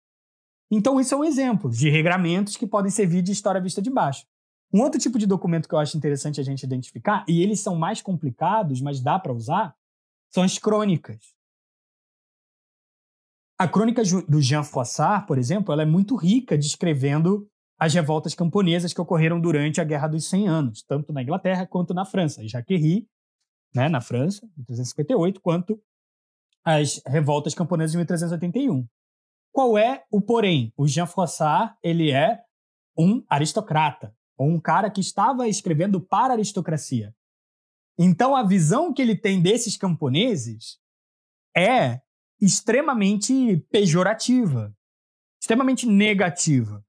Então, 0.72 1.00
isso 1.00 1.14
é 1.14 1.18
um 1.18 1.24
exemplo 1.24 1.70
de 1.70 1.90
regramentos 1.90 2.58
que 2.58 2.68
podem 2.68 2.92
servir 2.92 3.22
de 3.22 3.32
história 3.32 3.62
vista 3.62 3.82
de 3.82 3.90
baixo. 3.90 4.26
Um 4.74 4.82
outro 4.82 5.00
tipo 5.00 5.18
de 5.18 5.26
documento 5.26 5.70
que 5.70 5.76
eu 5.76 5.80
acho 5.80 5.96
interessante 5.96 6.42
a 6.42 6.44
gente 6.44 6.64
identificar, 6.64 7.24
e 7.28 7.42
eles 7.42 7.60
são 7.60 7.76
mais 7.76 8.02
complicados, 8.02 8.82
mas 8.82 9.00
dá 9.00 9.18
para 9.18 9.32
usar, 9.32 9.76
são 10.34 10.44
as 10.44 10.58
crônicas. 10.58 11.34
A 13.58 13.68
crônica 13.68 14.02
do 14.28 14.42
Jean 14.42 14.64
Froissart, 14.64 15.28
por 15.28 15.38
exemplo, 15.38 15.72
ela 15.72 15.84
é 15.84 15.86
muito 15.86 16.16
rica 16.16 16.58
descrevendo 16.58 17.50
as 17.80 17.94
revoltas 17.94 18.36
camponesas 18.36 18.94
que 18.94 19.00
ocorreram 19.00 19.40
durante 19.40 19.80
a 19.80 19.84
Guerra 19.84 20.08
dos 20.08 20.26
100 20.26 20.48
Anos, 20.48 20.84
tanto 20.84 21.14
na 21.14 21.22
Inglaterra 21.22 21.66
quanto 21.66 21.94
na 21.94 22.06
França. 22.06 22.46
Jaquerie, 22.46 23.08
né, 23.74 23.88
na 23.88 24.02
França, 24.02 24.46
em 24.46 24.60
1358, 24.60 25.40
quanto 25.40 25.82
as 26.64 27.02
revoltas 27.06 27.54
camponesas 27.54 27.92
de 27.92 27.98
1381. 27.98 28.86
Qual 29.56 29.78
é 29.78 30.04
o 30.12 30.20
porém? 30.20 30.74
O 30.76 30.86
Jean 30.86 31.06
Froissart, 31.06 31.78
ele 31.82 32.12
é 32.12 32.42
um 32.98 33.24
aristocrata, 33.30 34.14
ou 34.38 34.50
um 34.50 34.60
cara 34.60 34.92
que 34.92 35.00
estava 35.00 35.48
escrevendo 35.48 36.02
para 36.02 36.34
a 36.34 36.36
aristocracia. 36.36 37.16
Então 37.98 38.36
a 38.36 38.44
visão 38.44 38.94
que 38.94 39.02
ele 39.02 39.16
tem 39.16 39.42
desses 39.42 39.78
camponeses 39.78 40.78
é 41.56 42.02
extremamente 42.42 43.66
pejorativa, 43.72 44.76
extremamente 45.42 45.86
negativa. 45.88 46.86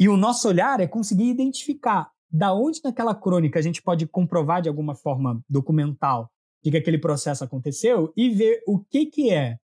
E 0.00 0.08
o 0.08 0.16
nosso 0.16 0.48
olhar 0.48 0.80
é 0.80 0.86
conseguir 0.86 1.28
identificar 1.28 2.10
da 2.30 2.54
onde 2.54 2.80
naquela 2.82 3.14
crônica 3.14 3.58
a 3.58 3.62
gente 3.62 3.82
pode 3.82 4.06
comprovar 4.06 4.62
de 4.62 4.70
alguma 4.70 4.94
forma 4.94 5.44
documental 5.46 6.32
de 6.64 6.70
que 6.70 6.78
aquele 6.78 6.96
processo 6.96 7.44
aconteceu 7.44 8.14
e 8.16 8.30
ver 8.30 8.62
o 8.66 8.78
que, 8.78 9.04
que 9.04 9.30
é 9.30 9.58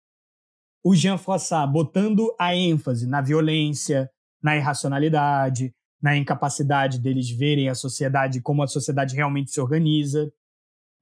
o 0.83 0.95
Jean 0.95 1.19
Froissart 1.19 1.71
botando 1.71 2.35
a 2.39 2.55
ênfase 2.55 3.07
na 3.07 3.21
violência, 3.21 4.11
na 4.43 4.57
irracionalidade, 4.57 5.75
na 6.01 6.17
incapacidade 6.17 6.99
deles 6.99 7.31
verem 7.31 7.69
a 7.69 7.75
sociedade 7.75 8.41
como 8.41 8.63
a 8.63 8.69
sociedade 8.69 9.17
realmente 9.17 9.51
se 9.51 9.61
organiza, 9.61 10.33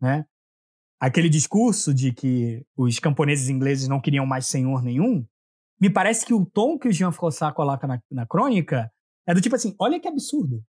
né? 0.01 0.25
Aquele 0.99 1.29
discurso 1.29 1.93
de 1.93 2.13
que 2.13 2.65
os 2.75 2.99
camponeses 2.99 3.51
ingleses 3.51 3.87
não 3.87 4.01
queriam 4.01 4.25
mais 4.25 4.47
senhor 4.47 4.83
nenhum, 4.83 5.27
me 5.79 5.91
parece 5.91 6.25
que 6.25 6.33
o 6.33 6.47
tom 6.47 6.79
que 6.79 6.89
o 6.89 6.93
Jean 6.93 7.13
Froissart 7.13 7.55
coloca 7.55 7.87
na, 7.87 8.01
na 8.11 8.27
crônica 8.27 8.91
é 9.27 9.35
do 9.35 9.41
tipo 9.41 9.55
assim, 9.55 9.75
olha 9.79 10.01
que 10.01 10.09
absurdo. 10.09 10.65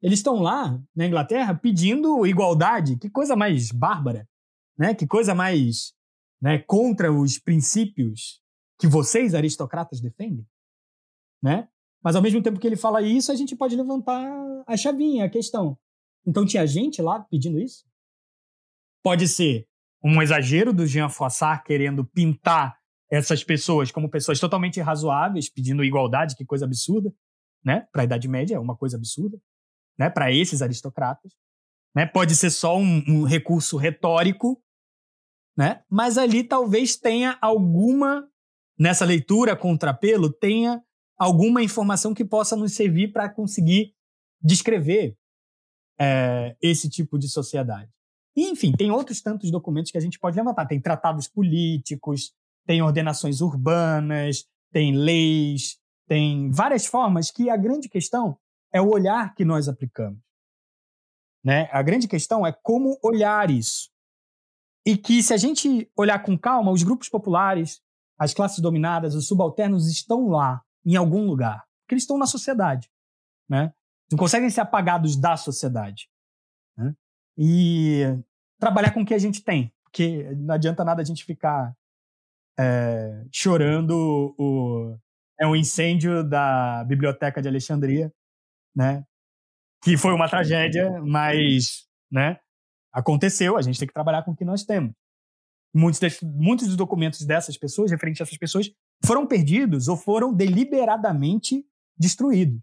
Eles 0.00 0.20
estão 0.20 0.36
lá 0.36 0.80
na 0.94 1.06
Inglaterra 1.06 1.54
pedindo 1.54 2.24
igualdade. 2.24 2.96
Que 2.96 3.10
coisa 3.10 3.34
mais 3.34 3.70
bárbara, 3.70 4.26
né? 4.78 4.94
Que 4.94 5.06
coisa 5.06 5.34
mais 5.34 5.92
né, 6.40 6.58
contra 6.58 7.12
os 7.12 7.38
princípios 7.38 8.40
que 8.78 8.86
vocês 8.86 9.34
aristocratas 9.34 10.00
defendem, 10.00 10.46
né? 11.42 11.68
Mas 12.02 12.16
ao 12.16 12.22
mesmo 12.22 12.42
tempo 12.42 12.58
que 12.58 12.66
ele 12.66 12.76
fala 12.76 13.02
isso, 13.02 13.30
a 13.30 13.34
gente 13.34 13.54
pode 13.54 13.76
levantar 13.76 14.26
a 14.66 14.76
chavinha, 14.76 15.26
a 15.26 15.28
questão. 15.28 15.78
Então 16.26 16.46
tinha 16.46 16.66
gente 16.66 17.02
lá 17.02 17.20
pedindo 17.20 17.60
isso? 17.60 17.84
Pode 19.02 19.28
ser 19.28 19.66
um 20.02 20.22
exagero 20.22 20.72
do 20.72 20.86
Jean 20.86 21.10
Froissart 21.10 21.64
querendo 21.64 22.04
pintar 22.04 22.78
essas 23.10 23.44
pessoas 23.44 23.90
como 23.90 24.08
pessoas 24.08 24.38
totalmente 24.38 24.80
razoáveis, 24.80 25.50
pedindo 25.50 25.84
igualdade, 25.84 26.36
que 26.36 26.44
coisa 26.44 26.64
absurda, 26.64 27.12
né? 27.62 27.86
Para 27.92 28.02
a 28.02 28.04
Idade 28.04 28.28
Média 28.28 28.54
é 28.54 28.58
uma 28.58 28.76
coisa 28.76 28.96
absurda, 28.96 29.38
né? 29.98 30.08
Para 30.08 30.32
esses 30.32 30.62
aristocratas, 30.62 31.32
né? 31.94 32.06
Pode 32.06 32.34
ser 32.36 32.50
só 32.50 32.78
um, 32.78 33.02
um 33.06 33.24
recurso 33.24 33.76
retórico, 33.76 34.62
né? 35.56 35.82
Mas 35.88 36.18
ali 36.18 36.44
talvez 36.44 36.96
tenha 36.96 37.38
alguma 37.40 38.28
nessa 38.78 39.04
leitura 39.04 39.54
contrapelo 39.54 40.32
tenha 40.32 40.82
alguma 41.18 41.62
informação 41.62 42.14
que 42.14 42.24
possa 42.24 42.56
nos 42.56 42.72
servir 42.72 43.12
para 43.12 43.28
conseguir 43.28 43.94
descrever 44.42 45.14
é, 46.00 46.56
esse 46.62 46.88
tipo 46.88 47.18
de 47.18 47.28
sociedade. 47.28 47.90
E, 48.34 48.48
enfim, 48.48 48.72
tem 48.72 48.90
outros 48.90 49.20
tantos 49.20 49.50
documentos 49.50 49.90
que 49.90 49.98
a 49.98 50.00
gente 50.00 50.18
pode 50.18 50.34
levantar. 50.34 50.64
Tem 50.64 50.80
tratados 50.80 51.28
políticos, 51.28 52.32
tem 52.66 52.80
ordenações 52.80 53.42
urbanas, 53.42 54.46
tem 54.72 54.96
leis, 54.96 55.78
tem 56.08 56.50
várias 56.50 56.86
formas 56.86 57.30
que 57.30 57.50
a 57.50 57.56
grande 57.56 57.86
questão 57.86 58.38
é 58.72 58.80
o 58.80 58.88
olhar 58.88 59.34
que 59.34 59.44
nós 59.44 59.68
aplicamos. 59.68 60.18
Né? 61.44 61.68
A 61.70 61.82
grande 61.82 62.08
questão 62.08 62.46
é 62.46 62.52
como 62.62 62.98
olhar 63.02 63.50
isso. 63.50 63.90
E 64.86 64.96
que 64.96 65.22
se 65.22 65.34
a 65.34 65.36
gente 65.36 65.90
olhar 65.96 66.18
com 66.22 66.38
calma, 66.38 66.70
os 66.70 66.82
grupos 66.82 67.08
populares, 67.08 67.80
as 68.18 68.32
classes 68.32 68.60
dominadas, 68.60 69.14
os 69.14 69.26
subalternos 69.26 69.90
estão 69.90 70.28
lá, 70.28 70.62
em 70.84 70.96
algum 70.96 71.26
lugar. 71.26 71.64
Porque 71.82 71.94
eles 71.94 72.04
estão 72.04 72.18
na 72.18 72.26
sociedade. 72.26 72.90
Né? 73.48 73.72
Não 74.10 74.18
conseguem 74.18 74.48
ser 74.50 74.60
apagados 74.60 75.16
da 75.16 75.36
sociedade. 75.36 76.08
Né? 76.76 76.94
E 77.36 78.02
trabalhar 78.58 78.92
com 78.92 79.02
o 79.02 79.06
que 79.06 79.14
a 79.14 79.18
gente 79.18 79.42
tem. 79.42 79.72
Porque 79.84 80.30
não 80.36 80.54
adianta 80.54 80.84
nada 80.84 81.02
a 81.02 81.04
gente 81.04 81.24
ficar 81.24 81.74
é, 82.58 83.24
chorando 83.32 84.34
o, 84.38 84.96
é 85.40 85.46
um 85.46 85.56
incêndio 85.56 86.22
da 86.22 86.84
Biblioteca 86.84 87.40
de 87.40 87.48
Alexandria, 87.48 88.12
né? 88.76 89.04
Que 89.82 89.96
foi 89.96 90.12
uma 90.12 90.28
tragédia, 90.28 91.00
mas, 91.00 91.88
né? 92.10 92.38
Aconteceu, 92.92 93.56
a 93.56 93.62
gente 93.62 93.78
tem 93.78 93.86
que 93.86 93.94
trabalhar 93.94 94.22
com 94.22 94.32
o 94.32 94.36
que 94.36 94.44
nós 94.44 94.64
temos. 94.64 94.92
Muitos, 95.72 96.00
muitos 96.22 96.66
dos 96.66 96.76
documentos 96.76 97.24
dessas 97.24 97.56
pessoas, 97.56 97.90
referentes 97.90 98.20
a 98.20 98.24
essas 98.24 98.36
pessoas, 98.36 98.70
foram 99.04 99.26
perdidos 99.26 99.86
ou 99.86 99.96
foram 99.96 100.34
deliberadamente 100.34 101.64
destruídos. 101.96 102.60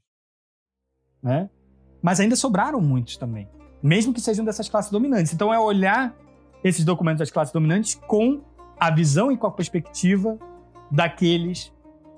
Né? 1.23 1.49
Mas 2.01 2.19
ainda 2.19 2.35
sobraram 2.35 2.81
muitos 2.81 3.17
também, 3.17 3.49
mesmo 3.81 4.13
que 4.13 4.19
sejam 4.19 4.43
dessas 4.43 4.67
classes 4.67 4.91
dominantes. 4.91 5.33
Então 5.33 5.53
é 5.53 5.59
olhar 5.59 6.15
esses 6.63 6.83
documentos 6.83 7.19
das 7.19 7.31
classes 7.31 7.53
dominantes 7.53 7.95
com 7.95 8.43
a 8.79 8.91
visão 8.91 9.31
e 9.31 9.37
com 9.37 9.47
a 9.47 9.51
perspectiva 9.51 10.37
daqueles 10.91 11.73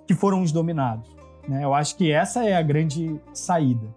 que 0.08 0.16
foram 0.16 0.42
os 0.42 0.52
dominados. 0.52 1.10
Né? 1.48 1.64
Eu 1.64 1.74
acho 1.74 1.96
que 1.96 2.12
essa 2.12 2.44
é 2.44 2.56
a 2.56 2.62
grande 2.62 3.20
saída. 3.34 3.88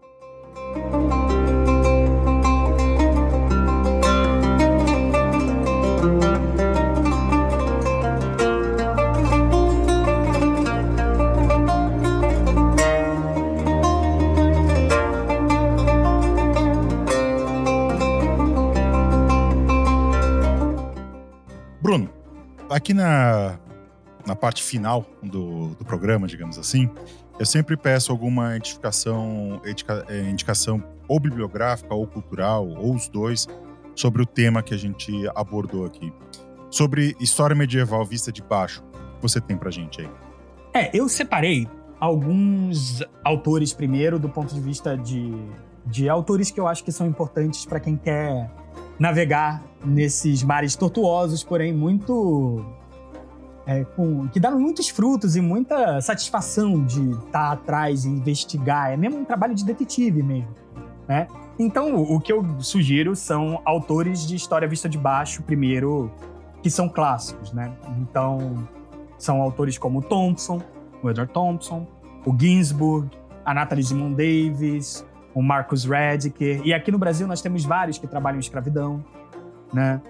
Aqui 22.73 22.94
na, 22.94 23.59
na 24.27 24.35
parte 24.35 24.62
final 24.62 25.05
do, 25.23 25.69
do 25.74 25.85
programa, 25.85 26.27
digamos 26.27 26.59
assim, 26.59 26.90
eu 27.39 27.47
sempre 27.47 27.77
peço 27.77 28.12
alguma 28.12 28.57
identificação, 28.57 29.61
é, 30.09 30.20
indicação 30.31 30.82
ou 31.09 31.19
bibliográfica 31.19 31.94
ou 31.94 32.07
cultural, 32.07 32.69
ou 32.69 32.94
os 32.94 33.09
dois, 33.09 33.47
sobre 33.94 34.23
o 34.23 34.27
tema 34.27 34.62
que 34.62 34.74
a 34.74 34.77
gente 34.77 35.12
abordou 35.35 35.85
aqui. 35.85 36.12
Sobre 36.70 37.15
história 37.20 37.55
medieval 37.55 38.05
vista 38.05 38.32
de 38.32 38.43
baixo, 38.43 38.82
o 38.82 39.16
que 39.16 39.23
você 39.23 39.40
tem 39.40 39.57
pra 39.57 39.70
gente 39.70 40.01
aí? 40.01 40.11
É, 40.74 40.90
eu 40.97 41.09
separei 41.09 41.69
alguns 42.01 43.03
autores 43.23 43.73
primeiro 43.73 44.19
do 44.19 44.28
ponto 44.28 44.55
de 44.55 44.61
vista 44.61 44.97
de, 44.97 45.32
de 45.85 46.09
autores 46.09 46.51
que 46.51 46.59
eu 46.59 46.66
acho 46.66 46.82
que 46.82 46.90
são 46.90 47.07
importantes 47.07 47.66
para 47.66 47.78
quem 47.78 47.97
quer 47.97 48.51
navegar 48.98 49.62
nesses 49.85 50.43
mares 50.43 50.77
tortuosos, 50.77 51.43
porém 51.43 51.73
muito. 51.73 52.64
É, 53.64 53.85
com, 53.85 54.27
que 54.28 54.40
dão 54.40 54.59
muitos 54.59 54.89
frutos 54.89 55.36
e 55.36 55.40
muita 55.40 56.01
satisfação 56.01 56.85
de 56.85 57.10
estar 57.10 57.31
tá 57.31 57.52
atrás 57.52 58.05
e 58.05 58.09
investigar. 58.09 58.93
É 58.93 58.97
mesmo 58.97 59.20
um 59.20 59.24
trabalho 59.24 59.55
de 59.55 59.64
detetive 59.64 60.20
mesmo. 60.20 60.52
Né? 61.06 61.28
Então, 61.59 61.94
o, 61.94 62.16
o 62.16 62.20
que 62.20 62.32
eu 62.32 62.44
sugiro 62.60 63.14
são 63.14 63.62
autores 63.64 64.27
de 64.27 64.35
história 64.35 64.66
vista 64.66 64.89
de 64.89 64.98
baixo, 64.98 65.44
primeiro, 65.44 66.10
que 66.60 66.69
são 66.69 66.89
clássicos. 66.89 67.52
Né? 67.52 67.73
Então, 68.01 68.66
são 69.16 69.40
autores 69.40 69.78
como 69.78 70.02
Thompson, 70.02 70.60
o 71.01 71.09
Edward 71.09 71.32
Thompson, 71.32 71.86
o 72.27 72.36
Ginsburg, 72.36 73.09
a 73.44 73.55
Natalie 73.55 73.85
Simon 73.85 74.12
Davis, 74.12 75.05
o 75.35 75.43
Marcus 75.43 75.85
Rediker. 75.85 76.61
E 76.65 76.73
aqui 76.73 76.91
no 76.91 76.99
Brasil 76.99 77.27
nós 77.27 77.41
temos 77.41 77.65
vários 77.65 77.99
que 77.99 78.07
trabalham 78.07 78.37
em 78.37 78.41
escravidão, 78.41 79.05
né? 79.73 80.01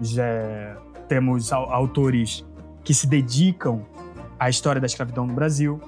Já 0.00 0.76
temos 1.08 1.52
autores 1.52 2.44
que 2.84 2.92
se 2.92 3.06
dedicam 3.06 3.82
à 4.38 4.48
história 4.48 4.80
da 4.80 4.86
escravidão 4.86 5.26
no 5.26 5.34
Brasil. 5.34 5.80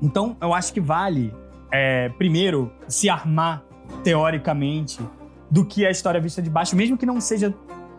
Então, 0.00 0.36
eu 0.40 0.54
acho 0.54 0.72
que 0.72 0.80
vale, 0.80 1.34
é, 1.70 2.08
primeiro, 2.10 2.72
se 2.88 3.10
armar 3.10 3.62
teoricamente 4.02 5.00
do 5.50 5.64
que 5.64 5.84
é 5.84 5.88
a 5.88 5.90
história 5.90 6.20
vista 6.20 6.40
de 6.40 6.48
baixo, 6.48 6.76
mesmo 6.76 6.96
que 6.96 7.04
não 7.04 7.20
seja 7.20 7.52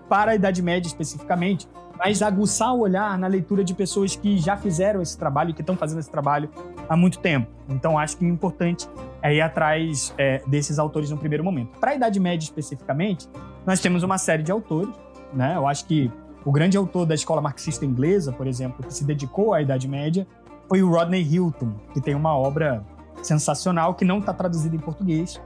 para 0.10 0.32
a 0.32 0.36
Idade 0.36 0.62
Média 0.62 0.88
especificamente, 0.88 1.68
mas 1.98 2.22
aguçar 2.22 2.74
o 2.74 2.80
olhar 2.80 3.18
na 3.18 3.28
leitura 3.28 3.64
de 3.64 3.74
pessoas 3.74 4.16
que 4.16 4.38
já 4.38 4.58
fizeram 4.58 5.02
esse 5.02 5.18
trabalho 5.18 5.54
que 5.54 5.62
estão 5.62 5.76
fazendo 5.76 6.00
esse 6.00 6.10
trabalho 6.10 6.50
há 6.92 6.98
muito 6.98 7.20
tempo. 7.20 7.48
Então, 7.70 7.98
acho 7.98 8.18
que 8.18 8.26
é 8.26 8.28
importante 8.28 8.86
é 9.22 9.34
ir 9.34 9.40
atrás 9.40 10.14
é, 10.18 10.42
desses 10.46 10.78
autores 10.78 11.10
no 11.10 11.18
primeiro 11.18 11.42
momento. 11.42 11.80
Para 11.80 11.92
a 11.92 11.96
Idade 11.96 12.20
Média 12.20 12.44
especificamente, 12.44 13.30
nós 13.66 13.80
temos 13.80 14.04
uma 14.04 14.18
série 14.18 14.44
de 14.44 14.52
autores. 14.52 14.94
Né? 15.34 15.56
Eu 15.56 15.66
acho 15.66 15.86
que 15.86 16.12
o 16.44 16.52
grande 16.52 16.76
autor 16.76 17.06
da 17.06 17.16
escola 17.16 17.42
marxista 17.42 17.86
inglesa, 17.86 18.34
por 18.34 18.46
exemplo, 18.46 18.86
que 18.86 18.94
se 18.94 19.06
dedicou 19.06 19.54
à 19.54 19.62
Idade 19.62 19.88
Média, 19.88 20.28
foi 20.68 20.84
o 20.84 20.90
Rodney 20.90 21.22
Hilton, 21.22 21.72
que 21.94 22.02
tem 22.02 22.14
uma 22.14 22.38
obra 22.38 22.84
sensacional 23.24 23.94
que 23.94 24.04
não 24.04 24.20
está 24.20 24.34
traduzida 24.34 24.76
em 24.76 24.80
português, 24.80 25.42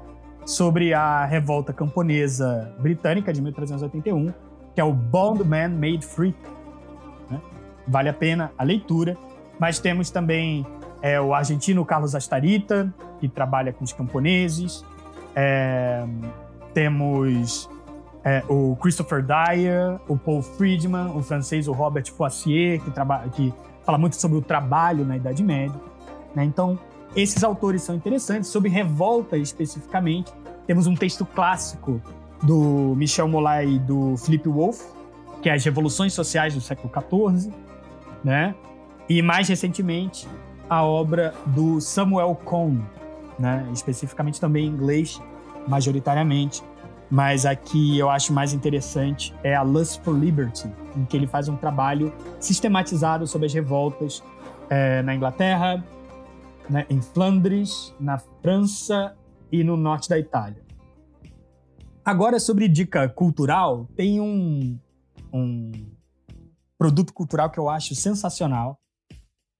sobre 0.48 0.96
a 0.96 1.26
revolta 1.26 1.72
camponesa 1.72 2.74
britânica 2.80 3.32
de 3.32 3.40
1381, 3.44 4.34
que 4.74 4.82
é 4.82 4.84
o 4.84 4.92
Bond 4.92 5.44
Man 5.44 5.70
Made 5.70 6.04
Free. 6.04 6.34
Né? 7.30 7.40
Vale 7.88 8.10
a 8.10 8.14
pena 8.14 8.52
a 8.58 8.64
leitura. 8.64 9.16
Mas 9.58 9.80
temos 9.80 10.10
também 10.10 10.66
é, 11.02 11.20
o 11.20 11.34
argentino 11.34 11.86
Carlos 11.86 12.16
Astarita, 12.16 12.94
que 13.20 13.28
trabalha 13.28 13.72
com 13.72 13.84
os 13.84 13.94
camponeses. 13.94 14.84
É, 15.36 16.06
temos 16.74 17.70
é, 18.24 18.44
o 18.50 18.76
Christopher 18.78 19.24
Dyer, 19.24 20.00
o 20.08 20.18
Paul 20.18 20.42
Friedman, 20.42 21.16
o 21.16 21.22
francês 21.22 21.68
o 21.68 21.72
Robert 21.72 22.12
Foissier, 22.12 22.82
que, 22.82 22.92
que 23.32 23.54
fala 23.84 23.98
muito 23.98 24.16
sobre 24.16 24.38
o 24.38 24.42
trabalho 24.42 25.06
na 25.06 25.16
Idade 25.18 25.44
Média. 25.44 25.80
Né? 26.36 26.44
Então, 26.44 26.78
esses 27.16 27.44
autores 27.44 27.84
são 27.84 27.96
interessantes. 27.96 28.50
Sobre 28.50 28.70
revolta 28.70 29.38
especificamente, 29.38 30.34
temos 30.66 30.88
um 30.88 30.96
texto 30.96 31.26
clássico 31.26 32.02
do 32.42 32.94
Michel 32.98 33.28
Molay 33.28 33.76
e 33.76 33.80
do 33.80 34.18
Philip 34.18 34.50
Wolff, 34.50 34.84
que 35.42 35.50
é 35.50 35.54
As 35.54 35.64
Revoluções 35.64 36.14
Sociais 36.14 36.54
do 36.54 36.62
Século 36.62 36.92
XIV, 36.92 37.54
né? 38.24 38.56
E 39.08 39.22
mais 39.22 39.48
recentemente, 39.48 40.28
a 40.70 40.84
obra 40.84 41.34
do 41.48 41.80
Samuel 41.80 42.36
Cohn, 42.44 42.80
né? 43.40 43.68
Especificamente 43.74 44.40
também 44.40 44.66
em 44.66 44.70
inglês, 44.70 45.22
majoritariamente, 45.68 46.64
mas 47.10 47.46
aqui 47.46 47.98
eu 47.98 48.10
acho 48.10 48.34
mais 48.34 48.54
interessante 48.54 49.34
é 49.44 49.56
a 49.56 49.62
Lust 49.62 50.02
for 50.02 50.18
Liberty, 50.18 50.70
em 50.96 51.06
que 51.06 51.16
ele 51.16 51.28
faz 51.28 51.48
um 51.48 51.56
trabalho 51.56 52.14
sistematizado 52.40 53.28
sobre 53.28 53.46
as 53.46 53.54
revoltas 53.54 54.24
é, 54.70 55.02
na 55.04 55.16
Inglaterra, 55.16 55.84
né, 56.70 56.86
em 56.90 57.02
Flandres, 57.02 57.94
na 58.00 58.18
França 58.18 59.16
e 59.52 59.64
no 59.64 59.78
norte 59.78 60.10
da 60.10 60.18
Itália. 60.18 60.64
Agora, 62.04 62.40
sobre 62.40 62.68
dica 62.68 63.08
cultural, 63.10 63.88
tem 63.96 64.20
um, 64.20 64.80
um 65.34 65.72
produto 66.78 67.14
cultural 67.14 67.50
que 67.50 67.60
eu 67.60 67.70
acho 67.70 67.96
sensacional, 67.96 68.80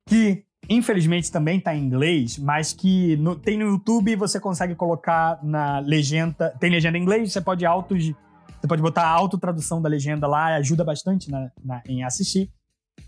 que 0.08 0.46
infelizmente 0.70 1.32
também 1.32 1.58
está 1.58 1.76
em 1.76 1.84
inglês, 1.84 2.38
mas 2.38 2.74
que 2.74 3.16
no, 3.18 3.36
tem 3.36 3.58
no 3.58 3.66
YouTube 3.66 4.12
e 4.12 4.16
você 4.16 4.40
consegue 4.40 4.76
colocar 4.76 5.40
na 5.44 5.80
legenda. 5.80 6.56
Tem 6.60 6.70
legenda 6.70 6.98
em 6.98 7.02
inglês, 7.02 7.32
você 7.32 7.42
pode 7.42 7.66
auto, 7.66 7.96
você 7.96 8.68
pode 8.68 8.82
botar 8.82 9.04
a 9.04 9.10
autotradução 9.10 9.82
da 9.82 9.90
legenda 9.90 10.28
lá, 10.28 10.56
ajuda 10.56 10.84
bastante 10.84 11.30
na, 11.30 11.52
na, 11.64 11.82
em 11.88 12.04
assistir. 12.04 12.50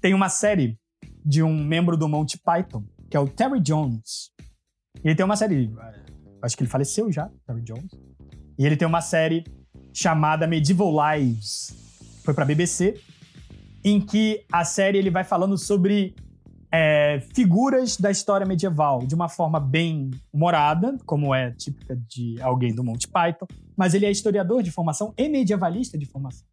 Tem 0.01 0.13
uma 0.13 0.29
série 0.29 0.77
de 1.25 1.41
um 1.43 1.63
membro 1.63 1.97
do 1.97 2.07
Monty 2.07 2.37
Python, 2.37 2.83
que 3.09 3.17
é 3.17 3.19
o 3.19 3.27
Terry 3.27 3.59
Jones. 3.59 4.31
Ele 5.03 5.15
tem 5.15 5.25
uma 5.25 5.35
série, 5.35 5.73
acho 6.41 6.55
que 6.55 6.63
ele 6.63 6.69
faleceu 6.69 7.11
já, 7.11 7.29
Terry 7.45 7.61
Jones. 7.61 7.91
E 8.57 8.65
ele 8.65 8.75
tem 8.75 8.87
uma 8.87 9.01
série 9.01 9.43
chamada 9.93 10.47
Medieval 10.47 10.93
Lives. 11.13 12.21
Foi 12.23 12.33
para 12.33 12.45
BBC, 12.45 12.99
em 13.83 14.01
que 14.01 14.45
a 14.51 14.63
série 14.63 14.97
ele 14.97 15.09
vai 15.09 15.23
falando 15.23 15.57
sobre 15.57 16.15
é, 16.71 17.21
figuras 17.33 17.97
da 17.97 18.11
história 18.11 18.45
medieval 18.45 18.99
de 18.99 19.15
uma 19.15 19.29
forma 19.29 19.59
bem 19.59 20.11
humorada, 20.31 20.97
como 21.05 21.33
é 21.33 21.51
típica 21.51 21.95
de 21.95 22.39
alguém 22.41 22.73
do 22.73 22.83
Monty 22.83 23.07
Python, 23.07 23.47
mas 23.75 23.93
ele 23.93 24.05
é 24.05 24.11
historiador 24.11 24.61
de 24.61 24.71
formação 24.71 25.13
e 25.17 25.29
medievalista 25.29 25.97
de 25.97 26.05
formação. 26.05 26.45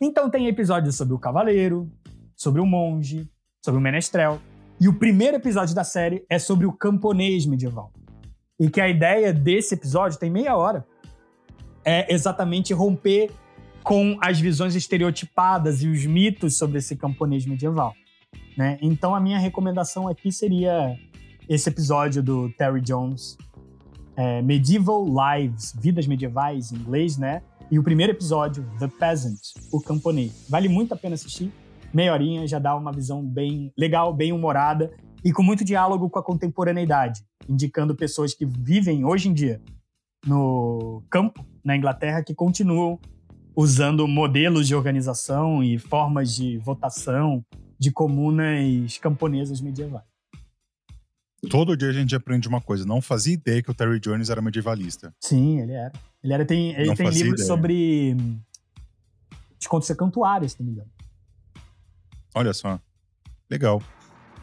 Então 0.00 0.28
tem 0.28 0.48
episódios 0.48 0.96
sobre 0.96 1.14
o 1.14 1.18
cavaleiro, 1.18 1.90
sobre 2.36 2.60
o 2.60 2.66
monge, 2.66 3.28
sobre 3.64 3.78
o 3.78 3.82
menestrel. 3.82 4.40
E 4.80 4.88
o 4.88 4.98
primeiro 4.98 5.36
episódio 5.36 5.74
da 5.74 5.84
série 5.84 6.24
é 6.28 6.38
sobre 6.38 6.66
o 6.66 6.72
camponês 6.72 7.46
medieval. 7.46 7.92
E 8.58 8.68
que 8.68 8.80
a 8.80 8.88
ideia 8.88 9.32
desse 9.32 9.74
episódio 9.74 10.18
tem 10.18 10.30
meia 10.30 10.56
hora. 10.56 10.84
É 11.84 12.12
exatamente 12.12 12.72
romper 12.72 13.30
com 13.82 14.16
as 14.20 14.40
visões 14.40 14.74
estereotipadas 14.74 15.82
e 15.82 15.88
os 15.88 16.04
mitos 16.06 16.56
sobre 16.56 16.78
esse 16.78 16.96
camponês 16.96 17.44
medieval. 17.46 17.94
Né? 18.56 18.78
Então 18.82 19.14
a 19.14 19.20
minha 19.20 19.38
recomendação 19.38 20.08
aqui 20.08 20.30
seria 20.30 20.96
esse 21.48 21.68
episódio 21.68 22.22
do 22.22 22.50
Terry 22.50 22.80
Jones, 22.80 23.36
é, 24.16 24.42
Medieval 24.42 25.04
Lives, 25.04 25.74
Vidas 25.78 26.06
Medievais 26.06 26.72
em 26.72 26.76
inglês, 26.76 27.16
né? 27.16 27.42
E 27.70 27.78
o 27.78 27.82
primeiro 27.82 28.12
episódio, 28.12 28.66
The 28.78 28.88
Peasant, 28.88 29.40
o 29.72 29.80
camponês. 29.80 30.46
Vale 30.48 30.68
muito 30.68 30.92
a 30.92 30.96
pena 30.96 31.14
assistir. 31.14 31.50
Meia 31.92 32.12
horinha 32.12 32.46
já 32.46 32.58
dá 32.58 32.76
uma 32.76 32.92
visão 32.92 33.24
bem 33.24 33.72
legal, 33.76 34.12
bem 34.12 34.32
humorada 34.32 34.90
e 35.24 35.32
com 35.32 35.42
muito 35.42 35.64
diálogo 35.64 36.10
com 36.10 36.18
a 36.18 36.22
contemporaneidade, 36.22 37.22
indicando 37.48 37.94
pessoas 37.94 38.34
que 38.34 38.44
vivem 38.44 39.04
hoje 39.04 39.28
em 39.28 39.32
dia 39.32 39.60
no 40.26 41.02
campo, 41.10 41.44
na 41.64 41.76
Inglaterra, 41.76 42.22
que 42.22 42.34
continuam 42.34 42.98
usando 43.54 44.06
modelos 44.06 44.66
de 44.66 44.74
organização 44.74 45.62
e 45.62 45.78
formas 45.78 46.34
de 46.34 46.58
votação 46.58 47.44
de 47.82 47.90
comunas 47.90 48.96
camponesas 48.98 49.60
medievais. 49.60 50.04
Todo 51.50 51.76
dia 51.76 51.88
a 51.88 51.92
gente 51.92 52.14
aprende 52.14 52.46
uma 52.46 52.60
coisa. 52.60 52.86
Não 52.86 53.02
fazia 53.02 53.34
ideia 53.34 53.60
que 53.60 53.68
o 53.72 53.74
Terry 53.74 53.98
Jones 53.98 54.30
era 54.30 54.40
medievalista. 54.40 55.12
Sim, 55.20 55.58
ele 55.58 55.72
era. 55.72 55.92
Ele 56.22 56.32
era 56.32 56.44
tem, 56.44 56.70
ele 56.76 56.94
tem 56.94 57.08
livros 57.08 57.40
ideia. 57.40 57.46
sobre 57.48 58.16
os 59.60 59.66
contos 59.66 59.88
secantuários, 59.88 60.52
se 60.52 60.60
não 60.60 60.66
me 60.66 60.72
engano. 60.74 60.90
Olha 62.36 62.52
só. 62.52 62.78
Legal. 63.50 63.82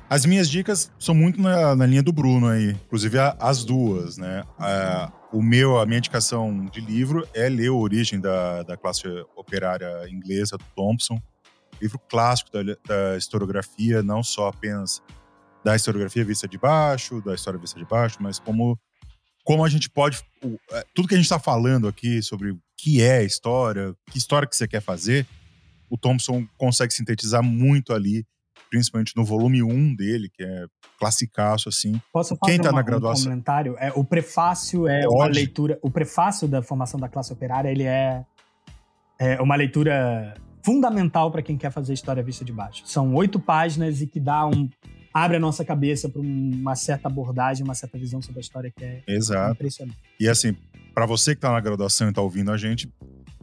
As 0.09 0.25
minhas 0.25 0.49
dicas 0.49 0.91
são 0.99 1.15
muito 1.15 1.39
na, 1.39 1.73
na 1.77 1.85
linha 1.85 2.03
do 2.03 2.11
Bruno 2.11 2.47
aí, 2.47 2.71
inclusive 2.71 3.17
a, 3.17 3.37
as 3.39 3.63
duas, 3.63 4.17
né? 4.17 4.43
A, 4.57 5.13
o 5.31 5.41
meu, 5.41 5.79
a 5.79 5.85
minha 5.85 5.99
indicação 5.99 6.65
de 6.65 6.81
livro 6.81 7.25
é 7.33 7.47
ler 7.47 7.69
a 7.69 7.73
Origem 7.73 8.19
da, 8.19 8.63
da 8.63 8.75
classe 8.75 9.07
operária 9.37 10.09
inglesa 10.09 10.57
do 10.57 10.65
Thompson 10.75 11.21
livro 11.81 11.99
clássico 12.09 12.51
da, 12.51 12.61
da 12.85 13.17
historiografia, 13.17 14.03
não 14.03 14.23
só 14.23 14.47
apenas 14.47 15.01
da 15.63 15.75
historiografia 15.75 16.23
vista 16.23 16.47
de 16.47 16.57
baixo, 16.57 17.21
da 17.21 17.35
história 17.35 17.59
vista 17.59 17.77
de 17.77 17.85
baixo, 17.85 18.17
mas 18.19 18.39
como, 18.39 18.79
como 19.43 19.63
a 19.63 19.69
gente 19.69 19.89
pode. 19.89 20.21
É, 20.71 20.85
tudo 20.93 21.07
que 21.07 21.13
a 21.13 21.17
gente 21.17 21.25
está 21.25 21.39
falando 21.39 21.87
aqui 21.87 22.21
sobre 22.21 22.51
o 22.51 22.59
que 22.77 23.01
é 23.01 23.23
história, 23.23 23.93
que 24.09 24.17
história 24.17 24.47
que 24.47 24.55
você 24.55 24.67
quer 24.67 24.81
fazer, 24.81 25.27
o 25.89 25.97
Thompson 25.97 26.47
consegue 26.57 26.93
sintetizar 26.93 27.43
muito 27.43 27.93
ali, 27.93 28.25
principalmente 28.69 29.13
no 29.17 29.25
volume 29.25 29.61
1 29.61 29.95
dele, 29.95 30.29
que 30.29 30.43
é 30.43 30.65
classicaço, 30.97 31.67
assim. 31.67 31.99
Posso 32.13 32.35
fazer 32.37 32.53
Quem 32.53 32.61
tá 32.61 32.69
uma, 32.69 32.77
na 32.77 32.81
graduação... 32.81 33.25
um 33.25 33.29
comentário? 33.31 33.75
É, 33.79 33.91
o 33.93 34.03
prefácio 34.03 34.87
é 34.87 35.07
uma 35.07 35.27
leitura. 35.27 35.77
O 35.81 35.89
prefácio 35.89 36.47
da 36.47 36.61
formação 36.61 36.99
da 36.99 37.09
classe 37.09 37.33
operária, 37.33 37.69
ele 37.69 37.83
é, 37.83 38.23
é 39.17 39.41
uma 39.41 39.55
leitura 39.55 40.33
fundamental 40.69 41.31
para 41.31 41.41
quem 41.41 41.57
quer 41.57 41.71
fazer 41.71 41.93
história 41.93 42.21
vista 42.21 42.45
de 42.45 42.53
baixo. 42.53 42.83
São 42.85 43.15
oito 43.15 43.39
páginas 43.39 44.01
e 44.01 44.07
que 44.07 44.19
dá 44.19 44.45
um 44.45 44.69
abre 45.11 45.37
a 45.37 45.39
nossa 45.39 45.65
cabeça 45.65 46.07
para 46.07 46.21
uma 46.21 46.75
certa 46.75 47.07
abordagem, 47.07 47.63
uma 47.63 47.73
certa 47.73 47.97
visão 47.97 48.21
sobre 48.21 48.39
a 48.39 48.41
história 48.41 48.71
que 48.71 48.85
é 48.85 49.01
Exato. 49.07 49.53
impressionante. 49.53 49.97
E 50.19 50.29
assim, 50.29 50.55
para 50.93 51.07
você 51.07 51.31
que 51.31 51.39
está 51.39 51.51
na 51.51 51.59
graduação 51.59 52.05
e 52.05 52.11
está 52.11 52.21
ouvindo 52.21 52.51
a 52.51 52.57
gente, 52.57 52.87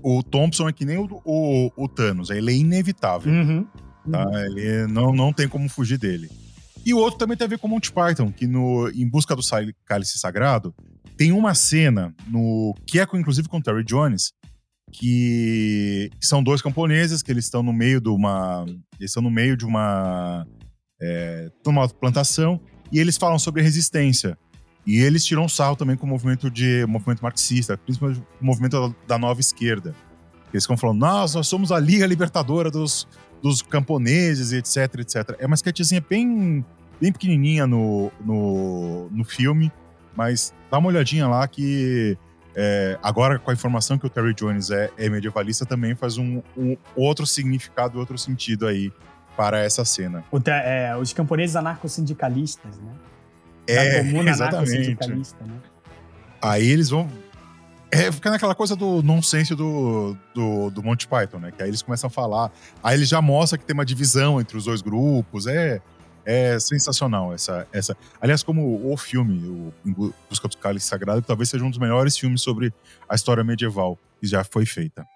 o 0.01 0.23
Thompson 0.23 0.69
é 0.69 0.73
que 0.73 0.85
nem 0.85 0.99
o, 0.99 1.21
o, 1.25 1.73
o 1.77 1.89
Thanos, 1.89 2.31
ele 2.31 2.53
é 2.53 2.55
inevitável. 2.55 3.33
Uhum. 3.33 3.67
Tá? 4.09 4.25
Uhum. 4.25 4.39
Ele 4.39 4.87
não, 4.87 5.13
não 5.13 5.33
tem 5.33 5.49
como 5.49 5.69
fugir 5.69 5.99
dele. 5.99 6.31
E 6.85 6.95
o 6.95 6.99
outro 6.99 7.19
também 7.19 7.37
tem 7.37 7.45
a 7.45 7.49
ver 7.49 7.59
com 7.59 7.67
Monty 7.67 7.91
Python, 7.91 8.31
que 8.31 8.47
no 8.47 8.89
Em 8.91 9.09
Busca 9.09 9.35
do 9.35 9.43
Cálice 9.85 10.17
Sagrado 10.21 10.73
tem 11.17 11.33
uma 11.33 11.57
cena 11.57 12.15
no 12.29 12.73
que 12.87 13.01
é 13.01 13.07
inclusive 13.15 13.49
com 13.49 13.61
Terry 13.61 13.83
Jones, 13.83 14.33
que 14.93 16.11
são 16.21 16.43
dois 16.43 16.63
camponeses 16.63 17.23
que 17.23 17.31
eles 17.31 17.45
estão 17.45 17.63
no 17.63 17.73
meio 17.73 18.01
de 18.01 18.09
uma 18.09 18.65
eles 18.99 19.11
estão 19.11 19.23
no 19.23 19.31
meio 19.31 19.57
de 19.57 19.65
uma 19.65 20.47
é, 21.01 21.51
uma 21.67 21.89
plantação 21.89 22.61
e 22.91 22.99
eles 22.99 23.17
falam 23.17 23.39
sobre 23.39 23.63
resistência. 23.63 24.39
E 24.87 24.99
eles 24.99 25.25
tiram 25.25 25.49
sarro 25.49 25.75
também 25.75 25.97
com 25.97 26.07
o 26.07 26.09
movimento 26.09 26.49
de 26.49 26.87
movimento 26.87 27.21
marxista 27.21 27.77
principalmente 27.77 28.23
o 28.41 28.45
movimento 28.45 28.95
da, 29.07 29.19
nova 29.19 29.41
esquerda. 29.41 29.95
Eles 30.53 30.65
ficam 30.65 30.77
falando 30.77 31.01
nós 31.01 31.35
nós 31.35 31.49
somos 31.49 31.73
a 31.73 31.81
liga 31.81 32.07
libertadora 32.07 32.71
dos, 32.71 33.09
dos 33.43 33.63
camponeses 33.63 34.53
etc 34.53 35.01
etc 35.01 35.37
é 35.39 35.47
uma 35.47 35.57
sketchzinha 35.57 36.05
bem 36.09 36.65
bem 37.01 37.13
pequenininha 37.13 37.67
no, 37.67 38.11
no, 38.25 39.11
no 39.11 39.25
filme 39.25 39.71
mas 40.17 40.55
dá 40.71 40.79
uma 40.79 40.89
olhadinha 40.89 41.29
lá 41.29 41.47
que 41.47 42.17
é, 42.59 42.99
agora, 43.03 43.39
com 43.39 43.51
a 43.51 43.55
informação 43.55 43.99
que 43.99 44.07
o 44.07 44.09
Terry 44.09 44.33
Jones 44.33 44.71
é, 44.71 44.91
é 44.97 45.11
medievalista, 45.11 45.67
também 45.67 45.95
faz 45.95 46.17
um, 46.17 46.41
um, 46.57 46.75
outro 46.97 47.27
significado, 47.27 47.99
outro 47.99 48.17
sentido 48.17 48.67
aí 48.67 48.91
para 49.37 49.59
essa 49.59 49.85
cena. 49.85 50.25
É, 50.47 50.97
os 50.97 51.13
camponeses 51.13 51.55
anarcossindicalistas, 51.55 52.79
né? 52.79 52.93
É, 53.69 54.03
comuna 54.03 54.31
exatamente. 54.33 54.97
Né? 55.07 55.61
Aí 56.41 56.67
eles 56.67 56.89
vão. 56.89 57.11
É, 57.91 58.11
fica 58.11 58.31
naquela 58.31 58.55
coisa 58.55 58.75
do 58.75 59.03
nonsense 59.03 59.55
do, 59.55 60.17
do, 60.35 60.71
do 60.71 60.83
Monty 60.83 61.07
Python, 61.07 61.39
né? 61.39 61.53
Que 61.55 61.63
aí 61.63 61.69
eles 61.69 61.83
começam 61.83 62.09
a 62.09 62.11
falar. 62.11 62.51
Aí 62.83 62.97
ele 62.97 63.05
já 63.05 63.21
mostra 63.21 63.59
que 63.59 63.67
tem 63.67 63.75
uma 63.75 63.85
divisão 63.85 64.41
entre 64.41 64.57
os 64.57 64.65
dois 64.65 64.81
grupos. 64.81 65.47
É, 65.47 65.83
é 66.27 66.59
sensacional 66.59 67.33
essa, 67.33 67.67
essa. 67.73 67.97
Aliás, 68.21 68.43
como 68.43 68.93
o 68.93 68.97
filme, 68.97 69.73
o 69.87 70.13
Busca 70.29 70.49
do 70.49 70.59
Cálice 70.59 70.89
Sagrado, 70.89 71.23
que 71.23 71.29
talvez 71.29 71.49
seja 71.49 71.65
um 71.65 71.71
dos 71.71 71.79
melhores 71.79 72.19
filmes 72.19 72.43
sobre 72.43 72.75
a 73.09 73.15
história 73.15 73.45
medieval 73.45 73.97
que 74.21 74.27
já 74.27 74.43
foi 74.43 74.67
feita. 74.67 75.07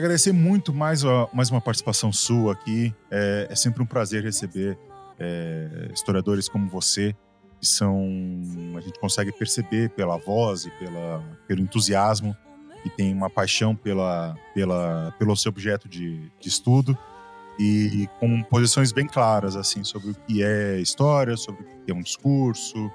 Agradecer 0.00 0.32
muito 0.32 0.72
mais, 0.72 1.02
mais 1.32 1.50
uma 1.50 1.60
participação 1.60 2.12
sua 2.12 2.52
aqui. 2.52 2.94
É, 3.10 3.48
é 3.50 3.54
sempre 3.54 3.82
um 3.82 3.86
prazer 3.86 4.22
receber 4.22 4.76
é, 5.18 5.90
historiadores 5.92 6.48
como 6.48 6.68
você, 6.68 7.14
que 7.60 7.66
são. 7.66 8.08
A 8.76 8.80
gente 8.80 8.98
consegue 8.98 9.30
perceber 9.32 9.90
pela 9.90 10.16
voz 10.16 10.64
e 10.64 10.70
pela, 10.72 11.22
pelo 11.46 11.60
entusiasmo, 11.60 12.36
e 12.84 12.90
tem 12.90 13.12
uma 13.12 13.28
paixão 13.28 13.76
pela, 13.76 14.34
pela, 14.54 15.14
pelo 15.18 15.36
seu 15.36 15.50
objeto 15.50 15.88
de, 15.88 16.30
de 16.40 16.48
estudo. 16.48 16.96
e 17.58 18.08
com 18.18 18.42
posições 18.44 18.90
bem 18.90 19.06
claras 19.06 19.54
assim 19.54 19.84
sobre 19.84 20.12
o 20.12 20.14
que 20.14 20.42
é 20.42 20.80
história, 20.80 21.36
sobre 21.36 21.62
o 21.62 21.66
que 21.84 21.92
é 21.92 21.94
um 21.94 22.00
discurso 22.00 22.90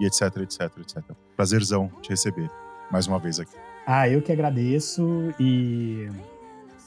e 0.00 0.06
etc, 0.06 0.38
etc, 0.38 0.62
etc. 0.78 1.02
Prazerzão 1.36 1.88
te 2.02 2.10
receber 2.10 2.50
mais 2.90 3.06
uma 3.06 3.18
vez 3.18 3.38
aqui. 3.38 3.54
Ah, 3.86 4.08
eu 4.08 4.20
que 4.20 4.32
agradeço 4.32 5.32
e 5.38 6.08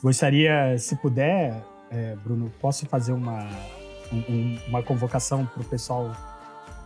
gostaria, 0.02 0.78
se 0.78 0.96
puder, 0.96 1.64
é, 1.90 2.16
Bruno, 2.24 2.52
posso 2.60 2.86
fazer 2.86 3.14
uma, 3.14 3.48
um, 4.12 4.58
uma 4.68 4.84
convocação 4.84 5.46
para 5.46 5.62
o 5.62 5.66
pessoal 5.66 6.12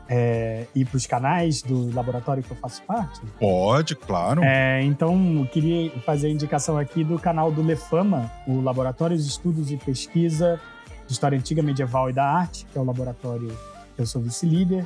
é, 0.08 0.68
ir 0.76 0.86
para 0.86 0.98
os 0.98 1.06
canais 1.06 1.62
do 1.62 1.94
laboratório 1.94 2.44
que 2.44 2.52
eu 2.52 2.58
faço 2.58 2.82
parte? 2.84 3.22
Pode, 3.40 3.96
claro. 3.96 4.44
É, 4.44 4.82
então, 4.84 5.40
eu 5.40 5.48
queria 5.48 5.92
fazer 6.02 6.28
a 6.28 6.30
indicação 6.30 6.78
aqui 6.78 7.04
do 7.04 7.18
canal 7.18 7.52
do 7.52 7.62
Lefama, 7.62 8.32
o 8.48 8.62
Laboratório 8.62 9.18
de 9.18 9.24
Estudos 9.24 9.72
e 9.72 9.78
Pesquisa 9.78 10.60
de 11.08 11.14
História 11.14 11.38
Antiga, 11.38 11.62
Medieval 11.62 12.10
e 12.10 12.14
da 12.14 12.26
Arte, 12.26 12.66
que 12.72 12.78
é 12.78 12.82
o 12.82 12.84
laboratório 12.84 13.56
que 13.96 14.02
eu 14.02 14.06
sou 14.06 14.22
vice-líder. 14.22 14.86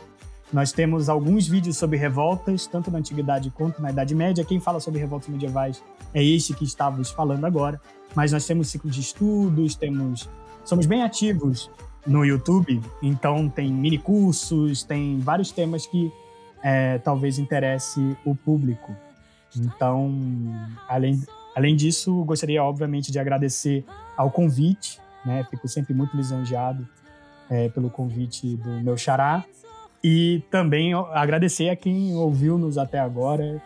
Nós 0.52 0.72
temos 0.72 1.10
alguns 1.10 1.48
vídeos 1.48 1.78
sobre 1.78 1.96
revoltas, 1.98 2.66
tanto 2.66 2.90
na 2.90 2.98
Antiguidade 2.98 3.52
quanto 3.52 3.82
na 3.82 3.92
Idade 3.92 4.16
Média. 4.16 4.44
Quem 4.44 4.60
fala 4.60 4.80
sobre 4.80 5.00
revoltas 5.00 5.30
medievais 5.30 5.84
é 6.12 6.24
este 6.24 6.56
que 6.56 6.64
estávamos 6.64 7.12
falando 7.12 7.46
agora. 7.46 7.80
Mas 8.16 8.32
nós 8.32 8.48
temos 8.48 8.70
ciclo 8.70 8.90
de 8.90 9.00
estudos, 9.00 9.76
temos 9.76 10.28
somos 10.66 10.88
bem 10.88 11.04
ativos 11.04 11.70
no 12.06 12.26
YouTube, 12.26 12.82
então 13.02 13.48
tem 13.48 13.72
mini 13.72 14.00
cursos, 14.00 14.84
tem 14.84 15.20
vários 15.20 15.52
temas 15.52 15.86
que 15.86 16.12
é, 16.64 16.98
talvez 16.98 17.38
interesse 17.38 18.18
o 18.26 18.36
público. 18.36 18.96
Então, 19.56 20.12
além, 20.88 21.22
além 21.56 21.76
disso, 21.76 22.24
gostaria 22.24 22.64
obviamente 22.64 23.12
de 23.12 23.20
agradecer 23.20 23.86
ao 24.18 24.32
convite, 24.32 25.00
né? 25.24 25.46
Fico 25.50 25.68
sempre 25.68 25.94
muito 25.94 26.18
lisonjeado 26.18 26.88
é, 27.50 27.70
pelo 27.70 27.92
convite 27.92 28.56
do 28.58 28.70
meu 28.82 28.98
xará 28.98 29.46
e 30.04 30.44
também 30.50 30.94
agradecer 30.94 31.70
a 31.70 31.76
quem 31.76 32.16
ouviu-nos 32.16 32.78
até 32.78 33.00
agora 33.00 33.62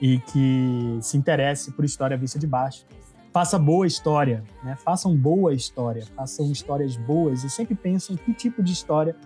e 0.00 0.18
que 0.18 0.98
se 1.00 1.16
interesse 1.16 1.72
por 1.72 1.84
história 1.84 2.16
vista 2.16 2.38
de 2.38 2.46
baixo. 2.46 2.86
Faça 3.32 3.58
boa 3.58 3.86
história, 3.86 4.44
né? 4.62 4.76
façam 4.84 5.14
boa 5.14 5.52
história, 5.52 6.04
façam 6.14 6.50
histórias 6.52 6.96
boas 6.96 7.42
e 7.42 7.50
sempre 7.50 7.74
pensem 7.74 8.16
que 8.16 8.32
tipo 8.32 8.62
de 8.62 8.72
história 8.72 9.16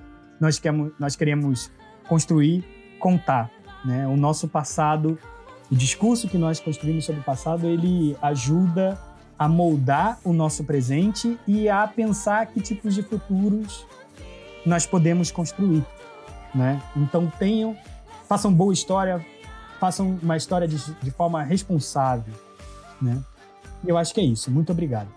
nós 0.41 0.59
queremos, 0.59 0.93
nós 0.99 1.15
queremos 1.15 1.71
construir, 2.09 2.65
contar. 2.99 3.51
Né? 3.85 4.07
O 4.07 4.17
nosso 4.17 4.49
passado, 4.49 5.19
o 5.71 5.77
discurso 5.77 6.27
que 6.27 6.39
nós 6.39 6.59
construímos 6.59 7.05
sobre 7.05 7.21
o 7.21 7.25
passado, 7.25 7.67
ele 7.67 8.17
ajuda 8.23 8.99
a 9.39 9.47
moldar 9.47 10.19
o 10.25 10.33
nosso 10.33 10.65
presente 10.65 11.39
e 11.47 11.69
a 11.69 11.87
pensar 11.87 12.47
que 12.47 12.61
tipos 12.61 12.95
de 12.95 13.03
futuros 13.03 13.87
nós 14.67 14.87
podemos 14.87 15.31
construir 15.31 15.85
né? 16.55 16.83
Então 16.97 17.31
tenham, 17.39 17.77
façam 18.29 18.53
boa 18.53 18.73
história, 18.73 19.25
façam 19.79 20.19
uma 20.23 20.37
história 20.37 20.67
de, 20.67 20.77
de 21.03 21.11
forma 21.11 21.43
responsável, 21.43 22.35
né? 23.01 23.23
Eu 23.87 23.97
acho 23.97 24.13
que 24.13 24.21
é 24.21 24.25
isso. 24.25 24.51
Muito 24.51 24.73
obrigado. 24.73 25.09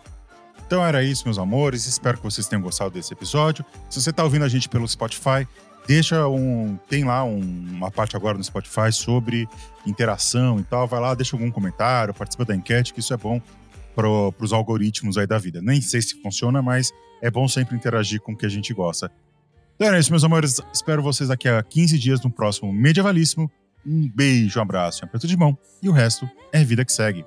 Então 0.65 0.85
era 0.85 1.03
isso, 1.03 1.25
meus 1.25 1.37
amores. 1.37 1.85
Espero 1.85 2.17
que 2.17 2.23
vocês 2.23 2.47
tenham 2.47 2.61
gostado 2.61 2.91
desse 2.91 3.11
episódio. 3.11 3.65
Se 3.89 4.01
você 4.01 4.11
está 4.11 4.23
ouvindo 4.23 4.45
a 4.45 4.47
gente 4.47 4.69
pelo 4.69 4.87
Spotify, 4.87 5.47
deixa 5.87 6.27
um. 6.27 6.77
Tem 6.87 7.03
lá 7.03 7.23
um, 7.23 7.39
uma 7.39 7.91
parte 7.91 8.15
agora 8.15 8.37
no 8.37 8.43
Spotify 8.43 8.91
sobre 8.91 9.49
interação 9.85 10.59
e 10.59 10.63
tal. 10.63 10.87
Vai 10.87 11.01
lá, 11.01 11.13
deixa 11.13 11.35
algum 11.35 11.51
comentário, 11.51 12.13
participa 12.13 12.45
da 12.45 12.55
enquete, 12.55 12.93
que 12.93 12.99
isso 12.99 13.13
é 13.13 13.17
bom 13.17 13.41
para 13.93 14.07
os 14.07 14.53
algoritmos 14.53 15.17
aí 15.17 15.27
da 15.27 15.37
vida. 15.37 15.61
Nem 15.61 15.81
sei 15.81 16.01
se 16.01 16.21
funciona, 16.21 16.61
mas 16.61 16.91
é 17.21 17.29
bom 17.29 17.47
sempre 17.47 17.75
interagir 17.75 18.21
com 18.21 18.31
o 18.31 18.37
que 18.37 18.45
a 18.45 18.49
gente 18.49 18.73
gosta. 18.73 19.11
Então 19.81 19.95
é 19.95 19.99
isso, 19.99 20.11
meus 20.11 20.23
amores. 20.23 20.61
Espero 20.71 21.01
vocês 21.01 21.29
daqui 21.29 21.49
a 21.49 21.63
15 21.63 21.97
dias 21.97 22.21
no 22.21 22.29
próximo 22.29 22.71
Medievalíssimo. 22.71 23.49
Um 23.83 24.07
beijo, 24.07 24.59
um 24.59 24.61
abraço, 24.61 25.03
um 25.03 25.07
aperto 25.07 25.25
de 25.25 25.35
mão. 25.35 25.57
E 25.81 25.89
o 25.89 25.91
resto 25.91 26.29
é 26.53 26.63
vida 26.63 26.85
que 26.85 26.93
segue. 26.93 27.25